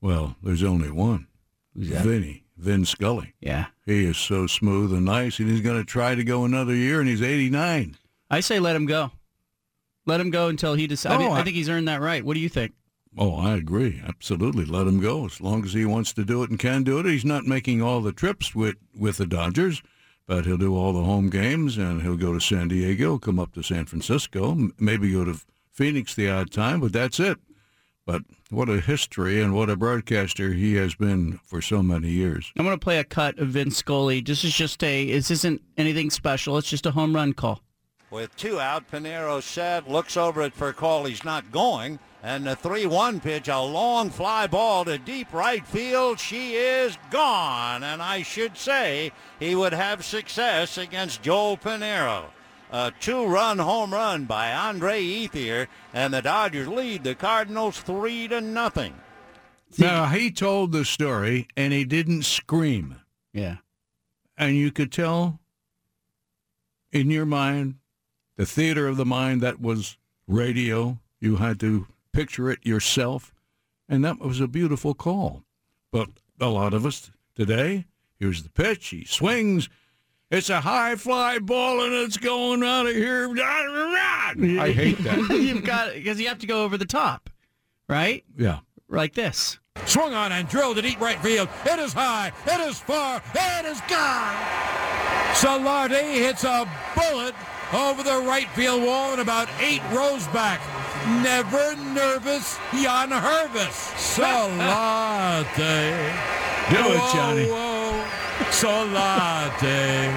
Well, 0.00 0.36
there's 0.42 0.62
only 0.62 0.90
one. 0.90 1.26
Who's 1.74 1.90
that? 1.90 2.04
Vinny, 2.04 2.44
Vin 2.56 2.84
Scully. 2.84 3.34
Yeah. 3.40 3.66
He 3.84 4.04
is 4.04 4.16
so 4.18 4.46
smooth 4.46 4.92
and 4.92 5.04
nice, 5.04 5.40
and 5.40 5.50
he's 5.50 5.60
going 5.62 5.78
to 5.78 5.84
try 5.84 6.14
to 6.14 6.22
go 6.24 6.44
another 6.44 6.74
year, 6.74 7.00
and 7.00 7.08
he's 7.08 7.20
89. 7.22 7.96
I 8.30 8.40
say 8.40 8.60
let 8.60 8.76
him 8.76 8.86
go. 8.86 9.10
Let 10.06 10.20
him 10.20 10.30
go 10.30 10.46
until 10.48 10.74
he 10.74 10.86
decides. 10.86 11.16
I, 11.16 11.18
mean, 11.18 11.28
Oh, 11.28 11.32
I 11.32 11.40
I- 11.40 11.42
think 11.42 11.56
he's 11.56 11.68
earned 11.68 11.88
that 11.88 12.00
right. 12.00 12.24
What 12.24 12.34
do 12.34 12.40
you 12.40 12.48
think? 12.48 12.72
Oh, 13.18 13.36
I 13.36 13.54
agree. 13.56 14.02
Absolutely. 14.06 14.64
Let 14.64 14.86
him 14.86 15.00
go 15.00 15.24
as 15.24 15.40
long 15.40 15.64
as 15.64 15.72
he 15.72 15.84
wants 15.86 16.12
to 16.14 16.24
do 16.24 16.42
it 16.42 16.50
and 16.50 16.58
can 16.58 16.82
do 16.82 16.98
it. 16.98 17.06
He's 17.06 17.24
not 17.24 17.44
making 17.44 17.80
all 17.80 18.00
the 18.00 18.12
trips 18.12 18.54
with, 18.54 18.76
with 18.94 19.16
the 19.16 19.26
Dodgers, 19.26 19.82
but 20.26 20.44
he'll 20.44 20.58
do 20.58 20.76
all 20.76 20.92
the 20.92 21.04
home 21.04 21.30
games, 21.30 21.78
and 21.78 22.02
he'll 22.02 22.16
go 22.16 22.34
to 22.34 22.40
San 22.40 22.68
Diego, 22.68 23.18
come 23.18 23.38
up 23.38 23.52
to 23.54 23.62
San 23.62 23.86
Francisco, 23.86 24.50
m- 24.52 24.74
maybe 24.78 25.12
go 25.12 25.24
to 25.24 25.40
Phoenix 25.72 26.14
the 26.14 26.28
odd 26.28 26.50
time, 26.50 26.80
but 26.80 26.92
that's 26.92 27.18
it. 27.18 27.38
But 28.04 28.22
what 28.50 28.68
a 28.68 28.80
history 28.80 29.42
and 29.42 29.54
what 29.54 29.68
a 29.68 29.76
broadcaster 29.76 30.52
he 30.52 30.74
has 30.74 30.94
been 30.94 31.40
for 31.44 31.60
so 31.60 31.82
many 31.82 32.10
years. 32.10 32.52
I'm 32.56 32.64
going 32.64 32.78
to 32.78 32.84
play 32.84 32.98
a 32.98 33.04
cut 33.04 33.38
of 33.38 33.48
Vince 33.48 33.78
Scully. 33.78 34.20
This 34.20 34.44
is 34.44 34.54
just 34.54 34.82
a. 34.84 35.10
This 35.10 35.30
isn't 35.30 35.60
anything 35.76 36.10
special. 36.10 36.56
It's 36.56 36.70
just 36.70 36.86
a 36.86 36.92
home 36.92 37.14
run 37.14 37.32
call. 37.32 37.62
With 38.10 38.36
two 38.36 38.60
out, 38.60 38.88
Piñeiro 38.88 39.42
said, 39.42 39.88
looks 39.88 40.16
over 40.16 40.42
it 40.42 40.54
for 40.54 40.68
a 40.68 40.72
call. 40.72 41.04
He's 41.04 41.24
not 41.24 41.50
going. 41.50 41.98
And 42.26 42.44
the 42.44 42.56
3-1 42.56 43.22
pitch, 43.22 43.46
a 43.46 43.60
long 43.60 44.10
fly 44.10 44.48
ball 44.48 44.84
to 44.86 44.98
deep 44.98 45.32
right 45.32 45.64
field. 45.64 46.18
She 46.18 46.54
is 46.54 46.98
gone. 47.08 47.84
And 47.84 48.02
I 48.02 48.22
should 48.22 48.56
say 48.56 49.12
he 49.38 49.54
would 49.54 49.72
have 49.72 50.04
success 50.04 50.76
against 50.76 51.22
Joel 51.22 51.56
Piñeiro. 51.56 52.24
A 52.72 52.92
two-run 52.98 53.60
home 53.60 53.92
run 53.92 54.24
by 54.24 54.52
Andre 54.52 55.00
Ethier, 55.00 55.68
and 55.94 56.12
the 56.12 56.20
Dodgers 56.20 56.66
lead 56.66 57.04
the 57.04 57.14
Cardinals 57.14 57.78
three 57.78 58.26
to 58.26 58.40
nothing. 58.40 58.94
Now, 59.78 60.06
he 60.06 60.32
told 60.32 60.72
the 60.72 60.84
story, 60.84 61.46
and 61.56 61.72
he 61.72 61.84
didn't 61.84 62.24
scream. 62.24 62.96
Yeah. 63.32 63.58
And 64.36 64.56
you 64.56 64.72
could 64.72 64.90
tell 64.90 65.38
in 66.90 67.08
your 67.08 67.24
mind, 67.24 67.76
the 68.36 68.46
theater 68.46 68.88
of 68.88 68.96
the 68.96 69.06
mind, 69.06 69.42
that 69.42 69.60
was 69.60 69.96
radio. 70.26 70.98
You 71.20 71.36
had 71.36 71.60
to 71.60 71.86
picture 72.16 72.50
it 72.50 72.64
yourself. 72.64 73.34
And 73.88 74.02
that 74.04 74.18
was 74.18 74.40
a 74.40 74.48
beautiful 74.48 74.94
call. 74.94 75.44
But 75.92 76.08
a 76.40 76.48
lot 76.48 76.72
of 76.72 76.86
us 76.86 77.10
today, 77.34 77.84
here's 78.18 78.42
the 78.42 78.48
pitch. 78.48 78.88
He 78.88 79.04
swings. 79.04 79.68
It's 80.30 80.50
a 80.50 80.62
high 80.62 80.96
fly 80.96 81.38
ball, 81.38 81.84
and 81.84 81.94
it's 81.94 82.16
going 82.16 82.64
out 82.64 82.86
of 82.86 82.96
here. 82.96 83.32
I 83.38 84.72
hate 84.74 84.98
that. 85.04 85.18
You've 85.30 85.62
got 85.62 85.94
because 85.94 86.18
you 86.18 86.26
have 86.28 86.40
to 86.40 86.46
go 86.46 86.64
over 86.64 86.76
the 86.76 86.86
top, 86.86 87.30
right? 87.88 88.24
Yeah. 88.36 88.60
Like 88.88 89.14
this. 89.14 89.58
Swung 89.84 90.14
on 90.14 90.32
and 90.32 90.48
drilled 90.48 90.76
to 90.76 90.82
deep 90.82 91.00
right 91.00 91.20
field. 91.20 91.48
It 91.64 91.78
is 91.78 91.92
high. 91.92 92.32
It 92.46 92.60
is 92.60 92.80
far. 92.80 93.22
It 93.34 93.66
is 93.66 93.80
gone. 93.82 94.34
Solarte 95.34 96.00
hits 96.14 96.44
a 96.44 96.66
bullet 96.96 97.34
over 97.72 98.02
the 98.02 98.26
right 98.26 98.48
field 98.50 98.82
wall 98.82 99.12
and 99.12 99.20
about 99.20 99.48
eight 99.60 99.82
rows 99.92 100.26
back. 100.28 100.60
Never 101.06 101.76
nervous 101.94 102.56
Yangervis. 102.72 103.94
Solarte. 103.94 105.46
Do 106.70 106.76
it, 106.92 107.12
Johnny. 107.14 107.46
Whoa. 107.46 108.04
Solarte. 108.50 110.10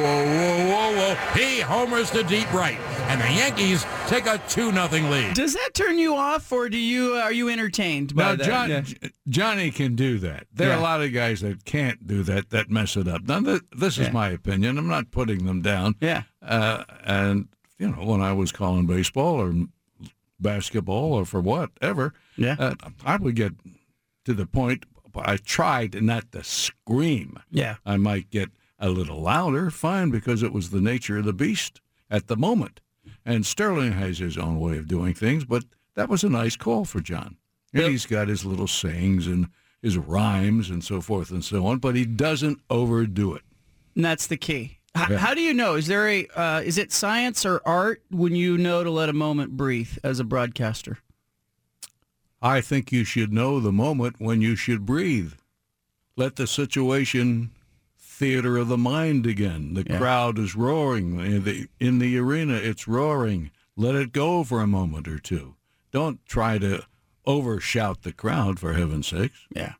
Whoa, 0.00 0.24
whoa, 0.24 0.66
whoa, 0.70 0.96
whoa. 0.96 1.14
He 1.34 1.60
homers 1.60 2.10
to 2.10 2.22
deep 2.22 2.50
right. 2.52 2.78
And 3.08 3.20
the 3.20 3.28
Yankees 3.32 3.84
take 4.06 4.26
a 4.26 4.38
2 4.48 4.70
nothing 4.72 5.10
lead. 5.10 5.34
Does 5.34 5.54
that 5.54 5.70
turn 5.74 5.98
you 5.98 6.14
off, 6.14 6.50
or 6.52 6.68
do 6.68 6.78
you 6.78 7.14
are 7.14 7.32
you 7.32 7.48
entertained 7.48 8.14
by 8.14 8.22
Now, 8.22 8.36
that? 8.36 8.44
John, 8.46 8.70
Yeah. 8.70 8.82
Johnny 9.28 9.70
can 9.72 9.94
do 9.96 10.18
that. 10.18 10.46
There 10.52 10.70
are 10.70 10.78
a 10.78 10.80
lot 10.80 11.02
of 11.02 11.12
guys 11.12 11.40
that 11.40 11.64
can't 11.64 12.06
do 12.06 12.22
that, 12.24 12.50
that 12.50 12.70
mess 12.70 12.96
it 12.96 13.08
up. 13.08 13.22
Now, 13.26 13.40
th- 13.40 13.62
this 13.76 13.98
is 13.98 14.06
Yeah. 14.06 14.12
my 14.12 14.28
opinion. 14.30 14.78
I'm 14.78 14.88
not 14.88 15.10
putting 15.10 15.44
them 15.44 15.60
down. 15.60 15.96
Yeah. 16.00 16.22
Uh, 16.40 16.84
and, 17.04 17.48
you 17.78 17.88
know, 17.90 18.04
when 18.04 18.20
I 18.20 18.32
was 18.32 18.52
calling 18.52 18.86
baseball 18.86 19.34
or 19.40 19.52
basketball 20.40 21.12
or 21.12 21.24
for 21.24 21.40
whatever, 21.40 22.12
Yeah. 22.36 22.56
uh, 22.58 22.74
I 23.04 23.16
would 23.16 23.34
get 23.36 23.54
to 24.24 24.34
the 24.34 24.46
point, 24.46 24.84
I 25.14 25.36
tried 25.38 26.02
not 26.02 26.30
to 26.32 26.44
scream. 26.44 27.38
Yeah. 27.50 27.76
I 27.86 27.96
might 27.96 28.30
get 28.30 28.50
a 28.78 28.90
little 28.90 29.22
louder, 29.22 29.70
fine, 29.70 30.10
because 30.10 30.42
it 30.42 30.52
was 30.52 30.70
the 30.70 30.80
nature 30.80 31.18
of 31.18 31.24
the 31.24 31.32
beast 31.32 31.80
at 32.10 32.26
the 32.26 32.36
moment. 32.36 32.80
And 33.24 33.46
Sterling 33.46 33.92
has 33.92 34.18
his 34.18 34.36
own 34.36 34.60
way 34.60 34.76
of 34.76 34.88
doing 34.88 35.14
things, 35.14 35.44
but 35.44 35.64
that 35.94 36.08
was 36.10 36.22
a 36.22 36.28
nice 36.28 36.56
call 36.56 36.84
for 36.84 37.00
John. 37.00 37.36
And 37.72 37.82
Yep. 37.82 37.90
he's 37.90 38.06
got 38.06 38.28
his 38.28 38.44
little 38.44 38.66
sayings 38.68 39.26
and 39.26 39.48
his 39.80 39.96
rhymes 39.96 40.68
and 40.70 40.84
so 40.84 41.00
forth 41.00 41.30
and 41.30 41.44
so 41.44 41.66
on, 41.66 41.78
but 41.78 41.94
he 41.96 42.04
doesn't 42.04 42.60
overdo 42.68 43.34
it. 43.34 43.42
And 43.94 44.04
that's 44.04 44.26
the 44.26 44.36
key. 44.36 44.75
H-. 44.96 45.18
How 45.18 45.34
do 45.34 45.40
you 45.40 45.52
know? 45.54 45.74
Is 45.74 45.86
there 45.86 46.08
a 46.08 46.26
uh, 46.34 46.62
is 46.64 46.78
it 46.78 46.92
science 46.92 47.44
or 47.44 47.60
art 47.66 48.02
when 48.10 48.34
you 48.34 48.56
know 48.58 48.82
to 48.84 48.90
let 48.90 49.08
a 49.08 49.12
moment 49.12 49.56
breathe 49.56 49.96
as 50.02 50.18
a 50.20 50.24
broadcaster? 50.24 50.98
I 52.42 52.60
think 52.60 52.92
you 52.92 53.04
should 53.04 53.32
know 53.32 53.60
the 53.60 53.72
moment 53.72 54.16
when 54.18 54.40
you 54.40 54.56
should 54.56 54.86
breathe. 54.86 55.32
Let 56.16 56.36
the 56.36 56.46
situation 56.46 57.50
theater 57.98 58.56
of 58.56 58.68
the 58.68 58.78
mind 58.78 59.26
again. 59.26 59.74
The 59.74 59.84
Yeah. 59.88 59.98
crowd 59.98 60.38
is 60.38 60.54
roaring 60.54 61.18
in 61.20 61.44
the 61.44 61.68
in 61.78 61.98
the 61.98 62.16
arena. 62.18 62.54
It's 62.54 62.88
roaring. 62.88 63.50
Let 63.76 63.94
it 63.94 64.12
go 64.12 64.42
for 64.44 64.60
a 64.62 64.66
moment 64.66 65.06
or 65.08 65.18
two. 65.18 65.56
Don't 65.92 66.24
try 66.26 66.56
to 66.58 66.84
overshout 67.26 68.02
the 68.02 68.12
crowd 68.12 68.58
for 68.58 68.72
heaven's 68.74 69.08
sakes. 69.08 69.40
Yeah. 69.54 69.74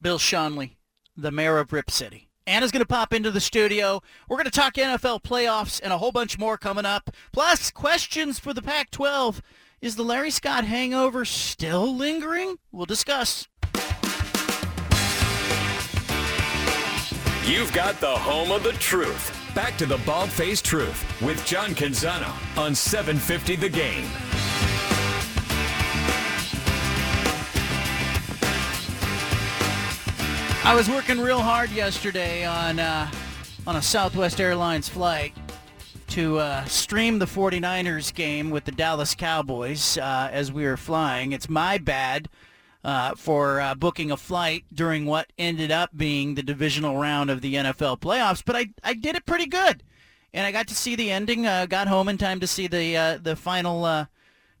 Bill 0.00 0.18
Schonely, 0.18 0.76
the 1.16 1.30
mayor 1.32 1.58
of 1.58 1.72
Rip 1.72 1.90
City. 1.90 2.23
Anna's 2.46 2.70
going 2.70 2.80
to 2.82 2.86
pop 2.86 3.14
into 3.14 3.30
the 3.30 3.40
studio. 3.40 4.02
We're 4.28 4.36
going 4.36 4.44
to 4.44 4.50
talk 4.50 4.74
NFL 4.74 5.22
playoffs 5.22 5.80
and 5.82 5.92
a 5.92 5.98
whole 5.98 6.12
bunch 6.12 6.38
more 6.38 6.58
coming 6.58 6.84
up. 6.84 7.10
Plus, 7.32 7.70
questions 7.70 8.38
for 8.38 8.52
the 8.52 8.60
Pac-12. 8.60 9.40
Is 9.80 9.96
the 9.96 10.02
Larry 10.02 10.30
Scott 10.30 10.64
hangover 10.64 11.24
still 11.24 11.94
lingering? 11.94 12.56
We'll 12.70 12.86
discuss. 12.86 13.48
You've 17.46 17.72
got 17.74 18.00
the 18.00 18.14
home 18.14 18.50
of 18.50 18.62
the 18.62 18.72
truth. 18.72 19.34
Back 19.54 19.76
to 19.78 19.86
the 19.86 19.98
Bald 19.98 20.30
Faced 20.30 20.64
Truth 20.64 21.22
with 21.22 21.44
John 21.46 21.70
Canzano 21.70 22.32
on 22.58 22.74
750 22.74 23.56
The 23.56 23.68
Game. 23.68 24.06
I 30.64 30.74
was 30.74 30.88
working 30.88 31.20
real 31.20 31.40
hard 31.40 31.70
yesterday 31.70 32.44
on 32.44 32.78
uh, 32.78 33.10
on 33.66 33.76
a 33.76 33.82
Southwest 33.82 34.40
Airlines 34.40 34.88
flight 34.88 35.34
to 36.08 36.38
uh, 36.38 36.64
stream 36.64 37.18
the 37.18 37.26
49ers 37.26 38.12
game 38.14 38.50
with 38.50 38.64
the 38.64 38.72
Dallas 38.72 39.14
Cowboys 39.14 39.98
uh, 39.98 40.28
as 40.32 40.50
we 40.52 40.64
were 40.64 40.76
flying. 40.76 41.32
It's 41.32 41.48
my 41.48 41.78
bad. 41.78 42.28
uh, 42.82 43.14
for 43.14 43.60
uh, 43.62 43.74
booking 43.74 44.10
a 44.10 44.16
flight 44.16 44.64
during 44.72 45.06
what 45.06 45.32
ended 45.38 45.70
up 45.70 45.90
being 45.96 46.34
the 46.34 46.42
divisional 46.42 46.98
round 46.98 47.30
of 47.30 47.40
the 47.40 47.54
NFL 47.54 47.98
playoffs. 48.00 48.42
But 48.44 48.56
I, 48.56 48.66
I 48.82 48.92
did 48.92 49.16
it 49.16 49.24
pretty 49.24 49.46
good, 49.46 49.82
and 50.34 50.44
I 50.46 50.52
got 50.52 50.68
to 50.68 50.74
see 50.74 50.94
the 50.94 51.10
ending. 51.10 51.46
Uh, 51.46 51.64
got 51.66 51.88
home 51.88 52.08
in 52.08 52.18
time 52.18 52.40
to 52.40 52.46
see 52.46 52.66
the 52.66 53.18
the 53.22 53.36
final 53.36 54.06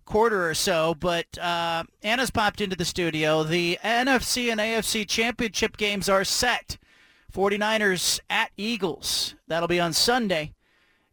quarter 0.04 0.48
or 0.48 0.54
so. 0.54 0.94
But 0.94 1.38
uh, 1.38 1.84
Anna's 2.02 2.30
popped 2.30 2.60
into 2.60 2.76
the 2.76 2.84
studio. 2.84 3.42
The 3.42 3.78
NFC 3.82 4.50
and 4.50 4.60
AFC 4.60 5.08
championship 5.08 5.76
games 5.76 6.08
are 6.08 6.24
set. 6.24 6.78
49ers 7.32 8.20
at 8.30 8.50
Eagles. 8.56 9.34
That'll 9.48 9.68
be 9.68 9.80
on 9.80 9.92
Sunday. 9.92 10.52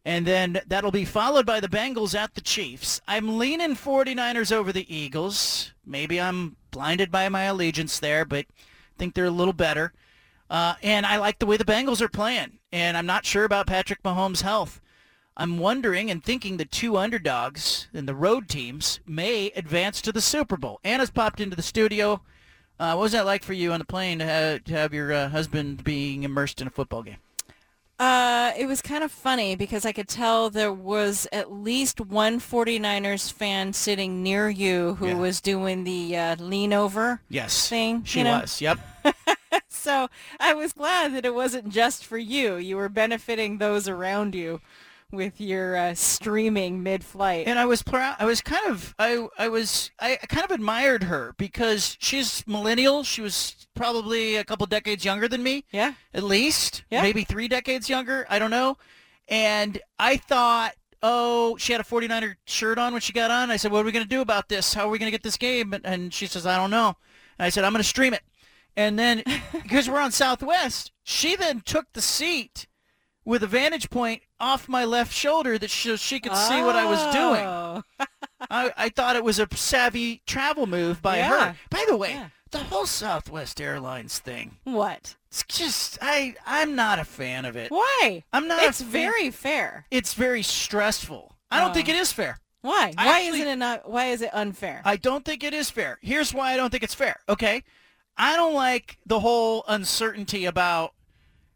And 0.04 0.26
then 0.26 0.60
that'll 0.66 0.90
be 0.90 1.04
followed 1.04 1.46
by 1.46 1.60
the 1.60 1.68
Bengals 1.68 2.14
at 2.14 2.34
the 2.34 2.40
Chiefs. 2.40 3.00
I'm 3.06 3.38
leaning 3.38 3.76
49ers 3.76 4.52
over 4.52 4.72
the 4.72 4.92
Eagles. 4.94 5.72
Maybe 5.86 6.20
I'm 6.20 6.56
blinded 6.70 7.10
by 7.10 7.28
my 7.28 7.44
allegiance 7.44 7.98
there, 8.00 8.24
but 8.24 8.46
I 8.48 8.98
think 8.98 9.14
they're 9.14 9.26
a 9.26 9.30
little 9.30 9.52
better. 9.52 9.92
Uh, 10.50 10.74
and 10.82 11.06
I 11.06 11.16
like 11.16 11.38
the 11.38 11.46
way 11.46 11.56
the 11.56 11.64
Bengals 11.64 12.00
are 12.00 12.08
playing. 12.08 12.58
And 12.72 12.96
I'm 12.96 13.06
not 13.06 13.24
sure 13.24 13.44
about 13.44 13.66
Patrick 13.66 14.02
Mahomes' 14.02 14.42
health. 14.42 14.81
I'm 15.36 15.58
wondering 15.58 16.10
and 16.10 16.22
thinking 16.22 16.56
the 16.56 16.64
two 16.64 16.96
underdogs 16.96 17.88
and 17.94 18.06
the 18.06 18.14
road 18.14 18.48
teams 18.48 19.00
may 19.06 19.50
advance 19.56 20.02
to 20.02 20.12
the 20.12 20.20
Super 20.20 20.56
Bowl. 20.56 20.78
Anna's 20.84 21.10
popped 21.10 21.40
into 21.40 21.56
the 21.56 21.62
studio. 21.62 22.20
Uh, 22.78 22.94
what 22.94 23.02
was 23.02 23.12
that 23.12 23.24
like 23.26 23.42
for 23.44 23.52
you 23.54 23.72
on 23.72 23.78
the 23.78 23.84
plane 23.86 24.18
to 24.18 24.24
have, 24.26 24.64
to 24.64 24.72
have 24.74 24.92
your 24.92 25.12
uh, 25.12 25.28
husband 25.30 25.84
being 25.84 26.22
immersed 26.22 26.60
in 26.60 26.66
a 26.66 26.70
football 26.70 27.02
game? 27.02 27.16
Uh, 27.98 28.52
it 28.58 28.66
was 28.66 28.82
kind 28.82 29.04
of 29.04 29.12
funny 29.12 29.54
because 29.54 29.86
I 29.86 29.92
could 29.92 30.08
tell 30.08 30.50
there 30.50 30.72
was 30.72 31.28
at 31.32 31.52
least 31.52 32.00
one 32.00 32.40
49ers 32.40 33.32
fan 33.32 33.72
sitting 33.72 34.22
near 34.22 34.50
you 34.50 34.96
who 34.96 35.08
Yeah. 35.08 35.14
was 35.14 35.40
doing 35.40 35.84
the 35.84 36.16
uh, 36.16 36.36
lean 36.36 36.72
over 36.72 37.20
Yes, 37.28 37.68
thing. 37.68 38.02
she 38.04 38.18
you 38.18 38.24
know? 38.24 38.40
was. 38.40 38.60
Yep. 38.60 38.78
so 39.68 40.08
I 40.40 40.52
was 40.52 40.72
glad 40.72 41.14
that 41.14 41.24
it 41.24 41.34
wasn't 41.34 41.68
just 41.68 42.04
for 42.04 42.18
you. 42.18 42.56
You 42.56 42.76
were 42.76 42.88
benefiting 42.88 43.58
those 43.58 43.88
around 43.88 44.34
you 44.34 44.60
with 45.12 45.40
your 45.40 45.76
uh, 45.76 45.94
streaming 45.94 46.82
mid-flight. 46.82 47.46
And 47.46 47.58
I 47.58 47.66
was 47.66 47.82
proud. 47.82 48.16
I 48.18 48.24
was 48.24 48.40
kind 48.40 48.66
of. 48.68 48.94
I. 48.98 49.28
I 49.38 49.48
was. 49.48 49.90
I 50.00 50.16
kind 50.16 50.44
of 50.44 50.50
admired 50.50 51.04
her 51.04 51.34
because 51.38 51.96
she's 52.00 52.46
millennial. 52.46 53.04
She 53.04 53.20
was 53.20 53.66
probably 53.74 54.36
a 54.36 54.44
couple 54.44 54.66
decades 54.66 55.04
younger 55.04 55.28
than 55.28 55.42
me. 55.42 55.64
Yeah. 55.72 55.94
At 56.14 56.22
least. 56.22 56.84
Yeah. 56.90 57.02
Maybe 57.02 57.24
three 57.24 57.48
decades 57.48 57.88
younger. 57.88 58.26
I 58.28 58.38
don't 58.38 58.50
know. 58.50 58.76
And 59.28 59.80
I 59.98 60.16
thought, 60.16 60.74
oh, 61.02 61.56
she 61.56 61.72
had 61.72 61.80
a 61.80 61.84
49er 61.84 62.34
shirt 62.46 62.78
on 62.78 62.92
when 62.92 63.00
she 63.00 63.12
got 63.12 63.30
on. 63.30 63.50
I 63.50 63.56
said, 63.56 63.72
what 63.72 63.80
are 63.80 63.84
we 63.84 63.92
going 63.92 64.04
to 64.04 64.08
do 64.08 64.20
about 64.20 64.48
this? 64.48 64.74
How 64.74 64.86
are 64.86 64.90
we 64.90 64.98
going 64.98 65.08
to 65.08 65.16
get 65.16 65.22
this 65.22 65.36
game? 65.36 65.72
And, 65.72 65.84
and 65.84 66.14
she 66.14 66.26
says, 66.26 66.46
I 66.46 66.56
don't 66.56 66.70
know. 66.70 66.96
And 67.38 67.46
I 67.46 67.48
said, 67.48 67.64
I'm 67.64 67.72
going 67.72 67.82
to 67.82 67.88
stream 67.88 68.14
it. 68.14 68.22
And 68.76 68.98
then, 68.98 69.22
because 69.52 69.88
we're 69.88 70.00
on 70.00 70.12
Southwest, 70.12 70.92
she 71.02 71.36
then 71.36 71.60
took 71.60 71.86
the 71.92 72.02
seat 72.02 72.66
with 73.24 73.42
a 73.42 73.46
vantage 73.46 73.90
point 73.90 74.22
off 74.42 74.68
my 74.68 74.84
left 74.84 75.14
shoulder 75.14 75.56
that 75.56 75.70
she, 75.70 75.96
she 75.96 76.20
could 76.20 76.36
see 76.36 76.60
what 76.60 76.76
I 76.76 76.84
was 76.84 77.00
doing. 77.14 77.46
Oh. 77.46 77.82
I, 78.50 78.72
I 78.76 78.88
thought 78.90 79.16
it 79.16 79.24
was 79.24 79.38
a 79.38 79.46
savvy 79.54 80.20
travel 80.26 80.66
move 80.66 81.00
by 81.00 81.18
Yeah. 81.18 81.28
her. 81.52 81.56
By 81.70 81.84
the 81.88 81.96
way, 81.96 82.10
Yeah. 82.10 82.28
the 82.50 82.58
whole 82.58 82.86
Southwest 82.86 83.60
Airlines 83.60 84.18
thing. 84.18 84.56
What? 84.64 85.16
It's 85.28 85.44
just 85.48 85.96
I 86.02 86.34
I'm 86.44 86.74
not 86.74 86.98
a 86.98 87.04
fan 87.04 87.44
of 87.46 87.56
it. 87.56 87.70
Why? 87.70 88.24
I'm 88.32 88.48
not. 88.48 88.62
It's 88.64 88.80
very 88.82 89.30
fair. 89.30 89.86
It's 89.90 90.12
very 90.14 90.42
stressful. 90.42 91.36
I 91.50 91.60
don't 91.60 91.70
Oh. 91.70 91.74
think 91.74 91.88
it 91.88 91.96
is 91.96 92.12
fair. 92.12 92.38
Why? 92.62 92.92
I 92.98 93.06
why 93.06 93.20
actually- 93.22 93.38
isn't 93.40 93.48
it 93.52 93.56
not? 93.56 93.88
Why 93.88 94.06
is 94.06 94.20
it 94.22 94.30
unfair? 94.34 94.82
I 94.84 94.96
don't 94.96 95.24
think 95.24 95.42
it 95.44 95.54
is 95.54 95.70
fair. 95.70 95.98
Here's 96.02 96.34
why 96.34 96.52
I 96.52 96.56
don't 96.56 96.70
think 96.70 96.82
it's 96.82 96.94
fair. 96.94 97.16
Okay, 97.28 97.62
I 98.16 98.36
don't 98.36 98.54
like 98.54 98.98
the 99.06 99.20
whole 99.20 99.64
uncertainty 99.68 100.44
about 100.44 100.92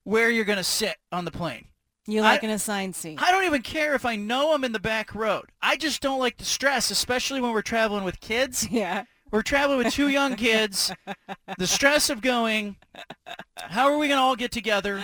where 0.04 0.30
you're 0.30 0.44
going 0.44 0.56
to 0.58 0.64
sit 0.64 0.96
on 1.12 1.24
the 1.24 1.30
plane. 1.32 1.66
You 2.06 2.20
like 2.22 2.42
an 2.42 2.50
assigned 2.50 2.94
seat. 2.96 3.18
I 3.22 3.30
don't 3.30 3.44
even 3.44 3.62
care 3.62 3.94
if 3.94 4.04
I 4.04 4.16
know 4.16 4.54
I'm 4.54 4.64
in 4.64 4.72
the 4.72 4.78
back 4.80 5.14
road. 5.14 5.46
I 5.62 5.76
just 5.76 6.00
don't 6.02 6.18
like 6.18 6.36
the 6.36 6.44
stress, 6.44 6.90
especially 6.90 7.40
when 7.40 7.52
we're 7.52 7.62
traveling 7.62 8.04
with 8.04 8.20
kids. 8.20 8.68
Yeah. 8.76 9.04
We're 9.32 9.42
traveling 9.42 9.78
with 9.78 9.92
two 9.92 10.08
young 10.08 10.36
kids. 10.36 10.92
The 11.58 11.66
stress 11.66 12.10
of 12.10 12.20
going, 12.22 12.76
how 13.56 13.86
are 13.90 13.98
we 13.98 14.06
going 14.06 14.18
to 14.18 14.22
all 14.22 14.36
get 14.36 14.52
together? 14.52 15.02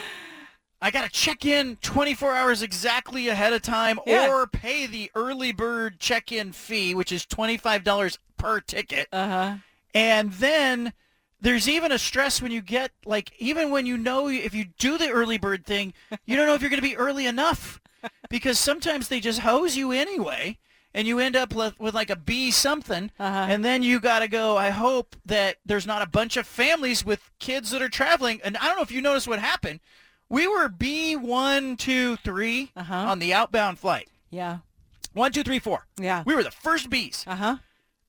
I 0.80 0.92
got 0.92 1.02
to 1.04 1.10
check 1.10 1.44
in 1.44 1.76
24 1.82 2.32
hours 2.34 2.62
exactly 2.62 3.28
ahead 3.28 3.52
of 3.52 3.62
time 3.62 3.98
Yeah. 4.06 4.28
or 4.30 4.46
pay 4.46 4.86
the 4.86 5.10
early 5.16 5.50
bird 5.52 5.98
check-in 5.98 6.52
fee, 6.52 6.94
which 6.94 7.10
is 7.10 7.26
$25 7.26 8.18
per 8.36 8.60
ticket. 8.60 9.08
Uh-huh. 9.12 9.56
And 9.92 10.32
then 10.34 10.92
there's 11.42 11.68
even 11.68 11.92
a 11.92 11.98
stress 11.98 12.40
when 12.40 12.50
you 12.52 12.62
get 12.62 12.92
like 13.04 13.32
even 13.38 13.70
when 13.70 13.84
you 13.84 13.98
know 13.98 14.28
if 14.28 14.54
you 14.54 14.64
do 14.78 14.96
the 14.96 15.10
early 15.10 15.36
bird 15.36 15.66
thing, 15.66 15.92
you 16.24 16.36
don't 16.36 16.46
know 16.46 16.54
if 16.54 16.62
you're 16.62 16.70
going 16.70 16.80
to 16.82 16.88
be 16.88 16.96
early 16.96 17.26
enough 17.26 17.80
because 18.30 18.58
sometimes 18.58 19.08
they 19.08 19.20
just 19.20 19.40
hose 19.40 19.76
you 19.76 19.92
anyway 19.92 20.56
and 20.94 21.06
you 21.08 21.18
end 21.18 21.34
up 21.36 21.54
with, 21.54 21.74
like 21.94 22.10
a 22.10 22.16
B 22.16 22.50
something 22.50 23.10
Uh-huh. 23.18 23.46
and 23.48 23.64
then 23.64 23.82
you 23.82 23.98
got 24.00 24.20
to 24.20 24.28
go 24.28 24.56
I 24.56 24.70
hope 24.70 25.16
that 25.26 25.56
there's 25.66 25.86
not 25.86 26.02
a 26.02 26.06
bunch 26.08 26.36
of 26.36 26.46
families 26.46 27.04
with 27.04 27.30
kids 27.38 27.70
that 27.70 27.82
are 27.82 27.88
traveling 27.88 28.40
and 28.44 28.56
I 28.56 28.66
don't 28.66 28.76
know 28.76 28.82
if 28.82 28.92
you 28.92 29.02
noticed 29.02 29.28
what 29.28 29.38
happened. 29.38 29.80
We 30.28 30.46
were 30.48 30.68
B1 30.68 31.78
2 31.78 32.16
3 32.16 32.70
Uh-huh. 32.76 32.94
on 32.94 33.18
the 33.18 33.34
outbound 33.34 33.78
flight. 33.78 34.08
Yeah. 34.30 34.58
One, 35.14 35.30
two, 35.32 35.42
three, 35.42 35.58
four. 35.58 35.86
Yeah. 36.00 36.22
We 36.24 36.34
were 36.34 36.42
the 36.42 36.50
first 36.50 36.88
Bs. 36.88 37.26
Uh-huh. 37.26 37.56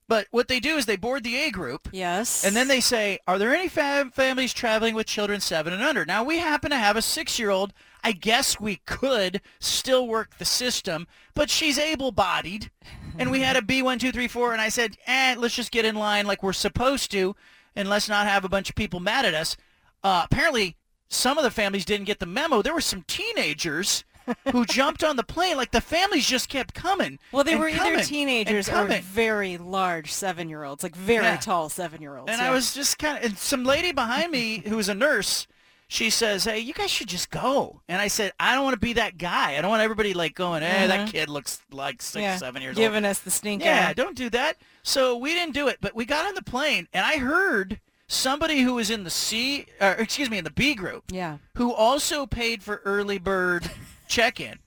But 0.06 0.26
what 0.30 0.48
they 0.48 0.60
do 0.60 0.76
is 0.76 0.84
they 0.86 0.96
board 0.96 1.24
the 1.24 1.36
A 1.36 1.50
group. 1.50 1.88
Yes. 1.90 2.44
And 2.44 2.54
then 2.54 2.68
they 2.68 2.80
say, 2.80 3.18
are 3.26 3.38
there 3.38 3.54
any 3.54 3.68
fam- 3.68 4.10
families 4.10 4.52
traveling 4.52 4.94
with 4.94 5.06
children 5.06 5.40
seven 5.40 5.72
and 5.72 5.82
under? 5.82 6.04
Now, 6.04 6.22
we 6.22 6.38
happen 6.38 6.70
to 6.70 6.76
have 6.76 6.96
a 6.96 7.02
six-year-old. 7.02 7.72
I 8.02 8.12
guess 8.12 8.60
we 8.60 8.76
could 8.84 9.40
still 9.60 10.06
work 10.06 10.36
the 10.36 10.44
system, 10.44 11.06
but 11.34 11.48
she's 11.48 11.78
able-bodied. 11.78 12.70
and 13.18 13.30
we 13.30 13.40
had 13.40 13.56
a 13.56 13.62
B1234, 13.62 14.52
and 14.52 14.60
I 14.60 14.68
said, 14.68 14.96
eh, 15.06 15.36
let's 15.38 15.54
just 15.54 15.70
get 15.72 15.86
in 15.86 15.94
line 15.94 16.26
like 16.26 16.42
we're 16.42 16.52
supposed 16.52 17.10
to, 17.12 17.34
and 17.74 17.88
let's 17.88 18.08
not 18.08 18.26
have 18.26 18.44
a 18.44 18.48
bunch 18.48 18.68
of 18.68 18.76
people 18.76 19.00
mad 19.00 19.24
at 19.24 19.32
us. 19.34 19.56
Uh, 20.02 20.26
apparently, 20.30 20.76
some 21.08 21.38
of 21.38 21.44
the 21.44 21.50
families 21.50 21.86
didn't 21.86 22.06
get 22.06 22.18
the 22.18 22.26
memo. 22.26 22.60
There 22.60 22.74
were 22.74 22.80
some 22.82 23.04
teenagers 23.06 24.04
who 24.52 24.64
jumped 24.64 25.02
on 25.04 25.16
the 25.16 25.22
plane. 25.24 25.56
Like, 25.56 25.70
the 25.70 25.80
families 25.80 26.26
just 26.26 26.48
kept 26.48 26.74
coming. 26.74 27.18
Well, 27.32 27.44
they 27.44 27.56
were 27.56 27.70
coming 27.70 27.94
either 27.94 28.04
teenagers 28.04 28.68
or 28.68 28.86
very 28.86 29.56
large 29.58 30.12
seven-year-olds, 30.12 30.82
like 30.82 30.94
very 30.96 31.24
Yeah. 31.24 31.36
tall 31.36 31.68
seven-year-olds. 31.68 32.30
And 32.30 32.40
yeah. 32.40 32.48
I 32.48 32.50
was 32.50 32.74
just 32.74 32.98
kind 32.98 33.18
of, 33.18 33.24
and 33.24 33.38
some 33.38 33.64
lady 33.64 33.92
behind 33.92 34.30
me 34.32 34.62
who 34.66 34.76
was 34.76 34.88
a 34.88 34.94
nurse, 34.94 35.46
she 35.86 36.08
says, 36.10 36.44
"Hey, 36.44 36.58
you 36.60 36.72
guys 36.72 36.90
should 36.90 37.08
just 37.08 37.30
go." 37.30 37.82
And 37.88 38.00
I 38.00 38.08
said, 38.08 38.32
"I 38.40 38.54
don't 38.54 38.64
want 38.64 38.74
to 38.74 38.80
be 38.80 38.94
that 38.94 39.18
guy. 39.18 39.56
I 39.56 39.60
don't 39.60 39.70
want 39.70 39.82
everybody 39.82 40.14
like 40.14 40.34
going, 40.34 40.62
"Hey, 40.62 40.86
that 40.86 41.00
Uh-huh. 41.00 41.10
kid 41.12 41.28
looks 41.28 41.60
like 41.70 42.00
six, 42.00 42.22
yeah. 42.22 42.36
seven 42.38 42.62
years 42.62 42.74
giving 42.74 42.86
old." 42.86 42.94
Giving 42.94 43.10
us 43.10 43.18
the 43.20 43.30
stink 43.30 43.62
yeah, 43.62 43.88
eye. 43.88 43.92
don't 43.92 44.16
do 44.16 44.30
that. 44.30 44.56
So 44.82 45.16
we 45.16 45.34
didn't 45.34 45.54
do 45.54 45.68
it, 45.68 45.78
but 45.80 45.94
we 45.94 46.04
got 46.06 46.24
on 46.26 46.34
the 46.34 46.42
plane, 46.42 46.88
and 46.94 47.04
I 47.04 47.18
heard 47.18 47.80
somebody 48.08 48.62
who 48.62 48.74
was 48.74 48.90
in 48.90 49.04
the 49.04 49.10
C, 49.10 49.66
or 49.80 49.92
excuse 49.92 50.30
me, 50.30 50.38
in 50.38 50.44
the 50.44 50.50
B 50.50 50.74
group, 50.74 51.04
Yeah. 51.10 51.36
who 51.56 51.72
also 51.72 52.26
paid 52.26 52.62
for 52.62 52.80
early 52.84 53.18
bird 53.18 53.70
check-in, 54.08 54.58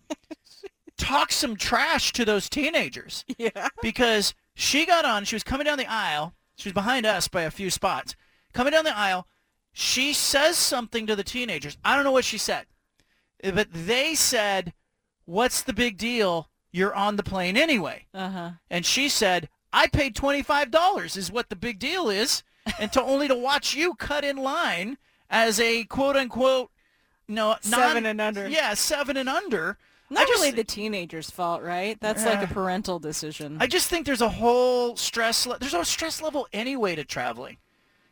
talk 0.97 1.31
some 1.31 1.55
trash 1.55 2.11
to 2.13 2.25
those 2.25 2.49
teenagers 2.49 3.25
Yeah. 3.38 3.69
because 3.81 4.33
she 4.55 4.85
got 4.85 5.05
on. 5.05 5.25
She 5.25 5.35
was 5.35 5.43
coming 5.43 5.65
down 5.65 5.77
the 5.77 5.89
aisle. 5.89 6.33
She 6.55 6.69
was 6.69 6.73
behind 6.73 7.05
us 7.05 7.27
by 7.27 7.43
a 7.43 7.51
few 7.51 7.69
spots. 7.69 8.15
Coming 8.53 8.73
down 8.73 8.85
the 8.85 8.97
aisle, 8.97 9.27
she 9.71 10.13
says 10.13 10.57
something 10.57 11.05
to 11.05 11.15
the 11.15 11.23
teenagers. 11.23 11.77
I 11.85 11.95
don't 11.95 12.03
know 12.03 12.11
what 12.11 12.25
she 12.25 12.39
said, 12.39 12.65
eh, 13.43 13.51
but 13.51 13.67
they 13.71 14.15
said, 14.15 14.73
"What's 15.25 15.61
the 15.61 15.73
big 15.73 15.97
deal? 15.97 16.49
You're 16.71 16.95
on 16.95 17.15
the 17.15 17.23
plane 17.23 17.55
anyway." 17.55 18.07
Uh-huh. 18.13 18.51
And 18.71 18.83
she 18.85 19.07
said, 19.09 19.49
"I 19.71 19.85
paid 19.85 20.15
twenty 20.15 20.41
five 20.41 20.71
dollars. 20.71 21.15
Is 21.15 21.31
what 21.31 21.49
the 21.49 21.55
big 21.55 21.77
deal 21.77 22.09
is, 22.09 22.41
and 22.79 22.91
to 22.93 23.03
only 23.03 23.27
to 23.27 23.35
watch 23.35 23.75
you 23.75 23.93
cut 23.93 24.23
in 24.25 24.38
line 24.38 24.97
as 25.29 25.59
a 25.59 25.83
quote 25.83 26.15
unquote." 27.30 27.65
No, 27.65 27.78
Seven 27.78 28.03
non- 28.03 28.05
and 28.11 28.21
under. 28.21 28.47
Yeah, 28.47 28.73
seven 28.73 29.17
and 29.17 29.30
under. 29.30 29.78
Not 30.09 30.25
just- 30.28 30.39
really 30.39 30.51
the 30.51 30.63
teenager's 30.63 31.30
fault, 31.30 31.61
right? 31.61 31.99
That's 31.99 32.25
like 32.25 32.41
a 32.41 32.47
parental 32.53 32.99
decision. 32.99 33.57
I 33.59 33.67
just 33.67 33.89
think 33.89 34.05
there's 34.05 34.21
a 34.21 34.30
whole 34.30 34.95
stress. 34.95 35.45
Le- 35.45 35.59
there's 35.59 35.73
a 35.73 35.84
stress 35.84 36.21
level 36.21 36.47
anyway 36.53 36.95
to 36.95 37.03
traveling. 37.03 37.57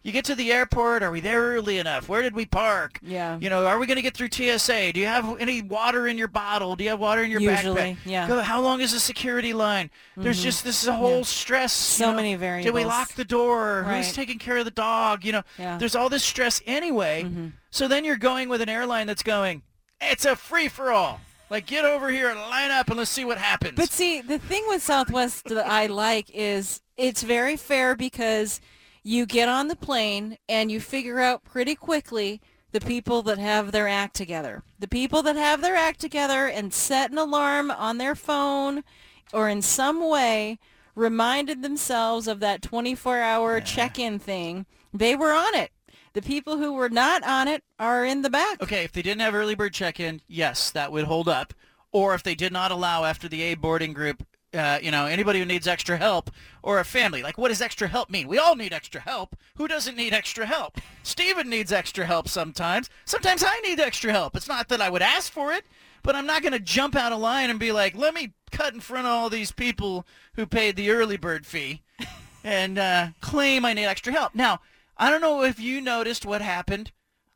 You 0.05 0.11
get 0.11 0.23
to 0.25 0.35
the 0.35 0.51
airport. 0.51 1.01
Are 1.01 1.09
we 1.09 1.19
there 1.19 1.41
early 1.41 1.79
enough? 1.79 2.07
Where 2.07 2.21
did 2.21 2.35
we 2.35 2.45
park? 2.45 2.99
Yeah. 3.01 3.39
You 3.41 3.49
know, 3.49 3.65
are 3.65 3.79
we 3.79 3.87
going 3.87 3.95
to 3.95 4.03
get 4.03 4.13
through 4.15 4.29
TSA? 4.31 4.93
Do 4.93 4.99
you 4.99 5.07
have 5.07 5.41
any 5.41 5.63
water 5.63 6.05
in 6.05 6.15
your 6.15 6.27
bottle? 6.27 6.75
Do 6.75 6.83
you 6.83 6.91
have 6.91 6.99
water 6.99 7.23
in 7.23 7.31
your 7.31 7.41
Usually, 7.41 7.81
backpack? 7.95 7.97
yeah. 8.05 8.27
Go, 8.27 8.39
how 8.41 8.61
long 8.61 8.81
is 8.81 8.91
the 8.93 8.99
security 8.99 9.51
line? 9.51 9.89
There's 10.15 10.39
Mhm. 10.39 10.43
just 10.43 10.63
this 10.63 10.83
is 10.83 10.87
a 10.87 10.93
whole 10.93 11.17
Yeah. 11.17 11.23
stress. 11.23 11.73
So 11.73 12.11
know, 12.11 12.17
many 12.17 12.35
Did 12.35 12.75
we 12.75 12.85
lock 12.85 13.13
the 13.13 13.25
door? 13.25 13.83
Right. 13.87 13.97
Who's 13.97 14.13
taking 14.13 14.37
care 14.37 14.57
of 14.57 14.65
the 14.65 14.69
dog? 14.71 15.25
You 15.25 15.31
know, 15.31 15.43
Yeah. 15.57 15.69
Mm-hmm. 15.69 15.79
there's 15.79 15.95
all 15.95 16.09
this 16.09 16.23
stress 16.23 16.61
anyway. 16.67 17.25
So 17.71 17.87
then 17.87 18.05
you're 18.05 18.15
going 18.17 18.47
with 18.47 18.61
an 18.61 18.69
airline 18.69 19.07
that's 19.07 19.23
going, 19.23 19.63
it's 19.99 20.23
a 20.23 20.35
free 20.35 20.67
for 20.67 20.91
all. 20.91 21.19
Like 21.49 21.65
get 21.65 21.83
over 21.83 22.11
here 22.11 22.29
and 22.29 22.39
line 22.39 22.69
up 22.69 22.89
and 22.89 22.97
let's 22.99 23.09
see 23.09 23.25
what 23.25 23.39
happens. 23.39 23.73
But 23.75 23.89
see, 23.91 24.21
the 24.21 24.37
thing 24.37 24.65
with 24.67 24.83
Southwest 24.83 25.45
that 25.45 25.65
I 25.65 25.87
like 25.87 26.29
is 26.31 26.81
it's 26.95 27.23
very 27.23 27.57
fair 27.57 27.95
because 27.95 28.61
you 29.05 29.27
get 29.27 29.47
on 29.47 29.67
the 29.67 29.75
plane 29.75 30.35
and 30.49 30.71
you 30.71 30.79
figure 30.79 31.19
out 31.19 31.43
pretty 31.43 31.75
quickly 31.75 32.41
the 32.71 32.81
people 32.81 33.21
that 33.21 33.37
have 33.37 33.71
their 33.71 33.87
act 33.87 34.15
together. 34.15 34.63
The 34.79 34.87
people 34.87 35.21
that 35.21 35.35
have 35.35 35.61
their 35.61 35.75
act 35.75 36.01
together 36.01 36.47
and 36.47 36.73
set 36.73 37.11
an 37.11 37.19
alarm 37.19 37.69
on 37.69 37.99
their 37.99 38.15
phone 38.15 38.83
or 39.31 39.47
in 39.47 39.61
some 39.61 40.09
way 40.09 40.57
reminded 40.95 41.61
themselves 41.61 42.27
of 42.27 42.39
that 42.39 42.61
24-hour 42.61 43.61
check-in 43.61 44.17
thing, 44.17 44.65
they 44.91 45.15
were 45.15 45.33
on 45.33 45.53
it. 45.53 45.69
The 46.13 46.23
people 46.23 46.57
who 46.57 46.73
were 46.73 46.89
not 46.89 47.23
on 47.23 47.47
it 47.47 47.63
are 47.77 48.03
in 48.03 48.23
the 48.23 48.29
back. 48.31 48.63
Okay, 48.63 48.85
if 48.85 48.91
they 48.91 49.03
didn't 49.03 49.21
have 49.21 49.35
early 49.35 49.53
bird 49.53 49.73
check-in, 49.73 50.21
yes, 50.27 50.71
that 50.71 50.91
would 50.91 51.05
hold 51.05 51.29
up. 51.29 51.53
Or 51.91 52.15
if 52.15 52.23
they 52.23 52.33
did 52.35 52.51
not 52.51 52.71
allow 52.71 53.03
after 53.03 53.27
the 53.27 53.43
A 53.43 53.53
boarding 53.53 53.93
group, 53.93 54.25
uh, 54.55 54.79
you 54.81 54.91
know, 54.91 55.05
anybody 55.05 55.39
who 55.39 55.45
needs 55.45 55.67
extra 55.67 55.97
help 55.97 56.31
or 56.63 56.79
a 56.79 56.85
family. 56.85 57.21
Like, 57.21 57.37
what 57.37 57.49
does 57.49 57.61
extra 57.61 57.87
help 57.87 58.09
mean? 58.09 58.27
We 58.27 58.37
all 58.37 58.55
need 58.55 58.73
extra 58.73 59.01
help. 59.01 59.35
Who 59.57 59.67
doesn't 59.67 59.97
need 59.97 60.13
extra 60.13 60.45
help? 60.45 60.79
Steven 61.03 61.49
needs 61.49 61.71
extra 61.71 62.05
help 62.05 62.27
sometimes. 62.27 62.89
Sometimes 63.05 63.43
I 63.45 63.59
need 63.61 63.79
extra 63.79 64.11
help. 64.11 64.35
It's 64.35 64.47
not 64.47 64.69
that 64.69 64.81
I 64.81 64.89
would 64.89 65.01
ask 65.01 65.31
for 65.31 65.51
it, 65.51 65.65
but 66.03 66.15
I'm 66.15 66.25
not 66.25 66.41
going 66.41 66.53
to 66.53 66.59
jump 66.59 66.95
out 66.95 67.11
of 67.11 67.19
line 67.19 67.49
and 67.49 67.59
be 67.59 67.71
like, 67.71 67.95
let 67.95 68.13
me 68.13 68.33
cut 68.51 68.73
in 68.73 68.79
front 68.79 69.07
of 69.07 69.11
all 69.11 69.29
these 69.29 69.51
people 69.51 70.05
who 70.35 70.45
paid 70.45 70.75
the 70.75 70.89
early 70.89 71.17
bird 71.17 71.45
fee 71.45 71.81
and 72.43 72.77
uh, 72.77 73.07
claim 73.21 73.65
I 73.65 73.73
need 73.73 73.85
extra 73.85 74.13
help. 74.13 74.35
Now, 74.35 74.61
I 74.97 75.09
don't 75.09 75.21
know 75.21 75.43
if 75.43 75.59
you 75.59 75.81
noticed 75.81 76.25
what 76.25 76.41
happened 76.41 76.91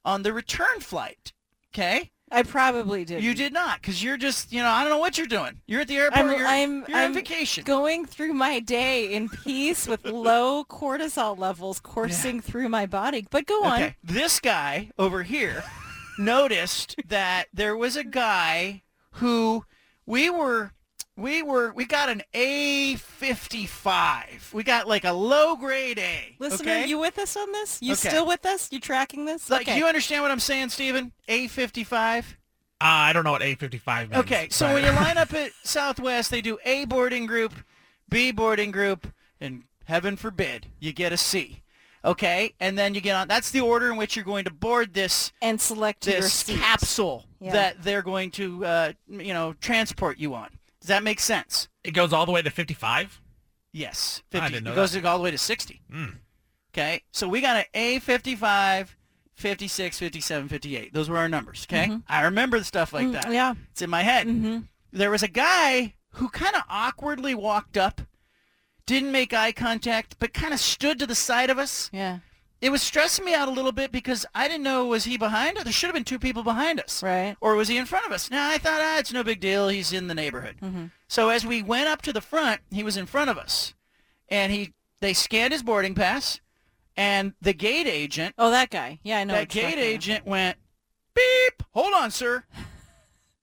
on 0.05 0.23
the 0.23 0.33
return 0.33 0.79
flight. 0.79 1.33
Okay? 1.73 2.11
I 2.31 2.43
probably 2.43 3.05
did. 3.05 3.23
You 3.23 3.33
did 3.33 3.53
not, 3.53 3.81
because 3.81 4.03
you're 4.03 4.17
just, 4.17 4.51
you 4.51 4.61
know, 4.61 4.69
I 4.69 4.83
don't 4.83 4.91
know 4.91 4.99
what 4.99 5.17
you're 5.17 5.27
doing. 5.27 5.61
You're 5.65 5.81
at 5.81 5.87
the 5.87 5.97
airport. 5.97 6.25
I'm, 6.25 6.37
you're, 6.37 6.47
I'm, 6.47 6.85
you're 6.87 6.97
I'm 6.97 7.07
on 7.09 7.13
vacation. 7.13 7.63
going 7.63 8.05
through 8.05 8.33
my 8.33 8.59
day 8.59 9.13
in 9.13 9.29
peace 9.29 9.87
with 9.87 10.05
low 10.05 10.63
cortisol 10.65 11.37
levels 11.37 11.79
coursing 11.79 12.41
through 12.41 12.69
my 12.69 12.85
body. 12.85 13.27
But 13.29 13.45
go 13.45 13.63
on. 13.63 13.73
Okay. 13.81 13.95
This 14.03 14.39
guy 14.39 14.91
over 14.99 15.23
here 15.23 15.63
noticed 16.19 16.95
that 17.07 17.47
there 17.53 17.75
was 17.75 17.95
a 17.95 18.03
guy 18.03 18.83
who 19.13 19.65
we 20.05 20.29
were 20.29 20.73
we 21.19 21.43
were 21.43 21.71
we 21.73 21.85
got 21.85 22.09
an 22.09 22.23
A55. 22.33 24.53
We 24.53 24.63
got 24.63 24.87
like 24.87 25.03
a 25.03 25.11
low 25.11 25.55
grade 25.55 25.99
A. 25.99 26.35
Listener, 26.39 26.71
okay? 26.71 26.87
you 26.87 26.97
with 26.97 27.19
us 27.19 27.35
on 27.35 27.51
this? 27.51 27.81
You 27.81 27.93
Okay. 27.93 28.09
still 28.09 28.25
with 28.25 28.45
us? 28.45 28.71
You 28.71 28.79
tracking 28.79 29.25
this? 29.25 29.49
like 29.49 29.67
okay. 29.67 29.77
you 29.77 29.85
understand 29.85 30.23
what 30.23 30.31
I'm 30.31 30.39
saying, 30.39 30.69
Stephen? 30.69 31.11
A55. 31.27 32.19
Uh, 32.81 32.83
I 32.85 33.13
don't 33.13 33.25
know 33.25 33.31
what 33.31 33.41
A55 33.41 34.09
means. 34.09 34.13
Okay, 34.23 34.47
so 34.49 34.67
but- 34.67 34.75
when 34.75 34.83
you 34.85 34.91
line 34.91 35.17
up 35.17 35.33
at 35.43 35.51
Southwest, 35.63 36.31
they 36.31 36.41
do 36.41 36.57
A 36.63 36.85
boarding 36.85 37.25
group, 37.25 37.53
B 38.07 38.31
boarding 38.31 38.71
group, 38.71 39.07
and 39.41 39.63
heaven 39.85 40.15
forbid 40.15 40.67
you 40.79 40.93
get 40.93 41.11
a 41.11 41.17
C. 41.17 41.61
Okay, 42.05 42.53
and 42.61 42.77
then 42.77 42.95
you 42.95 43.01
get 43.01 43.17
on. 43.17 43.27
That's 43.27 43.51
the 43.51 43.59
order 43.59 43.91
in 43.91 43.97
which 43.97 44.15
you're 44.15 44.23
going 44.23 44.45
to 44.45 44.53
board 44.53 44.93
this 44.93 45.33
and 45.41 45.59
select 45.59 46.05
this 46.05 46.31
seat. 46.31 46.57
capsule 46.57 47.25
Yeah. 47.41 47.51
that 47.51 47.83
they're 47.83 48.01
going 48.01 48.31
to, 48.31 48.65
uh, 48.65 48.91
you 49.09 49.33
know, 49.33 49.53
transport 49.59 50.17
you 50.17 50.33
on. 50.33 50.47
Does 50.89 50.95
that 50.95 51.03
make 51.03 51.19
sense? 51.19 51.67
It 51.83 51.91
goes 51.91 52.11
all 52.11 52.25
the 52.25 52.31
way 52.31 52.41
to 52.41 52.49
55? 52.49 53.21
Yes, 53.71 54.23
I 54.33 54.37
50. 54.39 54.49
didn't 54.53 54.63
know 54.63 54.71
it 54.71 54.75
goes 54.75 54.93
that. 54.93 55.05
all 55.05 55.19
the 55.19 55.23
way 55.23 55.29
to 55.29 55.37
60. 55.37 55.83
Mm. 55.93 56.15
Okay, 56.73 57.03
so 57.11 57.27
we 57.29 57.41
got 57.41 57.57
an 57.57 57.65
A55, 57.75 58.95
56, 59.35 59.99
57, 59.99 60.49
58. 60.49 60.91
Those 60.91 61.07
were 61.07 61.19
our 61.19 61.29
numbers. 61.29 61.67
Okay, 61.69 61.85
Mhm. 61.89 62.01
I 62.09 62.23
remember 62.23 62.57
the 62.57 62.65
stuff 62.65 62.91
like 62.91 63.05
Mm, 63.05 63.11
that. 63.13 63.31
yeah. 63.31 63.53
it's 63.69 63.83
in 63.83 63.91
my 63.91 64.01
head. 64.01 64.25
Mm-hmm. 64.25 64.61
There 64.91 65.11
was 65.11 65.21
a 65.21 65.27
guy 65.27 65.93
who 66.13 66.27
kind 66.29 66.55
of 66.55 66.63
awkwardly 66.67 67.35
walked 67.35 67.77
up, 67.77 68.01
didn't 68.87 69.11
make 69.11 69.31
eye 69.31 69.51
contact, 69.51 70.15
but 70.17 70.33
kind 70.33 70.55
of 70.55 70.59
stood 70.59 70.97
to 70.97 71.05
the 71.05 71.13
side 71.13 71.51
of 71.51 71.59
us. 71.59 71.91
Yeah. 71.93 72.19
It 72.61 72.71
was 72.71 72.81
stressing 72.81 73.23
me 73.23 73.33
out 73.33 73.47
a 73.47 73.51
little 73.51 73.71
bit 73.71 73.91
because 73.91 74.25
I 74.35 74.47
didn't 74.47 74.63
know 74.63 74.85
was 74.85 75.05
he 75.05 75.17
behind 75.17 75.57
us? 75.57 75.63
There 75.63 75.71
should 75.71 75.87
have 75.87 75.93
been 75.93 76.03
two 76.03 76.19
people 76.19 76.43
behind 76.43 76.79
us, 76.81 77.01
right? 77.01 77.37
Or 77.39 77.55
was 77.55 77.69
he 77.69 77.77
in 77.77 77.85
front 77.85 78.05
of 78.05 78.11
us? 78.11 78.29
Now 78.29 78.49
I 78.49 78.57
thought, 78.57 78.81
ah, 78.81 78.99
it's 78.99 79.13
no 79.13 79.23
big 79.23 79.39
deal. 79.39 79.69
He's 79.69 79.93
in 79.93 80.07
the 80.07 80.15
neighborhood. 80.15 80.55
Mm-hmm. 80.61 80.85
So 81.07 81.29
as 81.29 81.45
we 81.45 81.63
went 81.63 81.87
up 81.87 82.01
to 82.03 82.13
the 82.13 82.21
front, 82.21 82.61
he 82.69 82.83
was 82.83 82.97
in 82.97 83.05
front 83.05 83.29
of 83.29 83.37
us, 83.37 83.73
and 84.27 84.51
he 84.51 84.73
they 84.99 85.13
scanned 85.13 85.53
his 85.53 85.63
boarding 85.63 85.95
pass, 85.95 86.41
and 86.97 87.33
the 87.41 87.53
gate 87.53 87.87
agent. 87.87 88.35
Oh, 88.37 88.51
that 88.51 88.69
guy. 88.69 88.99
Yeah, 89.03 89.19
I 89.19 89.23
know. 89.23 89.35
That 89.35 89.49
gate 89.49 89.61
talking 89.61 89.79
about. 89.79 89.85
agent 89.85 90.25
went 90.25 90.57
beep. 91.13 91.63
Hold 91.73 91.93
on, 91.93 92.11
sir. 92.11 92.43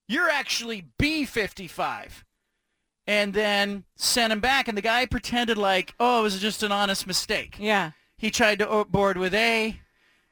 You're 0.08 0.30
actually 0.30 0.86
B55. 0.98 2.22
And 3.08 3.34
then 3.34 3.84
sent 3.94 4.32
him 4.32 4.40
back, 4.40 4.66
and 4.68 4.76
the 4.76 4.82
guy 4.82 5.06
pretended 5.06 5.56
like, 5.56 5.94
oh, 6.00 6.20
it 6.20 6.22
was 6.22 6.40
just 6.40 6.62
an 6.62 6.72
honest 6.72 7.06
mistake. 7.06 7.56
Yeah. 7.58 7.92
He 8.16 8.30
tried 8.30 8.58
to 8.60 8.84
board 8.84 9.18
with 9.18 9.34
A. 9.34 9.80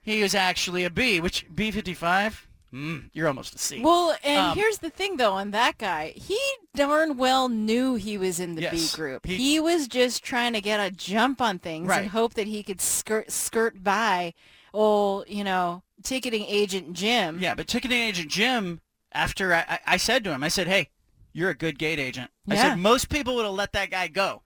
He 0.00 0.22
was 0.22 0.34
actually 0.34 0.84
a 0.84 0.90
B, 0.90 1.20
which 1.20 1.46
B55. 1.54 2.46
Mm, 2.72 3.10
you're 3.12 3.28
almost 3.28 3.54
a 3.54 3.58
C. 3.58 3.80
Well, 3.82 4.16
and 4.24 4.46
Um, 4.48 4.56
here's 4.56 4.78
the 4.78 4.90
thing, 4.90 5.16
though, 5.16 5.34
on 5.34 5.52
that 5.52 5.78
guy, 5.78 6.12
he 6.16 6.38
darn 6.74 7.16
well 7.16 7.48
knew 7.48 7.94
he 7.94 8.18
was 8.18 8.40
in 8.40 8.56
the 8.56 8.62
Yes. 8.62 8.90
B 8.92 8.96
group. 8.96 9.26
He- 9.26 9.36
He, 9.36 9.60
was 9.60 9.86
just 9.86 10.24
trying 10.24 10.54
to 10.54 10.60
get 10.60 10.80
a 10.80 10.90
jump 10.90 11.40
on 11.40 11.60
things 11.60 11.86
Right. 11.86 12.02
and 12.02 12.10
hope 12.10 12.34
that 12.34 12.48
he 12.48 12.64
could 12.64 12.80
skirt 12.80 13.30
skirt 13.30 13.84
by, 13.84 14.34
oh, 14.74 15.24
you 15.28 15.44
know, 15.44 15.84
ticketing 16.02 16.44
agent 16.48 16.94
Jim. 16.94 17.38
Yeah, 17.40 17.54
but 17.54 17.68
ticketing 17.68 18.00
agent 18.00 18.28
Jim, 18.28 18.80
after 19.12 19.54
I, 19.54 19.60
I, 19.68 19.78
I 19.86 19.96
said 19.96 20.24
to 20.24 20.30
him, 20.32 20.42
I 20.42 20.48
said, 20.48 20.66
hey, 20.66 20.90
you're 21.32 21.50
a 21.50 21.54
good 21.54 21.78
gate 21.78 22.00
agent. 22.00 22.32
Yeah. 22.44 22.54
I 22.54 22.56
said, 22.56 22.78
most 22.78 23.08
people 23.08 23.36
would 23.36 23.44
have 23.44 23.54
let 23.54 23.72
that 23.72 23.90
guy 23.90 24.08
go. 24.08 24.42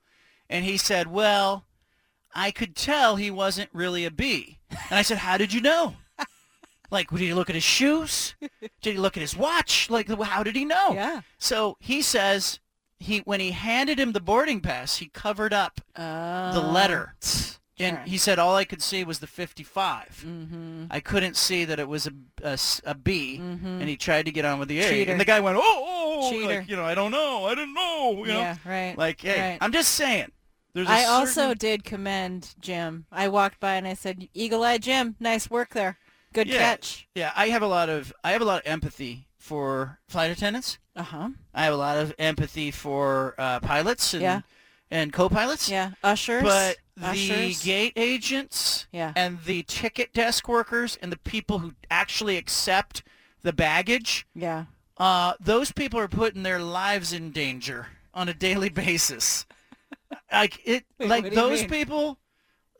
And 0.50 0.66
he 0.66 0.76
said, 0.76 1.06
well, 1.06 1.64
I 2.38 2.50
could 2.52 2.76
tell 2.76 3.16
he 3.16 3.30
wasn't 3.30 3.68
really 3.72 4.04
a 4.04 4.10
B. 4.10 4.58
And 4.70 4.98
I 4.98 5.02
said, 5.02 5.18
how 5.18 5.36
did 5.36 5.52
you 5.52 5.60
know? 5.60 5.94
Like, 6.90 7.10
did 7.10 7.20
he 7.20 7.34
look 7.34 7.50
at 7.50 7.54
his 7.54 7.64
shoes? 7.64 8.34
Did 8.80 8.92
he 8.92 8.96
look 8.98 9.18
at 9.18 9.20
his 9.20 9.36
watch? 9.36 9.90
Like, 9.90 10.08
how 10.08 10.42
did 10.42 10.56
he 10.56 10.64
know? 10.64 10.92
Yeah. 10.94 11.20
So 11.36 11.76
he 11.80 12.00
says 12.00 12.60
he 12.98 13.18
when 13.18 13.40
he 13.40 13.50
handed 13.50 14.00
him 14.00 14.12
the 14.12 14.20
boarding 14.20 14.62
pass, 14.62 14.96
he 14.96 15.08
covered 15.08 15.52
up 15.52 15.82
the 15.94 16.60
letter. 16.64 17.14
And 17.80 17.96
Sure. 17.96 18.04
he 18.06 18.16
said 18.16 18.38
all 18.38 18.56
I 18.56 18.64
could 18.64 18.82
see 18.82 19.04
was 19.04 19.18
the 19.18 19.26
55. 19.26 20.24
Mm-hmm. 20.26 20.84
I 20.90 20.98
couldn't 21.00 21.36
see 21.36 21.64
that 21.66 21.78
it 21.78 21.86
was 21.88 22.06
a, 22.08 22.12
a 22.42 22.58
a 22.84 22.94
B, 22.94 23.36
and 23.38 23.86
he 23.88 23.96
tried 23.96 24.24
to 24.24 24.32
get 24.32 24.44
on 24.44 24.58
with 24.58 24.68
the 24.68 24.80
A. 24.80 24.88
Cheater. 24.88 25.12
And 25.12 25.20
the 25.20 25.24
guy 25.26 25.40
went, 25.40 25.58
oh, 25.58 25.62
oh, 25.62 26.20
oh," 26.22 26.30
Cheater. 26.30 26.60
like, 26.60 26.68
you 26.68 26.74
know, 26.76 26.84
I 26.84 26.94
don't 26.94 27.12
know, 27.12 27.44
I 27.44 27.54
didn't 27.54 27.74
know, 27.74 28.24
you 28.24 28.32
know. 28.32 28.40
Yeah, 28.40 28.56
right. 28.64 28.96
Like, 28.98 29.20
hey, 29.20 29.50
right. 29.50 29.58
I'm 29.60 29.72
just 29.72 29.92
saying. 29.92 30.32
I 30.76 31.04
also 31.04 31.54
did 31.54 31.84
commend 31.84 32.54
Jim. 32.60 33.06
I 33.10 33.28
walked 33.28 33.58
by 33.60 33.74
and 33.74 33.86
I 33.86 33.94
said, 33.94 34.28
"Eagle 34.34 34.62
Eye 34.62 34.78
Jim, 34.78 35.16
nice 35.18 35.50
work 35.50 35.70
there. 35.74 35.98
Good 36.32 36.48
yeah, 36.48 36.58
catch." 36.58 37.08
Yeah, 37.14 37.32
I 37.34 37.48
have 37.48 37.62
a 37.62 37.66
lot 37.66 37.88
of 37.88 38.12
I 38.22 38.32
have 38.32 38.42
a 38.42 38.44
lot 38.44 38.60
of 38.62 38.66
empathy 38.70 39.26
for 39.36 39.98
flight 40.08 40.30
attendants. 40.30 40.78
Uh 40.94 41.02
huh. 41.02 41.28
I 41.54 41.64
have 41.64 41.74
a 41.74 41.78
lot 41.78 41.96
of 41.96 42.14
empathy 42.18 42.70
for 42.70 43.34
uh, 43.38 43.60
pilots 43.60 44.12
and 44.14 44.22
Yeah. 44.22 44.40
and 44.90 45.12
co-pilots. 45.12 45.68
Yeah, 45.70 45.92
ushers. 46.04 46.42
But 46.42 46.76
the 46.96 47.06
ushers. 47.08 47.62
gate 47.64 47.92
agents 47.96 48.86
Yeah. 48.92 49.12
and 49.16 49.38
the 49.44 49.62
ticket 49.64 50.12
desk 50.12 50.48
workers 50.48 50.98
and 51.00 51.10
the 51.12 51.18
people 51.18 51.60
who 51.60 51.72
actually 51.90 52.36
accept 52.36 53.02
the 53.42 53.52
baggage, 53.52 54.26
Yeah. 54.34 54.64
uh, 54.96 55.34
those 55.40 55.70
people 55.72 55.98
are 56.00 56.08
putting 56.08 56.42
their 56.42 56.58
lives 56.58 57.12
in 57.12 57.30
danger 57.30 57.86
on 58.12 58.28
a 58.28 58.34
daily 58.34 58.68
basis. 58.86 59.46
Like 60.32 60.60
it, 60.66 60.84
Wait, 60.98 61.08
like 61.08 61.24
you 61.24 61.30
those 61.30 61.64
people. 61.64 62.18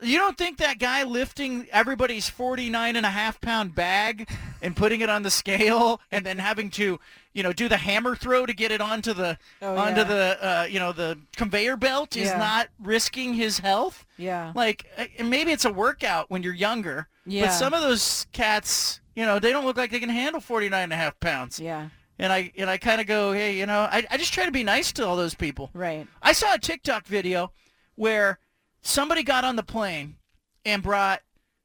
You 0.01 0.17
don't 0.17 0.37
think 0.37 0.59
that 0.59 0.79
guy 0.79 1.03
lifting 1.03 1.67
everybody's 1.73 2.29
49 2.29 2.95
and 2.95 3.05
a 3.05 3.09
half 3.09 3.41
pound 3.41 3.75
bag 3.75 4.29
and 4.61 4.73
putting 4.73 5.01
it 5.01 5.09
on 5.09 5.23
the 5.23 5.29
scale 5.29 5.99
and 6.09 6.25
then 6.25 6.37
having 6.37 6.69
to, 6.71 7.01
you 7.33 7.43
know, 7.43 7.51
do 7.51 7.67
the 7.67 7.75
hammer 7.75 8.15
throw 8.15 8.45
to 8.45 8.53
get 8.53 8.71
it 8.71 8.79
onto 8.79 9.13
the 9.13 9.37
Oh, 9.61 9.75
onto 9.75 9.99
yeah. 9.99 10.03
the 10.05 10.37
uh, 10.41 10.67
you 10.69 10.79
know, 10.79 10.93
the 10.93 11.19
conveyor 11.35 11.75
belt 11.75 12.15
is 12.15 12.29
Yeah. 12.29 12.37
not 12.37 12.69
risking 12.79 13.33
his 13.33 13.59
health? 13.59 14.05
Yeah. 14.17 14.53
Like 14.55 14.85
uh, 14.97 15.03
and 15.17 15.29
maybe 15.29 15.51
it's 15.51 15.65
a 15.65 15.73
workout 15.73 16.29
when 16.31 16.43
you're 16.43 16.53
younger, 16.53 17.09
Yeah. 17.25 17.47
but 17.47 17.51
some 17.51 17.73
of 17.73 17.81
those 17.81 18.25
cats, 18.31 19.01
you 19.17 19.25
know, 19.25 19.37
they 19.37 19.51
don't 19.51 19.65
look 19.65 19.75
like 19.75 19.91
they 19.91 19.99
can 19.99 20.07
handle 20.07 20.39
49 20.39 20.81
and 20.81 20.93
a 20.93 20.95
half 20.95 21.19
pounds. 21.19 21.59
Yeah. 21.59 21.89
And 22.19 22.33
I 22.33 22.51
and 22.57 22.69
I 22.69 22.77
kind 22.77 22.99
of 22.99 23.07
go, 23.07 23.31
hey, 23.31 23.57
you 23.57 23.65
know, 23.65 23.79
I, 23.91 24.05
I 24.11 24.17
just 24.17 24.33
try 24.33 24.45
to 24.45 24.51
be 24.51 24.63
nice 24.63 24.91
to 24.93 25.07
all 25.07 25.15
those 25.15 25.35
people. 25.35 25.69
Right. 25.73 26.05
I 26.21 26.33
saw 26.33 26.53
a 26.53 26.59
TikTok 26.59 27.07
video 27.07 27.51
where 27.95 28.39
somebody 28.81 29.23
got 29.23 29.43
on 29.45 29.55
the 29.55 29.63
plane 29.63 30.17
and 30.65 30.83
brought 30.83 31.21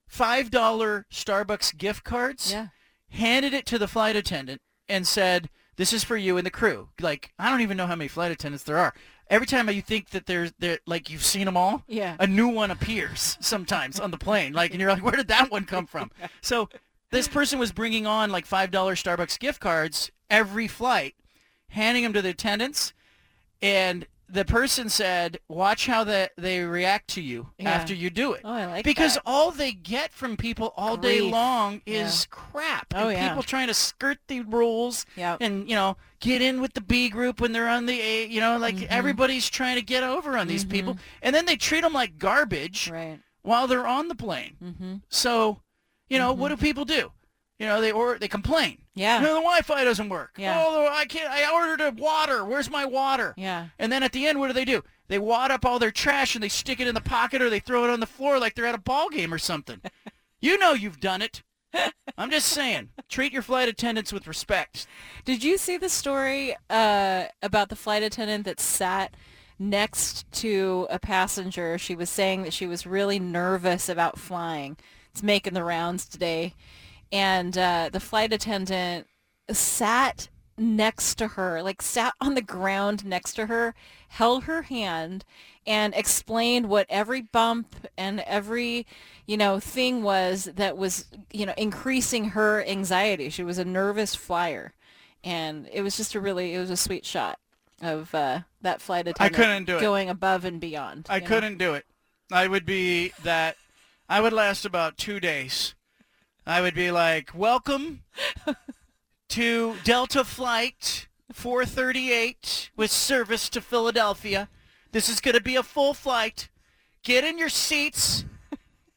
five 0.06 0.50
dollar 0.50 1.06
Starbucks 1.12 1.76
gift 1.76 2.04
cards. 2.04 2.52
Yeah. 2.52 2.68
Handed 3.10 3.52
it 3.54 3.66
to 3.66 3.78
the 3.78 3.88
flight 3.88 4.16
attendant 4.16 4.60
and 4.88 5.06
said, 5.06 5.48
"This 5.76 5.92
is 5.92 6.02
for 6.04 6.16
you 6.16 6.36
and 6.36 6.46
the 6.46 6.50
crew." 6.50 6.88
Like 7.00 7.32
I 7.38 7.50
don't 7.50 7.60
even 7.60 7.76
know 7.76 7.86
how 7.86 7.96
many 7.96 8.08
flight 8.08 8.32
attendants 8.32 8.64
there 8.64 8.78
are. 8.78 8.94
Every 9.30 9.46
time 9.46 9.68
you 9.70 9.82
think 9.82 10.10
that 10.10 10.26
there's 10.26 10.52
there 10.58 10.78
like 10.86 11.10
you've 11.10 11.24
seen 11.24 11.46
them 11.46 11.56
all, 11.56 11.82
Yeah. 11.88 12.16
a 12.20 12.26
new 12.26 12.48
one 12.48 12.70
appears 12.70 13.38
sometimes 13.40 13.98
on 13.98 14.10
the 14.10 14.18
plane. 14.18 14.52
Like 14.52 14.70
and 14.72 14.80
you're 14.80 14.90
like, 14.92 15.02
where 15.02 15.16
did 15.16 15.28
that 15.28 15.50
one 15.50 15.64
come 15.64 15.86
from? 15.86 16.10
So 16.42 16.68
this 17.10 17.28
person 17.28 17.58
was 17.60 17.70
bringing 17.72 18.06
on 18.06 18.30
like 18.30 18.46
five 18.46 18.70
dollar 18.72 18.94
Starbucks 18.96 19.38
gift 19.38 19.60
cards 19.60 20.10
every 20.30 20.68
flight, 20.68 21.14
handing 21.68 22.02
them 22.02 22.12
to 22.14 22.22
the 22.22 22.30
attendants, 22.30 22.92
and 23.62 24.06
the 24.28 24.44
person 24.44 24.88
said, 24.88 25.38
"Watch 25.48 25.86
how 25.86 26.02
the, 26.02 26.30
they 26.36 26.60
react 26.62 27.08
to 27.10 27.20
you 27.20 27.50
Yeah. 27.58 27.70
after 27.70 27.94
you 27.94 28.08
do 28.10 28.32
it." 28.32 28.40
Oh, 28.42 28.52
I 28.52 28.66
like 28.66 28.84
because 28.84 29.14
that. 29.14 29.22
all 29.26 29.50
they 29.50 29.72
get 29.72 30.12
from 30.12 30.36
people 30.36 30.72
all 30.76 30.96
day 30.96 31.18
Grief. 31.20 31.32
long 31.32 31.82
Yeah. 31.84 32.06
is 32.06 32.26
crap. 32.30 32.86
Oh, 32.94 33.08
and 33.08 33.18
yeah. 33.18 33.28
people 33.28 33.42
trying 33.42 33.66
to 33.68 33.74
skirt 33.74 34.18
the 34.28 34.40
rules 34.40 35.04
Yep. 35.16 35.38
and 35.42 35.68
you 35.68 35.76
know 35.76 35.96
get 36.20 36.40
in 36.40 36.60
with 36.62 36.72
the 36.72 36.80
B 36.80 37.10
group 37.10 37.38
when 37.40 37.52
they're 37.52 37.68
on 37.68 37.84
the 37.86 38.00
A. 38.00 38.26
You 38.26 38.40
know, 38.40 38.56
like 38.56 38.76
Mhm. 38.76 38.86
everybody's 38.88 39.48
trying 39.50 39.76
to 39.76 39.82
get 39.82 40.02
over 40.02 40.38
on 40.38 40.48
these 40.48 40.64
people, 40.64 40.98
and 41.20 41.34
then 41.34 41.44
they 41.44 41.56
treat 41.56 41.82
them 41.82 41.92
like 41.92 42.18
garbage 42.18 42.88
Right. 42.88 43.20
while 43.42 43.66
they're 43.66 43.86
on 43.86 44.08
the 44.08 44.14
plane. 44.14 44.56
Mm-hmm. 44.64 44.94
So, 45.10 45.60
you 46.08 46.18
know, 46.18 46.32
what 46.32 46.48
do 46.48 46.56
people 46.56 46.86
do? 46.86 47.12
You 47.58 47.66
know, 47.66 47.80
they 47.80 47.92
or 47.92 48.18
they 48.18 48.28
complain. 48.28 48.78
Yeah. 48.94 49.18
You 49.18 49.26
know, 49.26 49.34
the 49.34 49.40
Wi-Fi 49.40 49.84
doesn't 49.84 50.08
work. 50.08 50.34
Yeah. 50.36 50.62
Oh, 50.64 50.88
I 50.90 51.04
can't. 51.06 51.30
I 51.30 51.52
ordered 51.52 51.80
a 51.80 51.90
water. 51.92 52.44
Where's 52.44 52.70
my 52.70 52.84
water? 52.84 53.34
Yeah. 53.36 53.68
And 53.78 53.92
then 53.92 54.02
at 54.02 54.12
the 54.12 54.26
end, 54.26 54.40
what 54.40 54.48
do 54.48 54.52
they 54.52 54.64
do? 54.64 54.82
They 55.08 55.18
wad 55.18 55.50
up 55.50 55.64
all 55.64 55.78
their 55.78 55.90
trash 55.90 56.34
and 56.34 56.42
they 56.42 56.48
stick 56.48 56.80
it 56.80 56.88
in 56.88 56.94
the 56.94 57.00
pocket 57.00 57.42
or 57.42 57.50
they 57.50 57.60
throw 57.60 57.84
it 57.84 57.90
on 57.90 58.00
the 58.00 58.06
floor 58.06 58.38
like 58.38 58.54
they're 58.54 58.66
at 58.66 58.74
a 58.74 58.78
ball 58.78 59.08
game 59.08 59.32
or 59.32 59.38
something. 59.38 59.80
you 60.40 60.58
know 60.58 60.72
you've 60.72 61.00
done 61.00 61.22
it. 61.22 61.42
I'm 62.16 62.30
just 62.30 62.48
saying, 62.48 62.90
treat 63.08 63.32
your 63.32 63.42
flight 63.42 63.68
attendants 63.68 64.12
with 64.12 64.26
respect. 64.26 64.86
Did 65.24 65.42
you 65.42 65.58
see 65.58 65.76
the 65.76 65.88
story 65.88 66.54
uh, 66.70 67.24
about 67.42 67.68
the 67.68 67.76
flight 67.76 68.02
attendant 68.02 68.44
that 68.44 68.60
sat 68.60 69.16
next 69.58 70.30
to 70.32 70.86
a 70.90 70.98
passenger? 70.98 71.76
She 71.78 71.94
was 71.94 72.10
saying 72.10 72.42
that 72.42 72.52
she 72.52 72.66
was 72.66 72.86
really 72.86 73.18
nervous 73.18 73.88
about 73.88 74.18
flying. 74.18 74.76
It's 75.10 75.22
making 75.22 75.54
the 75.54 75.64
rounds 75.64 76.06
today. 76.08 76.54
And 77.12 77.56
uh, 77.56 77.90
the 77.92 78.00
flight 78.00 78.32
attendant 78.32 79.06
sat 79.50 80.28
next 80.56 81.16
to 81.16 81.28
her, 81.28 81.62
like 81.62 81.82
sat 81.82 82.14
on 82.20 82.34
the 82.34 82.42
ground 82.42 83.04
next 83.04 83.34
to 83.34 83.46
her, 83.46 83.74
held 84.08 84.44
her 84.44 84.62
hand, 84.62 85.24
and 85.66 85.94
explained 85.94 86.68
what 86.68 86.86
every 86.88 87.22
bump 87.22 87.88
and 87.96 88.20
every, 88.20 88.86
you 89.26 89.36
know, 89.36 89.58
thing 89.58 90.02
was 90.02 90.48
that 90.56 90.76
was, 90.76 91.06
you 91.32 91.46
know, 91.46 91.54
increasing 91.56 92.30
her 92.30 92.62
anxiety. 92.64 93.30
She 93.30 93.42
was 93.42 93.58
a 93.58 93.64
nervous 93.64 94.14
flyer. 94.14 94.74
And 95.22 95.68
it 95.72 95.82
was 95.82 95.96
just 95.96 96.14
a 96.14 96.20
really, 96.20 96.54
it 96.54 96.58
was 96.58 96.70
a 96.70 96.76
sweet 96.76 97.04
shot 97.06 97.38
of 97.80 98.14
uh, 98.14 98.40
that 98.62 98.80
flight 98.80 99.08
attendant 99.08 99.36
couldn't 99.36 99.64
do 99.64 99.78
it. 99.78 99.80
going 99.80 100.08
above 100.10 100.44
and 100.44 100.60
beyond. 100.60 101.06
I 101.08 101.16
you 101.16 101.20
know? 101.22 101.26
couldn't 101.26 101.58
do 101.58 101.74
it. 101.74 101.86
I 102.30 102.46
would 102.46 102.66
be 102.66 103.12
that. 103.22 103.56
I 104.08 104.20
would 104.20 104.32
last 104.32 104.64
about 104.64 104.98
two 104.98 105.18
days. 105.18 105.73
I 106.46 106.60
would 106.60 106.74
be 106.74 106.90
like, 106.90 107.34
"Welcome 107.34 108.02
to 109.28 109.76
Delta 109.82 110.24
Flight 110.24 111.08
438 111.32 112.70
with 112.76 112.90
service 112.90 113.48
to 113.48 113.60
Philadelphia. 113.60 114.48
This 114.92 115.08
is 115.08 115.20
going 115.20 115.34
to 115.34 115.40
be 115.40 115.56
a 115.56 115.62
full 115.62 115.94
flight. 115.94 116.50
Get 117.02 117.24
in 117.24 117.38
your 117.38 117.48
seats. 117.48 118.24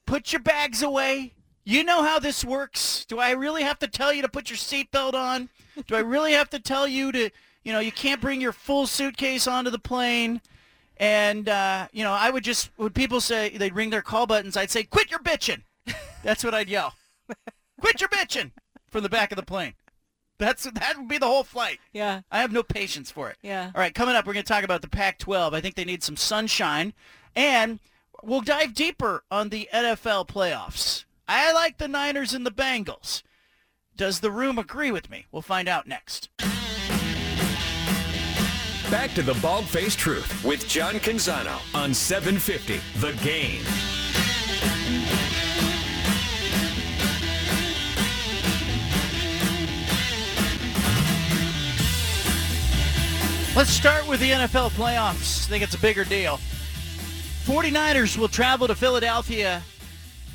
Put 0.05 0.31
your 0.31 0.41
bags 0.41 0.83
away. 0.83 1.33
You 1.63 1.83
know 1.83 2.03
how 2.03 2.19
this 2.19 2.45
works. 2.45 3.05
Do 3.05 3.19
I 3.19 3.31
really 3.31 3.63
have 3.63 3.79
to 3.79 3.87
tell 3.87 4.13
you 4.13 4.21
to 4.21 4.29
put 4.29 4.49
your 4.49 4.57
seatbelt 4.57 5.13
on? 5.13 5.49
Do 5.87 5.95
I 5.95 5.99
really 5.99 6.33
have 6.33 6.49
to 6.51 6.59
tell 6.59 6.87
you 6.87 7.11
to, 7.11 7.29
you 7.63 7.73
know, 7.73 7.79
you 7.79 7.91
can't 7.91 8.21
bring 8.21 8.39
your 8.39 8.53
full 8.53 8.87
suitcase 8.87 9.47
onto 9.47 9.71
the 9.71 9.79
plane? 9.79 10.41
And 10.97 11.47
uh, 11.47 11.87
you 11.91 12.03
know, 12.03 12.11
I 12.11 12.29
would 12.29 12.43
just 12.43 12.71
when 12.75 12.91
people 12.91 13.21
say 13.21 13.49
they'd 13.49 13.75
ring 13.75 13.89
their 13.89 14.01
call 14.01 14.27
buttons, 14.27 14.57
I'd 14.57 14.71
say, 14.71 14.83
"Quit 14.83 15.11
your 15.11 15.19
bitching." 15.19 15.61
That's 16.23 16.43
what 16.43 16.53
I'd 16.53 16.69
yell. 16.69 16.93
Quit 17.81 18.01
your 18.01 18.09
bitching 18.09 18.51
from 18.89 19.03
the 19.03 19.09
back 19.09 19.31
of 19.31 19.35
the 19.35 19.43
plane. 19.43 19.73
That's 20.39 20.63
that 20.63 20.95
would 20.97 21.07
be 21.07 21.17
the 21.17 21.27
whole 21.27 21.43
flight. 21.43 21.79
Yeah. 21.93 22.21
I 22.31 22.39
have 22.41 22.51
no 22.51 22.63
patience 22.63 23.09
for 23.09 23.29
it. 23.29 23.37
Yeah. 23.41 23.71
All 23.73 23.81
right, 23.81 23.93
coming 23.93 24.15
up, 24.15 24.27
we're 24.27 24.33
going 24.33 24.45
to 24.45 24.51
talk 24.51 24.63
about 24.63 24.81
the 24.81 24.89
Pac-12. 24.89 25.53
I 25.53 25.61
think 25.61 25.75
they 25.75 25.85
need 25.85 26.03
some 26.03 26.15
sunshine, 26.15 26.93
and 27.35 27.79
we'll 28.23 28.41
dive 28.41 28.73
deeper 28.73 29.23
on 29.31 29.49
the 29.49 29.67
NFL 29.73 30.27
playoffs. 30.27 31.05
I 31.27 31.51
like 31.51 31.77
the 31.77 31.87
Niners 31.87 32.33
and 32.33 32.45
the 32.45 32.51
Bengals. 32.51 33.23
Does 33.95 34.19
the 34.19 34.31
room 34.31 34.59
agree 34.59 34.91
with 34.91 35.09
me? 35.09 35.25
We'll 35.31 35.41
find 35.41 35.67
out 35.67 35.87
next. 35.87 36.29
Back 38.91 39.13
to 39.15 39.21
the 39.21 39.37
Bald 39.41 39.65
Faced 39.65 39.99
Truth 39.99 40.43
with 40.45 40.67
John 40.67 40.95
Canzano 40.95 41.59
on 41.75 41.93
750 41.93 42.79
The 42.99 43.11
Game. 43.21 43.63
Let's 53.57 53.71
start 53.71 54.07
with 54.07 54.19
the 54.19 54.29
NFL 54.29 54.69
playoffs. 54.73 55.47
I 55.47 55.49
think 55.49 55.63
it's 55.63 55.73
a 55.73 55.79
bigger 55.79 56.03
deal. 56.03 56.39
49ers 57.45 58.15
will 58.15 58.27
travel 58.27 58.67
to 58.67 58.75
Philadelphia 58.75 59.63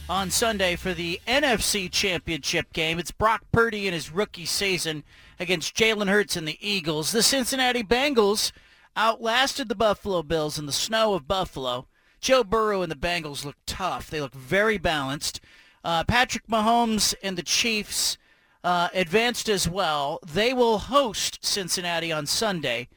on 0.09 0.29
Sunday 0.29 0.75
for 0.75 0.93
the 0.93 1.21
NFC 1.29 1.89
Championship 1.89 2.73
game. 2.73 2.99
It's 2.99 3.13
Brock 3.13 3.45
Purdy 3.53 3.87
in 3.87 3.95
his 3.95 4.11
rookie 4.11 4.45
season 4.45 5.05
against 5.39 5.77
Jalen 5.77 6.09
Hurts 6.09 6.37
and 6.37 6.49
the 6.49 6.59
Eagles. 6.61 7.13
The 7.13 7.23
Cincinnati 7.23 7.85
Bengals 7.85 8.51
outlasted 8.97 9.69
the 9.69 9.77
Buffalo 9.77 10.25
Bills 10.25 10.59
in 10.59 10.67
the 10.67 10.73
snow 10.73 11.15
of 11.15 11.29
Buffalo. 11.29 11.87
Joe 12.21 12.43
Burrow 12.43 12.83
and 12.83 12.91
the 12.91 12.97
Bengals 12.97 13.45
look 13.45 13.57
tough. 13.67 14.11
They 14.11 14.21
look 14.21 14.35
very 14.35 14.79
balanced. 14.79 15.41
Uh, 15.85 16.03
Patrick 16.03 16.49
Mahomes 16.49 17.15
and 17.23 17.39
the 17.39 17.45
Chiefs 17.45 18.19
uh, 18.65 18.89
advanced 18.93 19.49
as 19.49 19.69
well. 19.69 20.19
They 20.27 20.53
will 20.53 20.79
host 20.79 21.39
Cincinnati 21.41 22.11
on 22.11 22.27
Sunday, 22.27 22.89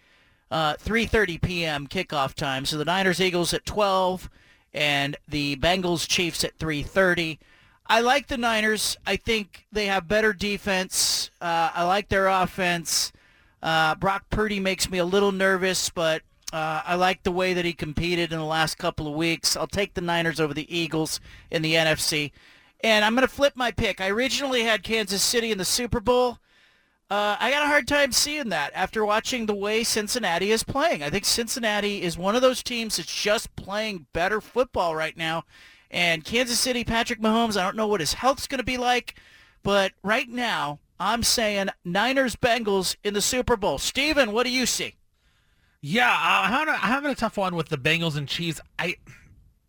uh, 0.52 0.76
3:30 0.76 1.42
p.m. 1.42 1.88
kickoff 1.88 2.34
time. 2.34 2.66
So 2.66 2.78
the 2.78 2.86
Niners 2.86 3.22
Eagles 3.22 3.54
at 3.54 3.66
12, 3.66 4.30
and 4.74 5.16
the 5.28 5.56
Bengals 5.56 6.08
Chiefs 6.08 6.44
at 6.44 6.58
3:30. 6.58 7.40
I 7.88 8.02
like 8.02 8.28
the 8.28 8.38
Niners. 8.38 8.98
I 9.06 9.16
think 9.16 9.66
they 9.72 9.86
have 9.86 10.08
better 10.08 10.34
defense. 10.34 11.30
Uh, 11.40 11.72
I 11.74 11.84
like 11.84 12.10
their 12.10 12.28
offense. 12.28 13.12
Uh, 13.62 13.96
Brock 13.96 14.26
Purdy 14.30 14.60
makes 14.60 14.90
me 14.90 14.98
a 14.98 15.06
little 15.06 15.32
nervous, 15.32 15.90
but 15.90 16.24
uh, 16.52 16.82
I 16.86 16.96
like 16.96 17.24
the 17.24 17.32
way 17.32 17.54
that 17.54 17.66
he 17.66 17.74
competed 17.74 18.32
in 18.32 18.40
the 18.40 18.46
last 18.46 18.78
couple 18.78 19.08
of 19.08 19.14
weeks. 19.14 19.56
I'll 19.56 19.68
take 19.68 19.94
the 19.94 20.02
Niners 20.02 20.40
over 20.40 20.54
the 20.54 20.76
Eagles 20.76 21.20
in 21.52 21.62
the 21.62 21.74
NFC. 21.74 22.32
And 22.84 23.04
I'm 23.04 23.16
going 23.16 23.28
to 23.28 23.34
flip 23.34 23.54
my 23.56 23.72
pick. 23.72 24.02
I 24.02 24.10
originally 24.10 24.64
had 24.64 24.84
Kansas 24.84 25.22
City 25.22 25.52
in 25.52 25.58
the 25.58 25.66
Super 25.66 26.00
Bowl. 26.00 26.40
Uh, 27.10 27.38
I 27.40 27.52
got 27.52 27.64
a 27.64 27.68
hard 27.68 27.88
time 27.88 28.12
seeing 28.12 28.50
that 28.50 28.72
after 28.74 29.06
watching 29.06 29.46
the 29.46 29.54
way 29.54 29.84
Cincinnati 29.84 30.52
is 30.52 30.64
playing. 30.64 31.04
I 31.04 31.10
think 31.12 31.26
Cincinnati 31.26 32.02
is 32.02 32.18
one 32.18 32.36
of 32.36 32.42
those 32.42 32.64
teams 32.64 32.98
that's 32.98 33.14
just 33.14 33.56
playing 33.56 34.08
better 34.12 34.42
football 34.42 34.96
right 34.96 35.16
now. 35.16 35.44
And 35.92 36.26
Kansas 36.26 36.60
City, 36.60 36.84
Patrick 36.84 37.22
Mahomes, 37.22 37.58
I 37.58 37.64
don't 37.64 37.78
know 37.78 37.88
what 37.88 38.00
his 38.00 38.14
health's 38.14 38.48
going 38.48 38.60
to 38.60 38.66
be 38.66 38.78
like, 38.78 39.20
but 39.62 39.92
right 40.04 40.28
now 40.28 40.80
I'm 41.00 41.22
saying 41.22 41.70
Niners 41.84 42.36
Bengals 42.36 42.96
in 43.04 43.14
the 43.14 43.22
Super 43.22 43.56
Bowl. 43.56 43.78
Steven, 43.78 44.32
what 44.32 44.44
do 44.44 44.52
you 44.52 44.66
see? 44.66 44.96
Yeah, 45.82 46.12
I'm 46.12 46.68
having 46.68 47.12
a 47.12 47.16
tough 47.16 47.38
one 47.38 47.56
with 47.56 47.70
the 47.70 47.78
Bengals 47.78 48.18
and 48.18 48.28
Chiefs. 48.28 48.60
I 48.80 48.96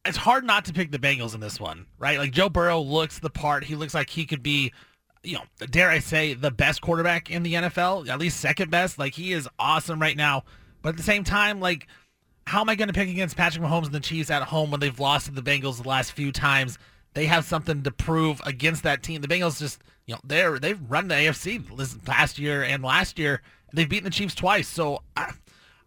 it's 0.06 0.16
hard 0.16 0.44
not 0.44 0.64
to 0.64 0.72
pick 0.72 0.90
the 0.90 0.98
Bengals 0.98 1.34
in 1.34 1.40
this 1.40 1.60
one, 1.60 1.86
right? 1.98 2.18
Like 2.18 2.32
Joe 2.32 2.48
Burrow 2.48 2.80
looks 2.80 3.18
the 3.18 3.28
part. 3.28 3.64
He 3.64 3.74
looks 3.74 3.92
like 3.92 4.08
he 4.08 4.24
could 4.24 4.42
be, 4.42 4.72
you 5.26 5.34
know, 5.34 5.66
dare 5.66 5.90
I 5.90 5.98
say, 5.98 6.34
the 6.34 6.50
best 6.50 6.80
quarterback 6.80 7.30
in 7.30 7.42
the 7.42 7.54
NFL, 7.54 8.08
at 8.08 8.18
least 8.18 8.40
second 8.40 8.70
best. 8.70 8.98
Like 8.98 9.14
he 9.14 9.32
is 9.32 9.48
awesome 9.58 10.00
right 10.00 10.16
now. 10.16 10.44
But 10.82 10.90
at 10.90 10.96
the 10.96 11.02
same 11.02 11.24
time, 11.24 11.60
like, 11.60 11.88
how 12.46 12.60
am 12.60 12.68
I 12.68 12.76
going 12.76 12.88
to 12.88 12.94
pick 12.94 13.08
against 13.08 13.36
Patrick 13.36 13.64
Mahomes 13.64 13.86
and 13.86 13.94
the 13.94 14.00
Chiefs 14.00 14.30
at 14.30 14.42
home 14.42 14.70
when 14.70 14.78
they've 14.78 14.98
lost 14.98 15.26
to 15.26 15.32
the 15.32 15.42
Bengals 15.42 15.82
the 15.82 15.88
last 15.88 16.12
few 16.12 16.30
times? 16.30 16.78
They 17.14 17.26
have 17.26 17.44
something 17.44 17.82
to 17.82 17.90
prove 17.90 18.40
against 18.44 18.84
that 18.84 19.02
team. 19.02 19.20
The 19.20 19.28
Bengals 19.28 19.58
just, 19.58 19.82
you 20.06 20.14
know, 20.14 20.20
they're 20.22 20.58
they've 20.60 20.80
run 20.88 21.08
the 21.08 21.16
AFC 21.16 22.04
past 22.04 22.38
year 22.38 22.62
and 22.62 22.84
last 22.84 23.18
year. 23.18 23.42
They've 23.72 23.88
beaten 23.88 24.04
the 24.04 24.10
Chiefs 24.10 24.34
twice. 24.34 24.68
So 24.68 25.02
I, 25.16 25.32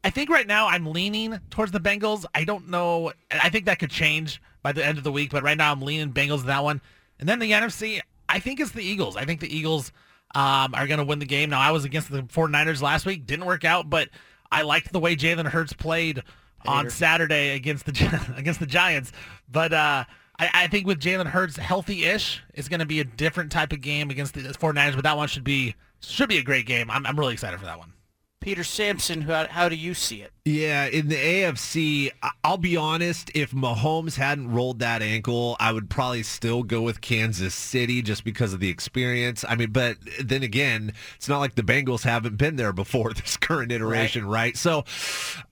I 0.04 0.10
think 0.10 0.30
right 0.30 0.48
now 0.48 0.68
I'm 0.68 0.86
leaning 0.88 1.40
towards 1.50 1.72
the 1.72 1.80
Bengals. 1.80 2.26
I 2.36 2.44
don't 2.44 2.68
know. 2.70 3.14
I 3.32 3.50
think 3.50 3.66
that 3.66 3.80
could 3.80 3.92
change 3.92 4.42
by 4.64 4.74
the 4.74 4.86
end 4.86 4.98
of 4.98 5.06
the 5.06 5.12
week, 5.12 5.32
but 5.32 5.44
right 5.44 5.58
now 5.58 5.72
I'm 5.72 5.82
leaning 5.82 6.12
Bengals 6.12 6.42
in 6.42 6.48
that 6.48 6.64
one. 6.64 6.82
And 7.20 7.30
then 7.30 7.40
the 7.40 7.52
NFC, 7.52 8.02
I 8.30 8.40
think 8.40 8.60
it's 8.60 8.72
the 8.72 8.84
Eagles. 8.84 9.18
I 9.18 9.26
think 9.26 9.42
the 9.42 9.54
Eagles 9.54 9.92
um, 10.36 10.74
are 10.76 10.88
going 10.88 11.00
to 11.00 11.04
win 11.04 11.20
the 11.20 11.26
game. 11.26 11.50
Now, 11.50 11.60
I 11.60 11.72
was 11.72 11.84
against 11.84 12.12
the 12.12 12.22
49ers 12.22 12.82
last 12.82 13.06
week. 13.06 13.26
Didn't 13.26 13.46
work 13.46 13.66
out, 13.66 13.90
but 13.90 14.10
I 14.52 14.62
liked 14.62 14.92
the 14.94 15.00
way 15.00 15.16
Jalen 15.16 15.48
Hurts 15.48 15.74
played 15.74 16.24
on 16.66 16.86
Hater. 16.86 16.90
Saturday 16.92 17.56
against 17.56 17.86
the 17.86 18.34
against 18.38 18.60
the 18.60 18.66
Giants. 18.66 19.12
But 19.52 19.74
uh, 19.74 20.06
I, 20.38 20.50
I 20.54 20.68
think 20.68 20.88
with 20.88 21.00
Jalen 21.00 21.28
Hurts 21.28 21.58
healthy-ish, 21.58 22.44
it's 22.54 22.70
going 22.70 22.80
to 22.80 22.86
be 22.86 23.00
a 23.00 23.04
different 23.04 23.52
type 23.52 23.74
of 23.74 23.82
game 23.82 24.10
against 24.10 24.36
the 24.36 24.42
49ers, 24.42 24.96
but 24.96 25.04
that 25.04 25.18
one 25.18 25.28
should 25.28 25.44
be 25.44 25.76
should 26.02 26.30
be 26.30 26.38
a 26.38 26.44
great 26.44 26.66
game. 26.66 26.90
I'm, 26.90 27.06
I'm 27.06 27.20
really 27.20 27.34
excited 27.34 27.60
for 27.60 27.66
that 27.66 27.78
one. 27.78 27.94
Peter 28.42 28.64
Sampson, 28.64 29.22
how, 29.24 29.48
how 29.48 29.68
do 29.68 29.76
you 29.76 29.94
see 29.94 30.22
it? 30.22 30.32
Yeah, 30.46 30.86
in 30.86 31.10
the 31.10 31.16
AFC, 31.16 32.10
I'll 32.44 32.58
be 32.58 32.78
honest, 32.78 33.30
if 33.36 33.52
Mahomes 33.52 34.16
hadn't 34.16 34.50
rolled 34.52 34.80
that 34.80 35.02
ankle, 35.02 35.58
I 35.60 35.74
would 35.74 35.90
probably 35.90 36.24
still 36.24 36.64
go 36.64 36.82
with 36.82 37.02
Kansas 37.02 37.54
City 37.54 38.02
just 38.02 38.24
because 38.24 38.54
of 38.54 38.62
the 38.62 38.70
experience. 38.70 39.44
I 39.48 39.56
mean, 39.56 39.72
but 39.72 39.98
then 40.24 40.42
again, 40.42 40.94
it's 41.18 41.28
not 41.28 41.40
like 41.40 41.56
the 41.56 41.64
Bengals 41.64 42.04
haven't 42.04 42.38
been 42.38 42.56
there 42.56 42.72
before 42.72 43.14
this 43.14 43.36
current 43.36 43.74
iteration, 43.74 44.26
right? 44.26 44.56
So 44.56 44.86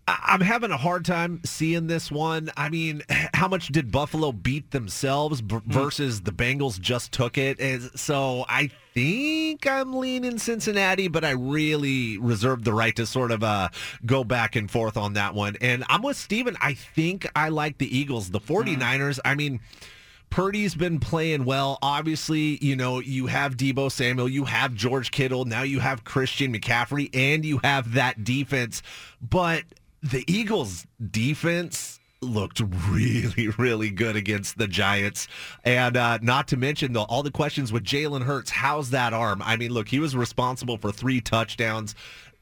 I- 0.07 0.19
I'm 0.23 0.41
having 0.41 0.71
a 0.71 0.77
hard 0.77 1.03
time 1.03 1.41
seeing 1.43 1.87
this 1.87 2.09
one. 2.09 2.49
I 2.55 2.69
mean, 2.69 3.03
how 3.33 3.49
much 3.49 3.67
did 3.67 3.91
Buffalo 3.91 4.31
beat 4.31 4.71
themselves 4.71 5.41
b- 5.41 5.57
hmm. 5.57 5.71
versus 5.71 6.21
the 6.21 6.31
Bengals 6.31 6.79
just 6.79 7.11
took 7.11 7.37
it? 7.37 7.59
And 7.59 7.91
so 7.99 8.45
I 8.47 8.71
think 8.97 9.67
I'm 9.67 9.93
leaning 9.93 10.39
Cincinnati, 10.39 11.07
but 11.07 11.23
I 11.23 11.29
really 11.29 12.17
reserve 12.17 12.63
the 12.63 12.73
right 12.73 12.95
to 12.95 13.05
sort 13.05 13.31
of 13.31 13.43
uh, 13.43 13.69
go 14.07 14.23
back 14.23 14.55
and 14.55 14.71
forth 14.71 14.97
on 14.97 15.13
that 15.13 15.35
one. 15.35 15.55
And 15.61 15.83
I'm 15.87 16.01
with 16.01 16.17
Steven. 16.17 16.57
I 16.59 16.73
think 16.73 17.29
I 17.35 17.49
like 17.49 17.77
the 17.77 17.95
Eagles. 17.95 18.31
The 18.31 18.39
49ers, 18.39 19.19
I 19.23 19.35
mean, 19.35 19.59
Purdy's 20.31 20.73
been 20.73 20.99
playing 20.99 21.45
well. 21.45 21.77
Obviously, 21.83 22.57
you 22.59 22.75
know, 22.75 22.97
you 22.97 23.27
have 23.27 23.55
Deebo 23.55 23.91
Samuel, 23.91 24.27
you 24.27 24.45
have 24.45 24.73
George 24.73 25.11
Kittle, 25.11 25.45
now 25.45 25.61
you 25.61 25.79
have 25.79 26.03
Christian 26.03 26.51
McCaffrey, 26.51 27.11
and 27.13 27.45
you 27.45 27.59
have 27.63 27.93
that 27.93 28.23
defense. 28.23 28.81
But 29.21 29.63
the 30.01 30.23
Eagles' 30.27 30.87
defense 31.11 31.96
looked 32.21 32.61
really, 32.89 33.47
really 33.57 33.89
good 33.89 34.15
against 34.15 34.57
the 34.57 34.67
Giants. 34.67 35.27
And 35.63 35.97
uh, 35.97 36.19
not 36.21 36.47
to 36.49 36.57
mention 36.57 36.93
the, 36.93 37.01
all 37.01 37.23
the 37.23 37.31
questions 37.31 37.71
with 37.71 37.83
Jalen 37.83 38.23
Hurts. 38.23 38.49
How's 38.49 38.89
that 38.91 39.13
arm? 39.13 39.41
I 39.43 39.55
mean, 39.55 39.71
look, 39.71 39.87
he 39.87 39.99
was 39.99 40.15
responsible 40.15 40.77
for 40.77 40.91
three 40.91 41.21
touchdowns. 41.21 41.95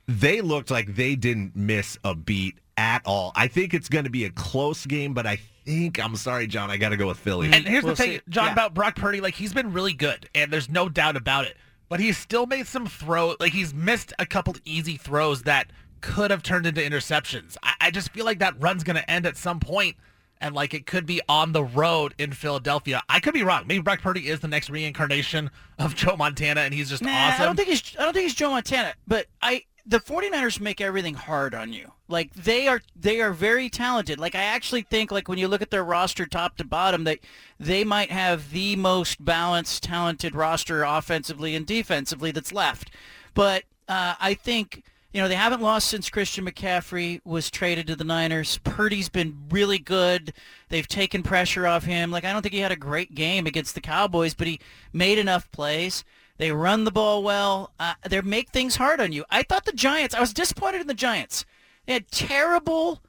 They 0.08 0.42
looked 0.42 0.70
like 0.70 0.96
they 0.96 1.16
didn't 1.16 1.56
miss 1.56 1.98
a 2.04 2.14
beat 2.14 2.56
at 2.78 3.02
all. 3.06 3.32
I 3.36 3.48
think 3.48 3.74
it's 3.74 3.90
going 3.90 4.06
to 4.06 4.10
be 4.10 4.26
a 4.26 4.30
close 4.30 4.86
game, 4.86 5.14
but 5.14 5.26
I 5.26 5.40
think, 5.66 6.04
I'm 6.04 6.16
sorry, 6.16 6.48
John, 6.48 6.70
I 6.70 6.78
got 6.78 6.90
to 6.90 6.98
go 6.98 7.08
with 7.08 7.18
Philly. 7.18 7.52
And 7.52 7.66
here's 7.66 7.84
the 7.84 7.96
thing, 7.96 8.22
John, 8.30 8.52
about 8.52 8.74
Brock 8.74 8.96
Purdy. 8.96 9.22
Like 9.22 9.34
he's 9.34 9.54
been 9.54 9.74
really 9.74 9.94
good, 9.94 10.30
and 10.36 10.52
there's 10.52 10.70
no 10.70 10.90
doubt 10.90 11.16
about 11.16 11.46
it. 11.46 11.58
But 11.88 12.00
he's 12.00 12.18
still 12.18 12.48
made 12.48 12.68
some 12.68 12.88
throw. 12.88 13.36
Like 13.40 13.54
he's 13.54 13.74
missed 13.74 14.14
a 14.18 14.26
couple 14.26 14.56
easy 14.66 14.98
throws 14.98 15.44
that 15.44 15.68
could 16.02 16.32
have 16.32 16.44
turned 16.44 16.66
into 16.66 16.82
interceptions. 16.82 17.58
I, 17.64 17.74
I 17.82 17.92
just 17.92 18.12
feel 18.12 18.26
like 18.26 18.40
that 18.40 18.60
run's 18.60 18.84
going 18.84 18.96
to 18.96 19.10
end 19.10 19.26
at 19.26 19.38
some 19.38 19.60
point, 19.60 19.96
and 20.40 20.54
like 20.54 20.74
it 20.74 20.86
could 20.86 21.06
be 21.06 21.22
on 21.28 21.52
the 21.52 21.64
road 21.64 22.14
in 22.18 22.32
Philadelphia. 22.34 23.02
I 23.10 23.20
could 23.20 23.34
be 23.34 23.44
wrong. 23.44 23.66
Maybe 23.68 23.82
Brock 23.82 24.02
Purdy 24.02 24.28
is 24.28 24.40
the 24.40 24.48
next 24.48 24.70
reincarnation 24.70 25.50
of 25.80 25.96
Joe 25.96 26.16
Montana, 26.16 26.62
and 26.62 26.74
he's 26.74 26.90
just 26.90 27.02
Nah, 27.02 27.10
awesome. 27.12 27.42
I 27.42 27.46
don't 27.46 27.56
think 27.56 27.70
he's 27.70 27.96
I 27.98 28.04
don't 28.04 28.14
think 28.14 28.24
he's 28.24 28.36
Joe 28.36 28.52
Montana, 28.52 28.94
but 29.08 29.28
I 29.42 29.64
the 29.86 30.00
49ers 30.00 30.60
make 30.60 30.82
everything 30.82 31.14
hard 31.14 31.54
on 31.54 31.72
you. 31.72 31.92
Like 32.08 32.34
they 32.34 32.68
are 32.68 32.82
they 32.96 33.22
are 33.22 33.34
very 33.34 33.70
talented. 33.70 34.20
Like 34.20 34.36
I 34.36 34.44
actually 34.44 34.82
think 34.84 35.12
like 35.12 35.28
when 35.28 35.38
you 35.38 35.48
look 35.48 35.62
at 35.62 35.72
their 35.72 35.84
roster 35.84 36.26
top 36.26 36.58
to 36.58 36.64
bottom 36.64 37.04
that 37.06 37.20
they 37.60 37.84
might 37.84 38.12
have 38.12 38.52
the 38.52 38.76
most 38.76 39.24
balanced 39.24 39.84
talented 39.84 40.36
roster 40.36 40.84
offensively 40.84 41.56
and 41.56 41.66
defensively 41.66 42.32
that's 42.32 42.54
left. 42.54 42.92
But 43.34 43.64
uh, 43.88 44.16
I 44.20 44.34
think 44.36 44.84
you 45.16 45.22
know, 45.22 45.30
they 45.30 45.36
haven't 45.36 45.62
lost 45.62 45.88
since 45.88 46.10
Christian 46.10 46.46
McCaffrey 46.46 47.22
was 47.24 47.50
traded 47.50 47.88
to 47.88 47.96
the 47.96 48.04
Niners. 48.04 48.60
Purdy's 48.66 49.08
been 49.08 49.46
really 49.50 49.80
good. 49.80 50.34
They've 50.68 50.86
taken 50.86 51.24
pressure 51.24 51.66
off 51.66 51.86
him. 51.86 52.12
Like 52.12 52.26
I 52.26 52.34
don't 52.34 52.42
think 52.42 52.54
he 52.54 52.60
had 52.60 52.74
a 52.74 52.76
great 52.76 53.16
game 53.16 53.48
against 53.48 53.76
the 53.76 53.82
Cowboys, 53.82 54.34
but 54.34 54.46
he 54.46 54.60
made 54.92 55.18
enough 55.18 55.50
plays. 55.54 56.04
They 56.36 56.52
run 56.52 56.84
the 56.84 56.92
ball 56.92 57.24
well. 57.24 57.72
Uh, 57.80 57.94
they 58.04 58.20
make 58.20 58.50
things 58.50 58.76
hard 58.76 59.00
on 59.00 59.14
you. 59.14 59.24
I 59.30 59.44
thought 59.44 59.64
the 59.64 59.72
Giants. 59.72 60.14
I 60.14 60.20
was 60.20 60.34
disappointed 60.34 60.82
in 60.82 60.88
the 60.88 60.94
Giants. 60.94 61.46
They 61.86 61.94
had 61.94 62.12
terrible. 62.12 63.02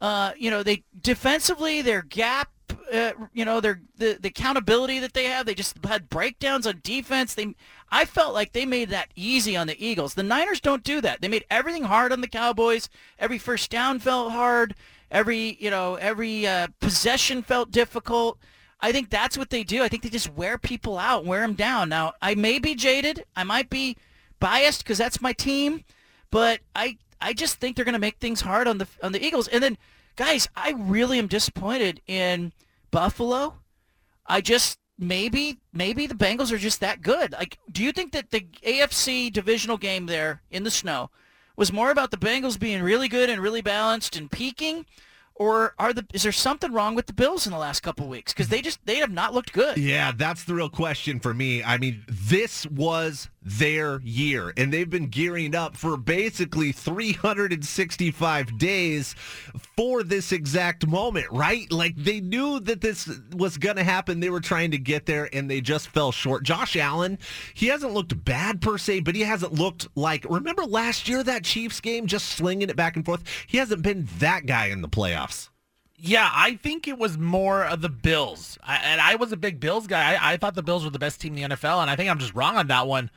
Uh, 0.00 0.32
you 0.38 0.50
know, 0.50 0.62
they 0.62 0.84
defensively 1.02 1.82
their 1.82 2.00
gap. 2.00 2.48
Uh, 2.90 3.12
you 3.34 3.44
know, 3.44 3.60
their 3.60 3.82
the, 3.98 4.16
the 4.18 4.28
accountability 4.28 4.98
that 5.00 5.12
they 5.12 5.24
have. 5.24 5.44
They 5.44 5.54
just 5.54 5.76
had 5.84 6.08
breakdowns 6.08 6.66
on 6.66 6.80
defense. 6.82 7.34
They, 7.34 7.54
I 7.90 8.04
felt 8.04 8.34
like 8.34 8.52
they 8.52 8.66
made 8.66 8.90
that 8.90 9.10
easy 9.16 9.56
on 9.56 9.66
the 9.66 9.84
Eagles. 9.84 10.14
The 10.14 10.22
Niners 10.22 10.60
don't 10.60 10.84
do 10.84 11.00
that. 11.00 11.20
They 11.20 11.28
made 11.28 11.44
everything 11.50 11.84
hard 11.84 12.12
on 12.12 12.20
the 12.20 12.28
Cowboys. 12.28 12.88
Every 13.18 13.38
first 13.38 13.70
down 13.70 13.98
felt 13.98 14.32
hard. 14.32 14.74
Every 15.10 15.56
you 15.60 15.70
know 15.70 15.96
every 15.96 16.46
uh, 16.46 16.68
possession 16.80 17.42
felt 17.42 17.70
difficult. 17.72 18.38
I 18.80 18.92
think 18.92 19.10
that's 19.10 19.36
what 19.36 19.50
they 19.50 19.64
do. 19.64 19.82
I 19.82 19.88
think 19.88 20.02
they 20.02 20.08
just 20.08 20.32
wear 20.34 20.56
people 20.56 20.98
out, 20.98 21.24
wear 21.24 21.42
them 21.42 21.54
down. 21.54 21.88
Now, 21.88 22.14
I 22.22 22.34
may 22.34 22.58
be 22.58 22.74
jaded. 22.74 23.24
I 23.36 23.44
might 23.44 23.68
be 23.68 23.96
biased 24.38 24.82
because 24.82 24.98
that's 24.98 25.20
my 25.20 25.32
team, 25.32 25.84
but 26.30 26.60
I 26.74 26.96
I 27.20 27.32
just 27.32 27.56
think 27.56 27.76
they're 27.76 27.84
going 27.84 27.92
to 27.92 27.98
make 27.98 28.18
things 28.18 28.40
hard 28.40 28.66
on 28.66 28.78
the 28.78 28.86
on 29.02 29.12
the 29.12 29.24
Eagles. 29.24 29.48
And 29.48 29.62
then, 29.62 29.76
guys, 30.16 30.48
I 30.56 30.74
really 30.78 31.18
am 31.18 31.26
disappointed 31.26 32.00
in 32.06 32.52
Buffalo. 32.90 33.56
I 34.26 34.40
just 34.40 34.78
maybe 35.00 35.58
maybe 35.72 36.06
the 36.06 36.14
Bengals 36.14 36.52
are 36.52 36.58
just 36.58 36.80
that 36.80 37.02
good. 37.02 37.32
Like, 37.32 37.58
do 37.72 37.82
you 37.82 37.90
think 37.90 38.12
that 38.12 38.30
the 38.30 38.42
AFC 38.64 39.32
divisional 39.32 39.78
game 39.78 40.06
there 40.06 40.42
in 40.50 40.62
the 40.62 40.70
snow 40.70 41.10
was 41.56 41.72
more 41.72 41.90
about 41.90 42.10
the 42.10 42.16
Bengals 42.16 42.58
being 42.58 42.82
really 42.82 43.08
good 43.08 43.30
and 43.30 43.42
really 43.42 43.62
balanced 43.62 44.16
and 44.16 44.30
peaking? 44.30 44.86
Or 45.34 45.74
are 45.78 45.94
the 45.94 46.04
is 46.12 46.22
there 46.22 46.32
something 46.32 46.70
wrong 46.70 46.94
with 46.94 47.06
the 47.06 47.14
Bills 47.14 47.46
in 47.46 47.52
the 47.52 47.58
last 47.58 47.80
couple 47.80 48.06
weeks? 48.06 48.32
Because 48.34 48.48
they 48.48 48.60
just 48.60 48.78
they 48.84 48.96
have 48.96 49.10
not 49.10 49.32
looked 49.32 49.54
good. 49.54 49.78
Yeah, 49.78 50.12
that's 50.14 50.44
the 50.44 50.54
real 50.54 50.68
question 50.68 51.18
for 51.18 51.32
me. 51.32 51.64
I 51.64 51.78
mean, 51.78 52.04
this 52.06 52.66
was 52.66 53.30
their 53.42 54.00
year, 54.02 54.52
and 54.56 54.72
they've 54.72 54.90
been 54.90 55.06
gearing 55.06 55.54
up 55.54 55.76
for 55.76 55.96
basically 55.96 56.72
365 56.72 58.58
days 58.58 59.14
for 59.76 60.02
this 60.02 60.30
exact 60.30 60.86
moment, 60.86 61.26
right? 61.30 61.70
Like 61.72 61.96
they 61.96 62.20
knew 62.20 62.60
that 62.60 62.82
this 62.82 63.08
was 63.34 63.56
going 63.56 63.76
to 63.76 63.84
happen. 63.84 64.20
They 64.20 64.30
were 64.30 64.40
trying 64.40 64.72
to 64.72 64.78
get 64.78 65.06
there, 65.06 65.28
and 65.32 65.50
they 65.50 65.60
just 65.60 65.88
fell 65.88 66.12
short. 66.12 66.42
Josh 66.42 66.76
Allen, 66.76 67.18
he 67.54 67.68
hasn't 67.68 67.94
looked 67.94 68.24
bad 68.24 68.60
per 68.60 68.76
se, 68.76 69.00
but 69.00 69.14
he 69.14 69.22
hasn't 69.22 69.54
looked 69.54 69.88
like. 69.94 70.26
Remember 70.28 70.64
last 70.64 71.08
year 71.08 71.22
that 71.22 71.44
Chiefs 71.44 71.80
game, 71.80 72.06
just 72.06 72.26
slinging 72.28 72.68
it 72.68 72.76
back 72.76 72.96
and 72.96 73.04
forth. 73.04 73.22
He 73.46 73.58
hasn't 73.58 73.82
been 73.82 74.06
that 74.18 74.44
guy 74.44 74.66
in 74.66 74.82
the 74.82 74.88
playoffs. 74.88 75.48
Yeah, 76.02 76.30
I 76.32 76.56
think 76.56 76.88
it 76.88 76.98
was 76.98 77.18
more 77.18 77.62
of 77.62 77.82
the 77.82 77.90
Bills. 77.90 78.58
I, 78.62 78.76
and 78.76 79.00
I 79.00 79.16
was 79.16 79.32
a 79.32 79.36
big 79.36 79.60
Bills 79.60 79.86
guy. 79.86 80.14
I, 80.14 80.32
I 80.32 80.36
thought 80.38 80.54
the 80.54 80.62
Bills 80.62 80.84
were 80.84 80.90
the 80.90 80.98
best 80.98 81.20
team 81.20 81.36
in 81.36 81.50
the 81.50 81.56
NFL, 81.56 81.82
and 81.82 81.90
I 81.90 81.96
think 81.96 82.10
I'm 82.10 82.18
just 82.18 82.34
wrong 82.34 82.56
on 82.56 82.68
that 82.68 82.86
one. 82.86 83.10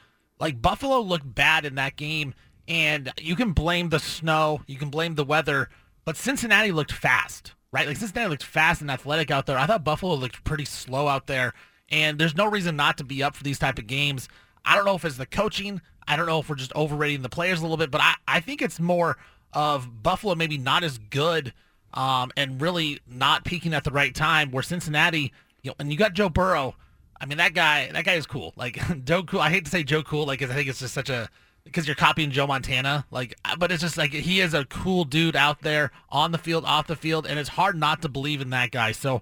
Like, 0.44 0.62
Buffalo 0.62 1.00
looked 1.00 1.34
bad 1.34 1.64
in 1.64 1.76
that 1.76 1.96
game, 1.96 2.34
and 2.68 3.14
you 3.18 3.38
can 3.38 3.54
blame 3.54 3.88
the 3.88 4.00
snow, 4.00 4.60
you 4.68 4.76
can 4.76 4.90
blame 4.90 5.16
the 5.16 5.24
weather, 5.24 5.70
but 6.04 6.18
Cincinnati 6.18 6.74
looked 6.74 6.92
fast, 6.92 7.54
right? 7.72 7.88
Like, 7.88 7.96
Cincinnati 7.96 8.30
looked 8.30 8.44
fast 8.44 8.82
and 8.82 8.92
athletic 8.92 9.32
out 9.32 9.46
there. 9.46 9.58
I 9.58 9.66
thought 9.66 9.86
Buffalo 9.86 10.16
looked 10.16 10.44
pretty 10.44 10.66
slow 10.66 11.08
out 11.08 11.28
there, 11.28 11.54
and 11.88 12.20
there's 12.20 12.36
no 12.36 12.46
reason 12.46 12.76
not 12.76 12.98
to 12.98 13.06
be 13.06 13.24
up 13.24 13.38
for 13.38 13.44
these 13.46 13.58
type 13.58 13.80
of 13.80 13.88
games. 13.88 14.28
I 14.66 14.76
don't 14.76 14.84
know 14.84 14.96
if 14.96 15.06
it's 15.06 15.16
the 15.16 15.26
coaching. 15.26 15.80
I 16.10 16.18
don't 16.18 16.26
know 16.26 16.40
if 16.40 16.50
we're 16.50 16.56
just 16.56 16.76
overrating 16.76 17.22
the 17.22 17.30
players 17.30 17.60
a 17.60 17.62
little 17.62 17.78
bit, 17.78 17.90
but 17.90 18.02
I, 18.02 18.16
I 18.28 18.42
think 18.42 18.62
it's 18.62 18.82
more 18.82 19.18
of 19.54 20.04
Buffalo 20.04 20.36
maybe 20.36 20.58
not 20.58 20.84
as 20.84 20.98
good 20.98 21.54
um, 21.94 22.34
and 22.36 22.60
really 22.60 23.00
not 23.08 23.46
peaking 23.46 23.74
at 23.74 23.86
the 23.86 23.92
right 23.92 24.14
time. 24.14 24.52
Where 24.52 24.62
Cincinnati, 24.62 25.32
you 25.62 25.72
know, 25.72 25.76
and 25.80 25.90
you 25.90 25.98
got 25.98 26.16
Joe 26.16 26.28
Burrow. 26.28 26.76
I 27.24 27.26
mean, 27.26 27.38
that 27.38 27.54
guy, 27.54 27.90
that 27.94 28.04
guy 28.04 28.16
is 28.16 28.26
cool. 28.26 28.52
Like 28.58 28.78
Joe 29.06 29.24
Cool. 29.24 29.40
I 29.40 29.50
hate 29.50 29.64
to 29.64 29.72
say 29.72 29.82
Joe 29.84 30.04
Cool, 30.04 30.26
like 30.26 30.42
'cause 30.42 30.52
I 30.52 30.56
think 30.56 30.68
it's 30.68 30.80
just 30.80 30.94
such 30.94 31.10
a 31.10 31.30
because 31.64 31.88
you're 31.88 31.96
copying 31.96 32.30
Joe 32.32 32.46
Montana. 32.46 33.06
Like, 33.12 33.36
but 33.58 33.72
it's 33.72 33.82
just 33.82 33.98
like 33.98 34.12
he 34.12 34.42
is 34.42 34.54
a 34.54 34.66
cool 34.66 35.06
dude 35.06 35.38
out 35.38 35.62
there 35.62 35.92
on 36.10 36.34
the 36.34 36.38
field, 36.38 36.66
off 36.66 36.88
the 36.88 36.98
field, 36.98 37.26
and 37.26 37.40
it's 37.40 37.48
hard 37.48 37.78
not 37.78 38.02
to 38.02 38.10
believe 38.10 38.42
in 38.42 38.50
that 38.50 38.72
guy. 38.72 38.92
So 38.92 39.22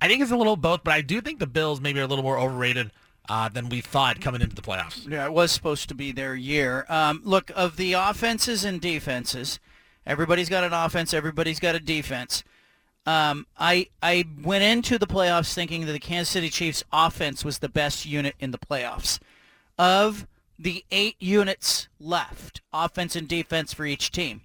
I 0.00 0.08
think 0.08 0.20
it's 0.20 0.32
a 0.32 0.36
little 0.36 0.56
both, 0.56 0.82
but 0.82 0.92
I 0.92 1.02
do 1.02 1.20
think 1.20 1.38
the 1.38 1.46
Bills 1.46 1.80
maybe 1.80 2.00
are 2.00 2.02
a 2.02 2.06
little 2.08 2.24
more 2.24 2.36
overrated 2.40 2.90
uh, 3.28 3.48
than 3.48 3.68
we 3.68 3.80
thought 3.80 4.20
coming 4.20 4.42
into 4.42 4.56
the 4.56 4.62
playoffs. 4.62 5.08
Yeah, 5.08 5.24
it 5.26 5.32
was 5.32 5.52
supposed 5.52 5.88
to 5.88 5.94
be 5.94 6.10
their 6.10 6.34
year. 6.34 6.84
Um, 6.88 7.20
look, 7.24 7.52
of 7.54 7.76
the 7.76 7.92
offenses 7.92 8.64
and 8.64 8.80
defenses, 8.80 9.60
everybody's 10.04 10.48
got 10.48 10.64
an 10.64 10.72
offense, 10.72 11.14
everybody's 11.14 11.60
got 11.60 11.76
a 11.76 11.80
defense. 11.80 12.42
Um, 13.06 13.46
I 13.56 13.88
I 14.02 14.24
went 14.42 14.64
into 14.64 14.98
the 14.98 15.06
playoffs 15.06 15.54
thinking 15.54 15.86
that 15.86 15.92
the 15.92 15.98
Kansas 16.00 16.28
City 16.28 16.50
Chiefs 16.50 16.82
offense 16.92 17.44
was 17.44 17.58
the 17.58 17.68
best 17.68 18.04
unit 18.04 18.34
in 18.40 18.50
the 18.50 18.58
playoffs. 18.58 19.20
Of 19.78 20.26
the 20.58 20.84
eight 20.90 21.16
units 21.20 21.88
left, 22.00 22.62
offense 22.72 23.14
and 23.14 23.28
defense 23.28 23.72
for 23.72 23.86
each 23.86 24.10
team, 24.10 24.40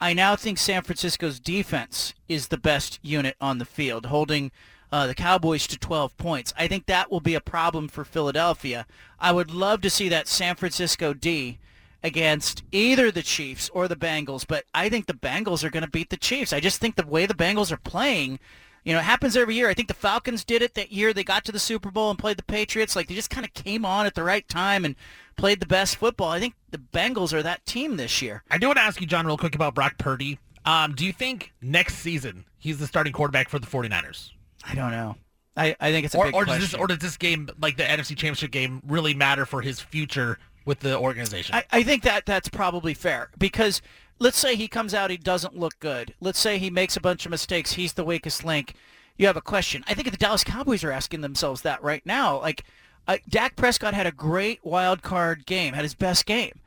I 0.00 0.12
now 0.12 0.36
think 0.36 0.58
San 0.58 0.82
Francisco's 0.82 1.40
defense 1.40 2.14
is 2.28 2.48
the 2.48 2.58
best 2.58 3.00
unit 3.02 3.36
on 3.40 3.58
the 3.58 3.64
field, 3.64 4.06
holding 4.06 4.52
uh, 4.92 5.06
the 5.06 5.14
Cowboys 5.14 5.66
to 5.66 5.78
12 5.78 6.16
points. 6.16 6.54
I 6.56 6.68
think 6.68 6.86
that 6.86 7.10
will 7.10 7.20
be 7.20 7.34
a 7.34 7.40
problem 7.40 7.88
for 7.88 8.04
Philadelphia. 8.04 8.86
I 9.18 9.32
would 9.32 9.50
love 9.50 9.80
to 9.82 9.90
see 9.90 10.08
that 10.08 10.28
San 10.28 10.54
Francisco 10.54 11.12
D 11.14 11.58
against 12.02 12.62
either 12.70 13.10
the 13.10 13.22
Chiefs 13.22 13.68
or 13.74 13.88
the 13.88 13.96
Bengals, 13.96 14.46
but 14.46 14.64
I 14.74 14.88
think 14.88 15.06
the 15.06 15.14
Bengals 15.14 15.64
are 15.64 15.70
going 15.70 15.84
to 15.84 15.90
beat 15.90 16.10
the 16.10 16.16
Chiefs. 16.16 16.52
I 16.52 16.60
just 16.60 16.80
think 16.80 16.96
the 16.96 17.06
way 17.06 17.26
the 17.26 17.34
Bengals 17.34 17.72
are 17.72 17.76
playing, 17.78 18.38
You 18.84 18.92
know, 18.92 19.00
it 19.00 19.04
happens 19.04 19.36
every 19.36 19.54
year. 19.56 19.68
I 19.68 19.74
think 19.74 19.88
the 19.88 19.94
Falcons 19.94 20.44
did 20.44 20.62
it 20.62 20.74
that 20.74 20.92
year. 20.92 21.12
They 21.12 21.24
got 21.24 21.44
to 21.46 21.52
the 21.52 21.58
Super 21.58 21.90
Bowl 21.90 22.10
and 22.10 22.18
played 22.18 22.36
the 22.38 22.44
Patriots. 22.44 22.94
Like 22.96 23.08
they 23.08 23.14
just 23.14 23.30
kind 23.30 23.44
of 23.44 23.52
came 23.52 23.84
on 23.84 24.06
at 24.06 24.14
the 24.14 24.22
right 24.22 24.48
time 24.48 24.84
and 24.84 24.94
played 25.36 25.60
the 25.60 25.66
best 25.66 25.96
football. 25.96 26.30
I 26.30 26.40
think 26.40 26.54
the 26.70 26.78
Bengals 26.78 27.32
are 27.32 27.42
that 27.42 27.66
team 27.66 27.96
this 27.96 28.22
year. 28.22 28.42
I 28.50 28.58
do 28.58 28.68
want 28.68 28.78
to 28.78 28.82
ask 28.82 29.00
you, 29.00 29.06
John, 29.06 29.26
real 29.26 29.36
quick 29.36 29.54
about 29.54 29.74
Brock 29.74 29.98
Purdy. 29.98 30.38
Um, 30.64 30.94
do 30.94 31.04
you 31.04 31.12
think 31.12 31.52
next 31.60 31.96
season 31.96 32.44
he's 32.58 32.78
the 32.78 32.86
starting 32.86 33.12
quarterback 33.12 33.48
for 33.48 33.58
the 33.58 33.66
49ers? 33.66 34.30
I 34.64 34.74
don't 34.74 34.90
know. 34.92 35.16
I, 35.56 35.74
I 35.80 35.90
think 35.90 36.06
it's 36.06 36.14
a 36.14 36.18
or, 36.18 36.24
big 36.26 36.34
or 36.34 36.44
does 36.44 36.58
question. 36.58 36.60
this 36.60 36.74
or 36.74 36.86
does 36.86 36.98
this 36.98 37.16
game, 37.16 37.48
like 37.60 37.76
the 37.76 37.82
NFC 37.82 38.10
Championship 38.10 38.52
game, 38.52 38.80
really 38.86 39.12
matter 39.12 39.44
for 39.44 39.60
his 39.60 39.80
future 39.80 40.38
with 40.68 40.80
the 40.80 40.96
organization? 40.96 41.56
I, 41.56 41.64
I 41.72 41.82
think 41.82 42.04
that 42.04 42.26
that's 42.26 42.48
probably 42.48 42.94
fair 42.94 43.30
because 43.38 43.82
let's 44.20 44.38
say 44.38 44.54
he 44.54 44.68
comes 44.68 44.94
out, 44.94 45.10
he 45.10 45.16
doesn't 45.16 45.58
look 45.58 45.80
good. 45.80 46.14
Let's 46.20 46.38
say 46.38 46.58
he 46.58 46.70
makes 46.70 46.96
a 46.96 47.00
bunch 47.00 47.24
of 47.24 47.30
mistakes. 47.30 47.72
He's 47.72 47.94
the 47.94 48.04
weakest 48.04 48.44
link. 48.44 48.74
You 49.16 49.26
have 49.26 49.36
a 49.36 49.40
question. 49.40 49.82
I 49.88 49.94
think 49.94 50.10
the 50.10 50.16
Dallas 50.16 50.44
Cowboys 50.44 50.84
are 50.84 50.92
asking 50.92 51.22
themselves 51.22 51.62
that 51.62 51.82
right 51.82 52.04
now. 52.06 52.38
Like, 52.40 52.62
uh, 53.08 53.16
Dak 53.28 53.56
Prescott 53.56 53.94
had 53.94 54.06
a 54.06 54.12
great 54.12 54.64
wild 54.64 55.02
card 55.02 55.46
game, 55.46 55.72
had 55.72 55.82
his 55.82 55.94
best 55.94 56.26
game. 56.26 56.60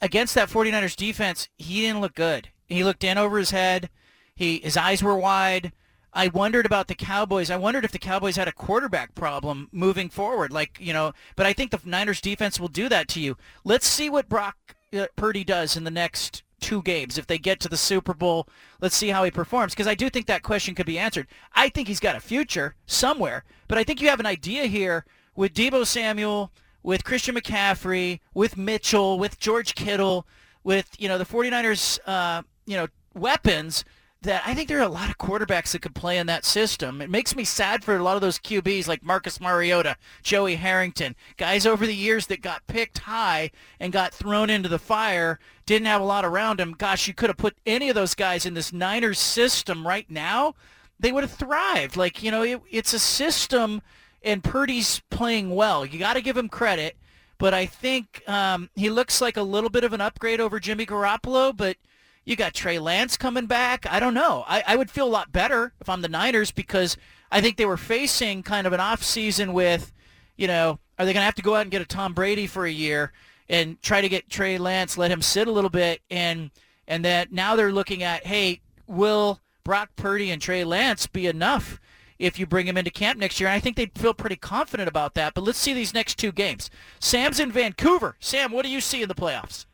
Against 0.00 0.34
that 0.36 0.48
49ers 0.48 0.96
defense, 0.96 1.48
he 1.58 1.82
didn't 1.82 2.00
look 2.00 2.14
good. 2.14 2.48
He 2.66 2.84
looked 2.84 3.04
in 3.04 3.18
over 3.18 3.36
his 3.36 3.50
head. 3.50 3.90
He 4.34 4.58
His 4.60 4.76
eyes 4.76 5.02
were 5.02 5.16
wide. 5.16 5.72
I 6.14 6.28
wondered 6.28 6.64
about 6.64 6.86
the 6.86 6.94
Cowboys. 6.94 7.50
I 7.50 7.56
wondered 7.56 7.84
if 7.84 7.90
the 7.90 7.98
Cowboys 7.98 8.36
had 8.36 8.46
a 8.46 8.52
quarterback 8.52 9.14
problem 9.16 9.68
moving 9.72 10.08
forward. 10.08 10.52
Like, 10.52 10.78
you 10.80 10.92
know, 10.92 11.12
but 11.34 11.44
I 11.44 11.52
think 11.52 11.72
the 11.72 11.80
Niners 11.84 12.20
defense 12.20 12.60
will 12.60 12.68
do 12.68 12.88
that 12.88 13.08
to 13.08 13.20
you. 13.20 13.36
Let's 13.64 13.86
see 13.86 14.08
what 14.08 14.28
Brock 14.28 14.56
uh, 14.96 15.06
Purdy 15.16 15.42
does 15.42 15.76
in 15.76 15.82
the 15.82 15.90
next 15.90 16.44
two 16.60 16.82
games. 16.82 17.18
If 17.18 17.26
they 17.26 17.36
get 17.36 17.58
to 17.60 17.68
the 17.68 17.76
Super 17.76 18.14
Bowl, 18.14 18.48
let's 18.80 18.96
see 18.96 19.08
how 19.08 19.24
he 19.24 19.30
performs 19.30 19.74
because 19.74 19.88
I 19.88 19.96
do 19.96 20.08
think 20.08 20.26
that 20.26 20.44
question 20.44 20.74
could 20.74 20.86
be 20.86 20.98
answered. 20.98 21.26
I 21.52 21.68
think 21.68 21.88
he's 21.88 22.00
got 22.00 22.16
a 22.16 22.20
future 22.20 22.76
somewhere, 22.86 23.44
but 23.66 23.76
I 23.76 23.84
think 23.84 24.00
you 24.00 24.08
have 24.08 24.20
an 24.20 24.26
idea 24.26 24.66
here 24.66 25.04
with 25.34 25.52
Deebo 25.52 25.84
Samuel, 25.84 26.52
with 26.84 27.02
Christian 27.02 27.34
McCaffrey, 27.34 28.20
with 28.34 28.56
Mitchell, 28.56 29.18
with 29.18 29.40
George 29.40 29.74
Kittle, 29.74 30.26
with, 30.62 30.88
you 30.96 31.08
know, 31.08 31.18
the 31.18 31.24
49ers, 31.26 31.98
uh, 32.06 32.42
you 32.66 32.76
know, 32.76 32.86
weapons 33.14 33.84
that 34.24 34.42
I 34.46 34.54
think 34.54 34.68
there 34.68 34.78
are 34.78 34.82
a 34.82 34.88
lot 34.88 35.08
of 35.08 35.18
quarterbacks 35.18 35.72
that 35.72 35.82
could 35.82 35.94
play 35.94 36.18
in 36.18 36.26
that 36.26 36.44
system. 36.44 37.00
It 37.00 37.10
makes 37.10 37.36
me 37.36 37.44
sad 37.44 37.84
for 37.84 37.96
a 37.96 38.02
lot 38.02 38.16
of 38.16 38.20
those 38.20 38.38
QBs 38.38 38.88
like 38.88 39.04
Marcus 39.04 39.40
Mariota, 39.40 39.96
Joey 40.22 40.56
Harrington, 40.56 41.14
guys 41.36 41.64
over 41.66 41.86
the 41.86 41.94
years 41.94 42.26
that 42.26 42.42
got 42.42 42.66
picked 42.66 42.98
high 42.98 43.50
and 43.78 43.92
got 43.92 44.12
thrown 44.12 44.50
into 44.50 44.68
the 44.68 44.78
fire, 44.78 45.38
didn't 45.66 45.86
have 45.86 46.00
a 46.00 46.04
lot 46.04 46.24
around 46.24 46.58
them. 46.58 46.74
Gosh, 46.76 47.06
you 47.06 47.14
could 47.14 47.30
have 47.30 47.36
put 47.36 47.56
any 47.64 47.88
of 47.88 47.94
those 47.94 48.14
guys 48.14 48.44
in 48.44 48.54
this 48.54 48.72
Niners 48.72 49.18
system 49.18 49.86
right 49.86 50.10
now. 50.10 50.54
They 50.98 51.12
would 51.12 51.24
have 51.24 51.32
thrived. 51.32 51.96
Like, 51.96 52.22
you 52.22 52.30
know, 52.30 52.42
it, 52.42 52.60
it's 52.70 52.94
a 52.94 52.98
system 52.98 53.82
and 54.22 54.42
Purdy's 54.42 55.02
playing 55.10 55.54
well. 55.54 55.84
You 55.84 55.98
got 55.98 56.14
to 56.14 56.22
give 56.22 56.36
him 56.36 56.48
credit. 56.48 56.96
But 57.36 57.52
I 57.52 57.66
think 57.66 58.22
um, 58.28 58.70
he 58.76 58.88
looks 58.88 59.20
like 59.20 59.36
a 59.36 59.42
little 59.42 59.68
bit 59.68 59.84
of 59.84 59.92
an 59.92 60.00
upgrade 60.00 60.40
over 60.40 60.60
Jimmy 60.60 60.86
Garoppolo, 60.86 61.54
but– 61.56 61.76
you 62.24 62.36
got 62.36 62.54
Trey 62.54 62.78
Lance 62.78 63.16
coming 63.16 63.46
back. 63.46 63.86
I 63.90 64.00
don't 64.00 64.14
know. 64.14 64.44
I, 64.46 64.62
I 64.66 64.76
would 64.76 64.90
feel 64.90 65.06
a 65.06 65.08
lot 65.08 65.32
better 65.32 65.72
if 65.80 65.88
I'm 65.88 66.02
the 66.02 66.08
Niners 66.08 66.50
because 66.50 66.96
I 67.30 67.40
think 67.40 67.56
they 67.56 67.66
were 67.66 67.76
facing 67.76 68.42
kind 68.42 68.66
of 68.66 68.72
an 68.72 68.80
off 68.80 69.02
season 69.02 69.52
with, 69.52 69.92
you 70.36 70.46
know, 70.46 70.78
are 70.98 71.04
they 71.04 71.12
going 71.12 71.22
to 71.22 71.26
have 71.26 71.34
to 71.34 71.42
go 71.42 71.54
out 71.54 71.62
and 71.62 71.70
get 71.70 71.82
a 71.82 71.86
Tom 71.86 72.14
Brady 72.14 72.46
for 72.46 72.64
a 72.64 72.70
year 72.70 73.12
and 73.48 73.80
try 73.82 74.00
to 74.00 74.08
get 74.08 74.30
Trey 74.30 74.58
Lance, 74.58 74.96
let 74.96 75.10
him 75.10 75.20
sit 75.20 75.48
a 75.48 75.52
little 75.52 75.70
bit, 75.70 76.00
and 76.10 76.50
and 76.86 77.04
that 77.04 77.32
now 77.32 77.56
they're 77.56 77.72
looking 77.72 78.02
at, 78.02 78.26
hey, 78.26 78.60
will 78.86 79.40
Brock 79.64 79.90
Purdy 79.96 80.30
and 80.30 80.40
Trey 80.40 80.64
Lance 80.64 81.06
be 81.06 81.26
enough 81.26 81.80
if 82.18 82.38
you 82.38 82.46
bring 82.46 82.66
him 82.66 82.76
into 82.76 82.90
camp 82.90 83.18
next 83.18 83.40
year? 83.40 83.48
And 83.48 83.56
I 83.56 83.60
think 83.60 83.76
they'd 83.76 83.98
feel 83.98 84.14
pretty 84.14 84.36
confident 84.36 84.88
about 84.88 85.14
that. 85.14 85.34
But 85.34 85.44
let's 85.44 85.58
see 85.58 85.72
these 85.72 85.94
next 85.94 86.18
two 86.18 86.32
games. 86.32 86.70
Sam's 87.00 87.40
in 87.40 87.50
Vancouver. 87.50 88.16
Sam, 88.20 88.52
what 88.52 88.64
do 88.64 88.70
you 88.70 88.80
see 88.80 89.02
in 89.02 89.08
the 89.08 89.14
playoffs? 89.14 89.66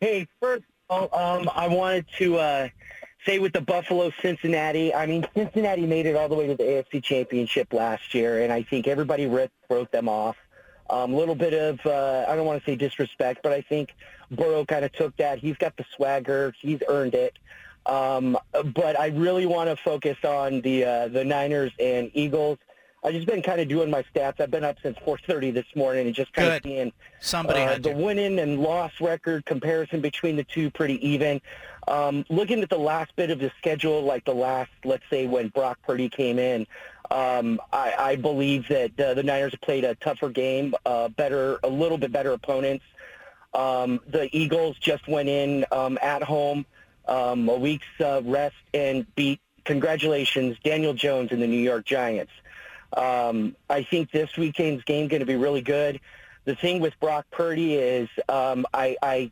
Hey, 0.00 0.26
first 0.40 0.64
well, 0.88 1.08
um, 1.12 1.50
I 1.54 1.68
wanted 1.68 2.06
to 2.18 2.36
uh, 2.38 2.68
say 3.26 3.38
with 3.38 3.52
the 3.52 3.60
Buffalo 3.60 4.12
Cincinnati. 4.20 4.94
I 4.94 5.06
mean, 5.06 5.26
Cincinnati 5.34 5.86
made 5.86 6.06
it 6.06 6.16
all 6.16 6.28
the 6.28 6.34
way 6.34 6.46
to 6.46 6.54
the 6.54 6.62
AFC 6.62 7.02
Championship 7.02 7.72
last 7.72 8.14
year, 8.14 8.42
and 8.42 8.52
I 8.52 8.62
think 8.62 8.86
everybody 8.86 9.26
wrote, 9.26 9.50
wrote 9.70 9.90
them 9.92 10.08
off. 10.08 10.36
A 10.90 10.96
um, 10.96 11.14
little 11.14 11.34
bit 11.34 11.54
of 11.54 11.84
uh, 11.86 12.26
I 12.28 12.36
don't 12.36 12.44
want 12.44 12.62
to 12.62 12.70
say 12.70 12.76
disrespect, 12.76 13.40
but 13.42 13.52
I 13.52 13.62
think 13.62 13.94
Burrow 14.30 14.66
kind 14.66 14.84
of 14.84 14.92
took 14.92 15.16
that. 15.16 15.38
He's 15.38 15.56
got 15.56 15.76
the 15.78 15.84
swagger. 15.96 16.54
He's 16.60 16.82
earned 16.88 17.14
it. 17.14 17.38
Um, 17.86 18.38
but 18.52 18.98
I 18.98 19.08
really 19.08 19.46
want 19.46 19.70
to 19.70 19.76
focus 19.76 20.18
on 20.24 20.60
the 20.60 20.84
uh, 20.84 21.08
the 21.08 21.24
Niners 21.24 21.72
and 21.78 22.10
Eagles. 22.12 22.58
I've 23.04 23.12
just 23.12 23.26
been 23.26 23.42
kind 23.42 23.60
of 23.60 23.68
doing 23.68 23.90
my 23.90 24.02
stats. 24.14 24.40
I've 24.40 24.50
been 24.50 24.64
up 24.64 24.78
since 24.82 24.96
4:30 25.04 25.52
this 25.52 25.66
morning 25.74 26.06
and 26.06 26.14
just 26.14 26.32
kind 26.32 26.48
Good. 26.48 26.56
of 26.56 26.62
seeing 26.62 26.92
Somebody 27.20 27.60
uh, 27.60 27.78
the 27.78 27.92
winning 27.92 28.38
and 28.38 28.60
loss 28.60 28.92
record 28.98 29.44
comparison 29.44 30.00
between 30.00 30.36
the 30.36 30.44
two 30.44 30.70
pretty 30.70 31.06
even. 31.06 31.42
Um, 31.86 32.24
looking 32.30 32.62
at 32.62 32.70
the 32.70 32.78
last 32.78 33.14
bit 33.14 33.30
of 33.30 33.38
the 33.38 33.52
schedule, 33.58 34.02
like 34.02 34.24
the 34.24 34.34
last, 34.34 34.70
let's 34.86 35.04
say 35.10 35.26
when 35.26 35.48
Brock 35.48 35.78
Purdy 35.86 36.08
came 36.08 36.38
in, 36.38 36.66
um, 37.10 37.60
I, 37.74 37.94
I 37.98 38.16
believe 38.16 38.68
that 38.68 38.98
uh, 38.98 39.12
the 39.12 39.22
Niners 39.22 39.52
have 39.52 39.60
played 39.60 39.84
a 39.84 39.94
tougher 39.96 40.30
game, 40.30 40.74
uh, 40.86 41.08
better, 41.08 41.58
a 41.62 41.68
little 41.68 41.98
bit 41.98 42.10
better 42.10 42.32
opponents. 42.32 42.86
Um, 43.52 44.00
the 44.08 44.34
Eagles 44.34 44.78
just 44.78 45.06
went 45.06 45.28
in 45.28 45.66
um, 45.70 45.98
at 46.00 46.22
home, 46.22 46.64
um, 47.06 47.48
a 47.50 47.56
week's 47.56 47.84
uh, 48.00 48.22
rest, 48.24 48.56
and 48.72 49.06
beat. 49.14 49.40
Congratulations, 49.64 50.56
Daniel 50.64 50.92
Jones 50.94 51.32
and 51.32 51.40
the 51.40 51.46
New 51.46 51.60
York 51.60 51.84
Giants. 51.84 52.32
Um, 52.96 53.56
I 53.68 53.82
think 53.82 54.10
this 54.10 54.36
weekend's 54.36 54.84
game 54.84 55.08
going 55.08 55.20
to 55.20 55.26
be 55.26 55.36
really 55.36 55.62
good. 55.62 56.00
The 56.44 56.54
thing 56.54 56.80
with 56.80 56.98
Brock 57.00 57.26
Purdy 57.30 57.74
is 57.74 58.08
um, 58.28 58.66
I, 58.74 58.96
I 59.02 59.30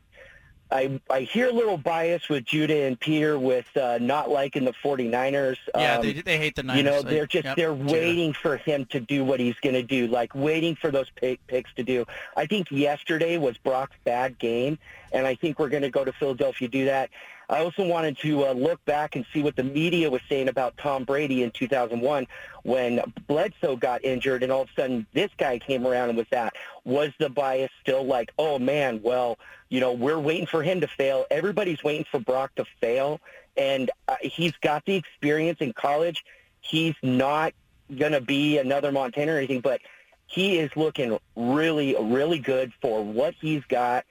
I 0.71 0.99
I 1.09 1.21
hear 1.21 1.49
a 1.49 1.53
little 1.53 1.77
bias 1.77 2.27
with 2.29 2.45
Judah 2.45 2.85
and 2.87 2.99
Peter 2.99 3.37
with 3.37 3.65
uh, 3.77 3.99
not 4.01 4.31
liking 4.31 4.65
the 4.65 4.73
49ers. 4.83 5.57
Yeah, 5.75 5.97
Um, 5.97 6.01
they, 6.01 6.13
they 6.13 6.37
hate 6.39 6.55
the 6.55 6.63
Niners. 6.63 6.77
You 6.77 6.83
know, 6.89 7.01
They- 7.03 7.13
they're 7.13 7.27
just 7.27 7.45
yep, 7.45 7.55
they're 7.57 7.73
waiting 7.73 8.33
for 8.33 8.57
him 8.57 8.85
to 8.85 8.99
do 8.99 9.23
what 9.23 9.39
he's 9.39 9.55
going 9.61 9.75
to 9.75 9.83
do, 9.83 10.07
like 10.07 10.33
waiting 10.33 10.75
for 10.75 10.89
those 10.89 11.09
pick, 11.11 11.45
picks 11.45 11.71
to 11.75 11.83
do. 11.83 12.05
I 12.35 12.47
think 12.47 12.71
yesterday 12.71 13.37
was 13.37 13.55
Brock's 13.59 13.95
bad 14.03 14.39
game, 14.39 14.79
and 15.13 15.27
I 15.27 15.35
think 15.35 15.59
we're 15.59 15.69
going 15.69 15.83
to 15.83 15.89
go 15.89 16.03
to 16.03 16.11
Philadelphia 16.11 16.67
do 16.67 16.85
that. 16.85 17.09
I 17.49 17.59
also 17.59 17.85
wanted 17.85 18.17
to 18.19 18.47
uh, 18.47 18.53
look 18.53 18.83
back 18.85 19.15
and 19.15 19.25
see 19.33 19.43
what 19.43 19.55
the 19.55 19.63
media 19.63 20.09
was 20.09 20.21
saying 20.27 20.47
about 20.47 20.75
Tom 20.77 21.03
Brady 21.03 21.43
in 21.43 21.51
2001 21.51 22.25
when 22.63 23.01
Bledsoe 23.27 23.75
got 23.75 24.03
injured, 24.03 24.43
and 24.43 24.51
all 24.51 24.63
of 24.63 24.69
a 24.69 24.81
sudden 24.81 25.05
this 25.13 25.29
guy 25.37 25.59
came 25.59 25.85
around 25.85 26.09
and 26.09 26.17
was 26.17 26.27
that. 26.31 26.53
Was 26.83 27.11
the 27.19 27.29
bias 27.29 27.69
still 27.81 28.03
like, 28.03 28.31
oh 28.39 28.59
man, 28.59 29.01
well, 29.03 29.37
you 29.69 29.79
know, 29.79 29.93
we're 29.93 30.19
waiting 30.19 30.47
for 30.47 30.63
him 30.63 30.81
to 30.81 30.87
fail. 30.87 31.25
Everybody's 31.29 31.83
waiting 31.83 32.05
for 32.09 32.19
Brock 32.19 32.55
to 32.55 32.65
fail, 32.81 33.19
and 33.55 33.91
uh, 34.07 34.15
he's 34.21 34.53
got 34.61 34.85
the 34.85 34.95
experience 34.95 35.59
in 35.61 35.73
college. 35.73 36.23
He's 36.61 36.95
not 37.03 37.53
going 37.95 38.13
to 38.13 38.21
be 38.21 38.57
another 38.57 38.91
Montana 38.91 39.33
or 39.33 39.37
anything, 39.37 39.59
but 39.61 39.81
he 40.27 40.57
is 40.57 40.71
looking 40.75 41.19
really, 41.35 41.95
really 41.99 42.39
good 42.39 42.71
for 42.81 43.03
what 43.03 43.35
he's 43.39 43.63
got 43.65 44.05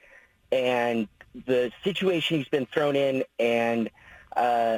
and 0.53 1.07
the 1.47 1.71
situation 1.83 2.37
he's 2.37 2.47
been 2.47 2.67
thrown 2.67 2.95
in. 2.95 3.23
And 3.39 3.89
uh, 4.37 4.77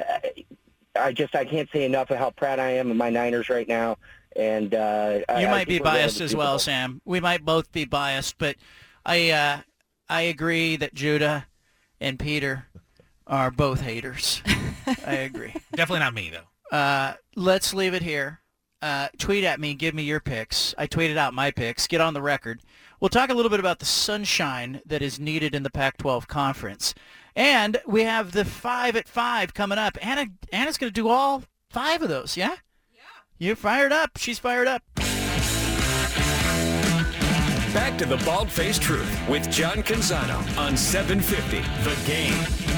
I 0.98 1.12
just 1.12 1.34
I 1.36 1.44
can't 1.44 1.68
say 1.70 1.84
enough 1.84 2.10
of 2.10 2.18
how 2.18 2.30
proud 2.30 2.58
I 2.58 2.70
am 2.70 2.90
of 2.90 2.96
my 2.96 3.10
Niners 3.10 3.48
right 3.48 3.68
now. 3.68 3.98
And 4.34 4.74
uh, 4.74 5.20
You 5.28 5.34
I 5.34 5.44
might 5.46 5.66
think 5.66 5.68
be 5.68 5.78
biased 5.78 6.20
as 6.20 6.34
well, 6.34 6.52
Bowl. 6.52 6.58
Sam. 6.58 7.00
We 7.04 7.20
might 7.20 7.44
both 7.44 7.70
be 7.72 7.84
biased, 7.84 8.38
but 8.38 8.56
I 9.04 9.30
uh, 9.30 9.60
I 10.08 10.22
agree 10.22 10.76
that 10.76 10.94
Judah 10.94 11.46
and 12.00 12.18
Peter 12.18 12.66
are 13.26 13.50
both 13.50 13.80
haters. 13.80 14.42
I 15.06 15.14
agree. 15.14 15.54
Definitely 15.72 16.00
not 16.00 16.14
me 16.14 16.30
though. 16.30 16.76
Uh, 16.76 17.14
let's 17.34 17.72
leave 17.74 17.94
it 17.94 18.02
here. 18.02 18.40
Uh, 18.82 19.08
tweet 19.18 19.44
at 19.44 19.58
me. 19.58 19.74
Give 19.74 19.94
me 19.94 20.02
your 20.02 20.20
picks. 20.20 20.74
I 20.76 20.86
tweeted 20.86 21.16
out 21.16 21.32
my 21.32 21.50
picks. 21.50 21.86
Get 21.86 22.00
on 22.00 22.12
the 22.14 22.22
record. 22.22 22.60
We'll 23.00 23.08
talk 23.10 23.30
a 23.30 23.34
little 23.34 23.50
bit 23.50 23.60
about 23.60 23.78
the 23.78 23.84
sunshine 23.84 24.80
that 24.86 25.02
is 25.02 25.20
needed 25.20 25.54
in 25.54 25.62
the 25.62 25.70
Pac-12 25.70 26.26
conference, 26.26 26.94
and 27.34 27.78
we 27.86 28.04
have 28.04 28.32
the 28.32 28.44
five 28.44 28.96
at 28.96 29.06
five 29.08 29.52
coming 29.52 29.78
up. 29.78 29.98
Anna 30.00 30.26
Anna's 30.52 30.78
going 30.78 30.92
to 30.92 30.94
do 30.94 31.08
all 31.08 31.44
five 31.70 32.02
of 32.02 32.08
those. 32.08 32.36
Yeah. 32.36 32.56
Yeah. 32.94 33.02
You're 33.38 33.56
fired 33.56 33.92
up. 33.92 34.12
She's 34.16 34.38
fired 34.38 34.66
up. 34.66 34.82
Back 37.74 37.98
to 37.98 38.06
the 38.06 38.16
Bald 38.24 38.50
Faced 38.50 38.80
Truth 38.80 39.28
with 39.28 39.50
John 39.50 39.82
Canzano 39.82 40.38
on 40.56 40.78
750 40.78 41.58
The 41.84 42.06
Game. 42.06 42.75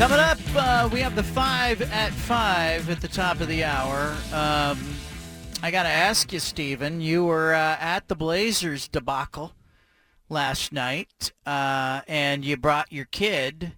Coming 0.00 0.18
up, 0.18 0.38
uh, 0.56 0.88
we 0.90 1.00
have 1.00 1.14
the 1.14 1.22
five 1.22 1.82
at 1.82 2.10
five 2.12 2.88
at 2.88 3.02
the 3.02 3.06
top 3.06 3.42
of 3.42 3.48
the 3.48 3.64
hour. 3.64 4.16
Um, 4.32 4.78
I 5.62 5.70
got 5.70 5.82
to 5.82 5.90
ask 5.90 6.32
you, 6.32 6.40
Steven, 6.40 7.02
you 7.02 7.26
were 7.26 7.52
uh, 7.52 7.76
at 7.78 8.08
the 8.08 8.14
Blazers 8.14 8.88
debacle 8.88 9.52
last 10.30 10.72
night, 10.72 11.32
uh, 11.44 12.00
and 12.08 12.46
you 12.46 12.56
brought 12.56 12.90
your 12.90 13.04
kid. 13.04 13.72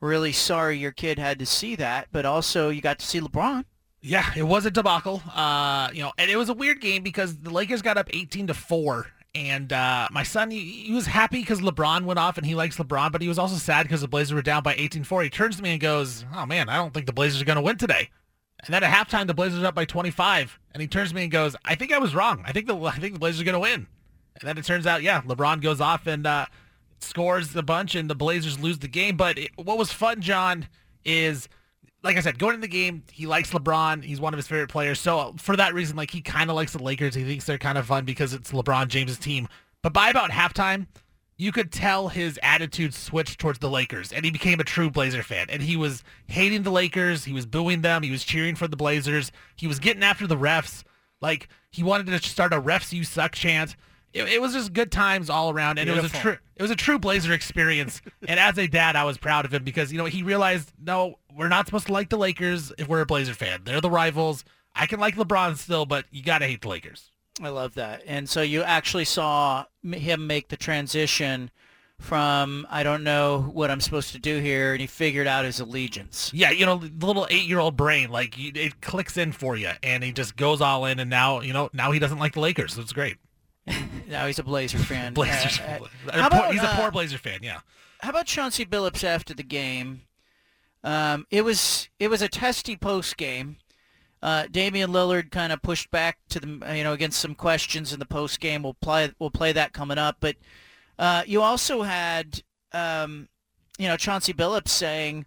Really 0.00 0.32
sorry 0.32 0.78
your 0.78 0.92
kid 0.92 1.18
had 1.18 1.38
to 1.40 1.44
see 1.44 1.76
that, 1.76 2.08
but 2.10 2.24
also 2.24 2.70
you 2.70 2.80
got 2.80 2.98
to 3.00 3.06
see 3.06 3.20
LeBron. 3.20 3.66
Yeah, 4.00 4.32
it 4.34 4.44
was 4.44 4.64
a 4.64 4.70
debacle. 4.70 5.22
Uh, 5.30 5.90
you 5.92 6.00
know, 6.00 6.12
and 6.16 6.30
it 6.30 6.36
was 6.36 6.48
a 6.48 6.54
weird 6.54 6.80
game 6.80 7.02
because 7.02 7.36
the 7.36 7.50
Lakers 7.50 7.82
got 7.82 7.98
up 7.98 8.08
18 8.14 8.46
to 8.46 8.54
4 8.54 9.08
and 9.34 9.72
uh, 9.72 10.08
my 10.10 10.22
son, 10.22 10.50
he, 10.50 10.58
he 10.60 10.92
was 10.92 11.06
happy 11.06 11.40
because 11.40 11.60
LeBron 11.60 12.04
went 12.04 12.18
off 12.18 12.36
and 12.36 12.46
he 12.46 12.54
likes 12.54 12.78
LeBron, 12.78 13.12
but 13.12 13.22
he 13.22 13.28
was 13.28 13.38
also 13.38 13.56
sad 13.56 13.84
because 13.84 14.00
the 14.00 14.08
Blazers 14.08 14.34
were 14.34 14.42
down 14.42 14.62
by 14.62 14.74
18-4. 14.74 15.22
He 15.24 15.30
turns 15.30 15.56
to 15.56 15.62
me 15.62 15.72
and 15.72 15.80
goes, 15.80 16.24
oh 16.34 16.46
man, 16.46 16.68
I 16.68 16.76
don't 16.76 16.92
think 16.92 17.06
the 17.06 17.12
Blazers 17.12 17.40
are 17.40 17.44
going 17.44 17.56
to 17.56 17.62
win 17.62 17.76
today. 17.76 18.10
And 18.64 18.74
then 18.74 18.82
at 18.82 18.92
halftime, 18.92 19.26
the 19.26 19.34
Blazers 19.34 19.62
are 19.62 19.66
up 19.66 19.74
by 19.74 19.84
25. 19.84 20.58
And 20.72 20.80
he 20.80 20.88
turns 20.88 21.10
to 21.10 21.14
me 21.14 21.22
and 21.22 21.32
goes, 21.32 21.54
I 21.64 21.76
think 21.76 21.92
I 21.92 21.98
was 21.98 22.14
wrong. 22.14 22.42
I 22.44 22.52
think 22.52 22.66
the, 22.66 22.76
I 22.76 22.96
think 22.96 23.14
the 23.14 23.20
Blazers 23.20 23.40
are 23.40 23.44
going 23.44 23.54
to 23.54 23.60
win. 23.60 23.86
And 24.40 24.48
then 24.48 24.58
it 24.58 24.64
turns 24.64 24.86
out, 24.86 25.02
yeah, 25.02 25.22
LeBron 25.22 25.62
goes 25.62 25.80
off 25.80 26.06
and 26.06 26.26
uh, 26.26 26.46
scores 26.98 27.54
a 27.54 27.62
bunch 27.62 27.94
and 27.94 28.10
the 28.10 28.14
Blazers 28.14 28.58
lose 28.58 28.80
the 28.80 28.88
game. 28.88 29.16
But 29.16 29.38
it, 29.38 29.50
what 29.56 29.78
was 29.78 29.92
fun, 29.92 30.20
John, 30.20 30.66
is– 31.04 31.48
like 32.02 32.16
I 32.16 32.20
said, 32.20 32.38
going 32.38 32.54
into 32.54 32.62
the 32.62 32.68
game, 32.68 33.02
he 33.10 33.26
likes 33.26 33.50
LeBron. 33.50 34.02
He's 34.02 34.20
one 34.20 34.32
of 34.32 34.38
his 34.38 34.46
favorite 34.46 34.70
players. 34.70 35.00
So 35.00 35.34
for 35.38 35.56
that 35.56 35.74
reason, 35.74 35.96
like 35.96 36.10
he 36.10 36.22
kind 36.22 36.48
of 36.50 36.56
likes 36.56 36.72
the 36.72 36.82
Lakers. 36.82 37.14
He 37.14 37.24
thinks 37.24 37.44
they're 37.44 37.58
kind 37.58 37.78
of 37.78 37.86
fun 37.86 38.04
because 38.04 38.32
it's 38.32 38.52
LeBron 38.52 38.88
James's 38.88 39.18
team. 39.18 39.48
But 39.82 39.92
by 39.92 40.10
about 40.10 40.30
halftime, 40.30 40.86
you 41.36 41.52
could 41.52 41.72
tell 41.72 42.08
his 42.08 42.38
attitude 42.42 42.92
switched 42.92 43.40
towards 43.40 43.60
the 43.60 43.70
Lakers, 43.70 44.12
and 44.12 44.26
he 44.26 44.30
became 44.30 44.60
a 44.60 44.64
true 44.64 44.90
Blazer 44.90 45.22
fan. 45.22 45.46
And 45.48 45.62
he 45.62 45.76
was 45.76 46.04
hating 46.26 46.64
the 46.64 46.70
Lakers. 46.70 47.24
He 47.24 47.32
was 47.32 47.46
booing 47.46 47.80
them. 47.80 48.02
He 48.02 48.10
was 48.10 48.24
cheering 48.24 48.56
for 48.56 48.68
the 48.68 48.76
Blazers. 48.76 49.32
He 49.56 49.66
was 49.66 49.78
getting 49.78 50.02
after 50.02 50.26
the 50.26 50.36
refs. 50.36 50.84
Like 51.22 51.48
he 51.70 51.82
wanted 51.82 52.06
to 52.06 52.28
start 52.28 52.52
a 52.52 52.60
"refs 52.60 52.92
you 52.92 53.04
suck" 53.04 53.32
chant 53.32 53.76
it, 54.12 54.24
it, 54.24 54.40
was 54.40 54.52
just 54.52 54.72
good 54.72 54.90
times 54.90 55.30
all 55.30 55.50
around, 55.50 55.78
and 55.78 55.86
Beautiful. 55.86 56.06
it 56.06 56.12
was 56.12 56.14
a 56.14 56.22
true 56.22 56.38
it 56.56 56.62
was 56.62 56.70
a 56.70 56.76
true 56.76 56.98
Blazer 56.98 57.32
experience. 57.32 58.02
and 58.28 58.40
as 58.40 58.58
a 58.58 58.66
dad, 58.66 58.96
I 58.96 59.04
was 59.04 59.18
proud 59.18 59.44
of 59.44 59.54
him 59.54 59.64
because 59.64 59.92
you 59.92 59.98
know 59.98 60.06
he 60.06 60.22
realized 60.22 60.72
no, 60.82 61.18
we're 61.36 61.48
not 61.48 61.66
supposed 61.66 61.86
to 61.86 61.92
like 61.92 62.08
the 62.08 62.18
Lakers 62.18 62.72
if 62.78 62.88
we're 62.88 63.00
a 63.00 63.06
Blazer 63.06 63.34
fan. 63.34 63.62
They're 63.64 63.80
the 63.80 63.90
rivals. 63.90 64.44
I 64.74 64.86
can 64.86 65.00
like 65.00 65.16
LeBron 65.16 65.56
still, 65.56 65.86
but 65.86 66.06
you 66.10 66.22
got 66.22 66.38
to 66.38 66.46
hate 66.46 66.62
the 66.62 66.68
Lakers. 66.68 67.10
I 67.42 67.48
love 67.48 67.74
that. 67.74 68.02
And 68.06 68.28
so 68.28 68.42
you 68.42 68.62
actually 68.62 69.04
saw 69.04 69.64
him 69.82 70.26
make 70.26 70.48
the 70.48 70.56
transition 70.56 71.50
from 71.98 72.66
I 72.70 72.82
don't 72.82 73.04
know 73.04 73.42
what 73.52 73.70
I'm 73.70 73.80
supposed 73.80 74.12
to 74.12 74.18
do 74.18 74.40
here, 74.40 74.72
and 74.72 74.80
he 74.80 74.86
figured 74.86 75.26
out 75.26 75.44
his 75.44 75.60
allegiance. 75.60 76.30
Yeah, 76.34 76.50
you 76.50 76.66
know, 76.66 76.78
the 76.78 77.06
little 77.06 77.26
eight-year-old 77.30 77.76
brain, 77.76 78.10
like 78.10 78.34
it 78.38 78.80
clicks 78.80 79.16
in 79.16 79.32
for 79.32 79.56
you, 79.56 79.70
and 79.82 80.02
he 80.02 80.12
just 80.12 80.36
goes 80.36 80.60
all 80.60 80.86
in. 80.86 80.98
And 80.98 81.10
now, 81.10 81.40
you 81.40 81.52
know, 81.52 81.70
now 81.72 81.92
he 81.92 81.98
doesn't 81.98 82.18
like 82.18 82.34
the 82.34 82.40
Lakers. 82.40 82.74
So 82.74 82.80
it's 82.80 82.92
great. 82.92 83.18
Now 84.08 84.26
he's 84.26 84.38
a 84.38 84.42
Blazer 84.42 84.78
fan. 84.78 85.14
Blazers. 85.14 85.60
Uh, 85.60 85.78
uh, 86.12 86.26
about, 86.26 86.52
he's 86.52 86.62
a 86.62 86.68
poor 86.68 86.88
uh, 86.88 86.90
Blazer 86.90 87.18
fan. 87.18 87.40
Yeah. 87.42 87.60
How 88.00 88.10
about 88.10 88.26
Chauncey 88.26 88.64
Billups 88.64 89.04
after 89.04 89.34
the 89.34 89.42
game? 89.42 90.02
Um, 90.82 91.26
it 91.30 91.42
was 91.42 91.88
it 91.98 92.08
was 92.08 92.22
a 92.22 92.28
testy 92.28 92.76
post 92.76 93.16
game. 93.16 93.56
Uh, 94.22 94.46
Damian 94.50 94.90
Lillard 94.90 95.30
kind 95.30 95.52
of 95.52 95.62
pushed 95.62 95.90
back 95.90 96.18
to 96.28 96.40
the 96.40 96.48
you 96.76 96.84
know 96.84 96.92
against 96.92 97.20
some 97.20 97.34
questions 97.34 97.92
in 97.92 97.98
the 97.98 98.06
post 98.06 98.40
game. 98.40 98.62
We'll 98.62 98.74
play 98.74 99.12
we'll 99.18 99.30
play 99.30 99.52
that 99.52 99.72
coming 99.72 99.98
up. 99.98 100.16
But 100.20 100.36
uh, 100.98 101.22
you 101.26 101.42
also 101.42 101.82
had 101.82 102.42
um, 102.72 103.28
you 103.78 103.88
know 103.88 103.96
Chauncey 103.96 104.32
Billups 104.32 104.68
saying 104.68 105.26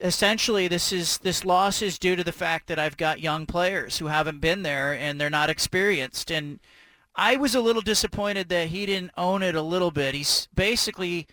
essentially 0.00 0.68
this 0.68 0.92
is 0.92 1.18
this 1.18 1.44
loss 1.44 1.82
is 1.82 1.98
due 1.98 2.14
to 2.14 2.22
the 2.22 2.32
fact 2.32 2.68
that 2.68 2.78
I've 2.78 2.96
got 2.96 3.20
young 3.20 3.46
players 3.46 3.98
who 3.98 4.06
haven't 4.06 4.40
been 4.40 4.62
there 4.62 4.92
and 4.92 5.20
they're 5.20 5.30
not 5.30 5.50
experienced 5.50 6.30
and 6.30 6.60
I 7.18 7.34
was 7.36 7.56
a 7.56 7.60
little 7.60 7.82
disappointed 7.82 8.48
that 8.50 8.68
he 8.68 8.86
didn't 8.86 9.10
own 9.16 9.42
it 9.42 9.56
a 9.56 9.62
little 9.62 9.90
bit. 9.90 10.14
He's 10.14 10.46
basically, 10.54 11.26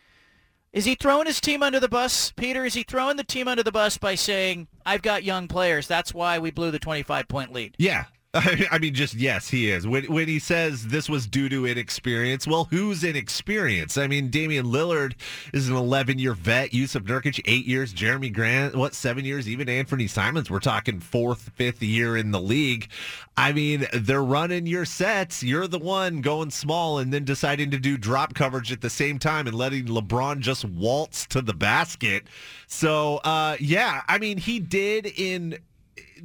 is 0.74 0.86
he 0.86 0.96
throwing 0.96 1.28
his 1.28 1.40
team 1.40 1.62
under 1.62 1.80
the 1.80 1.88
bus, 1.88 2.32
Peter? 2.32 2.66
Is 2.66 2.74
he 2.74 2.82
throwing 2.82 3.18
the 3.18 3.24
team 3.24 3.48
under 3.48 3.62
the 3.62 3.72
bus 3.72 4.00
by 4.00 4.16
saying, 4.16 4.68
I've 4.84 5.04
got 5.04 5.24
young 5.24 5.48
players. 5.48 5.88
That's 5.88 6.12
why 6.12 6.40
we 6.40 6.50
blew 6.50 6.72
the 6.72 6.80
25-point 6.80 7.54
lead. 7.54 7.76
Yeah, 7.78 8.06
I 8.72 8.80
mean, 8.80 8.94
just 8.94 9.14
yes, 9.14 9.48
he 9.48 9.72
is. 9.72 9.88
When 9.88 10.04
when 10.06 10.28
he 10.28 10.40
says 10.40 10.88
this 10.88 11.08
was 11.08 11.26
due 11.26 11.48
to 11.48 11.66
inexperience, 11.66 12.46
well, 12.46 12.66
who's 12.66 13.02
inexperienced? 13.02 13.98
I 13.98 14.08
mean, 14.08 14.30
Damian 14.30 14.66
Lillard 14.66 15.14
is 15.54 15.70
an 15.70 15.76
11 15.78 16.20
year 16.20 16.34
vet. 16.34 16.72
Jusuf 16.72 17.04
Nurkic, 17.04 17.42
eight 17.46 17.66
years. 17.66 17.94
Jerami 17.94 18.34
Grant, 18.34 18.76
what 18.76 18.94
seven 18.94 19.24
years? 19.24 19.48
Even 19.48 19.70
Anthony 19.70 20.08
Simons, 20.08 20.50
we're 20.50 20.60
talking 20.60 21.00
fourth, 21.00 21.50
fifth 21.56 21.82
year 21.82 22.18
in 22.18 22.32
the 22.32 22.42
league. 22.42 22.90
I 23.38 23.54
mean, 23.54 23.88
they're 23.94 24.24
running 24.24 24.68
your 24.68 24.86
sets. 24.86 25.42
You're 25.42 25.68
the 25.68 25.80
one 25.80 26.20
going 26.20 26.50
small 26.52 27.00
and 27.00 27.14
then 27.14 27.24
deciding 27.24 27.72
to 27.72 27.80
do 27.80 27.98
drop 27.98 28.34
coverage 28.34 28.72
at 28.74 28.82
the 28.82 28.90
same 28.90 29.18
time 29.18 29.48
and 29.48 29.56
letting 29.56 29.86
LeBron 29.86 30.40
just 30.40 30.66
waltz 30.66 31.26
to 31.28 31.42
the 31.42 31.54
basket. 31.54 32.28
So, 32.68 33.18
uh, 33.18 33.56
yeah, 33.62 34.02
I 34.10 34.18
mean, 34.18 34.38
he 34.38 34.60
did 34.60 35.06
in 35.06 35.58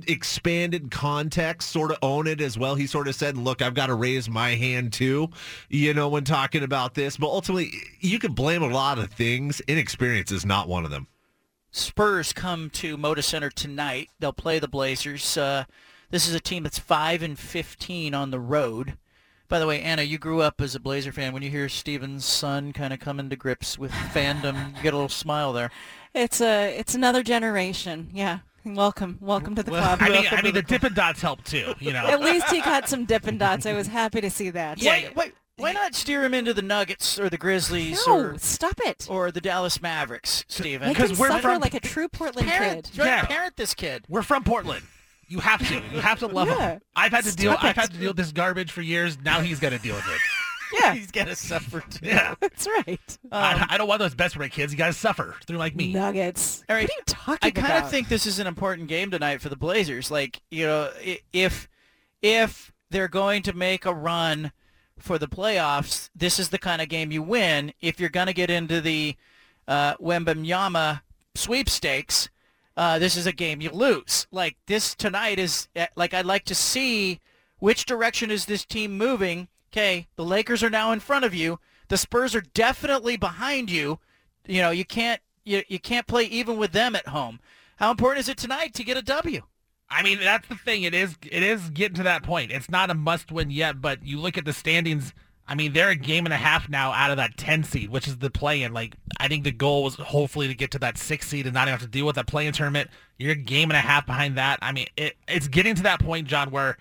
expanded 0.09 0.91
context 0.91 1.71
sort 1.71 1.91
of 1.91 1.99
own 2.03 2.27
it 2.27 2.41
as 2.41 2.59
well. 2.59 2.75
He 2.75 2.87
sort 2.87 3.09
of 3.09 3.15
said, 3.15 3.37
look, 3.37 3.63
I've 3.63 3.75
got 3.75 3.87
to 3.87 3.95
raise 3.95 4.29
my 4.29 4.55
hand 4.55 4.93
too, 4.93 5.31
you 5.69 5.95
know, 5.95 6.09
when 6.09 6.25
talking 6.25 6.63
about 6.63 6.95
this. 6.95 7.17
But 7.17 7.29
ultimately, 7.29 7.73
you 8.01 8.19
can 8.19 8.33
blame 8.33 8.63
a 8.63 8.69
lot 8.69 8.99
of 8.99 9.11
things. 9.11 9.61
Inexperience 9.67 10.33
is 10.33 10.45
not 10.45 10.69
one 10.69 10.85
of 10.85 10.91
them. 10.91 11.07
Spurs 11.71 12.33
come 12.33 12.69
to 12.71 12.97
Moda 12.97 13.23
Center 13.23 13.51
tonight. 13.51 14.09
They'll 14.19 14.33
play 14.33 14.59
the 14.59 14.69
Blazers. 14.69 15.37
Uh, 15.37 15.65
this 16.11 16.27
is 16.27 16.35
a 16.35 16.41
team 16.41 16.65
that's 16.65 16.79
5 16.79 17.23
and 17.23 17.39
15 17.39 18.15
on 18.15 18.31
the 18.31 18.41
road. 18.41 18.97
By 19.49 19.59
the 19.59 19.67
way, 19.67 19.83
Anna, 19.83 20.03
you 20.03 20.17
grew 20.17 20.43
up 20.43 20.61
as 20.61 20.77
a 20.77 20.81
Blazer 20.81 21.11
fan. 21.11 21.33
When 21.33 21.43
you 21.43 21.51
hear 21.51 21.69
Steven's 21.69 22.25
son 22.25 22.73
kind 22.73 22.93
of 22.93 23.01
coming 23.01 23.29
to 23.31 23.37
grips 23.37 23.77
with 23.77 23.91
fandom, 23.91 24.77
you 24.77 24.83
get 24.83 24.95
a 24.95 24.97
little 24.97 25.09
smile 25.09 25.53
there. 25.53 25.71
It's 26.13 26.41
a 26.41 26.77
it's 26.77 26.97
another 26.97 27.23
generation. 27.23 28.09
Yeah. 28.13 28.41
Welcome, 28.65 29.19
welcome 29.20 29.55
to 29.55 29.62
the 29.62 29.70
well, 29.70 29.97
club. 29.97 29.99
I 30.03 30.09
mean, 30.09 30.27
I 30.31 30.43
mean, 30.43 30.55
the, 30.55 30.61
the 30.61 30.66
Dippin' 30.66 30.93
Dots 30.93 31.23
help 31.23 31.45
too. 31.45 31.74
You 31.78 31.93
know, 31.93 32.07
at 32.07 32.20
least 32.20 32.51
he 32.51 32.61
got 32.61 32.89
some 32.89 33.07
Dippin' 33.07 33.39
Dots. 33.39 33.65
I 33.65 33.73
was 33.73 33.87
happy 33.87 34.20
to 34.20 34.31
see 34.31 34.51
that. 34.51 34.82
Yeah, 34.82 35.09
wait, 35.16 35.32
why 35.57 35.73
not 35.73 35.95
steer 35.95 36.24
him 36.24 36.35
into 36.35 36.53
the 36.53 36.62
Nuggets 36.62 37.19
or 37.19 37.28
the 37.28 37.39
Grizzlies? 37.39 38.07
No, 38.07 38.19
or, 38.19 38.39
stop 38.39 38.78
it. 38.85 39.07
Or 39.09 39.31
the 39.31 39.41
Dallas 39.41 39.81
Mavericks, 39.81 40.45
Steven. 40.49 40.89
Because 40.89 41.19
we're 41.19 41.28
suffer 41.28 41.43
from, 41.43 41.61
like 41.61 41.74
a 41.74 41.81
true 41.81 42.09
Portland 42.09 42.49
parent, 42.49 42.91
kid. 42.93 43.05
Yeah, 43.05 43.24
parent 43.24 43.57
this 43.57 43.74
kid. 43.74 44.05
We're 44.09 44.23
from 44.23 44.45
Portland. 44.45 44.85
You 45.27 45.41
have 45.41 45.66
to. 45.69 45.74
You 45.93 46.01
have 46.01 46.19
to 46.20 46.27
love 46.27 46.49
yeah. 46.49 46.73
him. 46.73 46.81
I've 46.97 47.12
had 47.12 47.24
to 47.24 47.37
deal. 47.37 47.53
It. 47.53 47.62
I've 47.62 47.77
had 47.77 47.93
to 47.93 47.99
deal 47.99 48.11
with 48.11 48.16
this 48.16 48.32
garbage 48.32 48.73
for 48.73 48.82
years. 48.82 49.16
Now 49.24 49.41
he's 49.41 49.61
got 49.61 49.70
to 49.70 49.78
deal 49.78 49.95
with 49.95 50.09
it. 50.09 50.20
Yeah, 50.73 50.95
he's 50.95 51.11
got 51.11 51.27
to 51.27 51.37
suffer 51.37 51.81
too. 51.81 52.07
Yeah, 52.07 52.35
that's 52.41 52.67
right. 52.67 53.19
Um, 53.25 53.29
I, 53.33 53.67
I, 53.71 53.79
don't 53.79 53.89
want 53.89 54.01
those 54.01 54.15
best 54.15 54.35
for 54.35 54.41
my 54.41 54.49
kids. 54.49 54.73
You 54.73 54.79
got 54.79 54.89
to 54.89 54.93
suffer 54.93 55.37
through 55.47 55.59
like 55.59 55.75
me. 55.75 55.93
Nuggets. 55.93 56.65
All 56.69 56.77
right. 56.77 56.83
What 56.83 56.91
are 56.91 56.95
you 56.95 57.03
talking 57.07 57.39
I 57.43 57.51
kind 57.51 57.85
of 57.85 57.91
think 57.91 58.09
this 58.09 58.27
is 58.27 58.39
an 58.39 58.47
important 58.47 58.89
game 58.89 59.11
tonight 59.11 59.41
for 59.41 59.49
the 59.49 59.57
Blazers. 59.57 60.11
Like, 60.11 60.41
you 60.51 60.67
know, 60.67 60.91
if 61.33 61.69
if 62.23 62.73
they're 62.91 63.09
going 63.09 63.43
to 63.43 63.53
make 63.53 63.87
a 63.87 63.95
run 63.95 64.53
for 64.99 65.19
the 65.19 65.29
playoffs, 65.29 66.11
this 66.15 66.39
is 66.39 66.51
the 66.51 66.59
kind 66.59 66.83
of 66.83 66.89
game 66.89 67.11
you 67.11 67.23
win. 67.23 67.73
If 67.81 68.01
you're 68.01 68.11
going 68.11 68.27
to 68.27 68.33
get 68.33 68.51
into 68.51 68.81
the 68.81 69.17
uh, 69.67 69.97
Wembanyama 69.97 71.03
sweepstakes, 71.35 72.29
uh, 72.77 72.99
this 72.99 73.17
is 73.17 73.27
a 73.27 73.33
game 73.33 73.61
you 73.61 73.71
lose. 73.71 74.27
Like 74.31 74.57
this 74.67 74.95
tonight 74.95 75.39
is 75.39 75.69
eh, 75.77 75.87
like 75.97 76.15
I'd 76.15 76.27
like 76.27 76.45
to 76.47 76.55
see 76.55 77.21
which 77.59 77.87
direction 77.87 78.31
is 78.31 78.47
this 78.47 78.65
team 78.65 78.97
moving 78.97 79.49
Okay, 79.73 80.09
the 80.17 80.25
Lakers 80.25 80.63
are 80.63 80.71
now 80.71 80.93
in 80.93 81.01
front 81.01 81.25
of 81.25 81.35
you. 81.35 81.61
The 81.89 81.97
Spurs 81.97 82.35
are 82.35 82.41
definitely 82.41 83.17
behind 83.17 83.71
you. 83.71 83.99
You 84.47 84.63
know, 84.63 84.71
you 84.71 84.85
can't 84.85 85.21
you, 85.45 85.63
you 85.69 85.79
can't 85.79 86.07
play 86.07 86.25
even 86.25 86.57
with 86.57 86.73
them 86.73 86.97
at 86.97 87.09
home. 87.09 87.41
How 87.77 87.91
important 87.91 88.21
is 88.21 88.29
it 88.29 88.37
tonight 88.37 88.75
to 88.75 88.85
get 88.85 88.97
a 88.97 89.03
W? 89.03 89.43
I 89.89 90.03
mean, 90.03 90.19
that's 90.21 90.47
the 90.49 90.55
thing. 90.55 90.83
It 90.83 90.95
is 90.95 91.17
it 91.23 91.43
is 91.43 91.71
getting 91.71 91.97
to 91.97 92.03
that 92.05 92.23
point. 92.23 92.53
It's 92.53 92.71
not 92.71 92.91
a 92.91 92.95
must 92.95 93.33
win 93.33 93.51
yet, 93.51 93.81
but 93.81 94.05
you 94.05 94.19
look 94.19 94.39
at 94.39 94.45
the 94.45 94.53
standings. 94.53 95.13
I 95.49 95.57
mean, 95.57 95.73
they're 95.73 95.89
a 95.89 95.97
game 95.97 96.27
and 96.27 96.33
a 96.33 96.37
half 96.37 96.69
now 96.69 96.93
out 96.93 97.11
of 97.11 97.17
that 97.17 97.37
10 97.37 97.65
seed, 97.65 97.91
which 97.91 98.07
is 98.07 98.19
the 98.19 98.31
play-in. 98.31 98.73
Like, 98.73 98.95
I 99.19 99.27
think 99.27 99.43
the 99.43 99.51
goal 99.51 99.83
was 99.83 99.97
hopefully 99.97 100.47
to 100.47 100.55
get 100.55 100.71
to 100.71 100.79
that 100.79 100.97
six 100.97 101.27
seed 101.27 101.45
and 101.45 101.55
not 101.55 101.67
have 101.67 101.81
to 101.81 101.89
deal 101.89 102.07
with 102.07 102.15
that 102.15 102.29
play-in 102.29 102.53
tournament. 102.53 102.89
You're 103.19 103.33
a 103.33 103.35
game 103.35 103.69
and 103.69 103.77
a 103.77 103.81
half 103.81 104.07
behind 104.07 104.39
that. 104.39 104.61
I 104.63 104.71
mean, 104.71 104.87
it, 104.97 105.17
it's 105.27 105.49
getting 105.49 105.75
to 105.75 105.83
that 105.83 105.99
point, 105.99 106.29
John, 106.29 106.53
where 106.53 106.77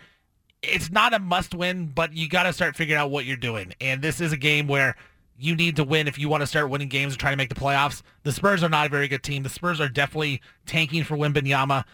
it's 0.62 0.92
not 0.92 1.14
a 1.14 1.20
must 1.20 1.54
win, 1.56 1.88
but 1.88 2.14
you 2.14 2.28
got 2.28 2.44
to 2.44 2.54
start 2.54 2.76
figuring 2.76 3.00
out 3.00 3.12
what 3.12 3.26
you're 3.26 3.38
doing. 3.38 3.74
And 3.80 4.02
this 4.02 4.20
is 4.20 4.32
a 4.32 4.38
game 4.38 4.68
where 4.68 4.96
you 5.38 5.56
need 5.56 5.78
to 5.78 5.84
win 5.84 6.08
if 6.08 6.20
you 6.20 6.28
want 6.28 6.42
to 6.42 6.48
start 6.48 6.70
winning 6.70 6.90
games 6.90 7.14
and 7.14 7.20
try 7.20 7.32
to 7.32 7.38
make 7.38 7.50
the 7.50 7.56
playoffs. 7.56 8.02
The 8.24 8.32
Spurs 8.32 8.62
are 8.62 8.70
not 8.70 8.88
a 8.88 8.90
very 8.90 9.08
good 9.08 9.24
team. 9.24 9.44
The 9.44 9.50
Spurs 9.50 9.80
are 9.80 9.88
definitely 9.88 10.42
tanking 10.66 11.04
for 11.04 11.16
Wembanyama. 11.16 11.86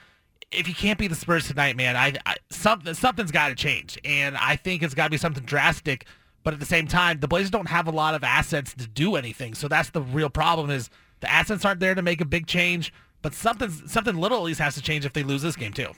If 0.52 0.68
you 0.68 0.74
can't 0.74 0.98
beat 0.98 1.08
the 1.08 1.16
Spurs 1.16 1.48
tonight, 1.48 1.76
man, 1.76 1.96
I, 1.96 2.14
I 2.26 2.36
something 2.50 2.94
something's 2.94 3.32
got 3.32 3.50
to 3.50 3.56
change, 3.56 4.00
and 4.04 4.38
I 4.38 4.56
think 4.56 4.84
it's 4.84 4.94
got 4.94 5.06
to 5.06 5.10
be 5.10 5.18
something 5.18 5.44
drastic. 5.44 6.06
But 6.44 6.54
at 6.54 6.60
the 6.60 6.66
same 6.66 6.88
time, 6.88 7.20
the 7.20 7.28
Blazers 7.28 7.50
don't 7.50 7.68
have 7.68 7.88
a 7.88 7.92
lot 7.92 8.14
of 8.14 8.24
assets 8.24 8.74
to 8.76 8.88
do 8.88 9.16
anything, 9.16 9.54
so 9.54 9.68
that's 9.68 9.90
the 9.90 10.02
real 10.02 10.30
problem. 10.30 10.70
Is 10.70 10.90
the 11.20 11.32
assets 11.32 11.66
aren't 11.66 11.80
there 11.80 11.96
to 11.96 12.02
make 12.02 12.22
a 12.22 12.26
big 12.26 12.48
change, 12.48 12.94
but 13.22 13.34
something 13.34 13.70
something 13.70 14.16
little 14.16 14.38
at 14.38 14.44
least 14.44 14.60
has 14.60 14.76
to 14.76 14.82
change 14.82 15.06
if 15.06 15.14
they 15.14 15.24
lose 15.24 15.42
this 15.42 15.56
game 15.56 15.74
too. 15.74 15.92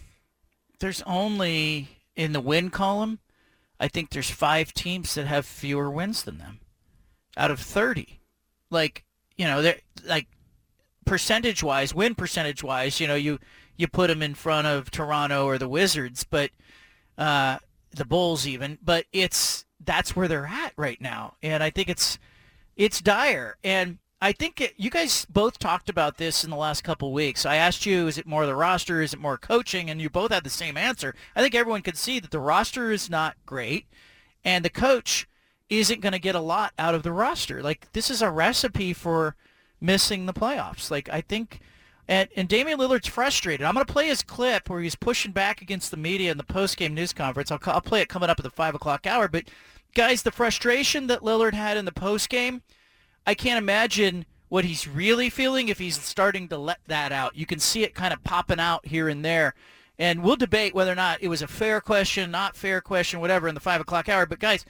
There's 0.79 1.01
only 1.03 1.89
in 2.17 2.33
the 2.33 2.41
win 2.41 2.69
column, 2.69 3.19
I 3.79 3.87
think 3.87 4.09
there's 4.09 4.29
five 4.29 4.73
teams 4.73 5.13
that 5.13 5.27
have 5.27 5.45
fewer 5.45 5.89
wins 5.89 6.23
than 6.23 6.39
them 6.39 6.59
out 7.37 7.51
of 7.51 7.59
30. 7.59 8.19
Like, 8.69 9.05
you 9.37 9.45
know, 9.45 9.61
they're 9.61 9.79
like 10.03 10.27
percentage 11.05 11.63
wise, 11.63 11.93
win 11.93 12.15
percentage 12.15 12.63
wise, 12.63 12.99
you 12.99 13.07
know, 13.07 13.15
you 13.15 13.39
you 13.77 13.87
put 13.87 14.07
them 14.07 14.23
in 14.23 14.33
front 14.33 14.65
of 14.65 14.89
Toronto 14.89 15.45
or 15.45 15.59
the 15.59 15.69
Wizards, 15.69 16.25
but 16.27 16.49
uh, 17.17 17.59
the 17.91 18.05
Bulls 18.05 18.47
even, 18.47 18.79
but 18.83 19.05
it's 19.13 19.65
that's 19.85 20.15
where 20.15 20.27
they're 20.27 20.47
at 20.47 20.73
right 20.75 20.99
now, 20.99 21.35
and 21.43 21.61
I 21.61 21.69
think 21.69 21.87
it's 21.87 22.17
it's 22.75 22.99
dire. 22.99 23.57
And 23.63 23.99
I 24.19 24.31
think 24.31 24.59
it, 24.59 24.73
you 24.77 24.89
guys 24.89 25.25
both 25.29 25.59
talked 25.59 25.89
about 25.89 26.17
this 26.17 26.43
in 26.43 26.49
the 26.49 26.55
last 26.55 26.83
couple 26.83 27.13
weeks. 27.13 27.45
I 27.45 27.57
asked 27.57 27.85
you, 27.85 28.07
is 28.07 28.17
it 28.17 28.25
more 28.25 28.47
the 28.47 28.55
roster? 28.55 29.01
Is 29.01 29.13
it 29.13 29.19
more 29.19 29.37
coaching? 29.37 29.89
And 29.89 30.01
you 30.01 30.09
both 30.09 30.31
had 30.31 30.43
the 30.43 30.49
same 30.49 30.75
answer. 30.75 31.13
I 31.35 31.41
think 31.41 31.53
everyone 31.53 31.83
could 31.83 31.97
see 31.97 32.19
that 32.19 32.31
the 32.31 32.39
roster 32.39 32.91
is 32.91 33.11
not 33.11 33.35
great, 33.45 33.85
and 34.43 34.65
the 34.65 34.71
coach 34.71 35.27
isn't 35.69 36.01
going 36.01 36.13
to 36.13 36.19
get 36.19 36.33
a 36.33 36.39
lot 36.39 36.73
out 36.79 36.95
of 36.95 37.03
the 37.03 37.11
roster. 37.11 37.61
Like 37.61 37.91
this 37.93 38.09
is 38.09 38.21
a 38.21 38.31
recipe 38.31 38.91
for 38.93 39.35
missing 39.79 40.25
the 40.25 40.33
playoffs. 40.33 40.89
Like 40.89 41.09
I 41.09 41.21
think, 41.21 41.59
and 42.07 42.29
and 42.35 42.47
Damian 42.47 42.79
Lillard's 42.79 43.07
frustrated. 43.07 43.65
I'm 43.65 43.75
going 43.75 43.85
to 43.85 43.93
play 43.93 44.07
his 44.07 44.23
clip 44.23 44.67
where 44.67 44.81
he's 44.81 44.95
pushing 44.95 45.31
back 45.31 45.61
against 45.61 45.91
the 45.91 45.97
media 45.97 46.31
in 46.31 46.37
the 46.37 46.43
post-game 46.43 46.95
news 46.95 47.13
conference. 47.13 47.51
I'll 47.51 47.59
I'll 47.65 47.81
play 47.81 48.01
it 48.01 48.09
coming 48.09 48.31
up 48.31 48.39
at 48.39 48.43
the 48.43 48.49
five 48.49 48.73
o'clock 48.73 49.05
hour. 49.05 49.27
But 49.27 49.43
guys, 49.93 50.23
the 50.23 50.31
frustration 50.31 51.05
that 51.07 51.21
Lillard 51.21 51.53
had 51.53 51.77
in 51.77 51.85
the 51.85 51.91
post-game, 51.91 52.63
I 53.27 53.33
can't 53.33 53.57
imagine 53.57 54.25
what 54.47 54.63
he's 54.63 54.87
really 54.87 55.29
feeling 55.29 55.67
if 55.67 55.77
he's 55.77 55.99
starting 55.99 56.47
to 56.47 56.57
let 56.57 56.79
that 56.87 57.11
out. 57.11 57.35
You 57.35 57.45
can 57.45 57.59
see 57.59 57.83
it 57.83 57.93
kind 57.93 58.13
of 58.13 58.23
popping 58.23 58.59
out 58.59 58.85
here 58.85 59.09
and 59.09 59.23
there. 59.23 59.53
And 59.99 60.23
we'll 60.23 60.37
debate 60.37 60.73
whether 60.73 60.91
or 60.91 60.95
not 60.95 61.21
it 61.21 61.27
was 61.27 61.41
a 61.41 61.47
fair 61.47 61.81
question, 61.81 62.31
not 62.31 62.55
fair 62.55 62.79
question, 62.79 63.19
whatever, 63.19 63.49
in 63.49 63.55
the 63.55 63.61
5 63.61 63.81
o'clock 63.81 64.07
hour. 64.07 64.25
But, 64.25 64.39
guys, 64.39 64.63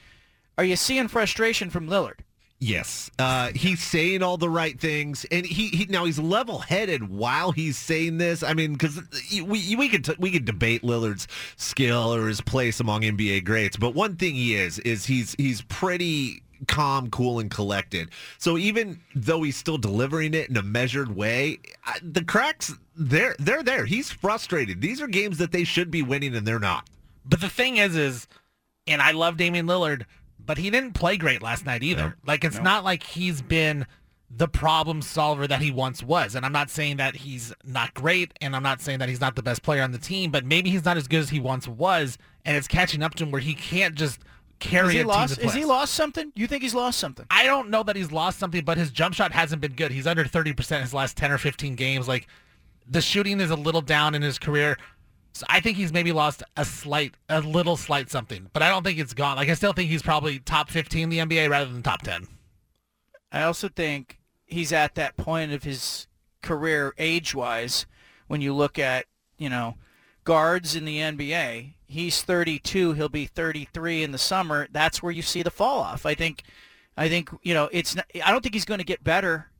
are 0.58 0.64
you 0.64 0.76
seeing 0.76 1.08
frustration 1.08 1.70
from 1.70 1.88
Lillard? 1.88 2.22
Yes, 2.60 3.12
uh, 3.20 3.52
he's 3.54 3.84
saying 3.84 4.24
all 4.24 4.38
the 4.38 4.50
right 4.50 4.80
things, 4.80 5.28
and 5.30 5.46
he, 5.46 5.68
he 5.68 5.86
now 5.86 6.06
he's 6.06 6.18
level-headed 6.18 7.08
while 7.08 7.52
he's 7.52 7.78
saying 7.78 8.18
this. 8.18 8.42
I 8.42 8.56
mean, 8.56 8.74
because 8.74 9.00
we 9.32 9.76
we 9.76 9.88
could 9.88 10.04
t- 10.04 10.16
we 10.18 10.32
could 10.32 10.46
debate 10.46 10.82
Lillard's 10.82 11.28
skill 11.56 12.12
or 12.12 12.28
his 12.28 12.42
place 12.42 12.80
among 12.80 13.04
NBA 13.04 13.46
greats, 13.46 13.78
but 13.78 13.94
one 13.94 14.16
thing 14.16 14.34
he 14.34 14.56
is 14.56 14.80
is 14.80 15.06
he's 15.06 15.36
he's 15.38 15.62
pretty 15.62 16.42
calm, 16.68 17.10
cool, 17.10 17.40
and 17.40 17.52
collected. 17.52 18.10
So 18.38 18.58
even 18.58 19.00
though 19.16 19.44
he's 19.44 19.58
still 19.58 19.78
delivering 19.78 20.34
it 20.34 20.50
in 20.50 20.58
a 20.58 20.64
measured 20.64 21.16
way, 21.16 21.60
I, 21.86 22.00
the 22.02 22.24
cracks 22.24 22.74
they're 22.96 23.36
they're 23.40 23.64
there. 23.64 23.86
He's 23.86 24.12
frustrated. 24.12 24.82
These 24.82 25.02
are 25.02 25.08
games 25.08 25.38
that 25.38 25.52
they 25.52 25.64
should 25.64 25.92
be 25.92 26.02
winning, 26.02 26.36
and 26.36 26.48
they're 26.48 26.60
not. 26.60 26.90
But 27.26 27.42
the 27.42 27.50
thing 27.50 27.78
is, 27.78 27.96
is, 27.96 28.28
and 28.88 29.02
I 29.02 29.12
love 29.12 29.38
Damian 29.38 29.68
Lillard, 29.68 30.06
but 30.44 30.58
he 30.58 30.70
didn't 30.70 30.94
play 30.94 31.18
great 31.18 31.42
last 31.42 31.66
night 31.66 31.84
either. 31.84 32.16
Like 32.26 32.44
it's 32.44 32.56
No. 32.58 32.64
not 32.64 32.84
like 32.84 33.04
he's 33.04 33.42
been 33.42 33.86
the 34.30 34.48
problem 34.48 35.02
solver 35.02 35.48
that 35.48 35.62
he 35.62 35.72
once 35.72 36.04
was. 36.04 36.36
And 36.36 36.46
I'm 36.46 36.52
not 36.52 36.70
saying 36.70 36.98
that 36.98 37.16
he's 37.16 37.54
not 37.64 37.94
great, 37.94 38.34
and 38.42 38.56
I'm 38.56 38.64
not 38.64 38.82
saying 38.82 39.00
that 39.00 39.08
he's 39.10 39.22
not 39.22 39.36
the 39.36 39.44
best 39.44 39.62
player 39.64 39.82
on 39.82 39.92
the 39.92 39.98
team, 39.98 40.32
but 40.32 40.44
maybe 40.46 40.70
he's 40.70 40.84
not 40.84 40.98
as 40.98 41.08
good 41.08 41.20
as 41.22 41.30
he 41.30 41.40
once 41.40 41.68
was, 41.68 42.18
and 42.44 42.58
it's 42.58 42.68
catching 42.68 43.02
up 43.04 43.16
to 43.16 43.24
him 43.24 43.32
where 43.32 43.42
he 43.42 43.54
can't 43.54 43.96
just 43.96 44.20
carry 44.60 44.88
Has 44.88 44.94
he 44.94 45.04
lost? 45.04 45.40
Is 45.40 45.54
he 45.54 45.66
lost 45.66 45.94
something? 45.94 46.32
You 46.36 46.48
think 46.48 46.64
he's 46.64 46.76
lost 46.76 47.00
something? 47.00 47.26
I 47.30 47.46
don't 47.46 47.70
know 47.70 47.84
that 47.84 47.96
he's 47.96 48.12
lost 48.12 48.40
something, 48.40 48.64
but 48.64 48.78
his 48.78 48.92
jump 48.92 49.14
shot 49.16 49.32
hasn't 49.32 49.62
been 49.62 49.74
good. 49.74 49.92
He's 49.92 50.08
under 50.08 50.24
30% 50.24 50.82
his 50.82 50.94
last 50.94 51.18
10 51.18 51.32
or 51.32 51.38
15 51.38 51.76
games. 51.76 52.08
Like 52.08 52.28
the 52.90 53.02
shooting 53.02 53.40
is 53.40 53.52
a 53.52 53.56
little 53.56 53.82
down 53.82 54.16
in 54.16 54.22
his 54.22 54.40
career. 54.40 54.78
So 55.34 55.46
I 55.50 55.60
think 55.60 55.78
he's 55.78 55.94
maybe 55.94 56.12
lost 56.12 56.42
a 56.56 56.66
slight, 56.66 57.14
a 57.30 57.42
little 57.42 57.78
slight 57.78 58.10
something, 58.10 58.50
but 58.54 58.64
I 58.64 58.70
don't 58.70 58.84
think 58.84 58.98
it's 58.98 59.14
gone. 59.14 59.38
Like 59.38 59.50
I 59.50 59.54
still 59.54 59.74
think 59.74 59.90
he's 59.90 60.02
probably 60.02 60.40
top 60.40 60.70
15 60.70 61.04
in 61.04 61.10
the 61.10 61.20
NBA 61.20 61.50
rather 61.50 61.72
than 61.72 61.84
top 61.84 62.02
10. 62.02 62.28
I 63.32 63.44
also 63.44 63.70
think 63.70 64.20
he's 64.46 64.74
at 64.74 64.96
that 64.96 65.16
point 65.16 65.52
of 65.52 65.64
his 65.64 66.08
career 66.42 66.94
age-wise 66.98 67.86
when 68.28 68.42
you 68.42 68.54
look 68.54 68.80
at, 68.80 69.06
you 69.38 69.50
know, 69.50 69.76
guards 70.24 70.76
in 70.76 70.86
the 70.86 70.98
NBA. 70.98 71.74
He's 71.88 72.22
32, 72.22 72.93
he'll 72.93 73.09
be 73.09 73.26
33 73.26 74.03
in 74.03 74.11
the 74.11 74.18
summer. 74.18 74.68
That's 74.72 75.01
where 75.01 75.11
you 75.11 75.22
see 75.22 75.41
the 75.41 75.51
fall 75.51 75.80
off. 75.80 76.05
I 76.05 76.15
think 76.15 76.43
I 76.97 77.09
think, 77.09 77.30
you 77.43 77.53
know, 77.53 77.69
it's 77.72 77.95
not, 77.95 78.05
I 78.23 78.31
don't 78.31 78.41
think 78.41 78.55
he's 78.55 78.65
going 78.65 78.80
to 78.80 78.85
get 78.85 79.03
better 79.03 79.51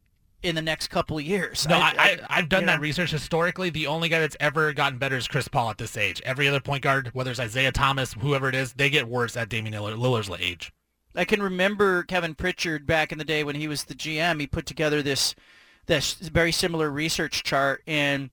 in 0.42 0.56
the 0.56 0.62
next 0.62 0.88
couple 0.88 1.18
of 1.18 1.24
years. 1.24 1.68
No, 1.68 1.78
I, 1.78 2.20
I, 2.30 2.36
have 2.40 2.50
done 2.50 2.66
that 2.66 2.78
know. 2.78 2.82
research 2.82 3.12
historically. 3.12 3.70
The 3.70 3.88
only 3.88 4.10
guy 4.10 4.20
that's 4.20 4.38
ever 4.40 4.74
gotten 4.74 4.98
better 4.98 5.16
is 5.16 5.28
Chris 5.28 5.48
Paul 5.48 5.70
at 5.70 5.78
this 5.78 5.98
age. 5.98 6.22
Every 6.26 6.48
other 6.48 6.60
point 6.60 6.84
guard, 6.84 7.12
whether 7.14 7.32
it's 7.32 7.40
Isaiah 7.40 7.72
Thomas, 7.72 8.14
whoever 8.14 8.50
it 8.50 8.56
is, 8.56 8.74
they 8.74 8.90
get 8.90 9.08
worse 9.08 9.38
at 9.38 9.50
Damian 9.50 9.76
Lillard's 9.76 10.30
age. 10.40 10.74
I 11.16 11.26
can 11.26 11.42
remember 11.42 12.04
Kevin 12.04 12.36
Pritchard 12.36 12.86
back 12.86 13.12
in 13.12 13.18
the 13.18 13.24
day 13.24 13.44
when 13.44 13.56
he 13.56 13.68
was 13.68 13.84
the 13.84 13.96
GM. 13.96 14.40
He 14.40 14.48
put 14.48 14.66
together 14.66 15.02
this 15.02 15.36
this 15.88 16.14
very 16.14 16.52
similar 16.52 16.92
research 16.92 17.44
chart, 17.44 17.82
and 17.88 18.30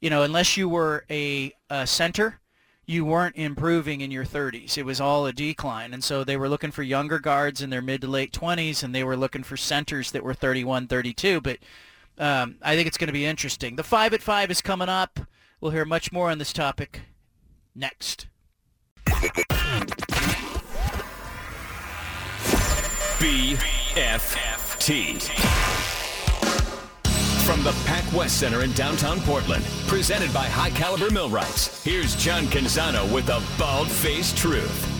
you 0.00 0.10
know, 0.10 0.22
unless 0.22 0.56
you 0.56 0.68
were 0.68 1.04
a, 1.10 1.52
a 1.70 1.86
center, 1.86 2.40
you 2.86 3.04
weren't 3.04 3.36
improving 3.36 4.00
in 4.00 4.10
your 4.10 4.24
30s. 4.24 4.76
It 4.76 4.84
was 4.84 5.00
all 5.00 5.26
a 5.26 5.32
decline, 5.32 5.94
and 5.94 6.04
so 6.04 6.24
they 6.24 6.36
were 6.36 6.48
looking 6.48 6.70
for 6.70 6.82
younger 6.82 7.18
guards 7.18 7.62
in 7.62 7.70
their 7.70 7.82
mid 7.82 8.02
to 8.02 8.08
late 8.08 8.32
20s, 8.32 8.82
and 8.82 8.94
they 8.94 9.04
were 9.04 9.16
looking 9.16 9.42
for 9.42 9.56
centers 9.56 10.10
that 10.10 10.22
were 10.22 10.34
31, 10.34 10.86
32. 10.86 11.40
But 11.40 11.58
um, 12.18 12.56
I 12.62 12.76
think 12.76 12.86
it's 12.86 12.98
going 12.98 13.08
to 13.08 13.12
be 13.12 13.24
interesting. 13.24 13.76
The 13.76 13.82
five 13.82 14.12
at 14.12 14.22
five 14.22 14.50
is 14.50 14.60
coming 14.60 14.88
up. 14.88 15.20
We'll 15.60 15.72
hear 15.72 15.84
much 15.84 16.12
more 16.12 16.30
on 16.30 16.38
this 16.38 16.52
topic 16.52 17.02
next. 17.74 18.26
BFFT. 23.24 24.54
From 27.44 27.62
the 27.62 27.72
Pac 27.84 28.10
West 28.14 28.40
Center 28.40 28.62
in 28.62 28.72
downtown 28.72 29.20
Portland, 29.20 29.62
presented 29.86 30.32
by 30.32 30.46
High 30.46 30.70
Caliber 30.70 31.10
Millwrights, 31.10 31.84
here's 31.84 32.16
John 32.16 32.44
Canzano 32.44 33.12
with 33.12 33.26
the 33.26 33.42
bald 33.58 33.90
faced 33.90 34.38
truth. 34.38 34.90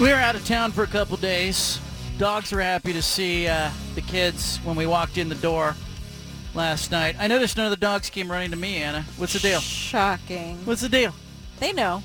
We 0.00 0.08
were 0.08 0.14
out 0.14 0.36
of 0.36 0.46
town 0.46 0.72
for 0.72 0.84
a 0.84 0.86
couple 0.86 1.18
days. 1.18 1.78
Dogs 2.16 2.50
were 2.50 2.62
happy 2.62 2.94
to 2.94 3.02
see 3.02 3.46
uh, 3.46 3.70
the 3.94 4.00
kids 4.00 4.56
when 4.64 4.74
we 4.74 4.86
walked 4.86 5.18
in 5.18 5.28
the 5.28 5.34
door 5.34 5.76
last 6.54 6.90
night. 6.90 7.16
I 7.18 7.26
noticed 7.26 7.58
none 7.58 7.66
of 7.66 7.70
the 7.70 7.76
dogs 7.76 8.08
came 8.08 8.32
running 8.32 8.52
to 8.52 8.56
me, 8.56 8.76
Anna. 8.76 9.04
What's 9.18 9.34
the 9.34 9.38
deal? 9.38 9.60
Shocking. 9.60 10.56
What's 10.64 10.80
the 10.80 10.88
deal? 10.88 11.14
They 11.60 11.74
know. 11.74 12.02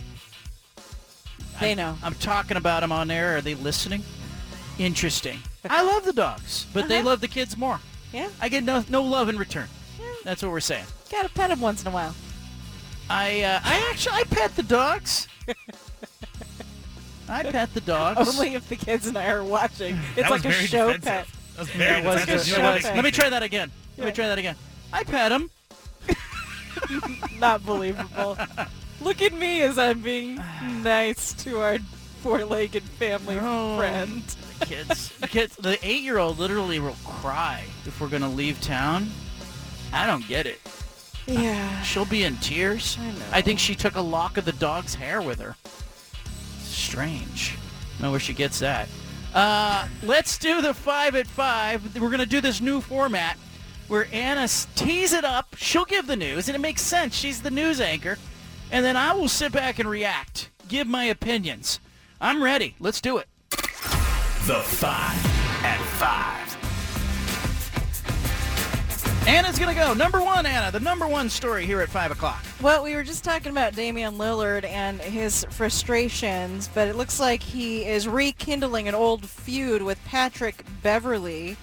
They 1.60 1.74
know. 1.76 1.98
I'm 2.04 2.14
talking 2.16 2.58
about 2.58 2.82
them 2.82 2.92
on 2.92 3.10
air. 3.12 3.38
Are 3.38 3.42
they 3.42 3.56
listening? 3.56 4.04
Interesting. 4.78 5.40
I 5.70 5.82
love 5.84 6.06
the 6.06 6.14
dogs, 6.14 6.66
but 6.74 6.88
they 6.88 6.98
Uh-huh. 7.00 7.08
love 7.10 7.22
the 7.22 7.28
kids 7.28 7.58
more. 7.58 7.80
Yeah. 8.14 8.30
I 8.40 8.48
get 8.50 8.64
no 8.64 8.84
no 8.90 9.02
love 9.04 9.28
in 9.30 9.38
return. 9.38 9.68
That's 10.24 10.42
what 10.44 10.52
we're 10.52 10.60
saying. 10.60 10.86
Gotta 11.12 11.30
pet 11.30 11.50
them 11.50 11.60
once 11.62 11.82
in 11.82 11.88
a 11.88 11.92
while. 11.92 12.14
I 13.10 13.42
uh, 13.42 13.60
I 13.64 13.88
actually 13.92 14.16
I 14.16 14.24
pet 14.26 14.56
the 14.56 14.64
dogs. 14.64 15.28
I 17.30 17.44
pet 17.44 17.74
the 17.74 17.82
dogs. 17.82 18.28
Only 18.30 18.54
if 18.56 18.70
the 18.70 18.76
kids 18.78 19.08
and 19.08 19.18
I 19.18 19.28
are 19.30 19.44
watching. 19.44 19.98
It's 20.18 20.30
like 20.30 20.46
a 20.46 20.52
show 20.52 20.94
defensive. 20.94 21.04
pet. 21.04 21.28
That 21.56 21.60
was 21.60 21.76
Yeah, 21.76 22.06
was 22.06 22.22
defensive. 22.22 22.48
Show 22.56 22.62
pet. 22.62 22.96
Let 22.96 23.04
me 23.04 23.12
try 23.12 23.30
that 23.30 23.44
again. 23.44 23.72
Let 23.98 24.06
me 24.08 24.12
try 24.14 24.28
that 24.28 24.38
again. 24.38 24.56
I 24.94 25.04
pet 25.04 25.32
him. 25.32 25.50
Not 27.40 27.66
believable. 27.66 28.38
Look 29.02 29.22
at 29.22 29.34
me 29.34 29.62
as 29.62 29.78
I'm 29.78 30.02
being 30.02 30.36
nice 30.84 31.34
to 31.44 31.60
our 31.62 31.78
four-legged 32.22 32.84
family 32.84 33.38
Oh. 33.40 33.78
friend. 33.78 34.24
The 34.60 34.66
kids, 34.66 35.10
the 35.20 35.28
kids, 35.28 35.56
the 35.56 35.78
eight-year-old 35.88 36.40
literally 36.40 36.80
will 36.80 36.96
cry 37.06 37.64
if 37.86 38.02
we're 38.02 38.08
gonna 38.10 38.30
leave 38.30 38.60
town. 38.60 39.10
I 39.94 40.08
don't 40.08 40.28
get 40.28 40.46
it. 40.48 40.60
Yeah. 41.28 41.82
She'll 41.84 42.06
be 42.06 42.24
in 42.24 42.38
tears. 42.38 42.98
I 43.00 43.06
know. 43.12 43.26
I 43.32 43.42
think 43.42 43.60
she 43.60 43.76
took 43.76 43.96
a 43.96 44.02
lock 44.02 44.38
of 44.38 44.46
the 44.46 44.54
dog's 44.54 44.96
hair 44.96 45.22
with 45.22 45.40
her. 45.40 45.56
Strange. 46.64 47.56
Know 48.02 48.12
where 48.12 48.20
she 48.20 48.34
gets 48.34 48.60
that. 48.60 48.88
Uh, 49.34 49.88
let's 50.04 50.38
do 50.38 50.62
the 50.62 50.74
five 50.74 51.16
at 51.16 51.28
five. 51.28 52.00
We're 52.00 52.10
gonna 52.10 52.26
do 52.26 52.42
this 52.42 52.62
new 52.62 52.82
format 52.82 53.38
where 53.88 54.08
Anna 54.12 54.42
s- 54.42 54.68
tees 54.76 55.14
it 55.14 55.24
up. 55.24 55.56
She'll 55.58 55.86
give 55.86 56.08
the 56.08 56.16
news, 56.16 56.48
and 56.50 56.56
it 56.56 56.60
makes 56.60 56.82
sense. 56.82 57.16
She's 57.16 57.42
the 57.42 57.52
news 57.52 57.80
anchor, 57.80 58.18
and 58.72 58.86
then 58.86 58.98
I 58.98 59.14
will 59.14 59.30
sit 59.30 59.52
back 59.52 59.80
and 59.80 59.90
react, 59.90 60.50
give 60.68 60.88
my 60.88 61.06
opinions. 61.06 61.80
I'm 62.20 62.44
ready. 62.44 62.76
Let's 62.80 63.02
do 63.02 63.18
it. 63.18 63.28
The 63.50 64.62
five 64.64 65.26
at 65.64 65.80
five. 66.00 66.38
Anna's 69.28 69.60
gonna 69.60 69.76
go. 69.76 69.94
Number 69.94 70.22
one, 70.22 70.46
Anna, 70.46 70.72
the 70.72 70.80
number 70.80 71.06
one 71.06 71.30
story 71.30 71.66
here 71.66 71.82
at 71.82 71.90
five 71.90 72.12
o'clock. 72.12 72.42
Well, 72.62 72.82
we 72.82 72.96
were 72.96 73.04
just 73.04 73.26
talking 73.26 73.52
about 73.52 73.76
Damian 73.76 74.18
Lillard 74.18 74.64
and 74.64 75.02
his 75.02 75.46
frustrations, 75.50 76.70
but 76.74 76.88
it 76.88 76.96
looks 76.96 77.20
like 77.20 77.44
he 77.44 77.86
is 77.86 78.08
rekindling 78.08 78.88
an 78.88 78.96
old 78.96 79.26
feud 79.26 79.82
with 79.82 80.04
Patrick 80.06 80.64
Beverley. 80.82 81.58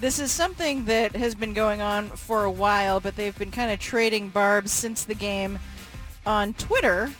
This 0.00 0.18
is 0.18 0.32
something 0.32 0.86
that 0.86 1.14
has 1.14 1.34
been 1.34 1.52
going 1.52 1.82
on 1.82 2.08
for 2.08 2.44
a 2.44 2.50
while, 2.50 2.98
but 2.98 3.14
they've 3.14 3.38
been 3.38 3.50
kind 3.50 3.70
of 3.70 3.78
trading 3.78 4.30
barbs 4.30 4.72
since 4.72 5.04
the 5.04 5.14
game 5.14 5.58
on 6.26 6.54
Twitter. 6.54 7.10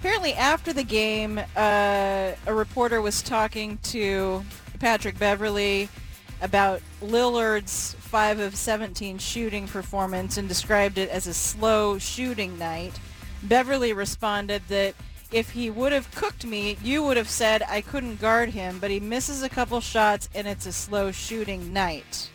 Apparently, 0.00 0.34
after 0.34 0.72
the 0.72 0.82
game, 0.82 1.38
uh, 1.56 2.32
a 2.46 2.54
reporter 2.54 3.00
was 3.00 3.22
talking 3.22 3.78
to 3.84 4.44
Patrick 4.80 5.18
Beverley 5.18 5.88
about 6.40 6.82
Lillard's 7.00 7.94
5 7.94 8.40
of 8.40 8.56
17 8.56 9.18
shooting 9.18 9.68
performance 9.68 10.36
and 10.36 10.48
described 10.48 10.98
it 10.98 11.08
as 11.08 11.26
a 11.26 11.34
slow 11.34 11.98
shooting 11.98 12.58
night. 12.58 12.98
Beverley 13.44 13.92
responded 13.92 14.62
that 14.68 14.94
if 15.30 15.50
he 15.50 15.70
would 15.70 15.92
have 15.92 16.10
cooked 16.14 16.44
me, 16.44 16.76
you 16.82 17.02
would 17.04 17.16
have 17.16 17.30
said 17.30 17.62
I 17.68 17.80
couldn't 17.80 18.20
guard 18.20 18.50
him, 18.50 18.80
but 18.80 18.90
he 18.90 19.00
misses 19.00 19.42
a 19.42 19.48
couple 19.48 19.80
shots 19.80 20.28
and 20.34 20.46
it's 20.46 20.66
a 20.66 20.72
slow 20.72 21.12
shooting 21.12 21.72
night. 21.72 22.28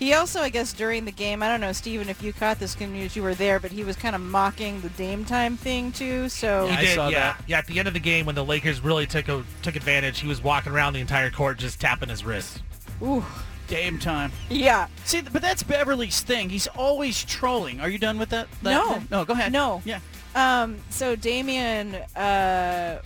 He 0.00 0.14
also, 0.14 0.40
I 0.40 0.48
guess, 0.48 0.72
during 0.72 1.04
the 1.04 1.12
game, 1.12 1.42
I 1.42 1.48
don't 1.48 1.60
know, 1.60 1.72
Steven, 1.72 2.08
if 2.08 2.22
you 2.22 2.32
caught 2.32 2.58
this 2.58 2.80
news, 2.80 3.14
you 3.14 3.22
were 3.22 3.34
there, 3.34 3.60
but 3.60 3.70
he 3.70 3.84
was 3.84 3.96
kind 3.96 4.16
of 4.16 4.22
mocking 4.22 4.80
the 4.80 4.88
Dame 4.88 5.26
time 5.26 5.58
thing 5.58 5.92
too. 5.92 6.30
So 6.30 6.68
He 6.68 6.76
did, 6.86 6.96
yeah. 7.12 7.36
Yeah, 7.46 7.58
at 7.58 7.66
the 7.66 7.78
end 7.78 7.86
of 7.86 7.92
the 7.92 8.00
game 8.00 8.24
when 8.24 8.34
the 8.34 8.44
Lakers 8.44 8.80
really 8.80 9.06
took 9.06 9.28
a, 9.28 9.44
took 9.60 9.76
advantage, 9.76 10.20
he 10.20 10.26
was 10.26 10.42
walking 10.42 10.72
around 10.72 10.94
the 10.94 11.00
entire 11.00 11.30
court 11.30 11.58
just 11.58 11.78
tapping 11.82 12.08
his 12.08 12.24
wrist. 12.24 12.62
Ooh. 13.02 13.22
Dame 13.68 13.98
time. 13.98 14.32
Yeah. 14.48 14.88
See, 15.04 15.20
but 15.20 15.42
that's 15.42 15.62
Beverley's 15.62 16.22
thing. 16.22 16.48
He's 16.48 16.66
always 16.68 17.22
trolling. 17.22 17.82
Are 17.82 17.88
you 17.90 17.98
done 17.98 18.18
with 18.18 18.30
that? 18.30 18.48
that 18.62 18.70
no. 18.72 18.94
thing? 18.94 19.08
No, 19.10 19.24
go 19.26 19.34
ahead. 19.34 19.52
No. 19.52 19.82
Yeah. 19.84 20.00
Um, 20.34 20.78
so 20.88 21.14
Damian. 21.14 21.94
uh, 22.16 23.02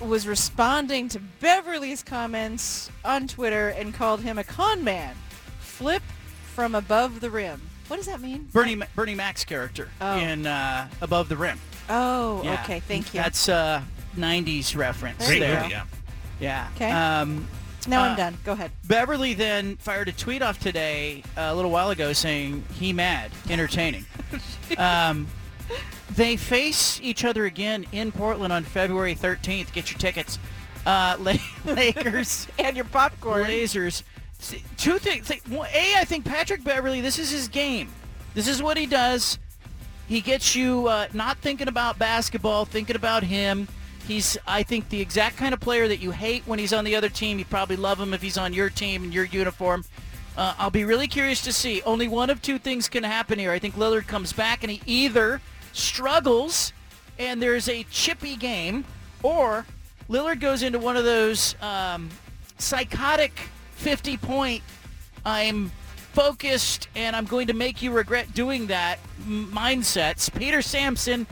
was 0.00 0.26
responding 0.26 1.08
to 1.08 1.20
Beverley's 1.40 2.02
comments 2.02 2.90
on 3.04 3.26
Twitter 3.26 3.70
and 3.70 3.94
called 3.94 4.20
him 4.20 4.38
a 4.38 4.44
con 4.44 4.84
man. 4.84 5.16
Flip 5.74 6.02
from 6.54 6.74
above 6.74 7.20
the 7.20 7.30
rim. 7.30 7.60
What 7.88 7.96
does 7.96 8.06
that 8.06 8.20
mean? 8.20 8.48
Bernie 8.52 8.76
Ma- 8.76 8.86
Bernie 8.94 9.14
Mac's 9.14 9.44
character 9.44 9.88
Oh. 10.00 10.16
in 10.18 10.46
uh, 10.46 10.88
Above 11.02 11.28
the 11.28 11.36
Rim. 11.36 11.60
Oh, 11.90 12.42
Yeah. 12.42 12.62
okay. 12.62 12.80
Thank 12.80 13.12
you. 13.12 13.20
That's 13.20 13.48
uh, 13.48 13.82
90s 14.16 14.74
reference 14.76 15.18
There 15.26 15.34
you 15.34 15.40
there. 15.40 15.60
go. 15.62 15.66
Yeah. 15.68 15.84
Yeah. 16.40 16.68
Okay. 16.76 16.90
Um, 16.90 17.46
now 17.86 18.02
uh, 18.04 18.08
I'm 18.08 18.16
done. 18.16 18.38
Go 18.44 18.52
ahead. 18.52 18.70
Beverley 18.84 19.34
then 19.34 19.76
fired 19.76 20.08
a 20.08 20.12
tweet 20.12 20.40
off 20.40 20.58
today 20.58 21.22
uh, 21.36 21.42
a 21.50 21.54
little 21.54 21.70
while 21.70 21.90
ago 21.90 22.12
saying 22.14 22.64
he 22.72 22.92
mad, 22.94 23.30
entertaining. 23.50 24.06
um, 24.78 25.26
they 26.14 26.36
face 26.36 27.00
each 27.02 27.24
other 27.24 27.44
again 27.44 27.84
in 27.92 28.12
Portland 28.12 28.52
on 28.52 28.62
February 28.64 29.14
13th. 29.14 29.72
Get 29.72 29.90
your 29.90 29.98
tickets. 29.98 30.38
Uh, 30.86 31.16
Lakers 31.64 32.46
and 32.58 32.76
your 32.76 32.86
popcorn. 32.86 33.44
Blazers. 33.44 34.04
See, 34.44 34.62
Two 34.76 34.98
things. 34.98 35.30
One- 35.48 35.68
A, 35.72 35.94
I 35.96 36.04
think 36.04 36.26
Patrick 36.26 36.62
Beverley. 36.62 37.00
This 37.00 37.18
is 37.18 37.30
his 37.30 37.48
game. 37.48 37.88
This 38.34 38.46
is 38.46 38.62
what 38.62 38.76
he 38.76 38.84
does. 38.84 39.38
He 40.06 40.20
gets 40.20 40.54
you 40.54 40.86
uh, 40.86 41.08
not 41.14 41.38
thinking 41.38 41.66
about 41.66 41.98
basketball, 41.98 42.66
thinking 42.66 42.94
about 42.94 43.22
him. 43.22 43.66
He's, 44.06 44.36
I 44.46 44.62
think, 44.62 44.90
the 44.90 45.00
exact 45.00 45.38
kind 45.38 45.54
of 45.54 45.60
player 45.60 45.88
that 45.88 45.96
you 45.96 46.10
hate 46.10 46.42
when 46.44 46.58
he's 46.58 46.74
on 46.74 46.84
the 46.84 46.94
other 46.94 47.08
team. 47.08 47.38
You 47.38 47.46
probably 47.46 47.76
love 47.76 47.98
him 47.98 48.12
if 48.12 48.20
he's 48.20 48.36
on 48.36 48.52
your 48.52 48.68
team 48.68 49.04
in 49.04 49.12
your 49.12 49.24
uniform. 49.24 49.86
Uh, 50.36 50.54
I'll 50.58 50.68
be 50.70 50.84
really 50.84 51.08
curious 51.08 51.40
to 51.42 51.52
see. 51.52 51.80
Only 51.86 52.06
one 52.06 52.28
of 52.28 52.42
two 52.42 52.58
things 52.58 52.86
can 52.86 53.02
happen 53.02 53.38
here. 53.38 53.50
I 53.50 53.58
think 53.58 53.76
Lillard 53.76 54.06
comes 54.06 54.34
back 54.34 54.62
and 54.62 54.70
he 54.70 54.82
either 54.84 55.40
struggles 55.72 56.74
and 57.18 57.40
there's 57.40 57.66
a 57.70 57.84
chippy 57.84 58.36
game, 58.36 58.84
or 59.22 59.64
Lillard 60.10 60.40
goes 60.40 60.62
into 60.62 60.78
one 60.78 60.98
of 60.98 61.04
those 61.04 61.54
um, 61.62 62.10
psychotic 62.58 63.32
50 63.76 64.16
point, 64.18 64.62
I'm 65.24 65.70
focused 66.12 66.88
and 66.94 67.16
I'm 67.16 67.24
going 67.24 67.48
to 67.48 67.54
make 67.54 67.82
you 67.82 67.90
regret 67.90 68.34
doing 68.34 68.68
that 68.68 68.98
mindsets. 69.26 70.32
Peter 70.32 70.62
Sampson 70.62 71.26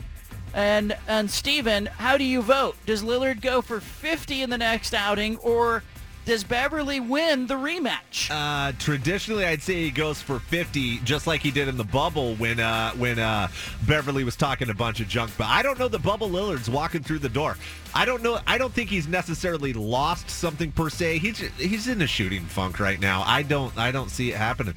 and 0.53 0.95
and 1.07 1.31
Steven, 1.31 1.85
how 1.85 2.17
do 2.17 2.23
you 2.23 2.41
vote? 2.41 2.75
Does 2.85 3.01
Lillard 3.01 3.41
go 3.41 3.61
for 3.61 3.79
50 3.79 4.41
in 4.41 4.49
the 4.49 4.57
next 4.57 4.93
outing 4.93 5.37
or 5.37 5.83
does 6.25 6.43
Beverley 6.43 6.99
win 6.99 7.47
the 7.47 7.55
rematch? 7.55 8.29
Uh, 8.31 8.71
traditionally, 8.79 9.45
I'd 9.45 9.61
say 9.61 9.83
he 9.83 9.91
goes 9.91 10.21
for 10.21 10.39
50, 10.39 10.99
just 10.99 11.27
like 11.27 11.41
he 11.41 11.51
did 11.51 11.67
in 11.67 11.77
the 11.77 11.83
bubble 11.83 12.35
when 12.35 12.59
uh, 12.59 12.91
when 12.91 13.19
uh, 13.19 13.49
Beverley 13.85 14.23
was 14.23 14.35
talking 14.35 14.69
a 14.69 14.73
bunch 14.73 14.99
of 14.99 15.07
junk. 15.07 15.31
But 15.37 15.47
I 15.47 15.61
don't 15.61 15.77
know 15.77 15.87
that 15.87 16.01
Bubble 16.01 16.29
Lillard's 16.29 16.69
walking 16.69 17.03
through 17.03 17.19
the 17.19 17.29
door. 17.29 17.57
I 17.93 18.05
don't 18.05 18.23
know. 18.23 18.39
I 18.47 18.57
don't 18.57 18.73
think 18.73 18.89
he's 18.89 19.07
necessarily 19.07 19.73
lost 19.73 20.29
something 20.29 20.71
per 20.71 20.89
se. 20.89 21.19
He's 21.19 21.39
he's 21.57 21.87
in 21.87 22.01
a 22.01 22.07
shooting 22.07 22.45
funk 22.45 22.79
right 22.79 22.99
now. 22.99 23.23
I 23.25 23.43
don't 23.43 23.77
I 23.77 23.91
don't 23.91 24.09
see 24.09 24.31
it 24.31 24.37
happening. 24.37 24.75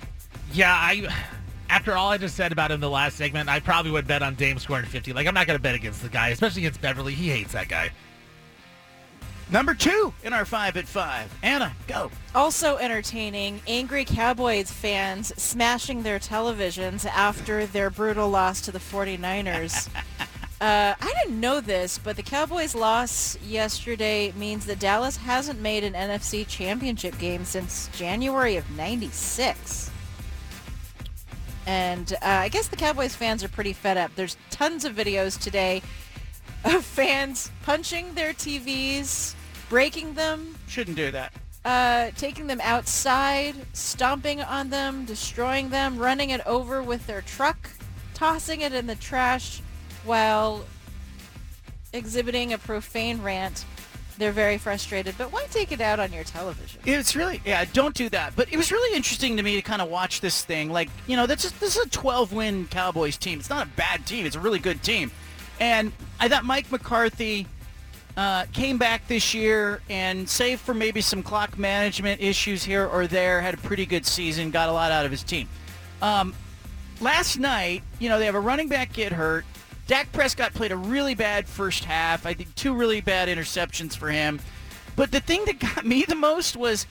Yeah, 0.53 0.73
I. 0.73 1.09
After 1.69 1.97
all 1.97 2.11
I 2.11 2.17
just 2.17 2.37
said 2.37 2.53
about 2.53 2.71
him 2.71 2.77
in 2.77 2.81
the 2.81 2.89
last 2.89 3.17
segment, 3.17 3.49
I 3.49 3.59
probably 3.59 3.91
would 3.91 4.07
bet 4.07 4.23
on 4.23 4.37
Dame 4.37 4.61
scoring 4.61 4.85
50. 4.85 5.13
Like, 5.13 5.27
I'm 5.27 5.35
not 5.35 5.49
going 5.49 5.59
to 5.59 5.63
bet 5.63 5.75
against 5.75 6.01
the 6.01 6.09
guy, 6.09 6.29
especially 6.29 6.63
against 6.63 6.81
Beverly. 6.81 7.13
He 7.13 7.29
hates 7.29 7.55
that 7.55 7.67
guy. 7.67 7.91
Number 9.49 9.75
two 9.75 10.13
in 10.25 10.33
our 10.33 10.45
five 10.45 10.77
at 10.77 10.89
five. 10.89 11.33
Anna, 11.41 11.73
go. 11.87 12.11
Also 12.35 12.79
entertaining, 12.79 13.61
angry 13.69 14.05
Cowboys 14.05 14.73
fans 14.73 15.33
smashing 15.41 16.03
their 16.03 16.19
televisions 16.19 17.07
after 17.07 17.65
their 17.65 17.89
brutal 17.89 18.29
loss 18.29 18.61
to 18.63 18.73
the 18.73 18.81
49ers. 18.81 19.89
uh, 20.61 20.95
I 21.01 21.15
didn't 21.23 21.39
know 21.39 21.61
this, 21.61 21.97
but 21.97 22.17
the 22.17 22.25
Cowboys' 22.25 22.75
loss 22.75 23.39
yesterday 23.41 24.33
means 24.37 24.67
that 24.67 24.81
Dallas 24.81 25.17
hasn't 25.17 25.61
made 25.61 25.85
an 25.85 25.93
NFC 25.93 26.45
championship 26.47 27.17
game 27.19 27.45
since 27.45 27.89
January 27.93 28.57
of 28.57 28.69
96. 28.73 29.93
And 31.67 32.13
uh, 32.15 32.17
I 32.23 32.49
guess 32.49 32.67
the 32.67 32.77
Cowboys 32.77 33.15
fans 33.15 33.45
are 33.45 33.49
pretty 33.49 33.73
fed 33.73 33.97
up. 33.97 34.11
There's 34.17 34.37
tons 34.51 34.85
of 34.85 34.95
videos 34.95 35.41
today 35.41 35.83
of 36.65 36.85
fans 36.85 37.53
punching 37.63 38.15
their 38.15 38.33
TVs, 38.33 39.36
breaking 39.69 40.15
them, 40.15 40.55
Shouldn't 40.69 40.97
do 40.97 41.11
that. 41.11 41.33
uh, 41.65 42.11
taking 42.17 42.47
them 42.47 42.61
outside, 42.63 43.55
stomping 43.73 44.41
on 44.43 44.71
them, 44.71 45.05
destroying 45.05 45.71
them, 45.71 45.99
running 45.99 46.31
it 46.31 46.41
over 46.47 46.83
with 46.83 47.07
their 47.07 47.23
truck, 47.23 47.71
tossing 48.15 48.61
it 48.61 48.73
in 48.73 48.87
the 48.87 48.95
trash 48.97 49.61
while 50.05 50.65
exhibiting 51.93 52.53
a 52.53 52.59
profane 52.59 53.23
rant. 53.23 53.65
They're 54.19 54.33
very 54.33 54.57
frustrated, 54.57 55.15
but 55.19 55.31
why 55.31 55.45
take 55.51 55.73
it 55.73 55.81
out 55.83 56.01
on 56.01 56.11
your 56.11 56.25
television? 56.25 56.81
It's 56.87 57.15
really 57.15 57.43
yeah. 57.45 57.67
Don't 57.75 57.95
do 57.95 58.09
that. 58.09 58.35
But 58.35 58.51
it 58.51 58.57
was 58.57 58.73
really 58.73 58.97
interesting 58.97 59.37
to 59.37 59.43
me 59.43 59.57
to 59.57 59.63
kind 59.63 59.83
of 59.83 59.91
watch 59.91 60.23
this 60.23 60.43
thing. 60.43 60.71
Like 60.71 60.89
you 61.07 61.17
know, 61.17 61.27
this 61.27 61.45
is 61.45 61.53
this 61.53 61.77
is 61.77 61.85
a 61.85 61.89
12 61.91 62.33
win 62.33 62.67
Cowboys 62.69 63.19
team. 63.19 63.39
It's 63.39 63.51
not 63.51 63.67
a 63.67 63.71
bad 63.71 64.07
team. 64.07 64.25
It's 64.25 64.37
a 64.37 64.41
really 64.41 64.59
good 64.59 64.83
team. 64.83 65.11
And 65.61 65.93
I 66.19 66.29
thought 66.31 66.47
Mike 66.47 66.73
McCarthy 66.73 67.47
uh, 68.17 68.47
came 68.53 68.79
back 68.79 69.07
this 69.09 69.35
year 69.35 69.81
and, 69.91 70.29
save 70.29 70.61
for 70.61 70.75
maybe 70.75 71.01
some 71.01 71.23
clock 71.23 71.59
management 71.59 72.21
issues 72.21 72.65
here 72.65 72.87
or 72.87 73.07
there, 73.07 73.41
had 73.41 73.55
a 73.55 73.59
pretty 73.59 73.87
good 73.87 74.07
season. 74.07 74.51
Got 74.51 74.69
a 74.69 74.73
lot 74.73 74.91
out 74.91 75.05
of 75.05 75.11
his 75.11 75.23
team. 75.23 75.49
Um, 76.01 76.35
last 77.01 77.39
night, 77.39 77.83
you 77.99 78.09
know, 78.09 78.19
they 78.19 78.27
have 78.27 78.35
a 78.35 78.41
running 78.41 78.69
back 78.69 78.93
get 78.93 79.13
hurt. 79.13 79.45
Dak 79.87 80.11
Prescott 80.13 80.53
played 80.53 80.73
a 80.73 80.77
really 80.77 81.15
bad 81.15 81.47
first 81.47 81.85
half. 81.85 82.27
I 82.27 82.35
think 82.35 82.55
two 82.55 82.75
really 82.75 83.01
bad 83.01 83.29
interceptions 83.29 83.97
for 83.97 84.09
him. 84.09 84.41
But 84.97 85.13
the 85.13 85.21
thing 85.21 85.45
that 85.45 85.59
got 85.75 85.87
me 85.87 86.05
the 86.05 86.15
most 86.15 86.57
was 86.57 86.87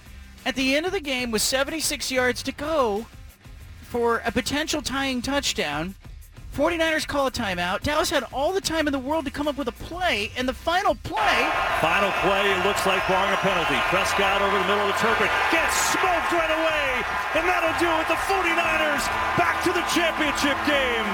at 0.46 0.56
the 0.56 0.76
end 0.76 0.86
of 0.86 0.92
the 0.92 1.00
game 1.00 1.32
with 1.32 1.42
76 1.42 2.12
yards 2.12 2.44
to 2.44 2.52
go 2.52 3.06
for 3.82 4.22
a 4.26 4.32
potential 4.32 4.82
tying 4.82 5.22
touchdown. 5.22 5.96
49ers 6.56 7.06
call 7.06 7.28
a 7.28 7.32
timeout. 7.32 7.82
Dallas 7.82 8.10
had 8.10 8.24
all 8.32 8.54
the 8.54 8.62
time 8.62 8.88
in 8.88 8.94
the 8.94 9.00
world 9.00 9.26
to 9.26 9.32
come 9.32 9.46
up 9.46 9.58
with 9.58 9.68
a 9.68 9.74
play, 9.74 10.32
and 10.38 10.48
the 10.48 10.54
final 10.54 10.96
play 10.96 11.52
Final 11.82 12.12
play 12.24 12.50
it 12.50 12.66
looks 12.66 12.86
like 12.88 13.06
barring 13.10 13.34
a 13.34 13.38
penalty. 13.38 13.76
Prescott 13.92 14.42
over 14.42 14.58
the 14.58 14.64
middle 14.64 14.88
of 14.88 14.96
the 14.96 15.00
turret 15.04 15.30
gets 15.52 15.76
smoked 15.92 16.32
right 16.32 16.50
away, 16.50 17.04
and 17.36 17.44
that'll 17.44 17.76
do 17.78 17.92
it. 18.00 18.08
The 18.08 18.16
49ers 18.24 19.06
back 19.38 19.62
to 19.66 19.74
the 19.74 19.84
championship 19.92 20.56
game. 20.66 21.06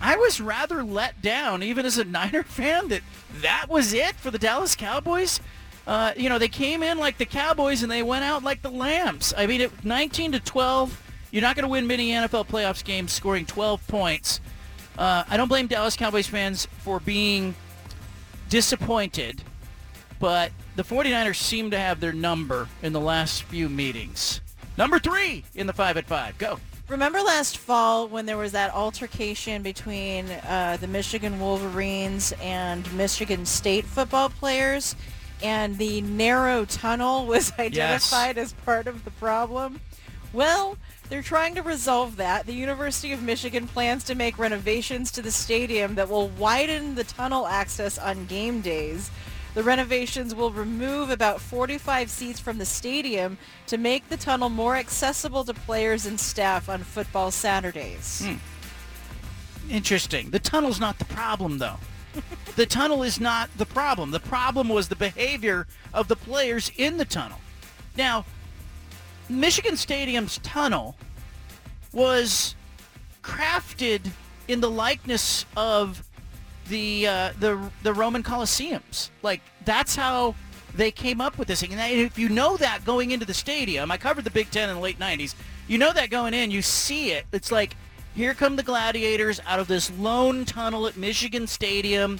I 0.00 0.16
was 0.16 0.42
rather 0.42 0.84
let 0.84 1.22
down, 1.22 1.62
even 1.62 1.86
as 1.86 1.96
a 1.96 2.04
Niner 2.04 2.42
fan, 2.42 2.88
that 2.88 3.00
that 3.40 3.66
was 3.70 3.94
it 3.94 4.14
for 4.16 4.30
the 4.30 4.38
Dallas 4.38 4.76
Cowboys. 4.76 5.40
Uh, 5.86 6.12
you 6.18 6.28
know, 6.28 6.38
they 6.38 6.48
came 6.48 6.82
in 6.82 6.98
like 6.98 7.16
the 7.16 7.24
Cowboys 7.24 7.82
and 7.82 7.90
they 7.90 8.02
went 8.02 8.24
out 8.24 8.44
like 8.44 8.60
the 8.60 8.70
Lambs. 8.70 9.32
I 9.38 9.46
mean, 9.46 9.62
it, 9.62 9.84
19 9.86 10.32
to 10.32 10.40
12. 10.40 11.02
You're 11.30 11.42
not 11.42 11.56
going 11.56 11.64
to 11.64 11.68
win 11.68 11.86
many 11.86 12.10
NFL 12.10 12.46
playoffs 12.46 12.84
games 12.84 13.12
scoring 13.12 13.46
12 13.46 13.86
points. 13.86 14.40
Uh, 14.96 15.24
I 15.28 15.36
don't 15.36 15.48
blame 15.48 15.66
Dallas 15.66 15.96
Cowboys 15.96 16.26
fans 16.26 16.66
for 16.78 17.00
being 17.00 17.54
disappointed, 18.48 19.42
but 20.18 20.52
the 20.76 20.82
49ers 20.82 21.36
seem 21.36 21.70
to 21.70 21.78
have 21.78 22.00
their 22.00 22.12
number 22.12 22.68
in 22.82 22.92
the 22.92 23.00
last 23.00 23.42
few 23.44 23.68
meetings. 23.68 24.40
Number 24.76 24.98
three 24.98 25.44
in 25.54 25.66
the 25.66 25.72
5 25.72 25.98
at 25.98 26.06
5. 26.06 26.38
Go. 26.38 26.58
Remember 26.88 27.20
last 27.20 27.58
fall 27.58 28.08
when 28.08 28.24
there 28.24 28.38
was 28.38 28.52
that 28.52 28.72
altercation 28.72 29.62
between 29.62 30.30
uh, 30.30 30.78
the 30.80 30.86
Michigan 30.86 31.38
Wolverines 31.38 32.32
and 32.40 32.90
Michigan 32.94 33.44
State 33.44 33.84
football 33.84 34.30
players? 34.30 34.96
and 35.42 35.78
the 35.78 36.00
narrow 36.02 36.64
tunnel 36.64 37.26
was 37.26 37.52
identified 37.58 38.38
as 38.38 38.52
part 38.52 38.86
of 38.86 39.04
the 39.04 39.10
problem. 39.12 39.80
Well, 40.32 40.76
they're 41.08 41.22
trying 41.22 41.54
to 41.54 41.62
resolve 41.62 42.16
that. 42.16 42.46
The 42.46 42.54
University 42.54 43.12
of 43.12 43.22
Michigan 43.22 43.66
plans 43.66 44.04
to 44.04 44.14
make 44.14 44.38
renovations 44.38 45.10
to 45.12 45.22
the 45.22 45.30
stadium 45.30 45.94
that 45.94 46.08
will 46.08 46.28
widen 46.28 46.94
the 46.94 47.04
tunnel 47.04 47.46
access 47.46 47.98
on 47.98 48.26
game 48.26 48.60
days. 48.60 49.10
The 49.54 49.62
renovations 49.62 50.34
will 50.34 50.52
remove 50.52 51.10
about 51.10 51.40
45 51.40 52.10
seats 52.10 52.38
from 52.38 52.58
the 52.58 52.66
stadium 52.66 53.38
to 53.66 53.78
make 53.78 54.08
the 54.08 54.16
tunnel 54.16 54.50
more 54.50 54.76
accessible 54.76 55.44
to 55.44 55.54
players 55.54 56.06
and 56.06 56.20
staff 56.20 56.68
on 56.68 56.82
football 56.82 57.30
Saturdays. 57.30 58.24
Hmm. 58.24 59.70
Interesting. 59.70 60.30
The 60.30 60.38
tunnel's 60.38 60.80
not 60.80 60.98
the 60.98 61.04
problem, 61.06 61.58
though. 61.58 61.76
the 62.56 62.66
tunnel 62.66 63.02
is 63.02 63.18
not 63.18 63.50
the 63.56 63.66
problem. 63.66 64.10
The 64.10 64.20
problem 64.20 64.68
was 64.68 64.88
the 64.88 64.96
behavior 64.96 65.66
of 65.92 66.08
the 66.08 66.16
players 66.16 66.70
in 66.76 66.98
the 66.98 67.04
tunnel. 67.04 67.40
Now, 67.96 68.24
Michigan 69.28 69.76
Stadium's 69.76 70.38
tunnel 70.38 70.96
was 71.92 72.54
crafted 73.22 74.10
in 74.46 74.60
the 74.60 74.70
likeness 74.70 75.44
of 75.56 76.02
the 76.68 77.06
uh, 77.06 77.32
the 77.38 77.70
the 77.82 77.92
Roman 77.92 78.22
Colosseums. 78.22 79.10
Like 79.22 79.40
that's 79.64 79.96
how 79.96 80.34
they 80.74 80.90
came 80.90 81.20
up 81.20 81.38
with 81.38 81.48
this 81.48 81.60
thing. 81.60 81.74
And 81.74 82.00
if 82.00 82.18
you 82.18 82.28
know 82.28 82.56
that 82.56 82.84
going 82.84 83.10
into 83.10 83.26
the 83.26 83.34
stadium, 83.34 83.90
I 83.90 83.96
covered 83.96 84.24
the 84.24 84.30
Big 84.30 84.50
Ten 84.50 84.68
in 84.68 84.76
the 84.76 84.82
late 84.82 84.98
'90s. 84.98 85.34
You 85.66 85.78
know 85.78 85.92
that 85.92 86.10
going 86.10 86.34
in, 86.34 86.50
you 86.50 86.62
see 86.62 87.12
it. 87.12 87.26
It's 87.32 87.52
like 87.52 87.76
here 88.14 88.34
come 88.34 88.56
the 88.56 88.62
gladiators 88.62 89.40
out 89.46 89.60
of 89.60 89.68
this 89.68 89.90
lone 89.98 90.44
tunnel 90.44 90.86
at 90.86 90.96
Michigan 90.96 91.46
Stadium. 91.46 92.18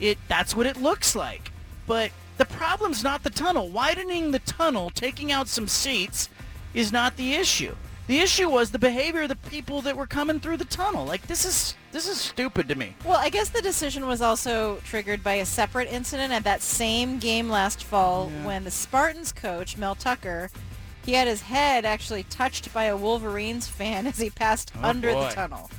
It 0.00 0.18
that's 0.28 0.54
what 0.56 0.66
it 0.66 0.76
looks 0.76 1.14
like. 1.14 1.50
But 1.86 2.10
the 2.38 2.44
problem's 2.44 3.02
not 3.02 3.22
the 3.22 3.30
tunnel. 3.30 3.68
Widening 3.68 4.30
the 4.30 4.40
tunnel, 4.40 4.90
taking 4.90 5.32
out 5.32 5.48
some 5.48 5.68
seats, 5.68 6.28
is 6.76 6.92
not 6.92 7.16
the 7.16 7.34
issue. 7.34 7.74
The 8.06 8.20
issue 8.20 8.48
was 8.48 8.70
the 8.70 8.78
behavior 8.78 9.22
of 9.22 9.30
the 9.30 9.34
people 9.36 9.82
that 9.82 9.96
were 9.96 10.06
coming 10.06 10.38
through 10.38 10.58
the 10.58 10.64
tunnel. 10.66 11.04
Like 11.04 11.26
this 11.26 11.44
is 11.44 11.74
this 11.90 12.06
is 12.08 12.20
stupid 12.20 12.68
to 12.68 12.76
me. 12.76 12.94
Well, 13.04 13.18
I 13.18 13.30
guess 13.30 13.48
the 13.48 13.60
decision 13.62 14.06
was 14.06 14.22
also 14.22 14.76
triggered 14.84 15.24
by 15.24 15.34
a 15.34 15.44
separate 15.46 15.88
incident 15.90 16.32
at 16.32 16.44
that 16.44 16.62
same 16.62 17.18
game 17.18 17.48
last 17.48 17.82
fall 17.82 18.30
Yeah. 18.30 18.46
when 18.46 18.62
the 18.64 18.70
Spartans 18.70 19.32
coach, 19.32 19.76
Mel 19.76 19.96
Tucker, 19.96 20.50
he 21.04 21.14
had 21.14 21.26
his 21.26 21.42
head 21.42 21.84
actually 21.84 22.22
touched 22.24 22.72
by 22.72 22.84
a 22.84 22.96
Wolverines 22.96 23.66
fan 23.66 24.06
as 24.06 24.18
he 24.18 24.30
passed 24.30 24.70
Oh, 24.76 24.88
under 24.88 25.12
boy. 25.12 25.28
the 25.28 25.34
tunnel. 25.34 25.70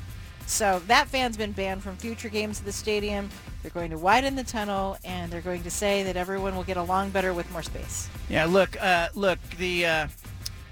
So 0.47 0.81
that 0.87 1.07
fan's 1.07 1.37
been 1.37 1.51
banned 1.53 1.83
from 1.83 1.95
future 1.97 2.29
games 2.29 2.59
of 2.59 2.65
the 2.65 2.71
stadium. 2.73 3.29
They're 3.61 3.71
going 3.71 3.91
to 3.91 3.97
widen 3.97 4.35
the 4.35 4.45
tunnel, 4.45 4.97
and 5.03 5.29
they're 5.31 5.41
going 5.41 5.63
to 5.63 5.71
say 5.71 6.03
that 6.03 6.15
everyone 6.15 6.55
will 6.55 6.63
get 6.63 6.77
along 6.77 7.09
better 7.11 7.33
with 7.33 7.49
more 7.51 7.63
space. 7.63 8.07
Yeah, 8.29 8.45
look, 8.45 8.81
uh, 8.81 9.09
look, 9.13 9.39
the 9.57 9.85
uh, 9.85 10.07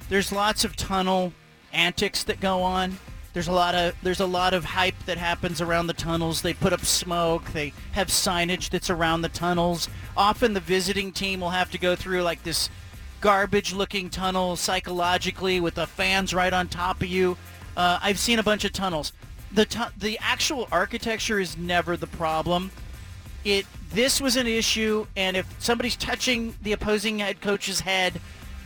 there's 0.09 0.31
lots 0.31 0.63
of 0.63 0.75
tunnel 0.75 1.33
antics 1.73 2.23
that 2.23 2.39
go 2.39 2.61
on. 2.61 2.97
There's 3.33 3.47
a 3.47 3.51
lot 3.51 3.75
of 3.75 3.93
there's 4.01 4.21
a 4.21 4.25
lot 4.25 4.53
of 4.53 4.63
hype 4.63 4.97
that 5.05 5.17
happens 5.17 5.59
around 5.59 5.87
the 5.87 5.93
tunnels. 5.93 6.41
They 6.41 6.53
put 6.53 6.71
up 6.71 6.85
smoke. 6.85 7.43
They 7.51 7.73
have 7.91 8.07
signage 8.07 8.69
that's 8.69 8.89
around 8.89 9.21
the 9.21 9.29
tunnels. 9.29 9.89
Often 10.15 10.53
the 10.53 10.61
visiting 10.61 11.11
team 11.11 11.41
will 11.41 11.49
have 11.49 11.69
to 11.71 11.77
go 11.77 11.95
through 11.95 12.21
like 12.21 12.43
this 12.43 12.69
garbage-looking 13.19 14.09
tunnel 14.09 14.55
psychologically 14.55 15.59
with 15.59 15.75
the 15.75 15.87
fans 15.87 16.33
right 16.33 16.53
on 16.53 16.67
top 16.67 17.01
of 17.01 17.07
you. 17.07 17.37
Uh, 17.75 17.99
I've 18.01 18.19
seen 18.19 18.39
a 18.39 18.43
bunch 18.43 18.63
of 18.63 18.71
tunnels. 18.71 19.11
The 19.51 19.65
tu- 19.65 19.91
the 19.97 20.17
actual 20.21 20.67
architecture 20.71 21.39
is 21.39 21.57
never 21.57 21.97
the 21.97 22.07
problem 22.07 22.71
it 23.45 23.65
this 23.91 24.19
was 24.19 24.35
an 24.35 24.47
issue 24.47 25.05
and 25.15 25.37
if 25.37 25.47
somebody's 25.59 25.95
touching 25.95 26.55
the 26.63 26.73
opposing 26.73 27.19
head 27.19 27.39
coach's 27.39 27.79
head 27.79 28.19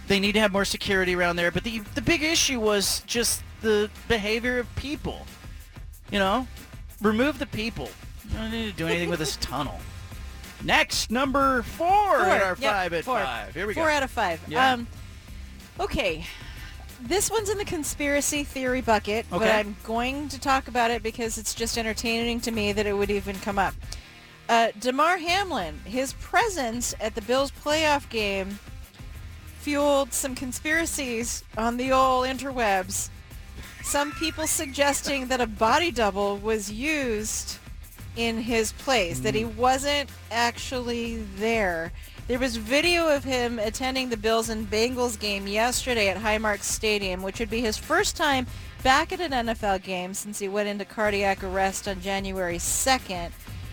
they 0.09 0.19
need 0.19 0.33
to 0.33 0.39
have 0.41 0.51
more 0.51 0.65
security 0.65 1.15
around 1.15 1.37
there 1.37 1.51
but 1.51 1.63
the 1.63 1.79
the 1.95 2.01
big 2.01 2.21
issue 2.23 2.59
was 2.59 3.01
just 3.07 3.41
the 3.61 3.89
behavior 4.09 4.59
of 4.59 4.75
people 4.75 5.25
you 6.11 6.19
know 6.19 6.45
remove 7.01 7.39
the 7.39 7.45
people 7.45 7.89
you 8.29 8.35
don't 8.37 8.51
need 8.51 8.69
to 8.71 8.75
do 8.77 8.85
anything 8.87 9.09
with 9.09 9.19
this 9.19 9.37
tunnel 9.41 9.79
next 10.63 11.09
number 11.09 11.61
four, 11.61 12.15
in 12.19 12.29
our 12.29 12.57
Yep, 12.57 12.57
five 12.57 12.93
at 12.93 13.05
four. 13.05 13.19
five 13.19 13.53
here 13.53 13.65
we 13.67 13.73
Four 13.73 13.85
go 13.85 13.89
out 13.91 14.03
of 14.03 14.11
five. 14.11 14.41
Yeah. 14.47 14.73
Um, 14.73 14.87
okay. 15.79 16.25
This 17.01 17.31
one's 17.31 17.49
in 17.49 17.57
the 17.57 17.63
conspiracy 17.63 18.43
theory 18.43 18.81
bucket, 18.81 19.25
but 19.29 19.43
I'm 19.43 19.77
going 19.85 20.27
to 20.27 20.37
talk 20.39 20.67
about 20.67 20.91
it 20.91 21.01
because 21.01 21.37
it's 21.37 21.53
just 21.53 21.77
entertaining 21.77 22.41
to 22.41 22.51
me 22.51 22.73
that 22.73 22.85
it 22.85 22.91
would 22.91 23.09
even 23.09 23.37
come 23.37 23.57
up. 23.57 23.73
Uh, 24.49 24.71
Damar 24.81 25.17
Hamlin, 25.17 25.79
his 25.85 26.11
presence 26.13 26.93
at 26.99 27.15
the 27.15 27.21
Bills 27.21 27.51
playoff 27.51 28.09
game 28.09 28.59
fueled 29.69 30.11
some 30.11 30.33
conspiracies 30.33 31.43
on 31.55 31.77
the 31.77 31.91
old 31.91 32.25
interwebs. 32.25 33.11
Some 33.83 34.11
people 34.13 34.47
suggesting 34.47 35.27
that 35.27 35.41
a 35.41 35.45
body 35.45 35.91
double 35.91 36.37
was 36.37 36.71
used 36.71 37.59
in 38.15 38.39
his 38.39 38.71
place, 38.71 39.19
that 39.19 39.35
he 39.35 39.43
hmm. 39.43 39.55
wasn't 39.55 40.09
actually 40.31 41.17
there. 41.37 41.91
There 42.27 42.39
was 42.39 42.57
video 42.57 43.15
of 43.15 43.23
him 43.23 43.59
attending 43.59 44.09
the 44.09 44.17
Bills 44.17 44.49
and 44.49 44.67
Bengals 44.67 45.19
game 45.19 45.45
yesterday 45.45 46.09
at 46.09 46.17
Highmark 46.17 46.63
Stadium, 46.63 47.21
which 47.21 47.37
would 47.39 47.51
be 47.51 47.61
his 47.61 47.77
first 47.77 48.17
time 48.17 48.47
back 48.81 49.13
at 49.13 49.21
an 49.21 49.33
NFL 49.45 49.83
game 49.83 50.15
since 50.15 50.39
he 50.39 50.49
went 50.49 50.67
into 50.67 50.83
cardiac 50.83 51.43
arrest 51.43 51.87
on 51.87 52.01
January 52.01 52.57
2nd. 52.57 53.29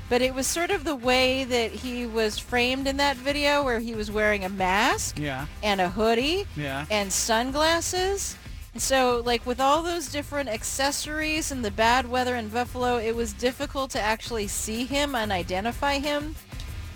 But 0.09 0.23
it 0.23 0.35
was 0.35 0.47
sort 0.47 0.71
of 0.71 0.85
the 0.85 0.95
way 0.95 1.45
that 1.45 1.73
he 1.73 2.07
was 2.07 2.39
framed 2.39 2.87
in 2.87 2.97
that 2.99 3.17
video 3.17 3.65
where 3.65 3.81
he 3.81 3.95
was 3.95 4.11
wearing 4.11 4.45
a 4.45 4.49
mask 4.49 5.19
yeah 5.19 5.47
and 5.63 5.81
a 5.81 5.89
hoodie 5.91 6.47
yeah 6.57 6.87
and 6.91 7.13
sunglasses. 7.13 8.37
So, 8.79 9.23
like 9.25 9.47
with 9.47 9.59
all 9.59 9.83
those 9.83 10.13
different 10.13 10.51
accessories 10.51 11.51
and 11.51 11.65
the 11.65 11.71
bad 11.71 12.09
weather 12.09 12.37
in 12.37 12.49
Buffalo, 12.49 12.99
it 12.99 13.17
was 13.17 13.33
difficult 13.33 13.91
to 13.93 14.01
actually 14.01 14.49
see 14.49 14.85
him 14.85 15.15
and 15.15 15.33
identify 15.33 15.99
him. 15.99 16.35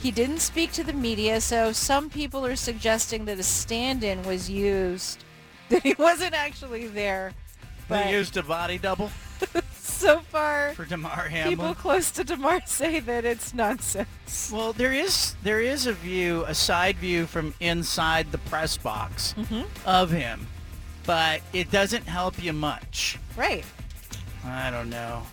He 0.02 0.10
didn't 0.10 0.40
speak 0.40 0.72
to 0.72 0.84
the 0.84 0.92
media, 0.92 1.40
so 1.40 1.72
some 1.72 2.10
people 2.10 2.44
are 2.44 2.56
suggesting 2.56 3.24
that 3.26 3.38
a 3.38 3.42
stand-in 3.42 4.22
was 4.24 4.50
used, 4.50 5.24
that 5.70 5.82
he 5.82 5.94
wasn't 5.94 6.34
actually 6.34 6.86
there. 6.86 7.32
But 7.88 8.04
they 8.04 8.12
used 8.12 8.36
a 8.36 8.42
body 8.42 8.78
double 8.78 9.10
so 10.00 10.20
far, 10.20 10.72
for 10.74 10.84
Damar 10.84 11.28
Hamlin 11.28 11.56
people 11.58 11.74
close 11.74 12.10
to 12.12 12.24
Damar 12.24 12.60
say 12.66 13.00
that 13.00 13.24
it's 13.24 13.52
nonsense. 13.54 14.50
Well, 14.52 14.72
there 14.72 14.92
is 14.92 15.34
there 15.42 15.60
is 15.60 15.86
a 15.86 15.92
view, 15.92 16.44
a 16.46 16.54
side 16.54 16.96
view 16.96 17.26
from 17.26 17.54
inside 17.60 18.32
the 18.32 18.38
press 18.38 18.76
box 18.76 19.34
Mhm. 19.36 19.66
of 19.84 20.10
him, 20.10 20.46
but 21.06 21.42
it 21.52 21.70
doesn't 21.70 22.06
help 22.08 22.42
you 22.42 22.52
much. 22.52 23.18
Right. 23.36 23.64
I 24.44 24.70
don't 24.70 24.90
know. 24.90 25.26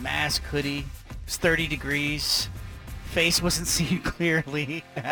Mask, 0.00 0.42
hoodie, 0.44 0.86
it's 1.26 1.36
30 1.36 1.66
degrees. 1.66 2.48
Face 3.12 3.42
wasn't 3.42 3.66
seen 3.78 4.00
clearly. 4.02 4.84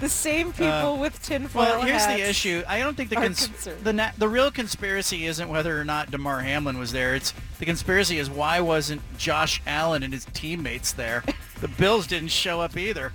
The 0.00 0.08
same 0.08 0.50
people 0.52 0.66
Uh, 0.66 0.96
with 0.96 1.22
tinfoil 1.22 1.62
well, 1.62 1.82
here's 1.82 2.04
the 2.06 2.18
issue. 2.28 2.64
I 2.66 2.80
don't 2.80 2.96
think 2.96 3.10
the 3.10 3.16
cons- 3.16 3.48
the 3.82 3.92
na- 3.92 4.10
the 4.18 4.28
real 4.28 4.50
conspiracy 4.50 5.24
isn't 5.26 5.48
whether 5.48 5.80
or 5.80 5.84
not 5.84 6.10
Damar 6.10 6.40
Hamlin 6.40 6.78
was 6.78 6.90
there. 6.90 7.14
It's 7.14 7.32
the 7.60 7.64
conspiracy 7.64 8.18
is 8.18 8.28
why 8.28 8.60
wasn't 8.60 9.02
Josh 9.16 9.62
Allen 9.66 10.02
and 10.02 10.12
his 10.12 10.26
teammates 10.34 10.92
there? 10.92 11.22
the 11.60 11.68
Bills 11.68 12.08
didn't 12.08 12.28
show 12.32 12.60
up 12.60 12.76
either. 12.76 13.12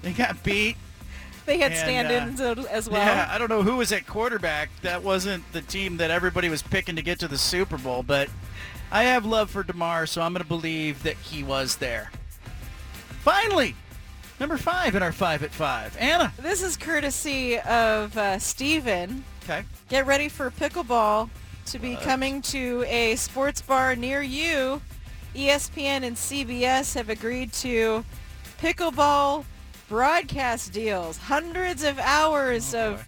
They 0.00 0.12
got 0.12 0.42
beat. 0.42 0.78
They 1.44 1.58
had 1.58 1.72
And, 1.72 1.78
stand-ins 1.80 2.40
uh, 2.40 2.64
as 2.70 2.88
well. 2.88 3.04
Yeah, 3.04 3.28
I 3.30 3.36
don't 3.36 3.50
know 3.50 3.62
who 3.62 3.76
was 3.76 3.92
at 3.92 4.06
quarterback. 4.06 4.70
That 4.80 5.02
wasn't 5.02 5.44
the 5.52 5.60
team 5.60 5.98
that 5.98 6.10
everybody 6.10 6.48
was 6.48 6.62
picking 6.62 6.96
to 6.96 7.02
get 7.02 7.18
to 7.20 7.28
the 7.28 7.38
Super 7.38 7.76
Bowl, 7.76 8.02
but 8.02 8.30
I 8.90 9.04
have 9.04 9.26
love 9.26 9.50
for 9.50 9.62
Damar, 9.62 10.06
so 10.06 10.22
I'm 10.22 10.32
going 10.32 10.42
to 10.42 10.48
believe 10.48 11.02
that 11.02 11.16
he 11.18 11.44
was 11.44 11.76
there. 11.76 12.10
Finally, 13.22 13.76
number 14.40 14.56
five 14.56 14.96
in 14.96 15.02
our 15.02 15.12
five 15.12 15.44
at 15.44 15.52
five. 15.52 15.96
Anna. 16.00 16.32
This 16.38 16.60
is 16.62 16.76
courtesy 16.76 17.58
of 17.60 18.16
uh, 18.16 18.38
Steven. 18.40 19.22
Okay. 19.44 19.62
Get 19.88 20.06
ready 20.06 20.28
for 20.28 20.50
pickleball 20.50 21.30
to 21.66 21.78
be 21.78 21.94
What? 21.94 22.02
coming 22.02 22.42
to 22.42 22.84
a 22.88 23.14
sports 23.14 23.62
bar 23.62 23.94
near 23.94 24.22
you. 24.22 24.82
ESPN 25.36 26.02
and 26.02 26.16
CBS 26.16 26.94
have 26.96 27.08
agreed 27.08 27.52
to 27.54 28.04
pickleball 28.60 29.44
broadcast 29.88 30.72
deals. 30.72 31.16
Hundreds 31.16 31.84
of 31.84 32.00
hours 32.00 32.74
of 32.74 33.06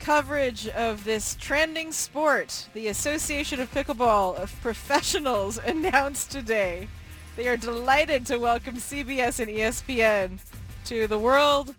coverage 0.00 0.66
of 0.68 1.04
this 1.04 1.36
trending 1.38 1.92
sport. 1.92 2.66
The 2.74 2.88
Association 2.88 3.60
of 3.60 3.72
Pickleball 3.72 4.34
of 4.36 4.52
Professionals 4.60 5.58
announced 5.64 6.32
today 6.32 6.88
they 7.36 7.48
are 7.48 7.56
delighted 7.56 8.26
to 8.26 8.38
welcome 8.38 8.76
CBS 8.76 9.40
and 9.40 9.48
ESPN 9.50 10.38
to 10.86 11.06
the 11.06 11.18
world 11.18 11.74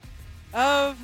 of 0.54 0.98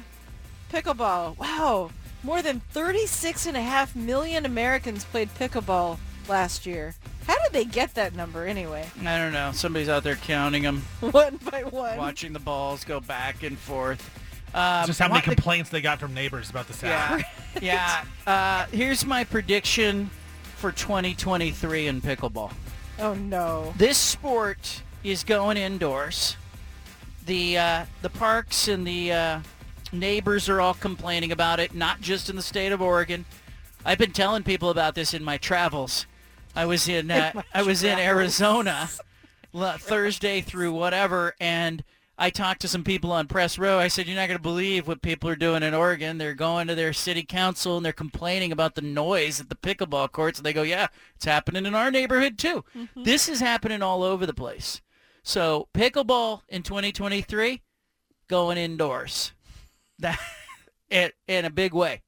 pickleball. 0.72 1.38
Wow. 1.38 1.92
More 2.24 2.42
than 2.42 2.60
36 2.72 3.46
and 3.46 3.56
a 3.58 3.62
half 3.62 3.96
million 3.96 4.46
Americans 4.46 5.06
played 5.06 5.30
pickleball 5.36 5.98
last 6.28 6.66
year. 6.66 6.96
How 7.26 7.36
did 7.44 7.52
they 7.54 7.66
get 7.66 7.94
that 7.96 8.16
number 8.16 8.46
anyway? 8.46 8.88
I 9.02 9.18
don't 9.18 9.34
know. 9.34 9.52
Somebody's 9.54 9.90
out 9.90 10.04
there 10.04 10.16
counting 10.16 10.64
them, 10.64 10.82
One 11.02 11.38
by 11.52 11.64
one. 11.64 11.98
watching 11.98 12.34
the 12.34 12.40
balls 12.40 12.84
go 12.84 13.00
back 13.00 13.44
and 13.44 13.58
forth. 13.58 14.10
Um, 14.54 14.86
Just 14.88 15.00
how 15.00 15.08
many 15.08 15.18
what 15.18 15.26
the- 15.26 15.36
complaints 15.36 15.70
they 15.70 15.82
got 15.82 16.00
from 16.00 16.14
neighbors 16.14 16.50
about 16.50 16.68
the 16.68 16.74
sound. 16.74 17.24
Yeah. 17.62 18.04
yeah. 18.26 18.32
Uh, 18.32 18.66
here's 18.72 19.06
my 19.06 19.24
prediction 19.26 20.10
for 20.56 20.72
2023 20.72 21.88
in 21.88 22.02
pickleball. 22.02 22.52
Oh 23.00 23.14
no. 23.14 23.74
This 23.78 23.98
sport 23.98 24.82
is 25.04 25.24
going 25.24 25.58
indoors. 25.58 26.36
The 27.26 27.58
uh, 27.58 27.86
the 28.02 28.10
parks 28.10 28.68
and 28.68 28.88
the 28.88 29.12
uh, 29.12 29.40
neighbors 29.92 30.50
are 30.50 30.62
all 30.62 30.74
complaining 30.74 31.32
about 31.32 31.60
it, 31.60 31.76
not 31.76 32.02
just 32.02 32.30
in 32.30 32.36
the 32.36 32.42
state 32.42 32.72
of 32.72 32.82
Oregon. 32.82 33.26
I've 33.86 33.98
been 33.98 34.12
telling 34.12 34.44
people 34.44 34.70
about 34.70 34.96
this 34.96 35.14
in 35.14 35.24
my 35.24 35.38
travels. 35.38 36.06
I 36.56 36.66
was 36.66 36.88
in 36.88 37.12
uh, 37.12 37.44
I 37.54 37.62
was 37.64 37.84
in. 37.84 38.00
Arizona 38.00 38.90
Thursday 39.54 40.42
through 40.42 40.74
whatever, 40.74 41.36
and 41.40 41.84
I 42.18 42.32
talked 42.32 42.62
to 42.62 42.68
some 42.68 42.84
people 42.84 43.12
on 43.12 43.28
press 43.28 43.60
row. 43.60 43.78
I 43.78 43.88
said, 43.88 44.08
"You're 44.08 44.16
not 44.16 44.28
going 44.28 44.40
to 44.40 44.44
believe 44.44 44.88
what 44.88 45.02
people 45.02 45.30
are 45.30 45.36
doing 45.36 45.62
in 45.62 45.74
Oregon. 45.74 46.18
They're 46.18 46.34
going 46.34 46.68
to 46.68 46.76
their 46.76 46.94
city 46.94 47.24
council 47.24 47.78
and 47.78 47.86
they're 47.86 47.94
complaining 47.94 48.52
about 48.52 48.76
the 48.76 48.82
noise 48.82 49.40
at 49.40 49.50
the 49.50 49.56
pickleball 49.56 50.12
courts." 50.12 50.40
And 50.40 50.46
they 50.46 50.54
go, 50.54 50.64
"Yeah, 50.64 50.88
it's 51.16 51.26
happening 51.26 51.66
in 51.66 51.76
our 51.76 51.92
neighborhood 51.92 52.38
too. 52.38 52.66
Mm-hmm. 52.76 53.04
This 53.04 53.30
is 53.30 53.40
happening 53.40 53.82
all 53.82 54.02
over 54.02 54.26
the 54.26 54.34
place." 54.34 54.82
So 55.22 55.68
pickleball 55.74 56.42
in 56.48 56.64
2023 56.64 57.62
going 58.28 58.58
indoors, 58.58 59.34
that 60.00 60.20
in, 60.90 61.12
in 61.28 61.46
a 61.46 61.50
big 61.50 61.74
way. 61.74 62.02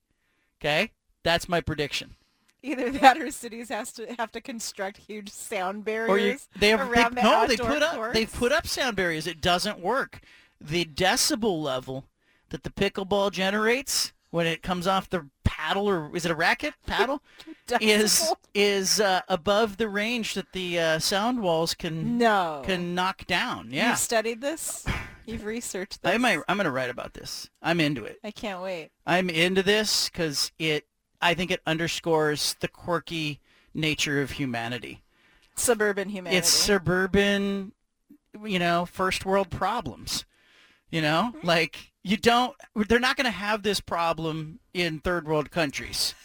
Okay, 0.60 0.92
that's 1.24 1.48
my 1.48 1.62
prediction. 1.62 2.16
Either 2.62 2.92
that 2.92 3.18
or 3.18 3.32
cities 3.32 3.70
has 3.70 3.92
to 3.94 4.06
have 4.18 4.32
to 4.34 4.42
construct 4.42 4.98
huge 4.98 5.30
sound 5.30 5.86
barriers 5.86 6.10
Or 6.10 6.18
you, 6.18 6.38
they 6.60 6.70
have 6.70 6.82
around 6.82 7.16
they, 7.16 7.22
the 7.22 7.28
no, 7.30 7.48
they 7.48 7.58
put 7.58 7.82
up 7.82 7.96
courts. 7.96 8.14
they 8.14 8.26
put 8.26 8.52
up 8.52 8.68
sound 8.68 8.96
barriers. 8.96 9.28
It 9.28 9.40
doesn't 9.42 9.80
work. 9.80 10.20
The 10.60 10.84
decibel 10.86 11.62
level 11.62 12.06
that 12.50 12.64
the 12.64 12.70
pickleball 12.70 13.32
generates 13.32 14.12
when 14.32 14.46
it 14.46 14.62
comes 14.62 14.88
off 14.88 15.10
the 15.10 15.28
paddle 15.44 15.90
or 15.90 16.16
is 16.16 16.26
it 16.26 16.32
a 16.32 16.36
racket 16.36 16.74
paddle 16.86 17.22
is 17.82 18.32
is 18.54 19.00
uh, 19.00 19.22
above 19.28 19.78
the 19.78 19.88
range 19.90 20.34
that 20.36 20.52
the 20.54 20.80
uh, 20.80 21.00
sound 21.00 21.42
walls 21.42 21.74
can 21.74 22.18
No. 22.18 22.62
can 22.66 22.94
knock 22.94 23.26
down. 23.26 23.70
Yeah, 23.72 23.90
You've 23.90 24.00
studied 24.00 24.42
this? 24.42 24.86
You've 25.26 25.46
researched 25.46 26.02
this? 26.02 26.12
I 26.14 26.18
might, 26.18 26.40
I'm 26.48 26.58
going 26.58 26.66
to 26.66 26.72
write 26.72 26.90
about 26.90 27.14
this. 27.14 27.50
I'm 27.62 27.80
into 27.80 28.04
it. 28.04 28.18
I 28.24 28.32
can't 28.32 28.62
wait. 28.64 28.90
I'm 29.06 29.30
into 29.30 29.62
this 29.62 30.10
because 30.10 30.52
it 30.58 30.86
I 31.22 31.34
think 31.34 31.52
it 31.52 31.62
underscores 31.66 32.56
the 32.60 32.68
quirky 32.68 33.40
nature 33.74 34.22
of 34.22 34.32
humanity. 34.32 35.04
Suburban 35.56 36.10
humanity. 36.10 36.38
It's 36.38 36.50
suburban, 36.50 37.74
you 38.44 38.60
know, 38.60 38.86
first 38.86 39.26
world 39.26 39.50
problems. 39.50 40.26
You 40.90 41.02
know, 41.02 41.34
mm-hmm. 41.36 41.46
like 41.46 41.92
you 42.04 42.18
don't. 42.18 42.56
They're 42.76 43.00
not 43.00 43.16
going 43.16 43.26
to 43.26 43.32
have 43.32 43.62
this 43.62 43.80
problem 43.80 44.60
in 44.74 45.00
third 45.00 45.28
world 45.28 45.52
countries. 45.52 46.16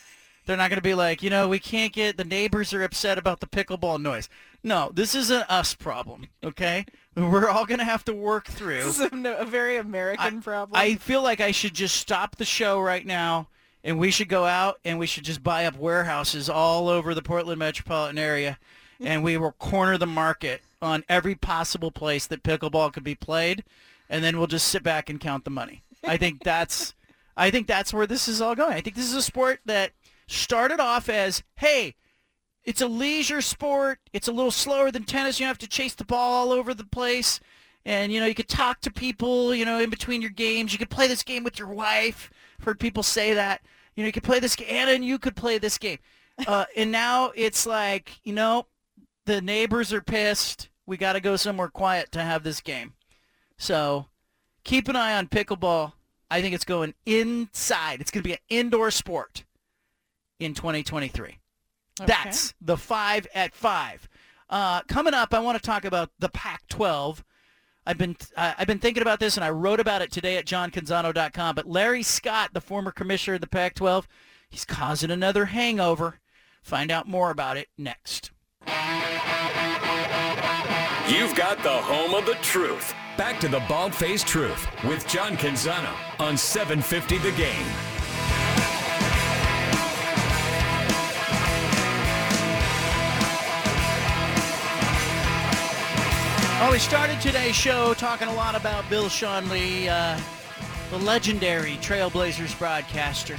They're 0.47 0.57
not 0.57 0.71
going 0.71 0.79
to 0.79 0.83
be 0.83 0.95
like, 0.95 1.23
you 1.23 1.31
know, 1.31 1.49
we 1.49 1.59
can't 1.59 1.93
get 1.93 2.17
the 2.17 2.25
neighbors 2.25 2.73
are 2.75 2.83
upset 2.83 3.19
about 3.19 3.41
the 3.41 3.47
pickleball 3.47 4.01
noise. 4.01 4.29
No, 4.63 4.91
this 4.95 5.15
is 5.15 5.31
an 5.31 5.43
us 5.49 5.75
problem. 5.75 6.29
Okay, 6.43 6.87
we're 7.17 7.49
all 7.49 7.67
going 7.67 7.79
to 7.79 7.85
have 7.85 8.05
to 8.07 8.15
work 8.15 8.47
through. 8.47 8.85
This 8.85 9.01
is 9.01 9.13
a, 9.13 9.37
a 9.39 9.45
very 9.45 9.77
American 9.77 10.41
problem. 10.41 10.81
I 10.81 10.95
feel 10.95 11.23
like 11.23 11.41
I 11.41 11.51
should 11.51 11.75
just 11.75 11.97
stop 11.97 12.37
the 12.37 12.45
show 12.45 12.81
right 12.81 13.05
now 13.05 13.49
and 13.85 13.99
we 13.99 14.11
should 14.11 14.29
go 14.29 14.47
out 14.47 14.81
and 14.85 14.99
we 14.99 15.07
should 15.07 15.25
just 15.25 15.43
buy 15.43 15.67
up 15.67 15.77
warehouses 15.77 16.49
all 16.49 16.89
over 16.89 17.15
the 17.15 17.23
Portland 17.23 17.59
metropolitan 17.59 18.19
area 18.19 18.59
and 19.01 19.23
we 19.23 19.37
will 19.37 19.53
corner 19.53 19.99
the 19.99 20.07
market 20.07 20.63
on 20.81 21.05
every 21.09 21.35
possible 21.35 21.91
place 21.91 22.27
that 22.27 22.43
pickleball 22.43 22.93
could 22.93 23.05
be 23.05 23.15
played 23.15 23.63
and 24.09 24.25
then 24.25 24.39
we'll 24.39 24.47
just 24.47 24.69
sit 24.69 24.83
back 24.83 25.09
and 25.09 25.21
count 25.21 25.45
the 25.45 25.51
money. 25.51 25.83
I 26.03 26.17
think 26.17 26.43
that's 26.43 26.95
I 27.37 27.51
think 27.51 27.67
that's 27.67 27.93
where 27.93 28.07
this 28.07 28.29
is 28.29 28.41
all 28.41 28.55
going. 28.55 28.73
I 28.73 28.81
think 28.81 28.97
this 28.97 29.09
is 29.09 29.15
a 29.15 29.23
sport 29.23 29.61
that 29.67 29.93
started 30.27 30.81
off 30.81 31.09
as, 31.09 31.43
hey, 31.57 31.97
it's 32.65 32.81
a 32.81 32.87
leisure 32.87 33.41
sport. 33.41 33.99
It's 34.13 34.29
a 34.29 34.33
little 34.33 34.53
slower 34.53 34.91
than 34.91 35.05
tennis. 35.05 35.39
You 35.39 35.45
don't 35.45 35.51
have 35.51 35.59
to 35.59 35.69
chase 35.69 35.95
the 35.95 36.05
ball 36.05 36.33
all 36.33 36.53
over 36.53 36.73
the 36.75 36.85
place. 36.85 37.41
And, 37.85 38.13
you 38.13 38.21
know, 38.21 38.27
you 38.27 38.35
could 38.35 38.49
talk 38.49 38.81
to 38.83 38.91
people, 38.91 39.55
you 39.55 39.65
know, 39.65 39.81
in 39.81 39.91
between 39.91 40.23
your 40.23 40.31
games. 40.31 40.73
You 40.73 40.79
could 40.79 40.91
play 40.91 41.09
this 41.09 41.23
game 41.23 41.45
with 41.45 41.59
your 41.59 41.69
wife. 41.69 42.31
I've 42.59 42.65
heard 42.65 42.81
people 42.81 43.03
say 43.03 43.35
that. 43.35 43.61
You 43.95 44.03
know, 44.03 44.07
you 44.07 44.13
could 44.13 44.23
play 44.23 44.41
this 44.41 44.57
game. 44.57 44.69
Anna 44.71 44.93
and 44.93 45.05
you 45.05 45.19
could 45.19 45.37
play 45.37 45.59
this 45.59 45.79
game. 45.79 45.99
Uh, 46.47 46.65
and 46.77 46.91
now 46.91 47.33
it's 47.35 47.65
like, 47.67 48.21
you 48.25 48.33
know, 48.33 48.67
the 49.27 49.41
neighbors 49.41 49.93
are 49.93 50.01
pissed. 50.01 50.69
We 50.87 50.97
got 50.97 51.13
to 51.15 51.21
go 51.21 51.37
somewhere 51.37 51.69
quiet 51.69 52.13
to 52.13 52.23
have 52.23 52.43
this 52.43 52.61
game. 52.61 52.95
So 53.57 54.07
keep 54.65 54.89
an 54.89 54.97
eye 54.97 55.17
on 55.17 55.29
pickleball. 55.29 55.93
I 56.31 56.43
think 56.43 56.55
it's 56.55 56.65
going 56.65 56.95
inside. 57.07 58.01
It's 58.01 58.11
going 58.11 58.23
to 58.23 58.29
be 58.29 58.33
an 58.33 58.41
indoor 58.49 58.91
sport 58.91 59.45
in 60.41 60.55
2023. 60.55 61.39
That's 62.05 62.55
the 62.61 62.77
five 62.77 63.29
at 63.35 63.55
five. 63.55 64.09
Uh, 64.51 64.83
coming 64.83 65.15
up, 65.15 65.33
I 65.33 65.39
want 65.39 65.57
to 65.57 65.63
talk 65.63 65.85
about 65.85 66.11
the 66.19 66.29
Pac-12. 66.29 67.23
I've 67.87 67.99
been 67.99 68.17
uh, 68.37 68.55
I've 68.59 68.67
been 68.67 68.79
thinking 68.79 69.03
about 69.03 69.21
this, 69.21 69.37
and 69.37 69.45
I 69.45 69.51
wrote 69.51 69.81
about 69.81 70.03
it 70.03 70.11
today 70.11 70.37
at 70.37 70.47
johncanzano.com. 70.47 71.55
But 71.55 71.67
Larry 71.67 72.03
Scott, 72.03 72.51
the 72.53 72.61
former 72.61 72.91
commissioner 72.91 73.35
of 73.35 73.41
the 73.41 73.47
Pac-12, 73.47 74.07
he's 74.49 74.65
causing 74.65 75.11
another 75.11 75.47
hangover. 75.47 76.21
Find 76.63 76.91
out 76.91 77.07
more 77.07 77.31
about 77.31 77.57
it 77.57 77.69
next. 77.77 78.31
You've 81.07 81.35
got 81.35 81.63
the 81.63 81.83
home 81.83 82.15
of 82.15 82.25
the 82.25 82.39
truth. 82.41 82.95
Back 83.19 83.39
to 83.41 83.49
the 83.49 83.61
Bald 83.69 83.95
Faced 83.95 84.27
Truth 84.27 84.67
with 84.85 85.07
John 85.07 85.37
Canzano 85.37 85.95
on 86.19 86.37
750 86.37 87.19
The 87.19 87.37
Game. 87.37 87.94
Well, 96.61 96.71
we 96.71 96.79
started 96.79 97.21
today's 97.21 97.57
show 97.57 97.95
talking 97.95 98.29
a 98.29 98.33
lot 98.33 98.55
about 98.55 98.89
Bill 98.89 99.07
Schonely, 99.07 99.89
uh, 99.89 100.19
the 100.89 100.99
legendary 101.05 101.73
Trailblazers 101.83 102.57
broadcaster, 102.59 103.39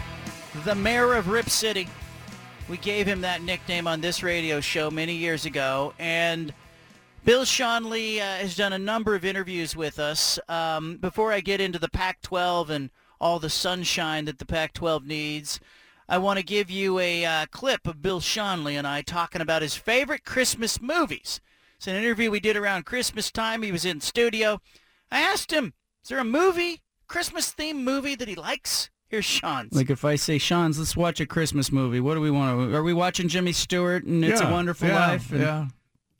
the 0.63 0.75
mayor 0.75 1.13
of 1.15 1.29
Rip 1.29 1.49
City. 1.49 1.87
We 2.69 2.77
gave 2.77 3.07
him 3.07 3.21
that 3.21 3.41
nickname 3.41 3.87
on 3.87 4.01
this 4.01 4.21
radio 4.21 4.59
show 4.59 4.91
many 4.91 5.15
years 5.15 5.45
ago, 5.45 5.93
and 5.97 6.53
Bill 7.23 7.45
Schonely 7.45 8.17
uh, 8.17 8.37
has 8.37 8.55
done 8.55 8.73
a 8.73 8.77
number 8.77 9.15
of 9.15 9.23
interviews 9.23 9.77
with 9.77 9.97
us. 9.97 10.37
Um, 10.49 10.97
before 10.97 11.31
I 11.31 11.39
get 11.39 11.61
into 11.61 11.79
the 11.79 11.89
Pac-12 11.89 12.69
and 12.69 12.89
all 13.19 13.39
the 13.39 13.49
sunshine 13.49 14.25
that 14.25 14.39
the 14.39 14.45
Pac-12 14.45 15.05
needs, 15.05 15.59
I 16.07 16.17
want 16.17 16.37
to 16.37 16.45
give 16.45 16.69
you 16.69 16.99
a 16.99 17.25
uh, 17.25 17.45
clip 17.47 17.87
of 17.87 18.01
Bill 18.01 18.19
Schonely 18.19 18.73
and 18.73 18.85
I 18.85 19.01
talking 19.01 19.41
about 19.41 19.61
his 19.61 19.73
favorite 19.73 20.25
Christmas 20.25 20.81
movies. 20.81 21.39
It's 21.85 21.91
an 21.91 22.03
interview 22.03 22.31
we 22.31 22.39
did 22.39 22.57
around 22.57 22.87
Christmas 22.87 23.31
time. 23.31 23.61
He 23.61 23.71
was 23.71 23.85
in 23.85 24.01
studio. 24.01 24.59
I 25.11 25.19
asked 25.19 25.53
him, 25.53 25.75
is 26.01 26.09
there 26.09 26.17
a 26.17 26.23
movie, 26.23 26.81
Christmas-themed 27.07 27.83
movie 27.83 28.15
that 28.15 28.27
he 28.27 28.33
likes? 28.33 28.89
Here's 29.07 29.27
Schonz. 29.27 29.71
Like 29.71 29.91
if 29.91 30.03
I 30.03 30.15
say, 30.15 30.39
Schonz, 30.39 30.79
let's 30.79 30.97
watch 30.97 31.19
a 31.19 31.27
Christmas 31.27 31.71
movie. 31.71 31.99
What 31.99 32.15
do 32.15 32.21
we 32.21 32.31
want 32.31 32.71
to? 32.71 32.75
Are 32.75 32.81
we 32.81 32.93
watching 32.95 33.27
Jimmy 33.27 33.51
Stewart 33.51 34.03
and 34.03 34.25
It's 34.25 34.41
a 34.41 34.49
Wonderful 34.49 34.87
yeah, 34.87 35.07
Life? 35.09 35.31
And- 35.31 35.41
yeah. 35.41 35.67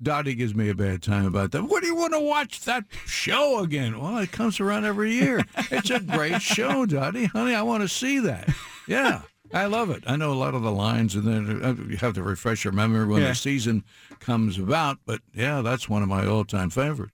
Dottie 0.04 0.36
gives 0.36 0.54
me 0.54 0.70
a 0.70 0.76
bad 0.76 1.02
time 1.02 1.26
about 1.26 1.52
that. 1.54 1.64
What 1.64 1.82
do 1.82 1.88
you 1.88 1.96
want 1.96 2.14
to 2.14 2.20
watch 2.20 2.62
that 2.66 2.84
show 3.08 3.64
again? 3.64 4.00
Well, 4.00 4.20
it 4.20 4.32
comes 4.32 4.60
around 4.60 4.86
every 4.86 5.14
year. 5.14 5.44
It's 5.72 5.90
a 5.90 6.00
great 6.00 6.44
show, 6.44 6.86
Dottie. 6.86 7.26
Honey, 7.26 7.56
I 7.56 7.64
want 7.64 7.82
to 7.82 7.90
see 7.90 8.20
that. 8.20 8.54
Yeah, 8.88 9.24
I 9.56 9.65
love 9.68 9.90
it. 9.90 10.03
I 10.06 10.18
know 10.18 10.34
a 10.34 10.36
lot 10.36 10.53
of 10.53 10.61
the 10.64 10.72
lines, 10.72 11.15
and 11.15 11.23
then 11.26 11.64
uh, 11.64 11.76
you 11.90 11.98
have 11.98 12.14
to 12.15 12.23
refresh 12.23 12.64
your 12.65 12.73
memory 12.73 13.06
when 13.07 13.22
Yeah. 13.22 13.30
the 13.30 13.36
season 13.36 13.86
comes 14.19 14.57
about. 14.60 14.99
But 15.06 15.22
yeah, 15.34 15.61
that's 15.61 15.88
one 15.88 16.03
of 16.03 16.10
my 16.10 16.26
all-time 16.27 16.69
favorites. 16.69 17.14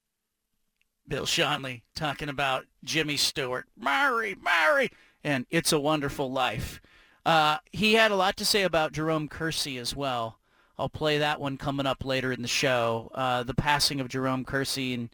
Bill 1.07 1.25
Schonely 1.25 1.81
talking 1.95 2.29
about 2.29 2.65
Jimmy 2.83 3.17
Stewart, 3.17 3.67
Mary, 3.77 4.35
Mary, 4.41 4.89
and 5.23 5.45
It's 5.49 5.71
a 5.71 5.79
Wonderful 5.79 6.31
Life. 6.31 6.81
Uh, 7.25 7.57
he 7.71 7.93
had 7.93 8.11
a 8.11 8.15
lot 8.15 8.37
to 8.37 8.45
say 8.45 8.63
about 8.63 8.93
Jerome 8.93 9.27
Kersey 9.27 9.77
as 9.77 9.95
well. 9.95 10.39
I'll 10.79 10.89
play 10.89 11.19
that 11.19 11.39
one 11.39 11.57
coming 11.57 11.85
up 11.85 12.03
later 12.03 12.31
in 12.31 12.41
the 12.41 12.47
show. 12.47 13.11
Uh, 13.13 13.43
the 13.43 13.53
passing 13.53 13.99
of 13.99 14.07
Jerome 14.07 14.43
Kersey 14.45 14.95
and 14.95 15.09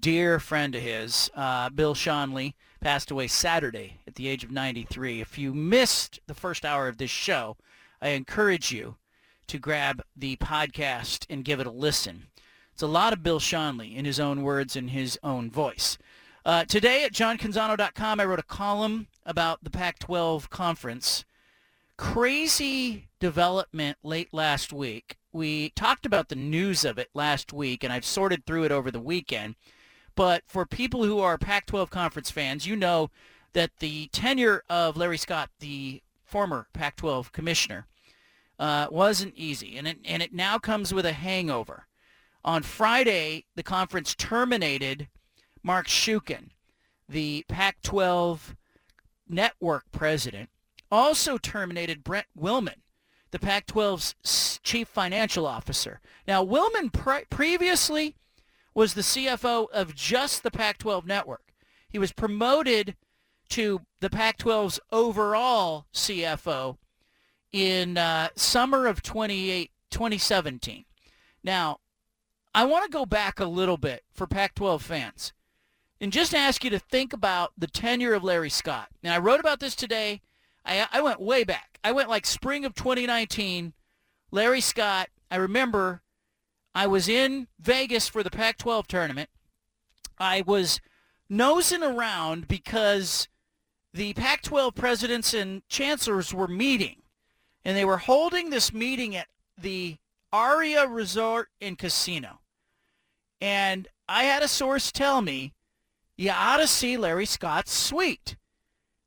dear 0.00 0.38
friend 0.40 0.74
of 0.74 0.80
his, 0.80 1.30
uh, 1.36 1.68
Bill 1.68 1.94
Schonely, 1.94 2.54
passed 2.86 3.10
away 3.10 3.26
Saturday 3.26 3.98
at 4.06 4.14
the 4.14 4.28
age 4.28 4.44
of 4.44 4.52
93. 4.52 5.20
If 5.20 5.36
you 5.36 5.52
missed 5.52 6.20
the 6.28 6.34
first 6.34 6.64
hour 6.64 6.86
of 6.86 6.98
this 6.98 7.10
show, 7.10 7.56
I 8.00 8.10
encourage 8.10 8.70
you 8.70 8.94
to 9.48 9.58
grab 9.58 10.04
the 10.14 10.36
podcast 10.36 11.26
and 11.28 11.44
give 11.44 11.58
it 11.58 11.66
a 11.66 11.72
listen. 11.72 12.28
It's 12.72 12.84
a 12.84 12.86
lot 12.86 13.12
of 13.12 13.24
Bill 13.24 13.40
Schonely 13.40 13.96
in 13.96 14.04
his 14.04 14.20
own 14.20 14.44
words 14.44 14.76
and 14.76 14.90
his 14.90 15.18
own 15.24 15.50
voice. 15.50 15.98
Uh, 16.44 16.64
today 16.64 17.02
at 17.02 17.12
johncanzano.com, 17.12 18.20
I 18.20 18.24
wrote 18.24 18.38
a 18.38 18.44
column 18.44 19.08
about 19.24 19.64
the 19.64 19.70
Pac-12 19.70 20.48
conference. 20.48 21.24
Crazy 21.96 23.08
development 23.18 23.98
late 24.04 24.32
last 24.32 24.72
week 24.72 25.16
we 25.36 25.68
talked 25.70 26.06
about 26.06 26.30
the 26.30 26.34
news 26.34 26.84
of 26.84 26.98
it 26.98 27.10
last 27.12 27.52
week, 27.52 27.84
and 27.84 27.92
I've 27.92 28.06
sorted 28.06 28.46
through 28.46 28.64
it 28.64 28.72
over 28.72 28.90
the 28.90 28.98
weekend. 28.98 29.54
But 30.16 30.42
for 30.46 30.66
people 30.66 31.04
who 31.04 31.20
are 31.20 31.38
Pac-12 31.38 31.90
conference 31.90 32.30
fans, 32.30 32.66
you 32.66 32.74
know 32.74 33.10
that 33.52 33.78
the 33.78 34.08
tenure 34.08 34.64
of 34.68 34.96
Larry 34.96 35.18
Scott, 35.18 35.50
the 35.60 36.02
former 36.24 36.66
Pac-12 36.72 37.30
commissioner, 37.30 37.86
uh, 38.58 38.88
wasn't 38.90 39.34
easy, 39.36 39.76
and 39.76 39.86
it, 39.86 39.98
and 40.04 40.22
it 40.22 40.32
now 40.32 40.58
comes 40.58 40.92
with 40.92 41.04
a 41.04 41.12
hangover. 41.12 41.86
On 42.42 42.62
Friday, 42.62 43.44
the 43.54 43.62
conference 43.62 44.14
terminated 44.14 45.08
Mark 45.62 45.86
Shuken, 45.86 46.50
the 47.08 47.44
Pac-12 47.48 48.56
network 49.28 49.84
president, 49.92 50.48
also 50.90 51.36
terminated 51.36 52.02
Brent 52.02 52.26
Willman, 52.38 52.80
the 53.32 53.38
Pac-12's 53.38 54.60
chief 54.62 54.88
financial 54.88 55.46
officer. 55.46 56.00
Now, 56.26 56.42
Willman 56.42 56.90
pre- 56.90 57.24
previously 57.28 58.16
was 58.76 58.92
the 58.92 59.00
CFO 59.00 59.70
of 59.70 59.94
just 59.94 60.42
the 60.42 60.50
Pac-12 60.50 61.06
network. 61.06 61.54
He 61.88 61.98
was 61.98 62.12
promoted 62.12 62.94
to 63.48 63.80
the 64.00 64.10
Pac-12's 64.10 64.78
overall 64.92 65.86
CFO 65.94 66.76
in 67.52 67.96
uh, 67.96 68.28
summer 68.36 68.86
of 68.86 69.02
28, 69.02 69.70
2017. 69.90 70.84
Now, 71.42 71.78
I 72.54 72.66
want 72.66 72.84
to 72.84 72.90
go 72.90 73.06
back 73.06 73.40
a 73.40 73.46
little 73.46 73.78
bit 73.78 74.04
for 74.12 74.26
Pac-12 74.26 74.82
fans 74.82 75.32
and 75.98 76.12
just 76.12 76.34
ask 76.34 76.62
you 76.62 76.68
to 76.68 76.78
think 76.78 77.14
about 77.14 77.52
the 77.56 77.66
tenure 77.66 78.12
of 78.12 78.22
Larry 78.22 78.50
Scott. 78.50 78.88
Now, 79.02 79.14
I 79.14 79.18
wrote 79.18 79.40
about 79.40 79.58
this 79.58 79.74
today. 79.74 80.20
I, 80.66 80.86
I 80.92 81.00
went 81.00 81.22
way 81.22 81.44
back. 81.44 81.78
I 81.82 81.92
went 81.92 82.10
like 82.10 82.26
spring 82.26 82.66
of 82.66 82.74
2019. 82.74 83.72
Larry 84.30 84.60
Scott, 84.60 85.08
I 85.30 85.36
remember 85.36 86.02
I 86.76 86.86
was 86.86 87.08
in 87.08 87.48
Vegas 87.58 88.06
for 88.06 88.22
the 88.22 88.30
Pac-12 88.30 88.86
tournament. 88.86 89.30
I 90.18 90.42
was 90.42 90.78
nosing 91.26 91.82
around 91.82 92.48
because 92.48 93.28
the 93.94 94.12
Pac-12 94.12 94.74
presidents 94.74 95.32
and 95.32 95.66
chancellors 95.70 96.34
were 96.34 96.46
meeting, 96.46 96.96
and 97.64 97.78
they 97.78 97.86
were 97.86 97.96
holding 97.96 98.50
this 98.50 98.74
meeting 98.74 99.16
at 99.16 99.28
the 99.56 99.96
Aria 100.34 100.86
Resort 100.86 101.48
and 101.62 101.78
Casino. 101.78 102.40
And 103.40 103.88
I 104.06 104.24
had 104.24 104.42
a 104.42 104.48
source 104.48 104.92
tell 104.92 105.22
me 105.22 105.54
you 106.14 106.30
ought 106.30 106.58
to 106.58 106.66
see 106.66 106.98
Larry 106.98 107.24
Scott's 107.24 107.72
suite. 107.72 108.36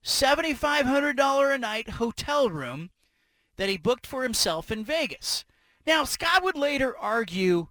$7,500 0.03 1.53
a 1.53 1.57
night 1.59 1.89
hotel 1.91 2.49
room 2.49 2.89
that 3.57 3.69
he 3.69 3.77
booked 3.77 4.07
for 4.07 4.23
himself 4.23 4.71
in 4.71 4.83
Vegas. 4.83 5.45
Now, 5.89 6.03
Scott 6.03 6.43
would 6.43 6.55
later 6.55 6.95
argue, 6.95 7.69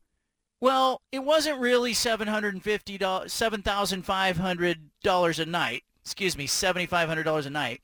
well, 0.60 1.02
it 1.12 1.20
wasn't 1.20 1.60
really 1.60 1.92
$750, 1.92 2.98
$7,500 2.98 5.38
a 5.38 5.46
night. 5.46 5.84
Excuse 6.04 6.36
me, 6.36 6.48
$7,500 6.48 7.46
a 7.46 7.50
night. 7.50 7.80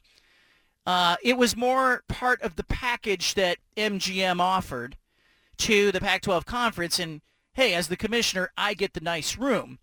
Uh, 0.84 1.14
it 1.22 1.36
was 1.36 1.56
more 1.56 2.02
part 2.08 2.42
of 2.42 2.56
the 2.56 2.64
package 2.64 3.34
that 3.34 3.58
MGM 3.76 4.40
offered 4.40 4.96
to 5.58 5.92
the 5.92 6.00
Pac-12 6.00 6.44
conference. 6.44 6.98
And 6.98 7.20
hey, 7.52 7.72
as 7.72 7.86
the 7.86 7.96
commissioner, 7.96 8.50
I 8.56 8.74
get 8.74 8.94
the 8.94 9.00
nice 9.00 9.38
room. 9.38 9.78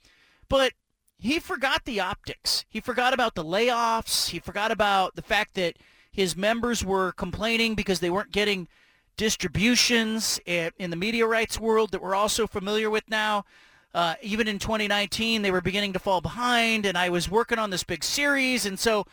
But 0.50 0.74
he 1.18 1.40
forgot 1.40 1.86
the 1.86 2.02
optics. 2.02 2.66
He 2.68 2.82
forgot 2.82 3.14
about 3.14 3.36
the 3.36 3.46
layoffs. 3.46 4.32
He 4.32 4.40
forgot 4.40 4.70
about 4.70 5.16
the 5.16 5.22
fact 5.22 5.54
that 5.54 5.78
his 6.12 6.36
members 6.36 6.84
were 6.84 7.14
complaining 7.14 7.74
because 7.74 8.02
they 8.02 8.10
weren't 8.10 8.34
getting 8.34 8.68
distributions 9.22 10.40
in 10.48 10.90
the 10.90 10.96
media 10.96 11.28
rights 11.28 11.60
world 11.60 11.92
that 11.92 12.02
we're 12.02 12.16
also 12.16 12.48
familiar 12.48 12.90
with 12.90 13.04
now. 13.08 13.46
Uh, 13.94 14.16
even 14.24 14.48
in 14.48 14.58
2019, 14.58 15.44
they 15.44 15.52
were 15.52 15.62
beginning 15.62 15.94
to 15.94 16.00
fall 16.00 16.22
behind, 16.22 16.88
and 16.88 16.98
I 16.98 17.10
was 17.10 17.30
working 17.30 17.60
on 17.60 17.70
this 17.70 17.84
big 17.84 18.04
series. 18.04 18.66
And 18.66 18.80
so, 18.80 19.06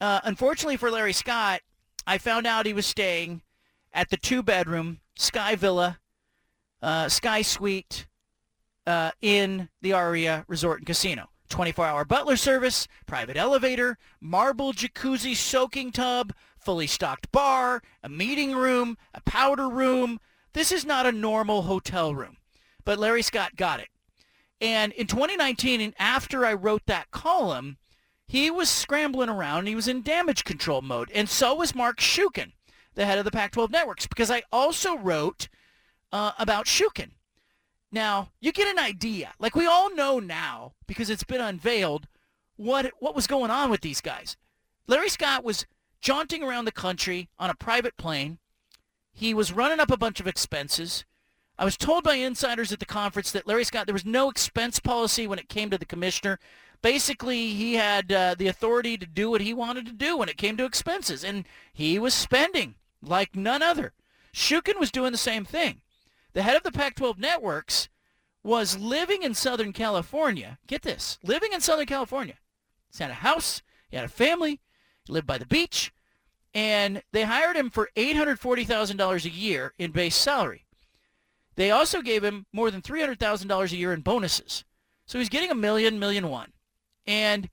uh, 0.00 0.20
unfortunately 0.24 0.78
for 0.78 0.90
Larry 0.90 1.12
Scott, 1.12 1.60
I 2.06 2.16
found 2.16 2.46
out 2.46 2.64
he 2.64 2.72
was 2.72 2.86
staying 2.86 3.42
at 3.92 4.08
the 4.08 4.16
two-bedroom 4.16 5.00
Sky 5.14 5.56
Villa, 5.56 5.98
uh, 6.80 7.10
Sky 7.10 7.42
Suite 7.42 8.06
uh, 8.86 9.10
in 9.20 9.68
the 9.82 9.92
Aria 9.92 10.46
Resort 10.48 10.78
and 10.78 10.86
Casino. 10.86 11.28
24-hour 11.50 12.06
butler 12.06 12.36
service, 12.36 12.88
private 13.04 13.36
elevator, 13.36 13.98
marble 14.22 14.72
jacuzzi 14.72 15.36
soaking 15.36 15.92
tub, 15.92 16.32
fully 16.60 16.86
stocked 16.86 17.32
bar, 17.32 17.82
a 18.02 18.08
meeting 18.08 18.54
room, 18.54 18.96
a 19.14 19.20
powder 19.22 19.68
room. 19.68 20.20
This 20.52 20.72
is 20.72 20.84
not 20.84 21.06
a 21.06 21.12
normal 21.12 21.62
hotel 21.62 22.14
room. 22.14 22.36
But 22.84 22.98
Larry 22.98 23.22
Scott 23.22 23.56
got 23.56 23.80
it. 23.80 23.88
And 24.60 24.92
in 24.92 25.06
2019, 25.06 25.80
and 25.80 25.94
after 25.98 26.44
I 26.44 26.52
wrote 26.52 26.82
that 26.86 27.10
column, 27.10 27.78
he 28.26 28.50
was 28.50 28.68
scrambling 28.68 29.28
around. 29.28 29.66
He 29.66 29.74
was 29.74 29.88
in 29.88 30.02
damage 30.02 30.44
control 30.44 30.82
mode. 30.82 31.10
And 31.14 31.28
so 31.28 31.54
was 31.54 31.74
Mark 31.74 31.98
Shuken, 31.98 32.52
the 32.94 33.06
head 33.06 33.18
of 33.18 33.24
the 33.24 33.30
Pac-12 33.30 33.70
networks, 33.70 34.06
because 34.06 34.30
I 34.30 34.42
also 34.52 34.96
wrote 34.96 35.48
uh, 36.12 36.32
about 36.38 36.66
Shuken. 36.66 37.12
Now, 37.90 38.30
you 38.40 38.52
get 38.52 38.68
an 38.68 38.78
idea. 38.78 39.32
Like 39.38 39.56
we 39.56 39.66
all 39.66 39.94
know 39.94 40.20
now, 40.20 40.74
because 40.86 41.10
it's 41.10 41.24
been 41.24 41.40
unveiled, 41.40 42.06
what 42.56 42.92
what 42.98 43.14
was 43.16 43.26
going 43.26 43.50
on 43.50 43.70
with 43.70 43.80
these 43.80 44.00
guys. 44.00 44.36
Larry 44.86 45.08
Scott 45.08 45.42
was 45.42 45.66
jaunting 46.00 46.42
around 46.42 46.64
the 46.64 46.72
country 46.72 47.28
on 47.38 47.50
a 47.50 47.54
private 47.54 47.96
plane. 47.96 48.38
He 49.12 49.34
was 49.34 49.52
running 49.52 49.80
up 49.80 49.90
a 49.90 49.96
bunch 49.96 50.20
of 50.20 50.26
expenses. 50.26 51.04
I 51.58 51.64
was 51.64 51.76
told 51.76 52.04
by 52.04 52.14
insiders 52.14 52.72
at 52.72 52.78
the 52.78 52.86
conference 52.86 53.30
that 53.32 53.46
Larry 53.46 53.64
Scott, 53.64 53.86
there 53.86 53.92
was 53.92 54.06
no 54.06 54.30
expense 54.30 54.80
policy 54.80 55.26
when 55.26 55.38
it 55.38 55.48
came 55.48 55.68
to 55.70 55.78
the 55.78 55.84
commissioner. 55.84 56.38
Basically, 56.80 57.48
he 57.48 57.74
had 57.74 58.10
uh, 58.10 58.34
the 58.38 58.48
authority 58.48 58.96
to 58.96 59.06
do 59.06 59.30
what 59.30 59.42
he 59.42 59.52
wanted 59.52 59.84
to 59.86 59.92
do 59.92 60.16
when 60.16 60.30
it 60.30 60.38
came 60.38 60.56
to 60.56 60.64
expenses, 60.64 61.22
and 61.22 61.44
he 61.72 61.98
was 61.98 62.14
spending 62.14 62.76
like 63.02 63.36
none 63.36 63.62
other. 63.62 63.92
Shuken 64.32 64.78
was 64.78 64.90
doing 64.90 65.12
the 65.12 65.18
same 65.18 65.44
thing 65.44 65.82
the 66.32 66.42
head 66.42 66.56
of 66.56 66.62
the 66.62 66.72
Pac-12 66.72 67.18
networks, 67.18 67.88
was 68.42 68.78
living 68.78 69.22
in 69.22 69.34
Southern 69.34 69.72
California. 69.72 70.58
Get 70.66 70.82
this, 70.82 71.18
living 71.22 71.52
in 71.52 71.60
Southern 71.60 71.86
California. 71.86 72.36
He 72.96 73.02
had 73.02 73.10
a 73.10 73.14
house, 73.14 73.62
he 73.88 73.96
had 73.96 74.06
a 74.06 74.08
family, 74.08 74.60
lived 75.10 75.26
by 75.26 75.38
the 75.38 75.46
beach, 75.46 75.92
and 76.54 77.02
they 77.12 77.22
hired 77.22 77.56
him 77.56 77.70
for 77.70 77.90
$840,000 77.96 79.24
a 79.24 79.30
year 79.30 79.74
in 79.78 79.90
base 79.92 80.16
salary. 80.16 80.66
They 81.56 81.70
also 81.70 82.00
gave 82.00 82.24
him 82.24 82.46
more 82.52 82.70
than 82.70 82.82
$300,000 82.82 83.72
a 83.72 83.76
year 83.76 83.92
in 83.92 84.00
bonuses. 84.00 84.64
So 85.06 85.18
he's 85.18 85.28
getting 85.28 85.50
a 85.50 85.54
million, 85.54 85.98
million 85.98 86.28
one. 86.28 86.52
And 87.06 87.50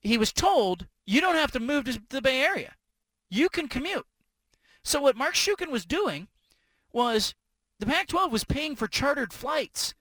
he 0.00 0.18
was 0.18 0.32
told, 0.32 0.86
you 1.06 1.20
don't 1.20 1.36
have 1.36 1.52
to 1.52 1.60
move 1.60 1.84
to 1.84 2.00
the 2.10 2.22
Bay 2.22 2.42
Area. 2.42 2.74
You 3.30 3.48
can 3.48 3.68
commute. 3.68 4.06
So 4.82 5.00
what 5.00 5.16
Mark 5.16 5.34
Shuken 5.34 5.70
was 5.70 5.86
doing 5.86 6.28
was 6.92 7.34
the 7.78 7.86
Pac-12 7.86 8.30
was 8.30 8.44
paying 8.44 8.76
for 8.76 8.88
chartered 8.88 9.32
flights, 9.32 9.94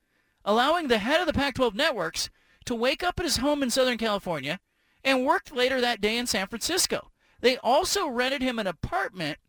allowing 0.43 0.87
the 0.87 0.97
head 0.97 1.21
of 1.21 1.27
the 1.27 1.33
Pac-12 1.33 1.75
networks 1.75 2.29
to 2.65 2.75
wake 2.75 3.03
up 3.03 3.19
at 3.19 3.25
his 3.25 3.37
home 3.37 3.63
in 3.63 3.69
Southern 3.69 3.97
California 3.97 4.59
and 5.03 5.25
worked 5.25 5.55
later 5.55 5.81
that 5.81 6.01
day 6.01 6.17
in 6.17 6.27
San 6.27 6.47
Francisco. 6.47 7.11
They 7.39 7.57
also 7.57 8.07
rented 8.07 8.41
him 8.41 8.59
an 8.59 8.67
apartment 8.67 9.39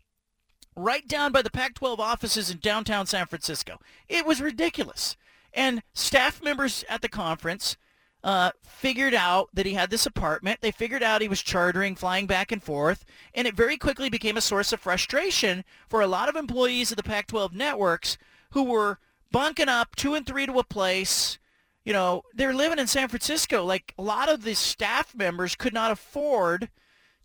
right 0.74 1.06
down 1.06 1.32
by 1.32 1.42
the 1.42 1.50
Pac-12 1.50 1.98
offices 1.98 2.50
in 2.50 2.58
downtown 2.58 3.06
San 3.06 3.26
Francisco. 3.26 3.78
It 4.08 4.26
was 4.26 4.40
ridiculous. 4.40 5.16
And 5.52 5.82
staff 5.92 6.42
members 6.42 6.84
at 6.88 7.02
the 7.02 7.08
conference 7.08 7.76
uh, 8.24 8.52
figured 8.62 9.14
out 9.14 9.48
that 9.52 9.66
he 9.66 9.74
had 9.74 9.90
this 9.90 10.06
apartment. 10.06 10.60
They 10.60 10.70
figured 10.70 11.02
out 11.02 11.22
he 11.22 11.28
was 11.28 11.42
chartering, 11.42 11.94
flying 11.94 12.26
back 12.26 12.52
and 12.52 12.62
forth, 12.62 13.04
and 13.34 13.46
it 13.46 13.54
very 13.54 13.76
quickly 13.76 14.08
became 14.08 14.36
a 14.36 14.42
source 14.42 14.72
of 14.72 14.80
frustration 14.80 15.64
for 15.88 16.00
a 16.00 16.06
lot 16.06 16.28
of 16.28 16.36
employees 16.36 16.90
of 16.90 16.96
the 16.96 17.02
Pac-12 17.02 17.52
networks 17.52 18.16
who 18.50 18.62
were 18.62 18.98
bunking 19.30 19.68
up 19.68 19.96
two 19.96 20.14
and 20.14 20.26
three 20.26 20.46
to 20.46 20.58
a 20.58 20.64
place. 20.64 21.38
You 21.84 21.92
know, 21.92 22.22
they're 22.34 22.54
living 22.54 22.78
in 22.78 22.86
San 22.86 23.08
Francisco. 23.08 23.64
Like 23.64 23.94
a 23.98 24.02
lot 24.02 24.28
of 24.28 24.42
the 24.42 24.54
staff 24.54 25.14
members 25.14 25.56
could 25.56 25.74
not 25.74 25.90
afford 25.90 26.70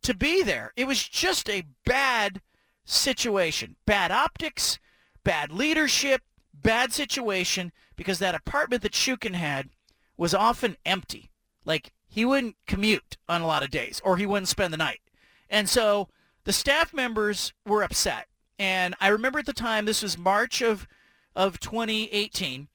to 0.03 0.13
be 0.13 0.43
there. 0.43 0.73
It 0.75 0.87
was 0.87 1.07
just 1.07 1.49
a 1.49 1.63
bad 1.85 2.41
situation, 2.85 3.75
bad 3.85 4.11
optics, 4.11 4.79
bad 5.23 5.51
leadership, 5.51 6.21
bad 6.53 6.93
situation 6.93 7.71
because 7.95 8.19
that 8.19 8.35
apartment 8.35 8.81
that 8.83 8.93
Shuken 8.93 9.35
had 9.35 9.69
was 10.15 10.33
often 10.33 10.77
empty. 10.85 11.29
Like 11.65 11.91
he 12.07 12.25
wouldn't 12.25 12.55
commute 12.65 13.17
on 13.27 13.41
a 13.41 13.47
lot 13.47 13.63
of 13.63 13.69
days 13.69 14.01
or 14.03 14.17
he 14.17 14.25
wouldn't 14.25 14.47
spend 14.47 14.73
the 14.73 14.77
night. 14.77 15.01
And 15.49 15.69
so 15.69 16.09
the 16.45 16.53
staff 16.53 16.93
members 16.93 17.53
were 17.65 17.83
upset. 17.83 18.27
And 18.57 18.95
I 18.99 19.09
remember 19.09 19.39
at 19.39 19.45
the 19.45 19.53
time, 19.53 19.85
this 19.85 20.01
was 20.01 20.17
March 20.17 20.61
of, 20.61 20.87
of 21.35 21.59
2018, 21.59 22.69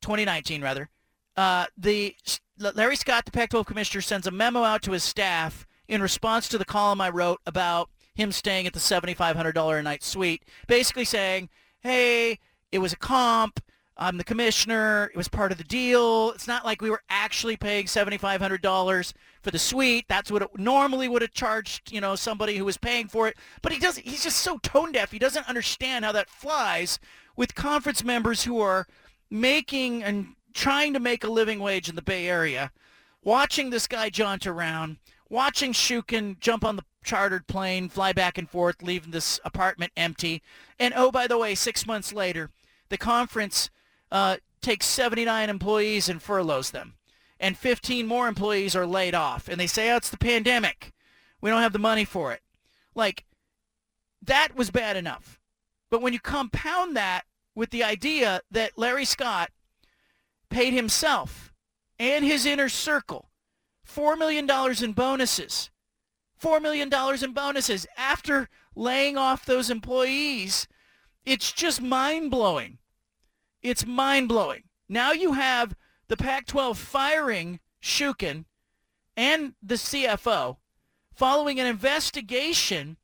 2019 0.00 0.62
rather, 0.62 0.90
uh, 1.36 1.66
the 1.76 2.14
Larry 2.58 2.96
Scott, 2.96 3.24
the 3.24 3.30
Pac-12 3.30 3.66
commissioner, 3.66 4.02
sends 4.02 4.26
a 4.26 4.30
memo 4.30 4.62
out 4.62 4.82
to 4.82 4.92
his 4.92 5.02
staff 5.02 5.66
in 5.88 6.02
response 6.02 6.48
to 6.48 6.58
the 6.58 6.64
column 6.64 7.00
I 7.00 7.10
wrote 7.10 7.40
about 7.46 7.90
him 8.14 8.32
staying 8.32 8.66
at 8.66 8.72
the 8.72 8.78
$7,500 8.78 9.78
a 9.78 9.82
night 9.82 10.02
suite, 10.02 10.44
basically 10.66 11.04
saying, 11.04 11.48
hey, 11.80 12.38
it 12.70 12.78
was 12.78 12.92
a 12.92 12.96
comp. 12.96 13.60
I'm 13.96 14.16
the 14.16 14.24
commissioner. 14.24 15.10
It 15.12 15.16
was 15.16 15.28
part 15.28 15.52
of 15.52 15.58
the 15.58 15.64
deal. 15.64 16.30
It's 16.30 16.48
not 16.48 16.64
like 16.64 16.80
we 16.80 16.90
were 16.90 17.02
actually 17.10 17.56
paying 17.56 17.86
$7,500 17.86 19.12
for 19.42 19.50
the 19.50 19.58
suite. 19.58 20.06
That's 20.08 20.30
what 20.30 20.42
it 20.42 20.48
normally 20.56 21.08
would 21.08 21.22
have 21.22 21.32
charged, 21.32 21.92
you 21.92 22.00
know, 22.00 22.16
somebody 22.16 22.56
who 22.56 22.64
was 22.64 22.78
paying 22.78 23.08
for 23.08 23.28
it. 23.28 23.36
But 23.60 23.72
he 23.72 23.78
doesn't. 23.78 24.06
He's 24.06 24.24
just 24.24 24.38
so 24.38 24.58
tone 24.58 24.92
deaf. 24.92 25.12
He 25.12 25.18
doesn't 25.18 25.48
understand 25.48 26.04
how 26.04 26.12
that 26.12 26.30
flies 26.30 26.98
with 27.36 27.54
conference 27.54 28.02
members 28.02 28.44
who 28.44 28.60
are 28.60 28.86
making 29.30 30.02
and 30.02 30.34
trying 30.52 30.92
to 30.92 31.00
make 31.00 31.24
a 31.24 31.30
living 31.30 31.60
wage 31.60 31.88
in 31.88 31.96
the 31.96 32.02
Bay 32.02 32.28
Area, 32.28 32.72
watching 33.22 33.70
this 33.70 33.86
guy 33.86 34.10
jaunt 34.10 34.46
around, 34.46 34.98
watching 35.28 35.72
Shuken 35.72 36.38
jump 36.38 36.64
on 36.64 36.76
the 36.76 36.84
chartered 37.04 37.46
plane, 37.46 37.88
fly 37.88 38.12
back 38.12 38.38
and 38.38 38.48
forth, 38.48 38.82
leaving 38.82 39.10
this 39.10 39.40
apartment 39.44 39.92
empty. 39.96 40.42
And 40.78 40.94
oh, 40.96 41.10
by 41.10 41.26
the 41.26 41.38
way, 41.38 41.54
six 41.54 41.86
months 41.86 42.12
later, 42.12 42.50
the 42.88 42.98
conference 42.98 43.70
uh, 44.10 44.36
takes 44.60 44.86
79 44.86 45.50
employees 45.50 46.08
and 46.08 46.22
furloughs 46.22 46.70
them. 46.70 46.94
And 47.40 47.56
15 47.56 48.06
more 48.06 48.28
employees 48.28 48.76
are 48.76 48.86
laid 48.86 49.14
off. 49.14 49.48
And 49.48 49.58
they 49.58 49.66
say, 49.66 49.90
oh, 49.90 49.96
it's 49.96 50.10
the 50.10 50.16
pandemic. 50.16 50.92
We 51.40 51.50
don't 51.50 51.62
have 51.62 51.72
the 51.72 51.78
money 51.78 52.04
for 52.04 52.32
it. 52.32 52.40
Like, 52.94 53.24
that 54.22 54.54
was 54.54 54.70
bad 54.70 54.96
enough. 54.96 55.40
But 55.90 56.02
when 56.02 56.12
you 56.12 56.20
compound 56.20 56.96
that 56.96 57.22
with 57.54 57.70
the 57.70 57.82
idea 57.82 58.42
that 58.50 58.78
Larry 58.78 59.04
Scott 59.04 59.50
paid 60.52 60.72
himself 60.72 61.52
and 61.98 62.24
his 62.24 62.46
inner 62.46 62.68
circle 62.68 63.30
$4 63.88 64.16
million 64.18 64.48
in 64.82 64.92
bonuses, 64.92 65.70
$4 66.40 66.62
million 66.62 66.90
in 67.22 67.32
bonuses 67.32 67.86
after 67.96 68.48
laying 68.74 69.16
off 69.16 69.44
those 69.44 69.70
employees, 69.70 70.68
it's 71.24 71.52
just 71.52 71.82
mind-blowing. 71.82 72.78
It's 73.62 73.86
mind-blowing. 73.86 74.64
Now 74.88 75.12
you 75.12 75.32
have 75.32 75.74
the 76.08 76.16
Pac-12 76.16 76.76
firing 76.76 77.60
Shuken 77.82 78.44
and 79.16 79.54
the 79.62 79.74
CFO 79.74 80.56
following 81.14 81.60
an 81.60 81.66
investigation 81.66 82.96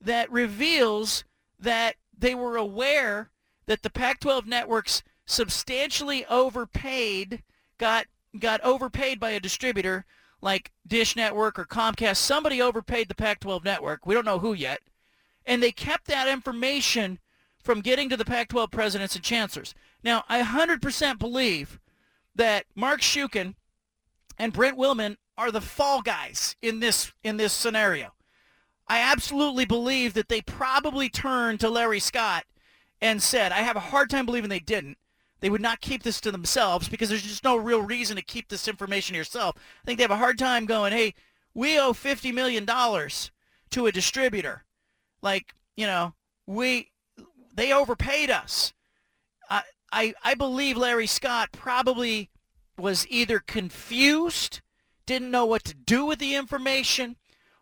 that 0.00 0.30
reveals 0.30 1.24
that 1.58 1.96
they 2.16 2.34
were 2.34 2.56
aware 2.56 3.30
that 3.66 3.82
the 3.82 3.90
Pac-12 3.90 4.46
networks 4.46 5.02
substantially 5.26 6.24
overpaid, 6.26 7.42
got 7.78 8.06
got 8.38 8.60
overpaid 8.62 9.20
by 9.20 9.30
a 9.30 9.40
distributor 9.40 10.04
like 10.40 10.72
Dish 10.86 11.16
Network 11.16 11.58
or 11.58 11.64
Comcast. 11.64 12.16
Somebody 12.16 12.60
overpaid 12.60 13.08
the 13.08 13.14
Pac-12 13.14 13.64
network. 13.64 14.06
We 14.06 14.14
don't 14.14 14.26
know 14.26 14.40
who 14.40 14.52
yet. 14.52 14.80
And 15.46 15.62
they 15.62 15.72
kept 15.72 16.06
that 16.06 16.28
information 16.28 17.18
from 17.62 17.80
getting 17.80 18.08
to 18.10 18.16
the 18.16 18.24
Pac-12 18.24 18.70
presidents 18.70 19.14
and 19.14 19.24
chancellors. 19.24 19.74
Now, 20.02 20.24
I 20.28 20.42
100% 20.42 21.18
believe 21.18 21.80
that 22.34 22.66
Mark 22.74 23.00
Shuken 23.00 23.54
and 24.38 24.52
Brent 24.52 24.76
Willman 24.76 25.16
are 25.38 25.50
the 25.50 25.60
fall 25.60 26.02
guys 26.02 26.56
in 26.60 26.80
this 26.80 27.12
in 27.22 27.36
this 27.36 27.52
scenario. 27.52 28.12
I 28.86 29.00
absolutely 29.00 29.64
believe 29.64 30.12
that 30.14 30.28
they 30.28 30.42
probably 30.42 31.08
turned 31.08 31.60
to 31.60 31.70
Larry 31.70 32.00
Scott 32.00 32.44
and 33.00 33.22
said, 33.22 33.50
I 33.50 33.62
have 33.62 33.76
a 33.76 33.80
hard 33.80 34.10
time 34.10 34.26
believing 34.26 34.50
they 34.50 34.60
didn't. 34.60 34.98
They 35.44 35.50
would 35.50 35.60
not 35.60 35.82
keep 35.82 36.02
this 36.02 36.22
to 36.22 36.32
themselves 36.32 36.88
because 36.88 37.10
there's 37.10 37.20
just 37.20 37.44
no 37.44 37.54
real 37.54 37.82
reason 37.82 38.16
to 38.16 38.22
keep 38.22 38.48
this 38.48 38.66
information 38.66 39.12
to 39.12 39.18
yourself. 39.18 39.56
I 39.58 39.84
think 39.84 39.98
they 39.98 40.04
have 40.04 40.10
a 40.10 40.16
hard 40.16 40.38
time 40.38 40.64
going, 40.64 40.94
hey, 40.94 41.12
we 41.52 41.78
owe 41.78 41.92
$50 41.92 42.32
million 42.32 42.64
to 42.64 43.86
a 43.86 43.92
distributor. 43.92 44.64
Like, 45.20 45.54
you 45.76 45.86
know, 45.86 46.14
we 46.46 46.92
they 47.54 47.74
overpaid 47.74 48.30
us. 48.30 48.72
I, 49.50 49.64
I, 49.92 50.14
I 50.24 50.32
believe 50.32 50.78
Larry 50.78 51.06
Scott 51.06 51.50
probably 51.52 52.30
was 52.78 53.06
either 53.10 53.38
confused, 53.38 54.62
didn't 55.04 55.30
know 55.30 55.44
what 55.44 55.64
to 55.64 55.74
do 55.74 56.06
with 56.06 56.20
the 56.20 56.36
information, 56.36 57.16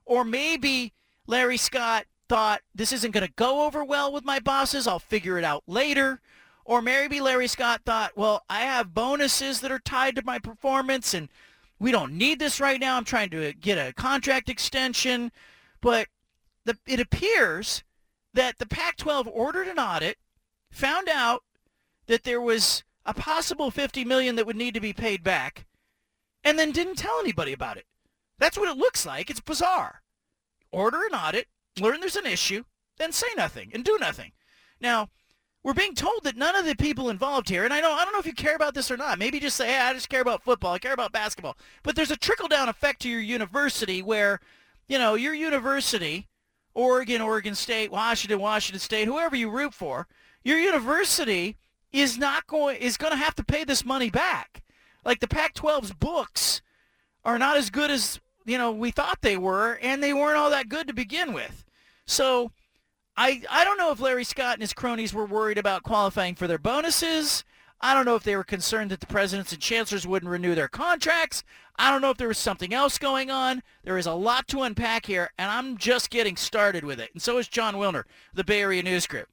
or 0.07 0.25
maybe 0.25 0.93
Larry 1.27 1.57
Scott 1.57 2.05
thought 2.29 2.61
this 2.73 2.93
isn't 2.93 3.11
going 3.11 3.27
to 3.27 3.33
go 3.35 3.67
over 3.67 3.83
well 3.83 4.13
with 4.13 4.25
my 4.25 4.39
bosses. 4.39 4.87
I'll 4.87 5.01
figure 5.01 5.37
it 5.37 5.45
out 5.45 5.65
later. 5.67 6.21
Or 6.65 6.81
maybe 6.81 7.21
Larry 7.21 7.49
Scott 7.49 7.83
thought, 7.85 8.17
well, 8.17 8.45
I 8.49 8.61
have 8.61 8.95
bonuses 8.95 9.61
that 9.61 9.73
are 9.73 9.81
tied 9.81 10.17
to 10.17 10.25
my 10.25 10.39
performance 10.39 11.13
and 11.15 11.29
we 11.79 11.91
don't 11.91 12.13
need 12.13 12.39
this 12.39 12.61
right 12.61 12.79
now. 12.79 12.97
I'm 12.97 13.05
trying 13.05 13.31
to 13.31 13.53
get 13.55 13.77
a 13.77 13.93
contract 13.93 14.49
extension. 14.49 15.33
But 15.81 16.07
the, 16.65 16.79
it 16.87 17.01
appears 17.01 17.83
that 18.35 18.59
the 18.59 18.67
Pac-12 18.67 19.27
ordered 19.27 19.67
an 19.67 19.81
audit, 19.81 20.17
found 20.71 21.09
out 21.09 21.43
that 22.07 22.23
there 22.23 22.41
was 22.41 22.85
a 23.05 23.13
possible 23.13 23.71
50 23.71 24.05
million 24.05 24.37
that 24.37 24.47
would 24.47 24.57
need 24.57 24.75
to 24.75 24.81
be 24.81 24.93
paid 24.93 25.25
back, 25.25 25.67
and 26.45 26.59
then 26.59 26.71
didn't 26.71 26.97
tell 26.97 27.19
anybody 27.19 27.53
about 27.53 27.77
it. 27.77 27.87
That's 28.39 28.57
what 28.57 28.69
it 28.69 28.79
looks 28.79 29.05
like. 29.05 29.29
It's 29.29 29.41
bizarre. 29.41 30.03
Order 30.71 31.05
an 31.05 31.15
audit, 31.15 31.49
learn 31.79 32.01
there's 32.01 32.17
an 32.17 32.27
issue, 32.27 32.65
then 32.97 33.13
say 33.13 33.27
nothing 33.37 33.71
and 33.75 33.85
do 33.85 33.99
nothing. 34.01 34.33
Now, 34.81 35.11
we're 35.65 35.75
being 35.75 35.95
told 35.95 36.25
that 36.25 36.37
none 36.37 36.57
of 36.57 36.65
the 36.65 36.75
people 36.75 37.09
involved 37.09 37.49
here, 37.49 37.65
and 37.65 37.73
I 37.73 37.81
don't, 37.81 37.99
I 37.99 38.05
don't 38.05 38.13
know 38.13 38.19
if 38.19 38.27
you 38.27 38.33
care 38.33 38.57
about 38.57 38.75
this 38.75 38.91
or 38.91 38.97
not. 38.97 39.19
Maybe 39.19 39.39
just 39.39 39.57
say, 39.57 39.69
hey, 39.69 39.79
I 39.79 39.93
just 39.93 40.09
care 40.09 40.21
about 40.21 40.43
football. 40.43 40.73
I 40.73 40.79
care 40.79 40.93
about 40.93 41.13
basketball. 41.13 41.57
But 41.83 41.95
there's 41.95 42.11
a 42.11 42.17
trickle-down 42.17 42.69
effect 42.69 43.03
to 43.03 43.09
your 43.09 43.21
university 43.21 44.03
where, 44.03 44.41
you 44.89 44.99
know, 44.99 45.15
your 45.15 45.35
university, 45.35 46.29
Oregon, 46.75 47.21
Oregon 47.21 47.55
State, 47.55 47.93
Washington, 47.93 48.41
Washington 48.41 48.81
State, 48.81 49.07
whoever 49.07 49.37
you 49.37 49.51
root 49.51 49.73
for, 49.73 50.09
your 50.43 50.59
university 50.59 51.57
is 51.93 52.19
not 52.19 52.47
going 52.47 52.79
is 52.79 52.97
going 52.97 53.13
to 53.13 53.19
have 53.19 53.35
to 53.37 53.45
pay 53.45 53.65
this 53.65 53.85
money 53.85 54.11
back. 54.11 54.63
Like 55.05 55.21
the 55.21 55.29
Pac-12's 55.29 55.93
books 55.93 56.63
are 57.25 57.39
not 57.39 57.57
as 57.57 57.71
good 57.71 57.91
as 57.91 58.19
you 58.45 58.59
know 58.59 58.73
we 58.73 58.91
thought 58.91 59.19
they 59.21 59.37
were, 59.37 59.79
and 59.83 60.03
they 60.03 60.13
weren't 60.13 60.39
all 60.39 60.51
that 60.51 60.69
good 60.69 60.89
to 60.89 60.95
begin 60.95 61.33
with. 61.33 61.65
So 62.07 62.51
I 63.17 63.43
I 63.51 63.65
don't 63.65 63.79
know 63.79 63.93
if 63.93 64.01
Larry 64.01 64.25
Scott 64.25 64.55
and 64.55 64.63
his 64.63 64.73
cronies 64.73 65.13
were 65.13 65.27
worried 65.27 65.59
about 65.59 65.83
qualifying 65.83 66.35
for 66.35 66.47
their 66.47 66.59
bonuses. 66.59 67.45
I 67.85 67.95
don't 67.95 68.05
know 68.05 68.15
if 68.15 68.23
they 68.23 68.37
were 68.37 68.45
concerned 68.45 68.93
that 68.93 69.01
the 69.01 69.07
presidents 69.07 69.53
and 69.53 69.61
chancellors 69.61 70.07
wouldn't 70.07 70.31
renew 70.31 70.55
their 70.55 70.69
contracts. 70.69 71.43
I 71.77 71.91
don't 71.91 72.01
know 72.01 72.11
if 72.11 72.17
there 72.17 72.29
was 72.29 72.39
something 72.39 72.73
else 72.73 72.97
going 72.97 73.29
on. 73.29 73.63
There 73.83 73.99
is 73.99 74.07
a 74.07 74.13
lot 74.13 74.47
to 74.49 74.63
unpack 74.63 75.07
here, 75.07 75.31
and 75.37 75.51
I'm 75.51 75.77
just 75.77 76.09
getting 76.09 76.37
started 76.37 76.85
with 76.85 77.01
it. 77.01 77.11
And 77.13 77.21
so 77.21 77.39
is 77.39 77.49
Jon 77.49 77.75
Wilner, 77.75 78.05
the 78.33 78.45
Bay 78.45 78.61
Area 78.61 78.85
News 78.85 79.09
Group. 79.09 79.29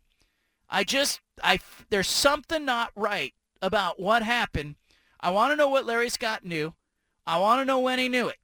I 0.68 0.84
just, 0.84 1.22
I, 1.44 1.60
there's 1.92 2.08
something 2.08 2.66
not 2.66 2.92
right 2.96 3.34
about 3.62 4.00
what 4.00 4.24
happened. 4.24 4.76
I 5.20 5.30
want 5.30 5.52
to 5.52 5.56
know 5.56 5.70
what 5.70 5.86
Larry 5.86 6.10
Scott 6.10 6.44
knew. 6.44 6.74
I 7.28 7.38
want 7.38 7.62
to 7.62 7.66
know 7.66 7.80
when 7.80 8.00
he 8.00 8.10
knew 8.10 8.30
it. 8.30 8.38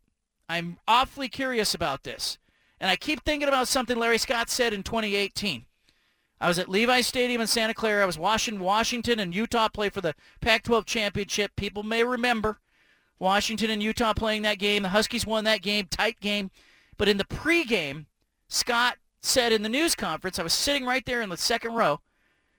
I'm 0.48 0.78
awfully 0.88 1.30
curious 1.30 1.74
about 1.74 2.04
this. 2.04 2.38
And 2.80 2.92
I 2.92 2.96
keep 2.96 3.24
thinking 3.24 3.48
about 3.48 3.68
something 3.68 3.98
Larry 3.98 4.18
Scott 4.18 4.50
said 4.50 4.74
in 4.74 4.84
2018. 4.84 5.66
I 6.42 6.48
was 6.48 6.60
at 6.60 6.70
Levi 6.70 7.02
Stadium 7.02 7.42
in 7.42 7.48
Santa 7.48 7.74
Clara. 7.74 8.04
I 8.04 8.06
was 8.06 8.20
watching 8.20 8.60
Washington 8.60 9.20
and 9.20 9.34
Utah 9.34 9.70
play 9.70 9.90
for 9.90 10.02
the 10.02 10.16
Pac-12 10.42 10.86
championship. 10.86 11.56
People 11.56 11.84
may 11.84 12.04
remember 12.04 12.60
Washington 13.20 13.70
and 13.70 13.82
Utah 13.82 14.14
playing 14.14 14.42
that 14.42 14.60
game. 14.60 14.84
The 14.84 14.90
Huskies 14.90 15.26
won 15.26 15.46
that 15.46 15.62
game, 15.62 15.88
tight 15.90 16.20
game. 16.20 16.52
But 16.98 17.08
in 17.08 17.18
the 17.18 17.24
pregame, 17.26 18.06
Scott 18.50 18.98
said 19.22 19.54
in 19.54 19.64
the 19.64 19.70
news 19.70 19.96
conference, 19.96 20.38
I 20.38 20.44
was 20.44 20.54
sitting 20.54 20.86
right 20.86 21.06
there 21.06 21.22
in 21.22 21.30
the 21.30 21.38
second 21.38 21.74
row. 21.74 22.02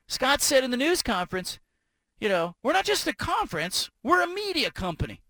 Scott 0.09 0.41
said 0.41 0.65
in 0.65 0.71
the 0.71 0.77
news 0.77 1.03
conference, 1.03 1.59
you 2.19 2.29
know, 2.29 2.57
we're 2.63 2.73
not 2.73 2.85
just 2.85 3.07
a 3.07 3.15
conference, 3.15 3.91
we're 4.03 4.23
a 4.23 4.27
media 4.27 4.71
company. 4.71 5.21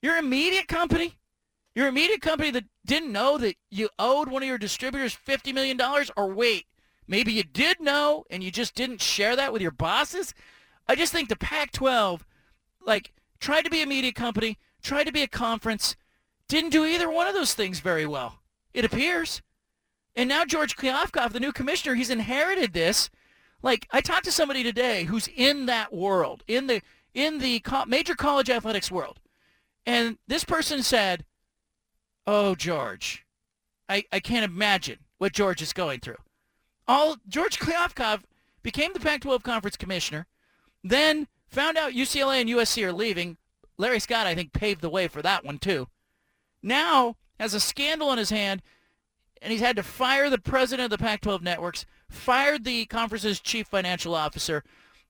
You're 0.00 0.18
a 0.18 0.22
media 0.22 0.64
company? 0.64 1.18
You're 1.74 1.88
a 1.88 1.92
media 1.92 2.18
company 2.18 2.50
that 2.50 2.64
didn't 2.84 3.12
know 3.12 3.38
that 3.38 3.56
you 3.70 3.88
owed 3.98 4.28
one 4.28 4.42
of 4.42 4.48
your 4.48 4.58
distributors 4.58 5.16
$50 5.16 5.54
million? 5.54 5.80
Or 6.16 6.32
wait, 6.32 6.66
maybe 7.06 7.32
you 7.32 7.44
did 7.44 7.80
know 7.80 8.24
and 8.30 8.42
you 8.42 8.50
just 8.50 8.74
didn't 8.74 9.00
share 9.00 9.36
that 9.36 9.52
with 9.52 9.62
your 9.62 9.70
bosses? 9.70 10.34
I 10.88 10.94
just 10.94 11.12
think 11.12 11.28
the 11.28 11.36
Pac-12, 11.36 12.20
like, 12.84 13.12
tried 13.38 13.62
to 13.62 13.70
be 13.70 13.82
a 13.82 13.86
media 13.86 14.12
company, 14.12 14.58
tried 14.82 15.04
to 15.04 15.12
be 15.12 15.22
a 15.22 15.28
conference, 15.28 15.96
didn't 16.48 16.70
do 16.70 16.84
either 16.84 17.10
one 17.10 17.26
of 17.26 17.34
those 17.34 17.54
things 17.54 17.80
very 17.80 18.06
well. 18.06 18.40
It 18.74 18.84
appears. 18.84 19.42
And 20.14 20.28
now 20.28 20.44
George 20.44 20.76
Kliavkoff, 20.76 21.32
the 21.32 21.40
new 21.40 21.52
commissioner, 21.52 21.94
he's 21.94 22.10
inherited 22.10 22.72
this. 22.72 23.10
Like 23.62 23.86
I 23.90 24.00
talked 24.00 24.24
to 24.24 24.32
somebody 24.32 24.62
today 24.62 25.04
who's 25.04 25.28
in 25.28 25.66
that 25.66 25.92
world, 25.92 26.42
in 26.46 26.66
the 26.66 26.82
in 27.14 27.38
the 27.38 27.60
co- 27.60 27.84
major 27.86 28.14
college 28.14 28.50
athletics 28.50 28.90
world, 28.90 29.20
and 29.86 30.18
this 30.26 30.44
person 30.44 30.82
said, 30.82 31.24
"Oh, 32.26 32.54
George, 32.54 33.24
I 33.88 34.04
I 34.12 34.20
can't 34.20 34.44
imagine 34.44 34.98
what 35.18 35.32
George 35.32 35.62
is 35.62 35.72
going 35.72 36.00
through." 36.00 36.18
All 36.88 37.16
George 37.28 37.58
Kliavkoff 37.58 38.22
became 38.62 38.92
the 38.92 39.00
Pac-12 39.00 39.42
conference 39.42 39.76
commissioner, 39.76 40.26
then 40.82 41.28
found 41.46 41.76
out 41.76 41.92
UCLA 41.92 42.40
and 42.40 42.50
USC 42.50 42.82
are 42.84 42.92
leaving. 42.92 43.36
Larry 43.78 44.00
Scott, 44.00 44.26
I 44.26 44.34
think, 44.34 44.52
paved 44.52 44.80
the 44.80 44.90
way 44.90 45.08
for 45.08 45.22
that 45.22 45.44
one 45.44 45.58
too. 45.58 45.88
Now 46.62 47.16
has 47.38 47.54
a 47.54 47.60
scandal 47.60 48.12
in 48.12 48.18
his 48.18 48.30
hand, 48.30 48.62
and 49.40 49.50
he's 49.50 49.60
had 49.60 49.76
to 49.76 49.82
fire 49.82 50.30
the 50.30 50.38
president 50.38 50.92
of 50.92 50.98
the 50.98 51.02
Pac-12 51.02 51.42
networks, 51.42 51.84
fired 52.08 52.64
the 52.64 52.86
conference's 52.86 53.40
chief 53.40 53.66
financial 53.66 54.14
officer. 54.14 54.62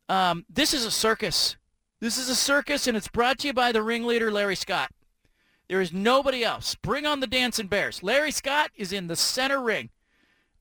Um, 0.08 0.46
this 0.48 0.72
is 0.72 0.84
a 0.84 0.90
circus. 0.90 1.56
This 2.00 2.18
is 2.18 2.28
a 2.28 2.34
circus, 2.34 2.86
and 2.86 2.96
it's 2.96 3.08
brought 3.08 3.38
to 3.40 3.48
you 3.48 3.52
by 3.52 3.72
the 3.72 3.82
ringleader, 3.82 4.32
Larry 4.32 4.56
Scott. 4.56 4.90
There 5.72 5.80
is 5.80 5.90
nobody 5.90 6.44
else. 6.44 6.74
Bring 6.74 7.06
on 7.06 7.20
the 7.20 7.26
dancing 7.26 7.66
bears. 7.66 8.02
Larry 8.02 8.30
Scott 8.30 8.70
is 8.76 8.92
in 8.92 9.06
the 9.06 9.16
center 9.16 9.58
ring. 9.58 9.88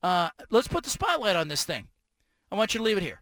Uh, 0.02 0.30
let's 0.48 0.68
put 0.68 0.84
the 0.84 0.88
spotlight 0.88 1.36
on 1.36 1.48
this 1.48 1.64
thing. 1.64 1.88
I 2.50 2.54
want 2.54 2.72
you 2.72 2.78
to 2.78 2.84
leave 2.84 2.96
it 2.96 3.02
here. 3.02 3.20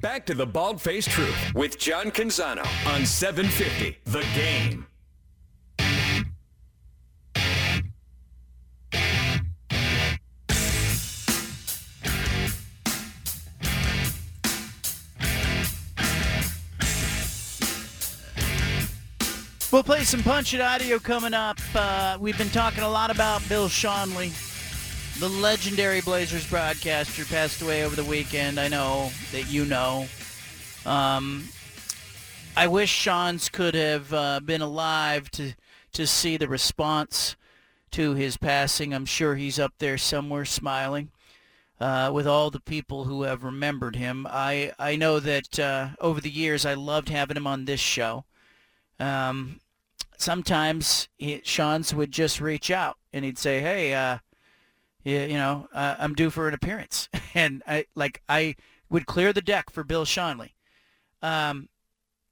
Back 0.00 0.24
to 0.24 0.34
the 0.34 0.46
Bald 0.46 0.80
Faced 0.80 1.10
Truth 1.10 1.52
with 1.54 1.78
John 1.78 2.10
Canzano 2.10 2.66
on 2.86 3.04
750 3.04 3.98
The 4.06 4.26
Game. 4.34 4.86
We'll 19.76 19.84
play 19.84 20.04
some 20.04 20.22
Punch 20.22 20.54
It 20.54 20.62
audio 20.62 20.98
coming 20.98 21.34
up. 21.34 21.58
Uh, 21.74 22.16
we've 22.18 22.38
been 22.38 22.48
talking 22.48 22.82
a 22.82 22.88
lot 22.88 23.10
about 23.10 23.46
Bill 23.46 23.68
Schonely, 23.68 24.32
the 25.20 25.28
legendary 25.28 26.00
Blazers 26.00 26.48
broadcaster, 26.48 27.26
passed 27.26 27.60
away 27.60 27.84
over 27.84 27.94
the 27.94 28.02
weekend. 28.02 28.58
I 28.58 28.68
know 28.68 29.10
that 29.32 29.50
you 29.50 29.66
know. 29.66 30.06
Um, 30.86 31.44
I 32.56 32.68
wish 32.68 33.04
Schonz 33.04 33.52
could 33.52 33.74
have 33.74 34.10
uh, 34.14 34.40
been 34.40 34.62
alive 34.62 35.30
to 35.32 35.52
to 35.92 36.06
see 36.06 36.38
the 36.38 36.48
response 36.48 37.36
to 37.90 38.14
his 38.14 38.38
passing. 38.38 38.94
I'm 38.94 39.04
sure 39.04 39.34
he's 39.34 39.58
up 39.58 39.74
there 39.78 39.98
somewhere 39.98 40.46
smiling 40.46 41.10
uh, 41.80 42.10
with 42.14 42.26
all 42.26 42.50
the 42.50 42.60
people 42.60 43.04
who 43.04 43.24
have 43.24 43.44
remembered 43.44 43.96
him. 43.96 44.26
I 44.30 44.72
I 44.78 44.96
know 44.96 45.20
that 45.20 45.58
uh, 45.58 45.88
over 46.00 46.22
the 46.22 46.30
years 46.30 46.64
I 46.64 46.72
loved 46.72 47.10
having 47.10 47.36
him 47.36 47.46
on 47.46 47.66
this 47.66 47.80
show. 47.80 48.24
Um, 48.98 49.60
sometimes 50.18 51.08
he, 51.18 51.38
Schonz 51.38 51.92
would 51.94 52.12
just 52.12 52.40
reach 52.40 52.70
out 52.70 52.96
and 53.12 53.24
he'd 53.24 53.38
say, 53.38 53.60
"Hey, 53.60 53.94
uh, 53.94 54.18
you, 55.04 55.18
you 55.20 55.34
know, 55.34 55.68
uh, 55.72 55.96
I'm 55.98 56.14
due 56.14 56.30
for 56.30 56.48
an 56.48 56.54
appearance," 56.54 57.08
and 57.34 57.62
I 57.66 57.86
like 57.94 58.22
I 58.28 58.56
would 58.90 59.06
clear 59.06 59.32
the 59.32 59.42
deck 59.42 59.70
for 59.70 59.84
Bill 59.84 60.04
Schonely. 60.04 60.50
Um, 61.22 61.68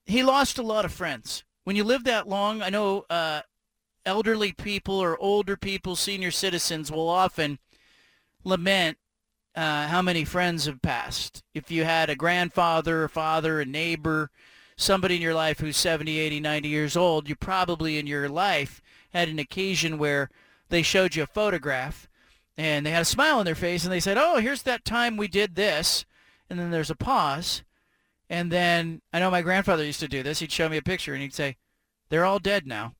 he 0.06 0.23
lost 0.23 0.59
a 0.59 0.62
lot 0.62 0.85
of 0.85 0.93
friends. 0.93 1.44
When 1.65 1.77
you 1.77 1.85
live 1.85 2.05
that 2.05 2.28
long, 2.28 2.62
I 2.62 2.69
know 2.69 3.06
uh, 3.09 3.40
elderly 4.05 4.52
people 4.52 4.97
or 4.97 5.19
older 5.19 5.56
people, 5.56 5.97
senior 5.97 6.31
citizens, 6.31 6.93
will 6.93 7.09
often 7.09 7.59
lament 8.44 8.98
uh, 9.56 9.86
how 9.86 10.02
many 10.02 10.24
friends 10.24 10.66
have 10.66 10.82
passed. 10.82 11.43
If 11.55 11.70
you 11.70 11.85
had 11.85 12.11
a 12.11 12.16
grandfather, 12.16 13.05
a 13.05 13.09
father, 13.09 13.61
a 13.61 13.65
neighbor, 13.65 14.31
somebody 14.77 15.17
in 15.17 15.23
your 15.23 15.35
life 15.35 15.61
who's 15.61 15.77
70, 15.77 16.19
80, 16.19 16.41
90 16.41 16.69
years 16.69 16.97
old, 16.97 17.29
you 17.29 17.37
probably 17.37 17.99
in 17.99 18.07
your 18.07 18.29
life 18.29 18.83
had 19.13 19.29
an 19.29 19.39
occasion 19.39 19.99
where 19.99 20.31
they 20.69 20.83
showed 20.83 21.15
you 21.15 21.23
a 21.23 21.27
photograph 21.27 22.09
and 22.57 22.85
they 22.85 22.91
had 22.91 23.03
a 23.03 23.07
smile 23.07 23.39
on 23.39 23.45
their 23.45 23.55
face 23.55 23.85
and 23.85 23.93
they 23.93 24.01
said, 24.01 24.19
oh, 24.19 24.39
here's 24.39 24.63
that 24.63 24.85
time 24.85 25.17
we 25.17 25.29
did 25.29 25.55
this. 25.55 26.05
And 26.49 26.59
then 26.59 26.71
there's 26.71 26.91
a 26.91 26.97
pause. 26.97 27.63
And 28.29 28.51
then 28.51 29.03
I 29.13 29.19
know 29.19 29.31
my 29.31 29.43
grandfather 29.43 29.85
used 29.85 30.01
to 30.01 30.09
do 30.09 30.23
this. 30.23 30.39
He'd 30.41 30.53
show 30.53 30.69
me 30.69 30.77
a 30.77 30.83
picture 30.83 31.13
and 31.13 31.23
he'd 31.23 31.35
say, 31.35 31.57
they're 32.09 32.25
all 32.25 32.39
dead 32.39 32.67
now. 32.67 32.95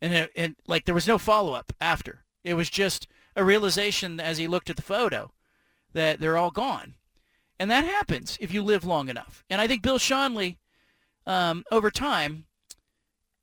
And, 0.00 0.12
it, 0.14 0.30
and 0.34 0.56
like 0.66 0.84
there 0.84 0.94
was 0.94 1.06
no 1.06 1.18
follow-up 1.18 1.72
after. 1.80 2.24
It 2.44 2.54
was 2.54 2.70
just 2.70 3.06
a 3.36 3.44
realization 3.44 4.20
as 4.20 4.38
he 4.38 4.48
looked 4.48 4.70
at 4.70 4.76
the 4.76 4.82
photo 4.82 5.32
that 5.92 6.20
they're 6.20 6.36
all 6.36 6.50
gone. 6.50 6.94
And 7.58 7.70
that 7.70 7.84
happens 7.84 8.36
if 8.40 8.52
you 8.52 8.62
live 8.62 8.84
long 8.84 9.08
enough. 9.08 9.44
And 9.48 9.60
I 9.60 9.68
think 9.68 9.82
Bill 9.82 9.98
Schonely 9.98 10.56
um, 11.26 11.64
over 11.70 11.90
time, 11.90 12.44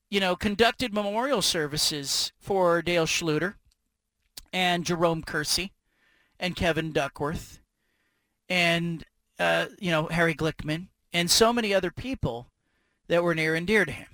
you 0.09 0.19
know, 0.19 0.35
conducted 0.35 0.93
memorial 0.93 1.41
services 1.41 2.31
for 2.39 2.81
Dale 2.81 3.05
Schlueter 3.05 3.55
and 4.51 4.85
Jerome 4.85 5.23
Kersey 5.23 5.73
and 6.39 6.55
Kevin 6.55 6.91
Duckworth 6.91 7.59
and, 8.47 9.03
uh, 9.37 9.67
you 9.79 9.91
know, 9.91 10.07
Harry 10.07 10.33
Glickman 10.33 10.87
and 11.13 11.29
so 11.29 11.53
many 11.53 11.73
other 11.73 11.91
people 11.91 12.47
that 13.07 13.23
were 13.23 13.35
near 13.35 13.55
and 13.55 13.67
dear 13.67 13.85
to 13.85 13.91
him. 13.91 14.07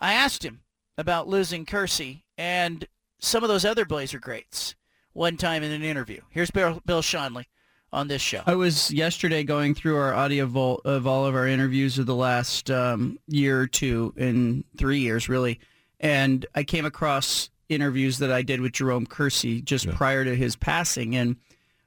I 0.00 0.14
asked 0.14 0.44
him 0.44 0.60
about 0.98 1.28
losing 1.28 1.64
Kersey 1.64 2.24
and 2.36 2.86
some 3.18 3.42
of 3.42 3.48
those 3.48 3.64
other 3.64 3.84
Blazer 3.84 4.18
greats 4.18 4.74
one 5.12 5.36
time 5.36 5.62
in 5.62 5.70
an 5.70 5.82
interview. 5.82 6.20
Here's 6.30 6.50
Bill, 6.50 6.80
Bill 6.84 7.02
Schonely 7.02 7.44
on 7.92 8.08
this 8.08 8.22
show. 8.22 8.42
I 8.46 8.54
was 8.54 8.90
yesterday 8.90 9.44
going 9.44 9.74
through 9.74 9.96
our 9.96 10.14
audio 10.14 10.46
vault 10.46 10.82
of 10.84 11.06
all 11.06 11.26
of 11.26 11.34
our 11.34 11.46
interviews 11.46 11.98
of 11.98 12.06
the 12.06 12.14
last 12.14 12.70
um, 12.70 13.18
year 13.26 13.60
or 13.60 13.66
two, 13.66 14.14
in 14.16 14.64
three 14.76 15.00
years 15.00 15.28
really, 15.28 15.60
and 16.00 16.46
I 16.54 16.64
came 16.64 16.84
across 16.84 17.50
interviews 17.68 18.18
that 18.18 18.32
I 18.32 18.42
did 18.42 18.60
with 18.60 18.72
Jerome 18.72 19.06
Kersey 19.06 19.62
just 19.62 19.86
yeah. 19.86 19.94
prior 19.94 20.24
to 20.24 20.34
his 20.34 20.56
passing, 20.56 21.14
and 21.16 21.36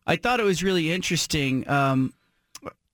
I 0.06 0.16
thought 0.16 0.40
it 0.40 0.44
was 0.44 0.64
really 0.64 0.92
interesting. 0.92 1.68
Um, 1.70 2.14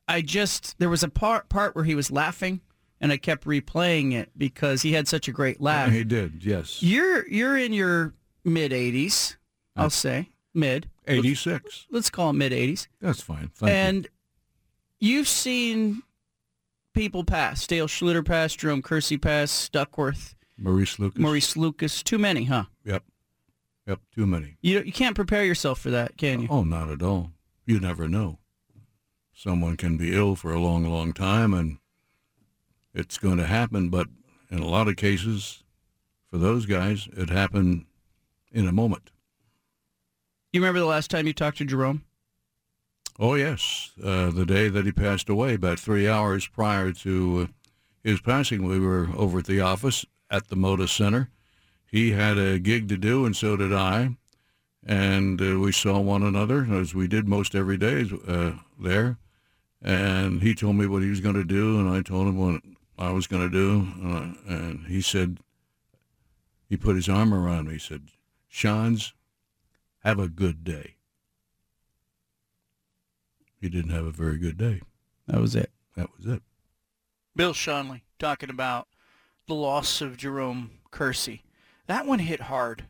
I 0.07 0.21
just 0.21 0.77
there 0.79 0.89
was 0.89 1.03
a 1.03 1.09
part 1.09 1.49
part 1.49 1.75
where 1.75 1.85
he 1.85 1.95
was 1.95 2.11
laughing, 2.11 2.61
and 3.01 3.11
I 3.11 3.17
kept 3.17 3.45
replaying 3.45 4.13
it 4.13 4.29
because 4.37 4.81
he 4.81 4.93
had 4.93 5.07
such 5.07 5.27
a 5.27 5.31
great 5.31 5.59
laugh. 5.59 5.89
Yeah, 5.89 5.97
he 5.97 6.03
did, 6.03 6.45
yes. 6.45 6.81
You're 6.81 7.27
you're 7.27 7.57
in 7.57 7.73
your 7.73 8.13
mid 8.45 8.71
80s, 8.71 9.35
I'll 9.75 9.89
say 9.89 10.29
mid. 10.53 10.89
86. 11.07 11.63
Let's, 11.63 11.87
let's 11.89 12.09
call 12.09 12.29
it 12.29 12.33
mid 12.33 12.51
80s. 12.51 12.87
That's 12.99 13.21
fine. 13.21 13.51
Thank 13.55 13.71
and 13.71 14.07
you. 14.99 15.13
you've 15.13 15.27
seen 15.27 16.03
people 16.93 17.23
pass. 17.23 17.65
Dale 17.67 17.87
Schlueter 17.87 18.25
pass, 18.25 18.55
Jerome 18.55 18.81
Kersey 18.81 19.17
pass, 19.17 19.69
Duckworth. 19.69 20.35
Maurice 20.57 20.99
Lucas. 20.99 21.19
Maurice 21.19 21.57
Lucas. 21.57 22.03
Too 22.03 22.19
many, 22.19 22.45
huh? 22.45 22.65
Yep. 22.85 23.03
Yep, 23.87 23.99
too 24.13 24.27
many. 24.27 24.57
You 24.61 24.81
you 24.81 24.91
can't 24.91 25.15
prepare 25.15 25.43
yourself 25.43 25.79
for 25.79 25.89
that, 25.89 26.17
can 26.17 26.41
you? 26.41 26.47
Oh, 26.49 26.63
not 26.63 26.89
at 26.89 27.01
all. 27.01 27.31
You 27.65 27.79
never 27.79 28.07
know. 28.07 28.37
Someone 29.33 29.75
can 29.75 29.97
be 29.97 30.15
ill 30.15 30.35
for 30.35 30.53
a 30.53 30.59
long, 30.59 30.83
long 30.85 31.13
time, 31.13 31.53
and 31.53 31.77
it's 32.93 33.17
going 33.17 33.37
to 33.37 33.47
happen. 33.47 33.89
But 33.89 34.07
in 34.51 34.59
a 34.59 34.67
lot 34.67 34.87
of 34.87 34.97
cases, 34.97 35.63
for 36.29 36.37
those 36.37 36.65
guys, 36.65 37.07
it 37.17 37.29
happened 37.29 37.85
in 38.51 38.67
a 38.67 38.71
moment. 38.71 39.09
You 40.51 40.59
remember 40.59 40.79
the 40.79 40.85
last 40.85 41.09
time 41.09 41.27
you 41.27 41.33
talked 41.33 41.59
to 41.59 41.65
Jerome? 41.65 42.03
Oh, 43.17 43.35
yes. 43.35 43.91
Uh, 44.03 44.31
the 44.31 44.45
day 44.45 44.67
that 44.67 44.85
he 44.85 44.91
passed 44.91 45.29
away, 45.29 45.53
about 45.53 45.79
three 45.79 46.09
hours 46.09 46.47
prior 46.47 46.91
to 46.91 47.47
uh, 47.47 47.53
his 48.03 48.19
passing, 48.19 48.67
we 48.67 48.79
were 48.79 49.09
over 49.15 49.39
at 49.39 49.45
the 49.45 49.61
office 49.61 50.05
at 50.29 50.49
the 50.49 50.55
Moda 50.55 50.89
Center. 50.89 51.29
He 51.85 52.11
had 52.11 52.37
a 52.37 52.59
gig 52.59 52.89
to 52.89 52.97
do, 52.97 53.25
and 53.25 53.35
so 53.35 53.55
did 53.55 53.71
I. 53.71 54.17
And 54.85 55.41
uh, 55.41 55.59
we 55.59 55.71
saw 55.71 55.99
one 55.99 56.23
another, 56.23 56.67
as 56.71 56.93
we 56.93 57.07
did 57.07 57.27
most 57.27 57.55
every 57.55 57.77
day 57.77 58.09
uh, 58.27 58.53
there. 58.79 59.19
And 59.81 60.41
he 60.41 60.53
told 60.53 60.75
me 60.75 60.85
what 60.85 61.01
he 61.01 61.09
was 61.09 61.21
going 61.21 61.35
to 61.35 61.45
do, 61.45 61.79
and 61.79 61.89
I 61.89 62.01
told 62.01 62.27
him 62.27 62.37
what 62.37 62.61
I 62.97 63.11
was 63.11 63.27
going 63.27 63.49
to 63.49 63.55
do. 63.55 63.87
Uh, 64.03 64.53
and 64.53 64.87
he 64.87 65.01
said, 65.01 65.37
he 66.67 66.75
put 66.75 66.95
his 66.95 67.07
arm 67.07 67.33
around 67.33 67.67
me. 67.67 67.73
He 67.73 67.79
said, 67.79 68.09
Schonz, 68.51 69.13
have 70.03 70.19
a 70.19 70.27
good 70.27 70.63
day. 70.63 70.95
He 73.59 73.69
didn't 73.69 73.91
have 73.91 74.05
a 74.05 74.11
very 74.11 74.37
good 74.37 74.57
day. 74.57 74.81
That 75.27 75.39
was 75.39 75.55
it. 75.55 75.71
That 75.95 76.07
was 76.17 76.25
it. 76.25 76.41
Bill 77.35 77.53
Schonely 77.53 78.01
talking 78.19 78.49
about 78.49 78.87
the 79.47 79.53
loss 79.53 80.01
of 80.01 80.17
Jerome 80.17 80.71
Kersey. 80.89 81.43
That 81.87 82.05
one 82.05 82.19
hit 82.19 82.41
hard. 82.41 82.85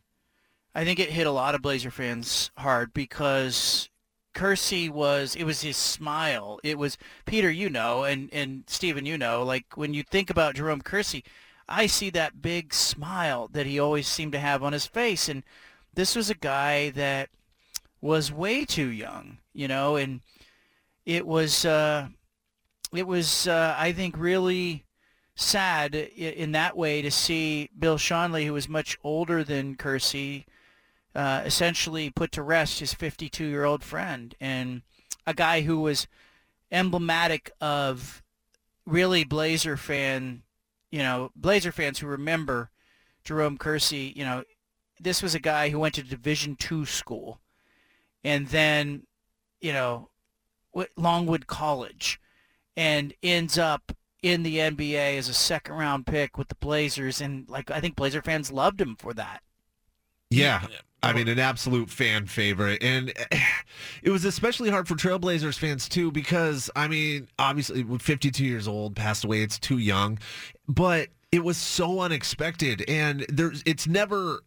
I 0.73 0.85
think 0.85 0.99
it 0.99 1.09
hit 1.09 1.27
a 1.27 1.31
lot 1.31 1.55
of 1.55 1.61
Blazer 1.61 1.91
fans 1.91 2.51
hard 2.57 2.93
because 2.93 3.89
Kersey 4.33 4.89
was 4.89 5.35
it 5.35 5.43
was 5.43 5.61
his 5.61 5.75
smile. 5.75 6.59
It 6.63 6.77
was 6.77 6.97
Peter, 7.25 7.51
you 7.51 7.69
know, 7.69 8.03
and 8.03 8.29
and 8.31 8.63
Stephen, 8.67 9.05
you 9.05 9.17
know, 9.17 9.43
like 9.43 9.75
when 9.75 9.93
you 9.93 10.03
think 10.03 10.29
about 10.29 10.55
Jerome 10.55 10.81
Kersey, 10.81 11.23
I 11.67 11.87
see 11.87 12.09
that 12.11 12.41
big 12.41 12.73
smile 12.73 13.49
that 13.51 13.65
he 13.65 13.79
always 13.79 14.07
seemed 14.07 14.31
to 14.31 14.39
have 14.39 14.63
on 14.63 14.73
his 14.73 14.85
face 14.85 15.27
and 15.27 15.43
this 15.93 16.15
was 16.15 16.29
a 16.29 16.35
guy 16.35 16.89
that 16.91 17.29
was 18.01 18.31
way 18.31 18.65
too 18.65 18.87
young, 18.87 19.37
you 19.53 19.67
know, 19.67 19.95
and 19.95 20.21
it 21.05 21.25
was 21.25 21.65
uh, 21.65 22.07
it 22.93 23.07
was 23.07 23.47
uh, 23.47 23.75
I 23.77 23.91
think 23.91 24.17
really 24.17 24.85
sad 25.35 25.95
in 25.95 26.51
that 26.51 26.77
way 26.77 27.01
to 27.01 27.11
see 27.11 27.69
Bill 27.77 27.97
Schonely, 27.97 28.45
who 28.45 28.53
was 28.53 28.69
much 28.69 28.97
older 29.03 29.43
than 29.43 29.75
Kersey, 29.75 30.45
uh, 31.15 31.41
essentially 31.45 32.09
put 32.09 32.31
to 32.33 32.43
rest 32.43 32.79
his 32.79 32.93
52-year-old 32.93 33.83
friend 33.83 34.35
and 34.39 34.81
a 35.25 35.33
guy 35.33 35.61
who 35.61 35.79
was 35.79 36.07
emblematic 36.71 37.51
of 37.59 38.23
really 38.85 39.23
Blazer 39.23 39.77
fan, 39.77 40.43
you 40.91 40.99
know, 40.99 41.31
Blazer 41.35 41.71
fans 41.71 41.99
who 41.99 42.07
remember 42.07 42.69
Jerome 43.23 43.57
Kersey, 43.57 44.13
you 44.15 44.23
know, 44.23 44.43
this 45.01 45.23
was 45.23 45.35
a 45.35 45.39
guy 45.39 45.69
who 45.69 45.79
went 45.79 45.95
to 45.95 46.03
Division 46.03 46.55
two 46.55 46.85
school, 46.85 47.39
and 48.23 48.47
then, 48.47 49.03
you 49.59 49.73
know, 49.73 50.09
Longwood 50.95 51.47
College, 51.47 52.19
and 52.77 53.13
ends 53.23 53.57
up 53.57 53.91
in 54.21 54.43
the 54.43 54.57
NBA 54.57 55.17
as 55.17 55.27
a 55.27 55.33
second 55.33 55.75
round 55.75 56.05
pick 56.05 56.37
with 56.37 56.47
the 56.47 56.55
Blazers, 56.55 57.21
and 57.21 57.49
like 57.49 57.71
I 57.71 57.79
think 57.79 57.95
Blazer 57.95 58.21
fans 58.21 58.51
loved 58.51 58.79
him 58.79 58.95
for 58.97 59.13
that. 59.13 59.41
Yeah. 60.29 60.65
I 61.03 61.13
mean, 61.13 61.27
an 61.27 61.39
absolute 61.39 61.89
fan 61.89 62.27
favorite. 62.27 62.81
And 62.83 63.11
eh, 63.31 63.39
it 64.03 64.11
was 64.11 64.23
especially 64.23 64.69
hard 64.69 64.87
for 64.87 64.95
Trailblazers 64.95 65.57
fans, 65.57 65.89
too, 65.89 66.11
because, 66.11 66.69
I 66.75 66.87
mean, 66.87 67.27
obviously, 67.39 67.83
52 67.83 68.45
years 68.45 68.67
old, 68.67 68.95
passed 68.95 69.23
away, 69.23 69.41
it's 69.41 69.57
too 69.57 69.79
young. 69.79 70.19
But 70.67 71.09
it 71.31 71.43
was 71.43 71.57
so 71.57 72.01
unexpected. 72.01 72.83
And 72.87 73.25
there's 73.29 73.63
it's 73.65 73.87
never 73.87 74.41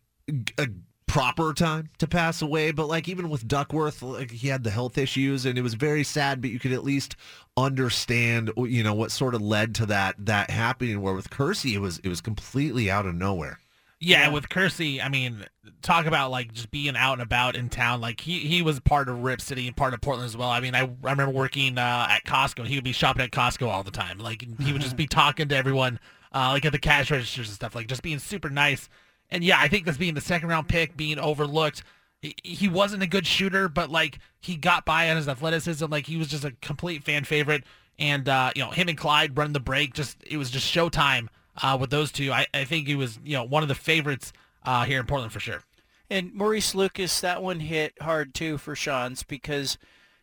a 0.58 0.68
proper 1.06 1.52
time 1.52 1.90
to 1.98 2.06
pass 2.06 2.42
away. 2.42 2.72
But, 2.72 2.86
like, 2.86 3.08
even 3.08 3.28
with 3.28 3.46
Duckworth, 3.46 4.02
like, 4.02 4.30
he 4.30 4.48
had 4.48 4.64
the 4.64 4.70
health 4.70 4.98
issues, 4.98 5.46
and 5.46 5.58
it 5.58 5.62
was 5.62 5.74
very 5.74 6.04
sad, 6.04 6.40
but 6.40 6.50
you 6.50 6.58
could 6.58 6.72
at 6.72 6.84
least 6.84 7.16
understand, 7.56 8.50
you 8.56 8.82
know, 8.82 8.94
what 8.94 9.12
sort 9.12 9.34
of 9.34 9.42
led 9.42 9.74
to 9.76 9.86
that 9.86 10.16
that 10.26 10.50
happening. 10.50 11.00
Where 11.00 11.14
with 11.14 11.30
Kersey, 11.30 11.74
it 11.74 11.80
was, 11.80 11.98
it 11.98 12.08
was 12.08 12.20
completely 12.20 12.90
out 12.90 13.06
of 13.06 13.14
nowhere. 13.14 13.58
Yeah, 14.04 14.28
with 14.28 14.50
Kersey, 14.50 15.00
I 15.00 15.08
mean, 15.08 15.46
talk 15.80 16.04
about 16.04 16.30
like 16.30 16.52
just 16.52 16.70
being 16.70 16.94
out 16.94 17.14
and 17.14 17.22
about 17.22 17.56
in 17.56 17.70
town. 17.70 18.02
Like 18.02 18.20
he, 18.20 18.40
he 18.40 18.60
was 18.60 18.78
part 18.80 19.08
of 19.08 19.22
Rip 19.22 19.40
City 19.40 19.66
and 19.66 19.74
part 19.74 19.94
of 19.94 20.02
Portland 20.02 20.26
as 20.26 20.36
well. 20.36 20.50
I 20.50 20.60
mean, 20.60 20.74
I, 20.74 20.82
I 20.82 21.10
remember 21.10 21.30
working 21.30 21.78
uh, 21.78 22.08
at 22.10 22.24
Costco 22.24 22.66
he 22.66 22.74
would 22.74 22.84
be 22.84 22.92
shopping 22.92 23.22
at 23.22 23.30
Costco 23.30 23.66
all 23.66 23.82
the 23.82 23.90
time. 23.90 24.18
Like 24.18 24.46
he 24.60 24.72
would 24.72 24.82
just 24.82 24.96
be 24.96 25.06
talking 25.10 25.48
to 25.48 25.56
everyone, 25.56 25.98
uh, 26.34 26.50
like 26.50 26.66
at 26.66 26.72
the 26.72 26.78
cash 26.78 27.10
registers 27.10 27.48
and 27.48 27.54
stuff, 27.54 27.74
like 27.74 27.86
just 27.86 28.02
being 28.02 28.18
super 28.18 28.50
nice. 28.50 28.90
And 29.34 29.42
yeah, 29.42 29.58
I 29.58 29.66
think 29.66 29.84
this 29.84 29.96
being 29.96 30.14
the 30.14 30.20
second 30.20 30.48
round 30.48 30.68
pick, 30.68 30.96
being 30.96 31.18
overlooked, 31.18 31.82
he, 32.22 32.36
he 32.44 32.68
wasn't 32.68 33.02
a 33.02 33.06
good 33.08 33.26
shooter, 33.26 33.68
but 33.68 33.90
like 33.90 34.20
he 34.40 34.54
got 34.54 34.84
by 34.84 35.10
on 35.10 35.16
his 35.16 35.26
athleticism. 35.26 35.86
Like 35.86 36.06
he 36.06 36.16
was 36.16 36.28
just 36.28 36.44
a 36.44 36.52
complete 36.62 37.02
fan 37.02 37.24
favorite. 37.24 37.64
And 37.98 38.28
uh, 38.28 38.52
you 38.54 38.62
know, 38.62 38.70
him 38.70 38.88
and 38.88 38.96
Clyde 38.96 39.36
running 39.36 39.52
the 39.52 39.58
break, 39.58 39.92
just 39.92 40.22
it 40.24 40.36
was 40.36 40.52
just 40.52 40.72
showtime 40.72 41.26
uh, 41.60 41.76
with 41.80 41.90
those 41.90 42.12
two. 42.12 42.30
I, 42.30 42.46
I 42.54 42.62
think 42.62 42.86
he 42.86 42.94
was 42.94 43.18
you 43.24 43.32
know 43.32 43.42
one 43.42 43.64
of 43.64 43.68
the 43.68 43.74
favorites 43.74 44.32
uh, 44.64 44.84
here 44.84 45.00
in 45.00 45.06
Portland 45.06 45.32
for 45.32 45.40
sure. 45.40 45.64
And 46.08 46.32
Maurice 46.32 46.72
Lucas, 46.72 47.20
that 47.20 47.42
one 47.42 47.58
hit 47.58 47.94
hard 48.00 48.34
too 48.34 48.56
for 48.56 48.76
Schonz 48.76 49.26
because, 49.26 49.78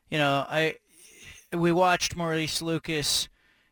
you 0.09 0.17
know, 0.17 0.45
I 0.49 0.75
we 1.51 1.73
watched 1.73 2.15
Maurice 2.15 2.61
Lucas 2.61 3.27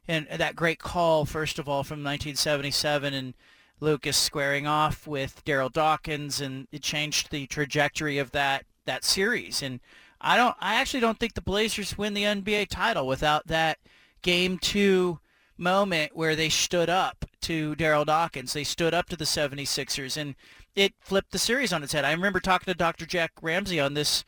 and 0.05 0.27
that 0.29 0.57
great 0.57 0.79
call 0.79 1.23
first 1.23 1.59
of 1.59 1.69
all 1.69 1.85
from 1.85 2.03
1977 2.03 3.13
and 3.13 3.35
Lucas 3.79 4.17
squaring 4.17 4.67
off 4.67 5.07
with 5.07 5.43
Darryl 5.45 5.71
Dawkins 5.71 6.41
and 6.41 6.67
it 6.71 6.81
changed 6.81 7.31
the 7.31 7.47
trajectory 7.47 8.17
of 8.17 8.31
that 8.31 8.65
that 8.85 9.03
series. 9.03 9.61
And 9.61 9.79
I 10.21 10.37
don't 10.37 10.55
I 10.59 10.75
actually 10.75 10.99
don't 10.99 11.19
think 11.19 11.33
the 11.33 11.41
Blazers 11.41 11.97
win 11.97 12.13
the 12.13 12.23
NBA 12.23 12.67
title 12.69 13.07
without 13.07 13.47
that 13.47 13.77
game 14.21 14.57
2 14.57 15.19
moment 15.57 16.15
where 16.15 16.35
they 16.35 16.49
stood 16.49 16.89
up 16.89 17.25
to 17.41 17.75
Darryl 17.75 18.05
Dawkins. 18.05 18.53
They 18.53 18.63
stood 18.63 18.93
up 18.93 19.09
to 19.09 19.15
the 19.15 19.25
76ers 19.25 20.17
and 20.17 20.35
it 20.75 20.93
flipped 20.99 21.31
the 21.31 21.39
series 21.39 21.73
on 21.73 21.83
its 21.83 21.93
head. 21.93 22.05
I 22.05 22.11
remember 22.11 22.39
talking 22.39 22.71
to 22.71 22.77
Dr. 22.77 23.05
Jack 23.05 23.31
Ramsay 23.41 23.79
on 23.79 23.93
this 23.93 24.23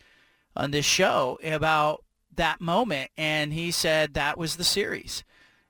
on 0.56 0.72
this 0.72 0.86
show 0.86 1.40
about 1.44 2.04
that 2.36 2.62
moment 2.62 3.12
and 3.18 3.54
he 3.54 3.72
said 3.72 4.14
that 4.14 4.38
was 4.38 4.56
the 4.56 4.64
series. 4.64 5.24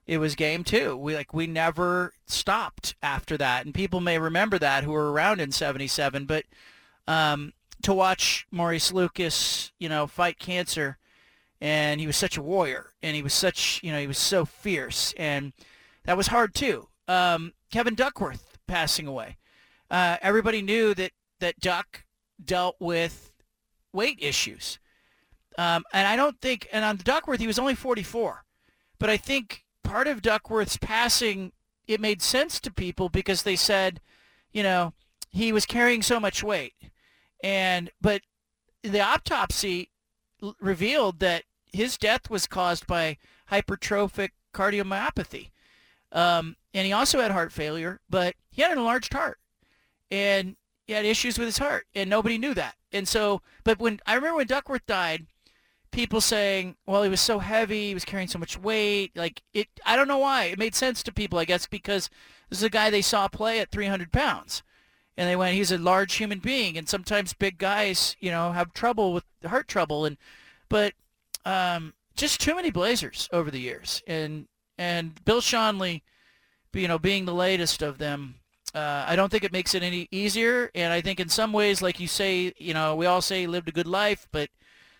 It 0.06 0.18
was 0.18 0.34
game 0.34 0.64
2. 0.64 0.96
We 0.96 1.14
like 1.14 1.32
we 1.32 1.46
never 1.46 2.12
stopped 2.26 2.94
after 3.02 3.36
that 3.36 3.64
and 3.64 3.74
people 3.74 4.00
may 4.00 4.18
remember 4.18 4.58
that 4.58 4.84
who 4.84 4.92
were 4.92 5.12
around 5.12 5.40
in 5.40 5.52
77 5.52 6.26
but 6.26 6.44
um, 7.06 7.52
to 7.82 7.92
watch 7.92 8.46
Maurice 8.50 8.92
Lucas, 8.92 9.72
you 9.78 9.88
know, 9.88 10.06
fight 10.06 10.38
cancer 10.38 10.98
and 11.60 12.00
he 12.00 12.06
was 12.06 12.16
such 12.16 12.36
a 12.36 12.42
warrior 12.42 12.92
and 13.02 13.14
he 13.14 13.22
was 13.22 13.34
such, 13.34 13.80
you 13.82 13.92
know, 13.92 14.00
he 14.00 14.06
was 14.06 14.18
so 14.18 14.44
fierce 14.44 15.14
and 15.16 15.52
that 16.04 16.16
was 16.16 16.28
hard 16.28 16.54
too. 16.54 16.88
Um, 17.06 17.52
Kevin 17.70 17.94
Duckworth 17.94 18.58
passing 18.66 19.06
away 19.06 19.36
uh, 19.92 20.16
everybody 20.22 20.62
knew 20.62 20.94
that 20.94 21.12
that 21.38 21.60
Duck 21.60 22.04
dealt 22.42 22.76
with 22.80 23.30
weight 23.92 24.18
issues, 24.20 24.78
um, 25.58 25.84
and 25.92 26.08
I 26.08 26.16
don't 26.16 26.40
think. 26.40 26.66
And 26.72 26.84
on 26.84 26.96
Duckworth, 26.96 27.40
he 27.40 27.46
was 27.46 27.58
only 27.58 27.74
44, 27.74 28.42
but 28.98 29.10
I 29.10 29.18
think 29.18 29.61
part 29.92 30.08
of 30.08 30.22
Duckworth's 30.22 30.78
passing 30.78 31.52
it 31.86 32.00
made 32.00 32.22
sense 32.22 32.58
to 32.60 32.72
people 32.72 33.10
because 33.10 33.42
they 33.42 33.56
said, 33.56 34.00
you 34.50 34.62
know, 34.62 34.94
he 35.28 35.52
was 35.52 35.66
carrying 35.66 36.00
so 36.00 36.18
much 36.18 36.42
weight, 36.42 36.72
and 37.44 37.90
but 38.00 38.22
the 38.82 39.00
autopsy 39.00 39.90
l- 40.42 40.56
revealed 40.60 41.20
that 41.20 41.44
his 41.72 41.98
death 41.98 42.30
was 42.30 42.46
caused 42.46 42.86
by 42.86 43.18
hypertrophic 43.50 44.30
cardiomyopathy. 44.54 45.50
Um, 46.10 46.56
and 46.72 46.86
he 46.86 46.92
also 46.92 47.20
had 47.20 47.30
heart 47.30 47.52
failure, 47.52 48.00
but 48.08 48.34
he 48.50 48.62
had 48.62 48.72
an 48.72 48.78
enlarged 48.78 49.12
heart 49.12 49.38
and 50.10 50.56
he 50.86 50.94
had 50.94 51.04
issues 51.04 51.38
with 51.38 51.48
his 51.48 51.58
heart, 51.58 51.86
and 51.94 52.08
nobody 52.08 52.38
knew 52.38 52.54
that. 52.54 52.76
And 52.92 53.06
so, 53.08 53.42
but 53.64 53.78
when 53.78 54.00
I 54.06 54.14
remember 54.14 54.36
when 54.36 54.46
Duckworth 54.46 54.86
died, 54.86 55.26
people 55.92 56.20
saying, 56.20 56.76
"Well, 56.86 57.02
he 57.02 57.08
was 57.08 57.20
so 57.20 57.38
heavy, 57.38 57.88
he 57.88 57.94
was 57.94 58.04
carrying 58.04 58.28
so 58.28 58.38
much 58.38 58.58
weight." 58.58 59.16
Like 59.16 59.42
it, 59.54 59.68
I 59.86 59.94
don't 59.96 60.08
know 60.08 60.18
why. 60.18 60.44
It 60.44 60.58
made 60.58 60.74
sense 60.74 61.02
to 61.04 61.12
people, 61.12 61.38
I 61.38 61.44
guess, 61.44 61.66
because 61.66 62.10
this 62.50 62.58
is 62.58 62.64
a 62.64 62.70
guy 62.70 62.90
they 62.90 63.02
saw 63.02 63.28
play 63.28 63.60
at 63.60 63.70
300 63.70 64.12
pounds, 64.12 64.62
and 65.16 65.28
they 65.28 65.36
went, 65.36 65.54
"He's 65.54 65.70
a 65.72 65.78
large 65.78 66.14
human 66.14 66.40
being," 66.40 66.76
and 66.76 66.88
sometimes 66.88 67.32
big 67.34 67.58
guys, 67.58 68.16
you 68.18 68.30
know, 68.30 68.52
have 68.52 68.72
trouble 68.72 69.12
with 69.12 69.24
heart 69.46 69.68
trouble, 69.68 70.04
and 70.04 70.16
but 70.68 70.94
um, 71.44 71.94
just 72.16 72.40
too 72.40 72.54
many 72.54 72.70
Blazers 72.70 73.28
over 73.32 73.50
the 73.50 73.60
years, 73.60 74.02
and 74.06 74.48
and 74.78 75.24
Bill 75.24 75.40
Schonely, 75.40 76.02
you 76.72 76.88
know, 76.88 76.98
being 76.98 77.24
the 77.24 77.34
latest 77.34 77.82
of 77.82 77.98
them. 77.98 78.36
Uh, 78.74 79.04
I 79.06 79.16
don't 79.16 79.28
think 79.28 79.44
it 79.44 79.52
makes 79.52 79.74
it 79.74 79.82
any 79.82 80.08
easier, 80.10 80.70
and 80.74 80.92
I 80.94 81.02
think 81.02 81.20
in 81.20 81.28
some 81.28 81.52
ways, 81.52 81.82
like 81.82 82.00
you 82.00 82.08
say, 82.08 82.54
you 82.56 82.72
know, 82.72 82.96
we 82.96 83.04
all 83.04 83.20
say 83.20 83.42
he 83.42 83.46
lived 83.46 83.68
a 83.68 83.72
good 83.72 83.86
life, 83.86 84.26
but 84.32 84.48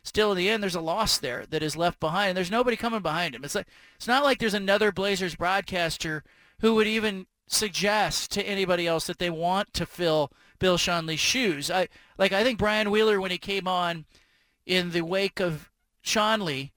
still 0.03 0.33
in 0.33 0.39
the 0.39 0.49
end, 0.49 0.63
there's 0.63 0.75
a 0.75 0.81
loss 0.81 1.19
there 1.19 1.45
that 1.51 1.63
is 1.63 1.77
left 1.77 2.01
behind, 2.01 2.31
and 2.31 2.37
there's 2.37 2.51
nobody 2.51 2.77
coming 2.77 3.03
behind 3.03 3.35
him. 3.35 3.45
It's 3.45 3.55
like 3.55 3.69
it's 3.97 4.09
not 4.09 4.25
like 4.25 4.39
there's 4.39 4.55
another 4.55 4.93
Blazers 4.93 5.35
broadcaster 5.37 6.25
who 6.61 6.75
would 6.75 6.87
even 6.87 7.27
suggest 7.47 8.31
to 8.33 8.47
anybody 8.47 8.87
else 8.87 9.07
that 9.07 9.19
they 9.19 9.31
want 9.31 9.73
to 9.75 9.87
fill 9.87 10.33
Bill 10.59 10.79
Schonely's 10.79 11.21
shoes. 11.21 11.71
I 11.71 11.89
like 12.19 12.33
I 12.33 12.43
think 12.43 12.59
Brian 12.59 12.91
Wheeler 12.91 13.21
when 13.21 13.31
he 13.31 13.39
came 13.39 13.69
on 13.69 14.07
in 14.67 14.91
the 14.91 15.03
wake 15.03 15.41
of 15.41 15.71
Schonely 16.05 16.73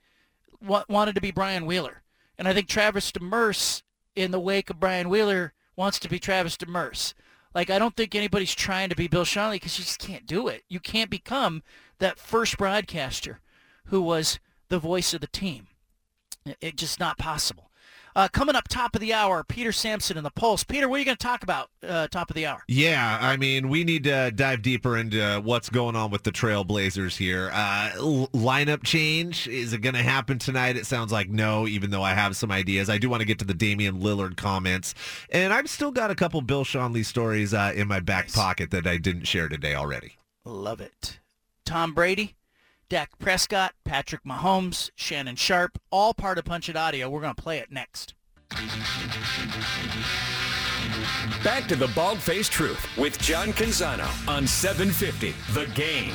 wa- 0.62 0.86
wanted 0.90 1.16
to 1.16 1.22
be 1.22 1.32
Brian 1.32 1.66
Wheeler, 1.66 2.04
and 2.38 2.48
I 2.48 2.54
think 2.54 2.68
Travis 2.68 3.12
Demers 3.12 3.84
in 4.16 4.32
the 4.32 4.40
wake 4.40 4.70
of 4.70 4.80
Brian 4.80 5.10
Wheeler 5.10 5.54
wants 5.76 6.00
to 6.00 6.10
be 6.10 6.20
Travis 6.20 6.58
Demers. 6.58 7.14
Like 7.54 7.70
I 7.70 7.80
don't 7.80 7.96
think 7.96 8.14
anybody's 8.14 8.54
trying 8.54 8.90
to 8.90 8.96
be 8.96 9.08
Bill 9.08 9.26
Schonely 9.26 9.54
because 9.54 9.80
you 9.80 9.86
just 9.86 10.00
can't 10.00 10.26
do 10.26 10.48
it. 10.48 10.64
You 10.68 10.80
can't 10.80 11.10
become 11.10 11.64
that 12.00 12.20
first 12.20 12.58
broadcaster 12.58 13.40
who 13.86 14.02
was 14.02 14.40
the 14.70 14.80
voice 14.80 15.14
of 15.14 15.22
the 15.22 15.28
team. 15.28 15.68
It- 16.46 16.58
It's 16.62 16.80
just 16.82 17.00
not 17.00 17.18
possible. 17.18 17.70
Uh, 18.18 18.30
coming 18.30 18.56
up 18.56 18.66
top 18.70 18.96
of 18.96 19.02
the 19.02 19.14
hour, 19.14 19.44
Peter 19.44 19.74
Sampson 19.74 20.16
and 20.16 20.26
the 20.26 20.30
Pulse. 20.32 20.64
Peter, 20.64 20.88
what 20.88 20.96
are 20.96 21.00
you 21.00 21.06
going 21.06 21.18
to 21.18 21.22
talk 21.28 21.44
about 21.44 21.70
uh, 21.86 22.08
top 22.08 22.30
of 22.30 22.36
the 22.38 22.46
hour? 22.46 22.64
Yeah, 22.66 23.18
I 23.22 23.36
mean, 23.36 23.68
we 23.68 23.84
need 23.84 24.06
to 24.06 24.32
dive 24.32 24.62
deeper 24.62 24.96
into 24.96 25.42
what's 25.44 25.68
going 25.70 25.98
on 25.98 26.12
with 26.12 26.24
the 26.24 26.32
Trailblazers 26.32 27.18
here. 27.18 27.50
Uh, 27.52 27.90
l- 27.98 28.30
lineup 28.30 28.84
change 28.84 29.50
is 29.50 29.74
it 29.74 29.80
going 29.80 29.96
to 29.96 30.02
happen 30.02 30.40
tonight? 30.40 30.78
It 30.78 30.86
sounds 30.86 31.12
like 31.12 31.28
no, 31.30 31.68
even 31.68 31.90
though 31.92 32.04
I 32.04 32.14
have 32.14 32.38
some 32.38 32.54
ideas. 32.54 32.90
I 32.90 33.00
do 33.00 33.10
want 33.10 33.20
to 33.20 33.26
get 33.28 33.38
to 33.40 33.46
the 33.46 33.54
Damian 33.54 34.00
Lillard 34.00 34.38
comments, 34.38 34.96
and 35.30 35.52
I've 35.52 35.70
still 35.70 35.92
got 35.92 36.10
a 36.10 36.16
couple 36.16 36.40
Bill 36.42 36.64
Schonely 36.64 37.04
stories 37.06 37.54
uh, 37.54 37.74
in 37.76 37.90
my 37.90 38.00
back 38.00 38.32
pocket 38.32 38.72
that 38.72 38.88
I 38.88 38.96
didn't 38.96 39.26
share 39.26 39.50
today 39.50 39.76
already. 39.76 40.16
Love 40.46 40.80
it. 40.80 41.20
Tom 41.66 41.94
Brady, 41.94 42.36
Dak 42.88 43.18
Prescott, 43.18 43.74
Patrick 43.84 44.24
Mahomes, 44.24 44.92
Shannon 44.96 45.36
Sharpe, 45.36 45.80
all 45.92 46.14
part 46.14 46.38
of 46.38 46.46
Punch 46.46 46.70
It 46.70 46.78
Audio. 46.78 47.10
We're 47.10 47.22
going 47.22 47.36
to 47.36 47.42
play 47.42 47.58
it 47.58 47.72
next. 47.72 48.14
Back 51.44 51.68
to 51.68 51.76
the 51.76 51.92
Bald 51.96 52.20
Faced 52.20 52.52
Truth 52.52 52.86
with 52.98 53.20
John 53.20 53.50
Canzano 53.50 54.08
on 54.28 54.48
750 54.48 55.34
The 55.54 55.66
Game. 55.74 56.14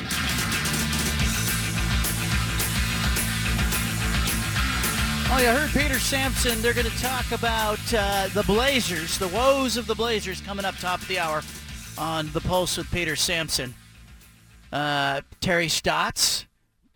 Oh, 5.33 5.37
you 5.39 5.47
heard 5.47 5.69
Peter 5.69 5.97
Sampson. 5.97 6.61
They're 6.61 6.73
going 6.73 6.89
to 6.89 7.01
talk 7.01 7.31
about 7.31 7.79
uh, 7.93 8.27
the 8.33 8.43
Blazers, 8.43 9.17
the 9.17 9.29
woes 9.29 9.77
of 9.77 9.87
the 9.87 9.95
Blazers, 9.95 10.41
coming 10.41 10.65
up 10.65 10.75
top 10.77 11.01
of 11.01 11.07
the 11.07 11.19
hour 11.19 11.41
on 11.97 12.29
the 12.33 12.41
Pulse 12.41 12.77
with 12.77 12.91
Peter 12.91 13.15
Sampson. 13.15 13.73
Uh, 14.71 15.21
Terry 15.39 15.67
Stotts, 15.67 16.45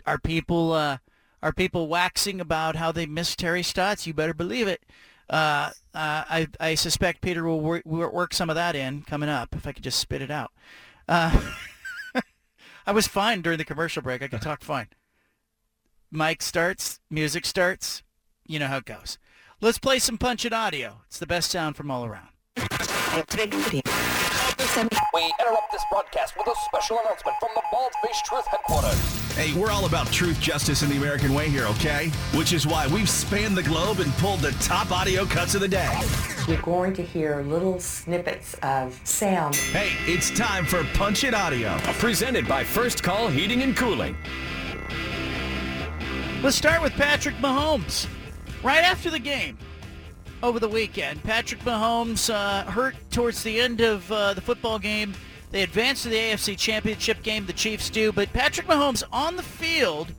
are 0.05 0.17
people 0.17 0.73
uh, 0.73 0.97
are 1.43 1.53
people 1.53 1.87
waxing 1.87 2.39
about 2.39 2.75
how 2.75 2.91
they 2.91 3.05
miss 3.05 3.35
Terry 3.35 3.63
Stotts? 3.63 4.07
You 4.07 4.13
better 4.13 4.33
believe 4.33 4.67
it. 4.67 4.83
Uh, 5.29 5.71
uh, 5.93 6.23
I 6.29 6.47
I 6.59 6.75
suspect 6.75 7.21
Peter 7.21 7.43
will 7.43 7.61
work, 7.61 7.85
work 7.85 8.33
some 8.33 8.49
of 8.49 8.55
that 8.55 8.75
in 8.75 9.01
coming 9.01 9.29
up. 9.29 9.55
If 9.55 9.67
I 9.67 9.71
could 9.71 9.83
just 9.83 9.99
spit 9.99 10.21
it 10.21 10.31
out. 10.31 10.51
Uh, 11.07 11.51
I 12.87 12.91
was 12.91 13.07
fine 13.07 13.41
during 13.41 13.57
the 13.57 13.65
commercial 13.65 14.01
break. 14.01 14.21
I 14.21 14.27
could 14.27 14.41
talk 14.41 14.61
fine. 14.61 14.87
Mike 16.11 16.41
starts, 16.41 16.99
music 17.09 17.45
starts. 17.45 18.03
You 18.47 18.59
know 18.59 18.67
how 18.67 18.77
it 18.77 18.85
goes. 18.85 19.17
Let's 19.59 19.79
play 19.79 19.99
some 19.99 20.17
Punch 20.17 20.45
It 20.45 20.53
audio. 20.53 21.01
It's 21.07 21.19
the 21.19 21.25
best 21.25 21.49
sound 21.51 21.75
from 21.75 21.89
all 21.89 22.05
around. 22.05 22.29
We 24.75 25.33
interrupt 25.39 25.71
this 25.71 25.85
broadcast 25.89 26.35
with 26.37 26.47
a 26.47 26.55
special 26.65 26.99
announcement 26.99 27.37
from 27.39 27.49
the 27.55 27.61
Bald 27.71 27.93
Face 28.03 28.21
Truth 28.25 28.45
headquarters. 28.47 29.33
Hey, 29.33 29.57
we're 29.57 29.71
all 29.71 29.85
about 29.85 30.11
truth, 30.11 30.37
justice, 30.41 30.81
and 30.81 30.91
the 30.91 30.97
American 30.97 31.33
way 31.33 31.47
here, 31.47 31.65
okay? 31.67 32.09
Which 32.33 32.51
is 32.51 32.67
why 32.67 32.85
we've 32.87 33.09
spanned 33.09 33.55
the 33.55 33.63
globe 33.63 34.01
and 34.01 34.11
pulled 34.15 34.41
the 34.41 34.51
top 34.61 34.91
audio 34.91 35.23
cuts 35.23 35.55
of 35.55 35.61
the 35.61 35.67
day. 35.69 35.97
You're 36.45 36.61
going 36.61 36.93
to 36.95 37.01
hear 37.01 37.41
little 37.43 37.79
snippets 37.79 38.55
of 38.63 38.99
sound. 39.05 39.55
Hey, 39.55 39.91
it's 40.11 40.29
time 40.29 40.65
for 40.65 40.83
Punch 40.93 41.23
It 41.23 41.33
Audio. 41.33 41.77
Presented 41.99 42.45
by 42.45 42.65
First 42.65 43.01
Call 43.01 43.29
Heating 43.29 43.63
and 43.63 43.77
Cooling. 43.77 44.17
Let's 46.43 46.57
start 46.57 46.81
with 46.81 46.91
Patrick 46.93 47.35
Mahomes. 47.35 48.07
Right 48.61 48.83
after 48.83 49.09
the 49.09 49.19
game 49.19 49.57
over 50.45 50.59
the 50.59 50.69
weekend, 50.69 51.23
Patrick 51.23 51.61
Mahomes 51.61 52.31
uh, 52.31 52.63
hurt 52.69 52.95
towards 53.09 53.41
the 53.41 53.59
end 53.59 53.81
of 53.81 54.09
uh, 54.11 54.35
the 54.35 54.41
football 54.41 54.77
game. 54.77 55.13
They 55.51 55.63
advance 55.63 56.03
to 56.03 56.09
the 56.09 56.15
AFC 56.15 56.55
Championship 56.57 57.23
game, 57.23 57.47
the 57.47 57.53
Chiefs 57.53 57.89
do, 57.89 58.11
but 58.11 58.31
Patrick 58.31 58.67
Mahomes 58.67 59.03
on 59.11 59.37
the 59.37 59.43
field 59.43 60.13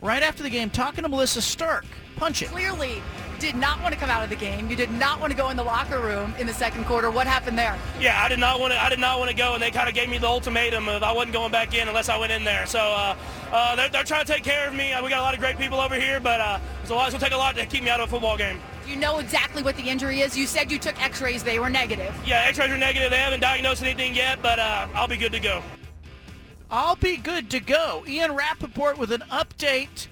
right 0.00 0.22
after 0.22 0.42
the 0.42 0.50
game 0.50 0.70
talking 0.70 1.02
to 1.02 1.08
Melissa 1.10 1.42
Stark. 1.42 1.84
Punch 2.16 2.40
it. 2.40 2.48
Clearly 2.48 3.02
did 3.38 3.54
not 3.54 3.80
want 3.82 3.94
to 3.94 3.98
come 3.98 4.10
out 4.10 4.22
of 4.22 4.28
the 4.28 4.36
game. 4.36 4.68
You 4.68 4.76
did 4.76 4.90
not 4.90 5.18
want 5.18 5.30
to 5.30 5.36
go 5.36 5.48
in 5.48 5.56
the 5.56 5.64
locker 5.64 5.98
room 5.98 6.34
in 6.38 6.46
the 6.46 6.52
second 6.52 6.84
quarter. 6.84 7.10
What 7.10 7.26
happened 7.26 7.58
there? 7.58 7.76
Yeah, 7.98 8.22
I 8.22 8.28
did 8.28 8.38
not 8.38 8.60
want 8.60 8.72
to. 8.74 8.82
I 8.82 8.88
did 8.90 8.98
not 8.98 9.18
want 9.18 9.30
to 9.30 9.36
go, 9.36 9.54
and 9.54 9.62
they 9.62 9.70
kind 9.70 9.88
of 9.88 9.94
gave 9.94 10.08
me 10.08 10.18
the 10.18 10.26
ultimatum 10.26 10.88
of 10.88 11.02
I 11.02 11.12
wasn't 11.12 11.32
going 11.32 11.50
back 11.50 11.74
in 11.74 11.88
unless 11.88 12.08
I 12.08 12.18
went 12.18 12.32
in 12.32 12.44
there. 12.44 12.66
So 12.66 12.78
uh, 12.78 13.16
uh, 13.50 13.76
they're, 13.76 13.88
they're, 13.88 14.04
trying 14.04 14.24
to 14.24 14.32
take 14.32 14.44
care 14.44 14.68
of 14.68 14.74
me. 14.74 14.92
Uh, 14.92 15.02
we 15.02 15.08
got 15.08 15.20
a 15.20 15.22
lot 15.22 15.34
of 15.34 15.40
great 15.40 15.58
people 15.58 15.80
over 15.80 15.94
here, 15.94 16.20
but 16.20 16.40
uh, 16.40 16.60
it's, 16.82 16.90
a 16.90 16.94
lot, 16.94 17.06
it's 17.06 17.14
going 17.14 17.20
to 17.20 17.26
take 17.26 17.34
a 17.34 17.38
lot 17.38 17.56
to 17.56 17.64
keep 17.66 17.82
me 17.82 17.90
out 17.90 18.00
of 18.00 18.08
a 18.08 18.10
football 18.10 18.36
game. 18.36 18.60
You 18.90 18.96
know 18.96 19.20
exactly 19.20 19.62
what 19.62 19.76
the 19.76 19.84
injury 19.88 20.20
is. 20.20 20.36
You 20.36 20.48
said 20.48 20.72
you 20.72 20.76
took 20.76 21.00
X-rays; 21.00 21.44
they 21.44 21.60
were 21.60 21.70
negative. 21.70 22.12
Yeah, 22.26 22.42
X-rays 22.48 22.70
were 22.70 22.76
negative. 22.76 23.12
They 23.12 23.18
haven't 23.18 23.38
diagnosed 23.38 23.84
anything 23.84 24.16
yet, 24.16 24.42
but 24.42 24.58
uh, 24.58 24.88
I'll 24.94 25.06
be 25.06 25.16
good 25.16 25.30
to 25.30 25.38
go. 25.38 25.62
I'll 26.72 26.96
be 26.96 27.16
good 27.16 27.50
to 27.50 27.60
go. 27.60 28.02
Ian 28.08 28.34
Rapoport 28.34 28.98
with 28.98 29.12
an 29.12 29.22
update 29.30 30.08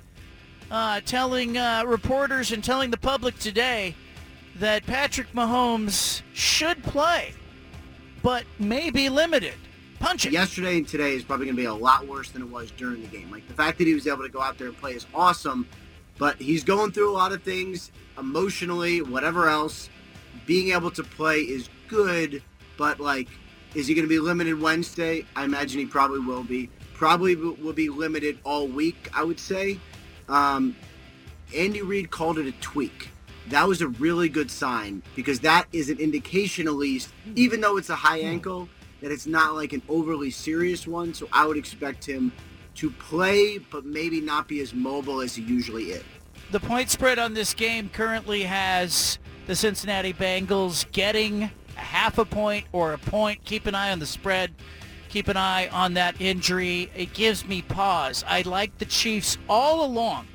uh, 0.71 1.01
telling 1.05 1.59
uh, 1.59 1.83
reporters 1.87 2.53
and 2.53 2.63
telling 2.63 2.93
the 2.93 2.97
public 2.97 3.37
today 3.41 3.97
that 4.61 4.87
Patrick 4.87 5.33
Mahomes 5.33 6.23
should 6.33 6.81
play, 6.85 7.35
but 8.23 8.45
may 8.61 8.91
be 8.91 9.09
limited. 9.09 9.55
Punch 9.99 10.25
it. 10.25 10.31
Yesterday 10.31 10.77
and 10.77 10.87
today 10.87 11.17
is 11.17 11.25
probably 11.25 11.47
going 11.47 11.57
to 11.57 11.63
be 11.63 11.67
a 11.67 11.75
lot 11.75 12.07
worse 12.07 12.31
than 12.31 12.43
it 12.43 12.49
was 12.49 12.71
during 12.71 13.03
the 13.03 13.09
game. 13.09 13.29
Like 13.33 13.49
the 13.49 13.55
fact 13.55 13.79
that 13.79 13.89
he 13.89 13.95
was 13.95 14.07
able 14.07 14.23
to 14.23 14.29
go 14.29 14.41
out 14.41 14.57
there 14.57 14.69
and 14.69 14.77
play 14.77 14.93
is 14.93 15.05
awesome, 15.13 15.67
but 16.17 16.37
he's 16.37 16.63
going 16.63 16.93
through 16.93 17.11
a 17.11 17.17
lot 17.17 17.33
of 17.33 17.43
things 17.43 17.91
emotionally, 18.19 19.03
whatever 19.03 19.49
else. 19.49 19.89
Being 20.47 20.73
able 20.73 20.90
to 20.93 21.03
play 21.03 21.40
is 21.40 21.69
good, 21.89 22.43
but 22.77 23.01
like, 23.01 23.28
is 23.74 23.86
he 23.86 23.95
going 23.95 24.05
to 24.05 24.09
be 24.09 24.19
limited 24.19 24.61
Wednesday? 24.61 25.27
I 25.36 25.45
imagine 25.45 25.78
he 25.78 25.86
probably 25.86 26.20
will 26.20 26.45
be. 26.45 26.70
Probably 26.95 27.36
will 27.36 27.73
be 27.73 27.89
limited 27.89 28.39
all 28.45 28.66
week, 28.66 29.09
I 29.15 29.23
would 29.23 29.39
say. 29.39 29.78
Um, 30.28 30.74
Andy 31.55 31.82
Reid 31.82 32.11
called 32.11 32.39
it 32.39 32.47
a 32.47 32.53
tweak. 32.61 33.09
That 33.51 33.66
was 33.66 33.81
a 33.81 33.89
really 33.89 34.28
good 34.28 34.51
sign 34.51 35.03
because 35.15 35.40
that 35.40 35.66
is 35.73 35.90
an 35.90 35.99
indication, 35.99 36.66
at 36.66 36.74
least, 36.74 37.11
even 37.35 37.61
though 37.61 37.77
it's 37.77 37.89
a 37.89 37.95
high 37.95 38.19
ankle, 38.19 38.69
that 39.01 39.11
it's 39.11 39.27
not 39.27 39.55
like 39.55 39.73
an 39.73 39.82
overly 39.89 40.31
serious 40.31 40.86
one. 40.86 41.15
So 41.15 41.28
I 41.32 41.47
would 41.47 41.57
expect 41.57 42.05
him 42.05 42.32
to 42.74 42.90
play, 42.90 43.59
but 43.59 43.86
maybe 43.86 44.20
not 44.20 44.49
be 44.49 44.61
as 44.61 44.74
mobile 44.74 45.20
as 45.20 45.35
he 45.35 45.43
usually 45.43 45.93
is. 45.93 46.05
The 46.51 46.61
point 46.61 46.89
spread 46.89 47.19
on 47.19 47.35
this 47.35 47.53
game 47.53 47.91
currently 47.91 48.45
has 48.45 49.19
the 49.47 49.55
Cincinnati 49.55 50.15
Bengals 50.15 50.91
getting 50.93 51.43
a 51.43 51.51
half 51.81 52.16
a 52.16 52.25
point 52.25 52.65
or 52.73 52.95
a 52.95 52.99
point. 52.99 53.45
Keep 53.45 53.66
an 53.66 53.75
eye 53.75 53.93
on 53.93 53.99
the 53.99 54.07
spread. 54.07 54.55
Keep 55.11 55.29
an 55.29 55.37
eye 55.37 55.69
on 55.69 55.93
that 55.95 56.19
injury. 56.23 56.91
It 56.97 57.12
gives 57.12 57.47
me 57.47 57.61
pause. 57.61 58.25
I 58.27 58.43
like 58.43 58.79
the 58.79 58.87
Chiefs 58.87 59.37
all 59.47 59.85
along, 59.85 60.27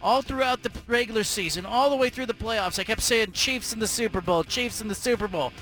all 0.00 0.22
throughout 0.22 0.62
the 0.62 0.72
regular 0.86 1.22
season, 1.22 1.66
all 1.66 1.90
the 1.90 1.96
way 1.96 2.08
through 2.08 2.26
the 2.26 2.34
playoffs. 2.34 2.78
I 2.78 2.84
kept 2.84 3.02
saying 3.02 3.32
Chiefs 3.32 3.74
in 3.74 3.78
the 3.78 3.86
Super 3.86 4.22
Bowl, 4.22 4.44
Chiefs 4.44 4.80
in 4.80 4.88
the 4.88 4.94
Super 4.94 5.28
Bowl. 5.28 5.52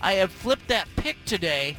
I 0.00 0.14
have 0.14 0.32
flipped 0.32 0.66
that 0.68 0.88
pick 0.96 1.24
today, 1.24 1.76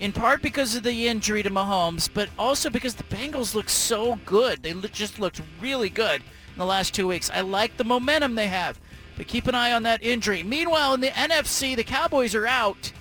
in 0.00 0.12
part 0.12 0.40
because 0.40 0.74
of 0.74 0.84
the 0.84 1.06
injury 1.06 1.42
to 1.42 1.50
Mahomes, 1.50 2.08
but 2.12 2.30
also 2.38 2.70
because 2.70 2.94
the 2.94 3.04
Bengals 3.04 3.54
look 3.54 3.68
so 3.68 4.18
good. 4.24 4.62
They 4.62 4.72
just 4.88 5.20
looked 5.20 5.42
really 5.60 5.90
good 5.90 6.22
in 6.54 6.58
the 6.58 6.66
last 6.66 6.94
two 6.94 7.08
weeks. 7.08 7.30
I 7.30 7.40
like 7.40 7.76
the 7.76 7.84
momentum 7.84 8.36
they 8.36 8.46
have, 8.46 8.80
but 9.16 9.26
keep 9.26 9.46
an 9.46 9.54
eye 9.54 9.72
on 9.72 9.82
that 9.82 10.02
injury. 10.02 10.42
Meanwhile, 10.42 10.94
in 10.94 11.00
the 11.00 11.08
NFC, 11.08 11.74
the 11.76 11.84
Cowboys 11.84 12.34
are 12.34 12.46
out. 12.46 12.92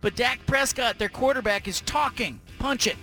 But 0.00 0.16
Dak 0.16 0.44
Prescott, 0.46 0.98
their 0.98 1.08
quarterback, 1.08 1.68
is 1.68 1.80
talking. 1.82 2.40
Punch 2.58 2.86
it. 2.86 2.96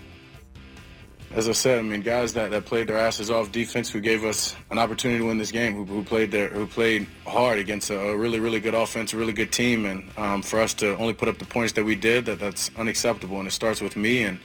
As 1.32 1.50
I 1.50 1.52
said, 1.52 1.80
I 1.80 1.82
mean, 1.82 2.02
guys 2.02 2.34
that, 2.34 2.52
that 2.52 2.66
played 2.66 2.88
their 2.88 2.98
asses 3.00 3.32
off 3.32 3.52
defense, 3.52 3.90
who 3.90 4.00
gave 4.00 4.24
us 4.24 4.56
an 4.70 4.78
opportunity 4.78 5.20
to 5.20 5.26
win 5.26 5.40
this 5.40 5.52
game, 5.52 5.74
who, 5.74 5.84
who 5.84 6.04
played 6.04 6.30
their, 6.30 6.48
who 6.50 6.68
played 6.68 7.08
hard 7.26 7.58
against 7.58 7.90
a, 7.90 8.00
a 8.00 8.16
really, 8.16 8.40
really 8.40 8.60
good 8.60 8.76
offense, 8.76 9.14
a 9.14 9.18
really 9.18 9.34
good 9.34 9.52
team, 9.52 9.86
and 9.86 10.08
um, 10.16 10.42
for 10.44 10.60
us 10.60 10.76
to 10.76 10.96
only 10.98 11.14
put 11.14 11.28
up 11.28 11.40
the 11.40 11.46
points 11.46 11.74
that 11.74 11.84
we 11.84 11.96
did, 11.96 12.26
that 12.26 12.40
that's 12.40 12.70
unacceptable, 12.78 13.40
and 13.40 13.48
it 13.48 13.52
starts 13.52 13.82
with 13.82 13.96
me, 13.96 14.24
and 14.24 14.40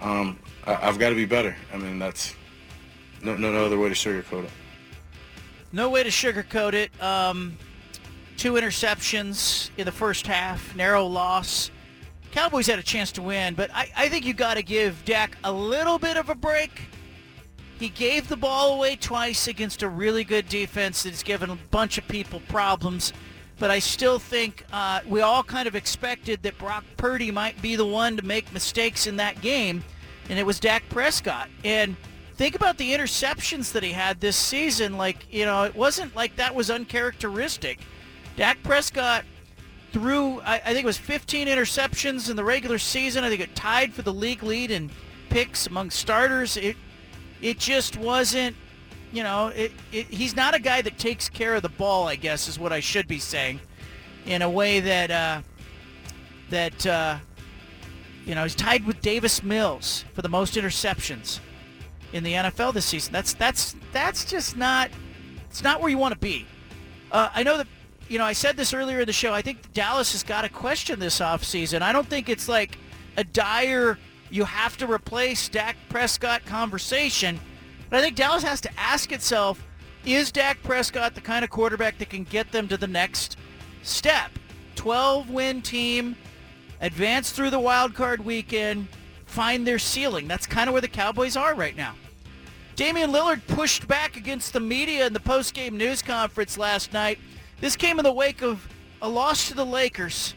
um, 0.00 0.38
I, 0.64 0.74
have 0.74 1.00
got 1.00 1.08
to 1.08 1.16
be 1.16 1.24
better. 1.24 1.56
I 1.74 1.76
mean, 1.76 1.98
that's 1.98 2.36
no, 3.20 3.36
no, 3.36 3.50
no 3.50 3.64
other 3.64 3.78
way 3.78 3.88
to 3.88 3.94
sugarcoat 3.96 4.44
it. 4.44 4.50
No 5.72 5.90
way 5.90 6.02
to 6.02 6.08
sugarcoat 6.08 6.72
it. 6.72 7.02
Um, 7.02 7.58
two 8.36 8.52
interceptions 8.52 9.70
in 9.76 9.84
the 9.84 9.92
first 9.92 10.26
half, 10.26 10.74
narrow 10.74 11.06
loss. 11.06 11.70
Cowboys 12.30 12.66
had 12.66 12.78
a 12.78 12.82
chance 12.82 13.12
to 13.12 13.22
win, 13.22 13.54
but 13.54 13.70
I, 13.74 13.90
I 13.96 14.08
think 14.08 14.24
you 14.24 14.34
got 14.34 14.54
to 14.54 14.62
give 14.62 15.04
Dak 15.04 15.36
a 15.44 15.52
little 15.52 15.98
bit 15.98 16.16
of 16.16 16.28
a 16.28 16.34
break. 16.34 16.82
He 17.78 17.88
gave 17.88 18.28
the 18.28 18.36
ball 18.36 18.74
away 18.74 18.96
twice 18.96 19.46
against 19.46 19.82
a 19.82 19.88
really 19.88 20.24
good 20.24 20.48
defense 20.48 21.04
that's 21.04 21.22
given 21.22 21.50
a 21.50 21.58
bunch 21.70 21.96
of 21.96 22.06
people 22.08 22.40
problems. 22.48 23.12
But 23.58 23.70
I 23.70 23.78
still 23.78 24.18
think 24.18 24.64
uh, 24.72 25.00
we 25.06 25.20
all 25.20 25.42
kind 25.42 25.66
of 25.66 25.74
expected 25.74 26.42
that 26.42 26.58
Brock 26.58 26.84
Purdy 26.96 27.30
might 27.30 27.60
be 27.60 27.76
the 27.76 27.86
one 27.86 28.16
to 28.16 28.24
make 28.24 28.52
mistakes 28.52 29.06
in 29.06 29.16
that 29.16 29.40
game, 29.40 29.82
and 30.28 30.38
it 30.38 30.46
was 30.46 30.60
Dak 30.60 30.88
Prescott. 30.88 31.48
And 31.64 31.96
think 32.38 32.54
about 32.54 32.78
the 32.78 32.92
interceptions 32.92 33.72
that 33.72 33.82
he 33.82 33.90
had 33.90 34.20
this 34.20 34.36
season. 34.36 34.96
Like, 34.96 35.26
you 35.30 35.44
know, 35.44 35.64
it 35.64 35.74
wasn't 35.74 36.14
like 36.14 36.36
that 36.36 36.54
was 36.54 36.70
uncharacteristic. 36.70 37.80
Dak 38.36 38.62
Prescott 38.62 39.24
threw, 39.92 40.40
I, 40.42 40.54
I, 40.54 40.72
think 40.72 40.84
it 40.84 40.86
was 40.86 40.98
15 40.98 41.48
interceptions 41.48 42.30
in 42.30 42.36
the 42.36 42.44
regular 42.44 42.78
season. 42.78 43.24
I 43.24 43.28
think 43.28 43.40
it 43.40 43.56
tied 43.56 43.92
for 43.92 44.02
the 44.02 44.12
league 44.12 44.44
lead 44.44 44.70
in 44.70 44.88
picks 45.30 45.66
among 45.66 45.90
starters. 45.90 46.56
It, 46.56 46.76
it 47.42 47.58
just 47.58 47.96
wasn't, 47.96 48.54
you 49.12 49.24
know, 49.24 49.48
it, 49.48 49.72
it, 49.90 50.06
he's 50.06 50.36
not 50.36 50.54
a 50.54 50.60
guy 50.60 50.80
that 50.82 50.96
takes 50.96 51.28
care 51.28 51.56
of 51.56 51.62
the 51.62 51.68
ball, 51.68 52.06
I 52.06 52.14
guess 52.14 52.46
is 52.46 52.56
what 52.56 52.72
I 52.72 52.78
should 52.78 53.08
be 53.08 53.18
saying, 53.18 53.58
in 54.26 54.42
a 54.42 54.50
way 54.50 54.78
that, 54.78 55.10
uh, 55.10 55.42
that, 56.50 56.86
uh, 56.86 57.18
you 58.24 58.36
know, 58.36 58.44
he's 58.44 58.54
tied 58.54 58.86
with 58.86 59.00
Davis 59.00 59.42
Mills 59.42 60.04
for 60.14 60.22
the 60.22 60.28
most 60.28 60.54
interceptions 60.54 61.40
in 62.12 62.24
the 62.24 62.32
NFL 62.32 62.74
this 62.74 62.86
season. 62.86 63.12
That's, 63.12 63.34
that's, 63.34 63.76
that's 63.92 64.24
just 64.24 64.56
not, 64.56 64.90
it's 65.48 65.62
not 65.62 65.80
where 65.80 65.90
you 65.90 65.98
want 65.98 66.14
to 66.14 66.20
be. 66.20 66.46
Uh, 67.10 67.30
I 67.34 67.42
know 67.42 67.56
that 67.56 67.66
you 68.08 68.18
know, 68.18 68.24
I 68.24 68.32
said 68.32 68.56
this 68.56 68.72
earlier 68.72 69.00
in 69.00 69.06
the 69.06 69.12
show. 69.12 69.34
I 69.34 69.42
think 69.42 69.72
Dallas 69.74 70.12
has 70.12 70.22
got 70.22 70.42
to 70.42 70.48
question 70.48 70.98
this 70.98 71.20
offseason. 71.20 71.82
I 71.82 71.92
don't 71.92 72.08
think 72.08 72.28
it's 72.28 72.48
like 72.48 72.78
a 73.16 73.24
dire, 73.24 73.98
you 74.30 74.44
have 74.44 74.76
to 74.78 74.90
replace 74.90 75.48
Dak 75.48 75.76
Prescott 75.88 76.44
conversation. 76.46 77.38
But 77.90 77.98
I 77.98 78.02
think 78.02 78.16
Dallas 78.16 78.42
has 78.42 78.60
to 78.62 78.70
ask 78.78 79.12
itself, 79.12 79.64
is 80.04 80.32
Dak 80.32 80.62
Prescott 80.62 81.14
the 81.14 81.20
kind 81.20 81.44
of 81.44 81.50
quarterback 81.50 81.98
that 81.98 82.08
can 82.08 82.24
get 82.24 82.50
them 82.50 82.66
to 82.68 82.76
the 82.76 82.86
next 82.86 83.36
step? 83.82 84.30
12-win 84.76 85.60
team, 85.60 86.16
advance 86.80 87.30
through 87.30 87.50
the 87.50 87.60
wild 87.60 87.94
card 87.94 88.24
weekend, 88.24 88.88
find 89.38 89.64
their 89.64 89.78
ceiling. 89.78 90.26
That's 90.26 90.48
kind 90.48 90.68
of 90.68 90.72
where 90.72 90.82
the 90.82 90.88
Cowboys 90.88 91.36
are 91.36 91.54
right 91.54 91.76
now. 91.76 91.94
Damian 92.74 93.12
Lillard 93.12 93.40
pushed 93.46 93.86
back 93.86 94.16
against 94.16 94.52
the 94.52 94.58
media 94.58 95.06
in 95.06 95.12
the 95.12 95.20
post-game 95.20 95.76
news 95.76 96.02
conference 96.02 96.58
last 96.58 96.92
night 96.92 97.20
this 97.60 97.76
came 97.76 97.98
in 97.98 98.04
the 98.04 98.12
wake 98.12 98.42
of 98.42 98.68
a 99.02 99.08
loss 99.08 99.48
to 99.48 99.54
the 99.54 99.66
Lakers. 99.66 100.34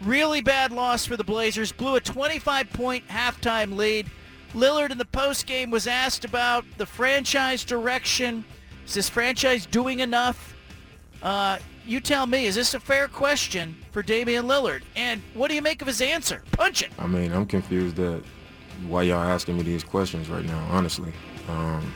Really 0.00 0.40
bad 0.40 0.72
loss 0.72 1.06
for 1.06 1.16
the 1.16 1.24
Blazers. 1.24 1.72
Blew 1.72 1.96
a 1.96 2.00
25-point 2.00 3.06
halftime 3.08 3.76
lead. 3.76 4.10
Lillard 4.54 4.90
in 4.90 4.98
the 4.98 5.04
post-game 5.04 5.70
was 5.70 5.86
asked 5.86 6.24
about 6.24 6.64
the 6.78 6.86
franchise 6.86 7.64
direction. 7.64 8.44
Is 8.86 8.94
this 8.94 9.08
franchise 9.08 9.66
doing 9.66 10.00
enough? 10.00 10.55
Uh, 11.22 11.58
you 11.86 12.00
tell 12.00 12.26
me, 12.26 12.46
is 12.46 12.54
this 12.54 12.74
a 12.74 12.80
fair 12.80 13.08
question 13.08 13.76
for 13.92 14.02
Damian 14.02 14.46
Lillard? 14.46 14.82
And 14.96 15.22
what 15.34 15.48
do 15.48 15.54
you 15.54 15.62
make 15.62 15.80
of 15.80 15.86
his 15.86 16.00
answer? 16.00 16.42
Punch 16.52 16.82
it. 16.82 16.90
I 16.98 17.06
mean, 17.06 17.32
I'm 17.32 17.46
confused 17.46 17.96
that 17.96 18.22
why 18.86 19.02
y'all 19.02 19.22
asking 19.22 19.56
me 19.56 19.62
these 19.62 19.84
questions 19.84 20.28
right 20.28 20.44
now, 20.44 20.66
honestly. 20.70 21.12
Um, 21.48 21.92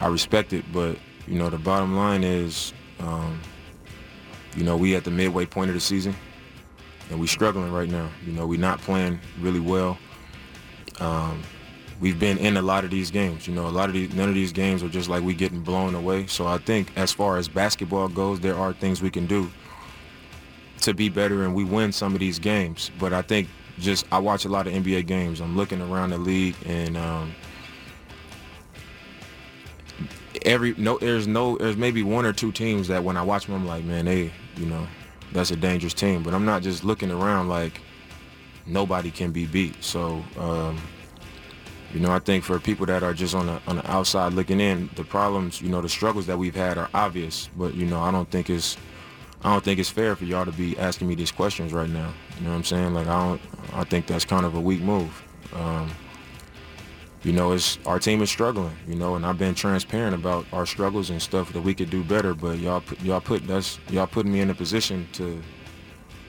I 0.00 0.06
respect 0.08 0.52
it, 0.52 0.64
but, 0.72 0.98
you 1.26 1.38
know, 1.38 1.50
the 1.50 1.58
bottom 1.58 1.96
line 1.96 2.22
is, 2.22 2.72
um, 3.00 3.40
you 4.56 4.64
know, 4.64 4.76
we 4.76 4.94
at 4.94 5.04
the 5.04 5.10
midway 5.10 5.46
point 5.46 5.70
of 5.70 5.74
the 5.74 5.80
season, 5.80 6.14
and 7.10 7.18
we 7.18 7.26
struggling 7.26 7.72
right 7.72 7.88
now. 7.88 8.08
You 8.26 8.32
know, 8.32 8.46
we 8.46 8.56
not 8.56 8.80
playing 8.80 9.20
really 9.40 9.60
well. 9.60 9.98
Um, 11.00 11.42
we've 12.00 12.18
been 12.18 12.38
in 12.38 12.56
a 12.56 12.62
lot 12.62 12.84
of 12.84 12.90
these 12.90 13.10
games. 13.10 13.46
You 13.46 13.54
know, 13.54 13.66
a 13.66 13.70
lot 13.70 13.88
of 13.88 13.94
these, 13.94 14.12
none 14.14 14.28
of 14.28 14.34
these 14.34 14.52
games 14.52 14.82
are 14.82 14.88
just 14.88 15.08
like 15.08 15.22
we 15.22 15.34
getting 15.34 15.60
blown 15.60 15.94
away. 15.94 16.26
So 16.26 16.46
I 16.46 16.58
think 16.58 16.90
as 16.96 17.12
far 17.12 17.36
as 17.36 17.48
basketball 17.48 18.08
goes, 18.08 18.40
there 18.40 18.56
are 18.56 18.72
things 18.72 19.02
we 19.02 19.10
can 19.10 19.26
do 19.26 19.50
to 20.80 20.94
be 20.94 21.08
better 21.10 21.44
and 21.44 21.54
we 21.54 21.64
win 21.64 21.92
some 21.92 22.14
of 22.14 22.20
these 22.20 22.38
games. 22.38 22.90
But 22.98 23.12
I 23.12 23.22
think 23.22 23.48
just 23.78 24.06
I 24.10 24.18
watch 24.18 24.44
a 24.44 24.48
lot 24.48 24.66
of 24.66 24.72
NBA 24.72 25.06
games. 25.06 25.40
I'm 25.40 25.56
looking 25.56 25.80
around 25.80 26.10
the 26.10 26.18
league 26.18 26.56
and 26.66 26.96
um, 26.96 27.34
every 30.42 30.74
no 30.76 30.98
there's 30.98 31.26
no 31.26 31.58
there's 31.58 31.76
maybe 31.76 32.02
one 32.02 32.24
or 32.24 32.32
two 32.32 32.52
teams 32.52 32.88
that 32.88 33.04
when 33.04 33.16
I 33.16 33.22
watch 33.22 33.46
them 33.46 33.54
I'm 33.54 33.66
like, 33.66 33.84
man, 33.84 34.06
they 34.06 34.32
you 34.56 34.66
know, 34.66 34.86
that's 35.32 35.50
a 35.50 35.56
dangerous 35.56 35.94
team. 35.94 36.22
But 36.22 36.34
I'm 36.34 36.44
not 36.46 36.62
just 36.62 36.82
looking 36.82 37.10
around 37.10 37.48
like 37.48 37.80
nobody 38.66 39.10
can 39.10 39.32
be 39.32 39.46
beat. 39.46 39.82
So 39.82 40.24
um, 40.38 40.78
you 41.92 42.00
know, 42.00 42.12
I 42.12 42.20
think 42.20 42.44
for 42.44 42.58
people 42.60 42.86
that 42.86 43.02
are 43.02 43.12
just 43.12 43.34
on 43.34 43.46
the 43.46 43.60
on 43.66 43.76
the 43.76 43.90
outside 43.90 44.32
looking 44.32 44.60
in, 44.60 44.90
the 44.94 45.04
problems, 45.04 45.60
you 45.60 45.68
know, 45.68 45.80
the 45.80 45.88
struggles 45.88 46.26
that 46.26 46.38
we've 46.38 46.54
had 46.54 46.78
are 46.78 46.88
obvious. 46.94 47.50
But 47.56 47.74
you 47.74 47.86
know, 47.86 48.00
I 48.00 48.10
don't 48.10 48.30
think 48.30 48.48
it's 48.48 48.76
I 49.42 49.52
don't 49.52 49.64
think 49.64 49.80
it's 49.80 49.90
fair 49.90 50.14
for 50.14 50.24
y'all 50.24 50.44
to 50.44 50.52
be 50.52 50.78
asking 50.78 51.08
me 51.08 51.14
these 51.14 51.32
questions 51.32 51.72
right 51.72 51.88
now. 51.88 52.12
You 52.38 52.44
know 52.44 52.50
what 52.50 52.56
I'm 52.56 52.64
saying? 52.64 52.94
Like 52.94 53.08
I 53.08 53.26
don't 53.26 53.40
I 53.72 53.84
think 53.84 54.06
that's 54.06 54.24
kind 54.24 54.46
of 54.46 54.54
a 54.54 54.60
weak 54.60 54.80
move. 54.80 55.22
Um, 55.52 55.90
you 57.22 57.32
know, 57.32 57.52
it's 57.52 57.78
our 57.86 57.98
team 57.98 58.22
is 58.22 58.30
struggling. 58.30 58.76
You 58.86 58.94
know, 58.94 59.16
and 59.16 59.26
I've 59.26 59.38
been 59.38 59.56
transparent 59.56 60.14
about 60.14 60.46
our 60.52 60.66
struggles 60.66 61.10
and 61.10 61.20
stuff 61.20 61.52
that 61.52 61.62
we 61.62 61.74
could 61.74 61.90
do 61.90 62.04
better. 62.04 62.34
But 62.34 62.58
y'all 62.58 62.82
put 62.82 63.00
y'all 63.02 63.20
put 63.20 63.46
that's 63.48 63.80
y'all 63.90 64.06
putting 64.06 64.32
me 64.32 64.40
in 64.40 64.50
a 64.50 64.54
position 64.54 65.08
to 65.14 65.42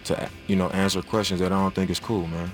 to 0.05 0.29
you 0.47 0.55
know 0.55 0.69
answer 0.69 1.03
questions 1.03 1.39
that 1.39 1.51
I 1.51 1.61
don't 1.61 1.75
think 1.75 1.91
is 1.91 1.99
cool, 1.99 2.25
man. 2.25 2.49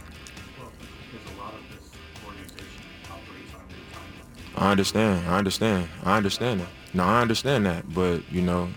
I 4.58 4.72
understand. 4.72 5.28
I 5.28 5.38
understand. 5.38 5.88
I 6.04 6.18
understand 6.18 6.62
that. 6.62 6.68
No, 6.94 7.04
I 7.04 7.22
understand 7.22 7.66
that. 7.68 7.94
But 7.94 8.30
you 8.32 8.42
know, 8.42 8.70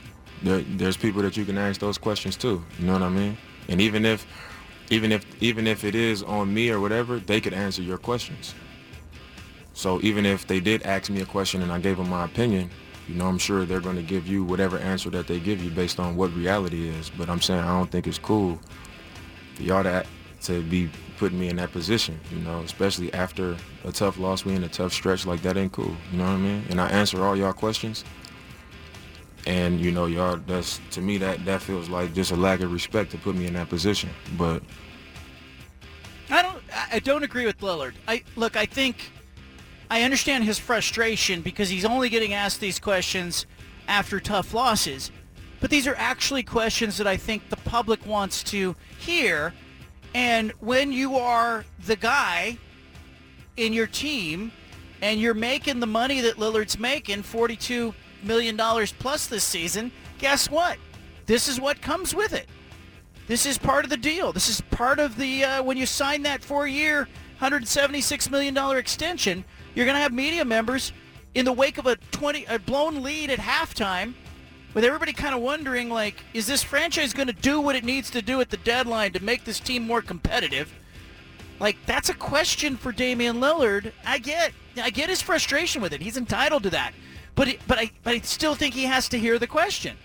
there, 0.43 0.61
there's 0.61 0.97
people 0.97 1.23
that 1.23 1.37
you 1.37 1.45
can 1.45 1.57
ask 1.57 1.81
those 1.81 1.99
questions 1.99 2.37
too. 2.37 2.63
You 2.79 2.87
know 2.87 2.93
what 2.93 3.03
I 3.03 3.09
mean? 3.09 3.37
And 3.69 3.81
even 3.81 4.05
if, 4.05 4.27
even 4.91 5.11
if, 5.11 5.25
even 5.43 5.67
if 5.67 5.85
it 5.85 5.95
is 5.95 6.23
on 6.23 6.53
me 6.53 6.71
or 6.71 6.81
whatever, 6.81 7.19
they 7.19 7.41
could 7.41 7.55
answer 7.55 7.83
your 7.83 7.99
questions. 7.99 8.55
So 9.73 10.01
even 10.03 10.27
if 10.27 10.47
they 10.47 10.61
did 10.61 10.83
ask 10.83 11.09
me 11.11 11.23
a 11.23 11.27
question 11.27 11.63
and 11.63 11.73
I 11.73 11.79
gave 11.79 11.97
them 11.97 12.11
my 12.11 12.25
opinion, 12.27 12.69
you 13.09 13.15
know, 13.15 13.27
I'm 13.27 13.39
sure 13.39 13.65
they're 13.65 13.81
going 13.81 13.97
to 13.97 14.03
give 14.03 14.27
you 14.27 14.45
whatever 14.45 14.79
answer 14.79 15.09
that 15.11 15.27
they 15.27 15.41
give 15.41 15.63
you 15.63 15.71
based 15.71 15.99
on 15.99 16.17
what 16.17 16.33
reality 16.35 16.89
is. 16.89 17.11
But 17.11 17.31
I'm 17.31 17.41
saying 17.41 17.61
I 17.61 17.79
don't 17.79 17.91
think 17.91 18.07
it's 18.07 18.19
cool 18.19 18.59
for 19.55 19.63
y'all 19.63 19.83
to 19.83 20.05
to 20.43 20.63
be 20.63 20.91
putting 21.21 21.39
me 21.39 21.49
in 21.49 21.57
that 21.57 21.71
position, 21.71 22.19
you 22.33 22.39
know, 22.39 22.61
especially 22.61 23.13
after 23.13 23.55
a 23.85 23.93
tough 23.93 24.19
loss, 24.19 24.47
we 24.47 24.55
in 24.55 24.65
a 24.65 24.69
tough 24.69 24.91
stretch, 24.91 25.27
like 25.27 25.43
that 25.43 25.59
ain't 25.59 25.71
cool, 25.71 25.95
you 26.11 26.17
know 26.19 26.25
what 26.25 26.31
I 26.31 26.37
mean? 26.39 26.65
And 26.71 26.81
I 26.81 26.89
answer 26.89 27.23
all 27.23 27.37
y'all 27.37 27.53
questions. 27.53 28.05
And, 29.47 29.79
you 29.79 29.93
know, 29.93 30.07
y'all, 30.07 30.39
that's, 30.39 30.81
to 30.93 31.03
me, 31.03 31.19
that, 31.19 31.45
that 31.45 31.61
feels 31.61 31.91
like 31.91 32.15
just 32.15 32.33
a 32.33 32.37
lack 32.37 32.61
of 32.61 32.73
respect 32.73 33.11
to 33.11 33.19
put 33.19 33.37
me 33.37 33.47
in 33.47 33.53
that 33.53 33.69
position. 33.69 34.09
But 34.39 34.63
I 36.31 36.43
don't. 36.43 36.63
I 36.93 36.99
don't 37.01 37.23
agree 37.23 37.45
with 37.45 37.59
Lillard. 37.59 37.95
I 38.07 38.23
look. 38.37 38.57
I 38.57 38.65
think 38.65 39.11
I 39.91 40.03
understand 40.03 40.45
his 40.45 40.59
frustration 40.59 41.41
because 41.41 41.69
he's 41.69 41.85
only 41.85 42.09
getting 42.09 42.35
asked 42.35 42.61
these 42.61 42.79
questions 42.79 43.47
after 43.89 44.21
tough 44.21 44.55
losses. 44.55 45.11
But 45.61 45.71
these 45.71 45.89
are 45.89 45.97
actually 45.97 46.45
questions 46.45 46.97
that 46.99 47.07
I 47.09 47.17
think 47.17 47.49
the 47.49 47.57
public 47.57 48.07
wants 48.07 48.45
to 48.45 48.77
hear 48.99 49.53
and 50.15 50.53
when 50.61 50.93
you 50.93 51.17
are 51.17 51.65
the 51.87 51.97
guy 51.97 52.59
in 53.57 53.73
your 53.73 53.87
team 53.87 54.53
and 55.03 55.21
you're 55.21 55.35
making 55.35 55.81
the 55.81 55.87
money 55.87 56.21
that 56.21 56.37
Lillard's 56.37 56.79
making, 56.79 57.23
$42 57.23 57.95
million 58.23 58.57
plus 58.57 59.27
this 59.27 59.45
season, 59.45 59.93
guess 60.19 60.51
what? 60.51 60.79
This 61.27 61.49
is 61.49 61.61
what 61.61 61.81
comes 61.81 62.15
with 62.15 62.33
it. 62.33 62.49
This 63.27 63.47
is 63.47 63.57
part 63.57 63.85
of 63.85 63.91
the 63.91 63.97
deal. 63.97 64.33
This 64.33 64.49
is 64.49 64.61
part 64.61 64.99
of 64.99 65.17
the, 65.17 65.45
uh, 65.45 65.63
when 65.63 65.77
you 65.77 65.87
sign 65.87 66.23
that 66.23 66.43
four-year, 66.43 67.07
$176 67.41 68.31
million 68.31 68.77
extension, 68.77 69.45
you're 69.75 69.87
going 69.87 69.95
to 69.95 70.03
have 70.03 70.13
media 70.13 70.45
members 70.45 70.93
in 71.35 71.45
the 71.45 71.53
wake 71.53 71.79
of 71.79 71.87
a 71.87 71.97
20 71.97 72.45
a 72.47 72.59
blown 72.59 73.03
lead 73.03 73.31
at 73.31 73.39
halftime 73.39 74.15
with 74.75 74.85
everybody 74.85 75.13
kind 75.13 75.35
of 75.35 75.41
wondering, 75.41 75.89
like, 75.89 76.17
is 76.33 76.47
this 76.47 76.63
franchise 76.63 77.13
going 77.13 77.27
to 77.27 77.33
do 77.33 77.61
what 77.61 77.77
it 77.77 77.85
needs 77.85 78.11
to 78.11 78.23
do 78.23 78.41
at 78.41 78.51
the 78.51 78.57
deadline 78.59 79.13
to 79.13 79.23
make 79.23 79.45
this 79.45 79.61
team 79.61 79.87
more 79.87 80.03
competitive? 80.03 80.73
Like, 81.59 81.77
that's 81.87 82.09
a 82.09 82.15
question 82.15 82.77
for 82.77 82.93
Damian 82.93 83.37
Lillard. 83.37 83.93
I 84.07 84.19
get, 84.19 84.53
I 84.81 84.91
get 84.91 85.09
his 85.09 85.21
frustration 85.21 85.83
with 85.83 85.93
it. 85.93 86.01
He's 86.01 86.17
entitled 86.17 86.63
to 86.63 86.71
that, 86.71 86.93
but, 87.35 87.49
it, 87.49 87.61
but 87.67 87.79
I, 87.79 87.91
but 88.03 88.15
I 88.15 88.21
still 88.21 88.55
think 88.55 88.75
he 88.75 88.85
has 88.85 89.09
to 89.11 89.19
hear 89.19 89.39
the 89.39 89.47
question. 89.47 89.97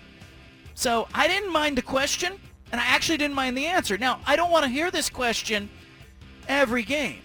So 0.74 1.08
I 1.14 1.28
didn't 1.28 1.52
mind 1.52 1.78
the 1.78 1.82
question, 1.82 2.34
and 2.72 2.80
I 2.80 2.84
actually 2.84 3.18
didn't 3.18 3.34
mind 3.34 3.56
the 3.56 3.66
answer. 3.66 3.96
Now 3.96 4.20
I 4.26 4.36
don't 4.36 4.50
want 4.50 4.64
to 4.64 4.68
hear 4.68 4.90
this 4.90 5.08
question 5.08 5.70
every 6.48 6.82
game, 6.82 7.20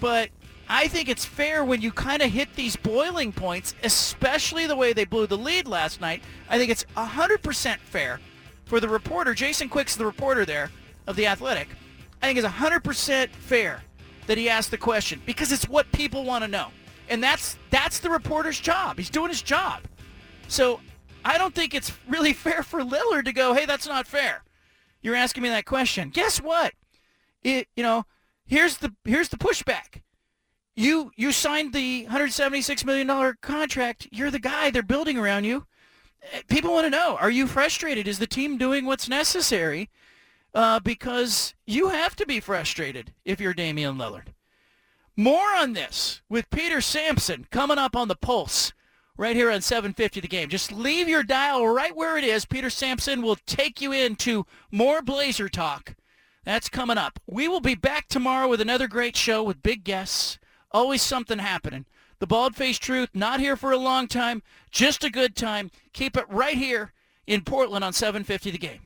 but 0.00 0.28
I 0.68 0.88
think 0.88 1.08
it's 1.08 1.24
fair 1.24 1.64
when 1.64 1.82
you 1.82 1.92
kind 1.92 2.22
of 2.22 2.30
hit 2.30 2.54
these 2.54 2.76
boiling 2.76 3.32
points, 3.32 3.74
especially 3.82 4.66
the 4.66 4.76
way 4.76 4.92
they 4.92 5.04
blew 5.04 5.26
the 5.26 5.36
lead 5.36 5.68
last 5.68 6.00
night. 6.00 6.22
I 6.48 6.58
think 6.58 6.70
it's 6.70 6.84
100% 6.96 7.78
fair 7.78 8.20
for 8.64 8.80
the 8.80 8.88
reporter, 8.88 9.34
Jason 9.34 9.68
Quick's 9.68 9.96
the 9.96 10.06
reporter 10.06 10.44
there 10.44 10.70
of 11.06 11.16
The 11.16 11.26
Athletic. 11.26 11.68
I 12.22 12.26
think 12.26 12.38
it's 12.38 12.48
100% 12.48 13.28
fair 13.28 13.82
that 14.26 14.38
he 14.38 14.48
asked 14.48 14.70
the 14.70 14.78
question 14.78 15.20
because 15.26 15.52
it's 15.52 15.68
what 15.68 15.90
people 15.92 16.24
want 16.24 16.42
to 16.44 16.48
know. 16.48 16.68
And 17.10 17.22
that's 17.22 17.58
that's 17.68 17.98
the 17.98 18.08
reporter's 18.08 18.58
job. 18.58 18.96
He's 18.96 19.10
doing 19.10 19.28
his 19.28 19.42
job. 19.42 19.82
So 20.48 20.80
I 21.22 21.36
don't 21.36 21.54
think 21.54 21.74
it's 21.74 21.92
really 22.08 22.32
fair 22.32 22.62
for 22.62 22.80
Lillard 22.80 23.26
to 23.26 23.32
go, 23.32 23.52
hey, 23.52 23.66
that's 23.66 23.86
not 23.86 24.06
fair. 24.06 24.42
You're 25.02 25.14
asking 25.14 25.42
me 25.42 25.50
that 25.50 25.66
question. 25.66 26.08
Guess 26.08 26.40
what? 26.40 26.72
It, 27.42 27.68
you 27.76 27.82
know, 27.82 28.06
here's 28.46 28.78
the 28.78 28.94
here's 29.04 29.28
the 29.28 29.36
pushback 29.36 30.00
you 30.76 31.12
you 31.16 31.32
signed 31.32 31.72
the 31.72 32.02
176 32.04 32.84
million 32.84 33.06
dollar 33.06 33.36
contract. 33.40 34.08
You're 34.10 34.30
the 34.30 34.38
guy. 34.38 34.70
They're 34.70 34.82
building 34.82 35.18
around 35.18 35.44
you. 35.44 35.66
Eh, 36.32 36.42
people 36.48 36.72
want 36.72 36.86
to 36.86 36.90
know: 36.90 37.16
Are 37.20 37.30
you 37.30 37.46
frustrated? 37.46 38.08
Is 38.08 38.18
the 38.18 38.26
team 38.26 38.58
doing 38.58 38.84
what's 38.84 39.08
necessary? 39.08 39.90
Uh, 40.54 40.78
because 40.78 41.54
you 41.66 41.88
have 41.88 42.14
to 42.14 42.26
be 42.26 42.38
frustrated 42.38 43.12
if 43.24 43.40
you're 43.40 43.54
Damian 43.54 43.96
Lillard. 43.96 44.28
More 45.16 45.54
on 45.56 45.72
this 45.72 46.22
with 46.28 46.50
Peter 46.50 46.80
Sampson 46.80 47.46
coming 47.50 47.78
up 47.78 47.96
on 47.96 48.08
the 48.08 48.16
Pulse 48.16 48.72
right 49.16 49.36
here 49.36 49.50
on 49.50 49.60
750 49.60 50.20
The 50.20 50.28
Game. 50.28 50.48
Just 50.48 50.72
leave 50.72 51.08
your 51.08 51.22
dial 51.22 51.66
right 51.68 51.94
where 51.94 52.16
it 52.16 52.24
is. 52.24 52.44
Peter 52.44 52.70
Sampson 52.70 53.22
will 53.22 53.36
take 53.46 53.80
you 53.80 53.92
into 53.92 54.46
more 54.70 55.02
Blazer 55.02 55.48
talk. 55.48 55.94
That's 56.44 56.68
coming 56.68 56.98
up. 56.98 57.18
We 57.26 57.48
will 57.48 57.60
be 57.60 57.74
back 57.74 58.08
tomorrow 58.08 58.48
with 58.48 58.60
another 58.60 58.88
great 58.88 59.16
show 59.16 59.42
with 59.42 59.62
big 59.62 59.84
guests. 59.84 60.38
Always 60.74 61.02
something 61.02 61.38
happening. 61.38 61.86
The 62.18 62.26
Bald 62.26 62.56
Faced 62.56 62.82
Truth, 62.82 63.10
not 63.14 63.38
here 63.38 63.56
for 63.56 63.70
a 63.70 63.76
long 63.78 64.08
time, 64.08 64.42
just 64.72 65.04
a 65.04 65.10
good 65.10 65.36
time. 65.36 65.70
Keep 65.92 66.16
it 66.16 66.24
right 66.28 66.56
here 66.56 66.92
in 67.28 67.42
Portland 67.42 67.84
on 67.84 67.92
750 67.92 68.50
The 68.50 68.58
Game. 68.58 68.80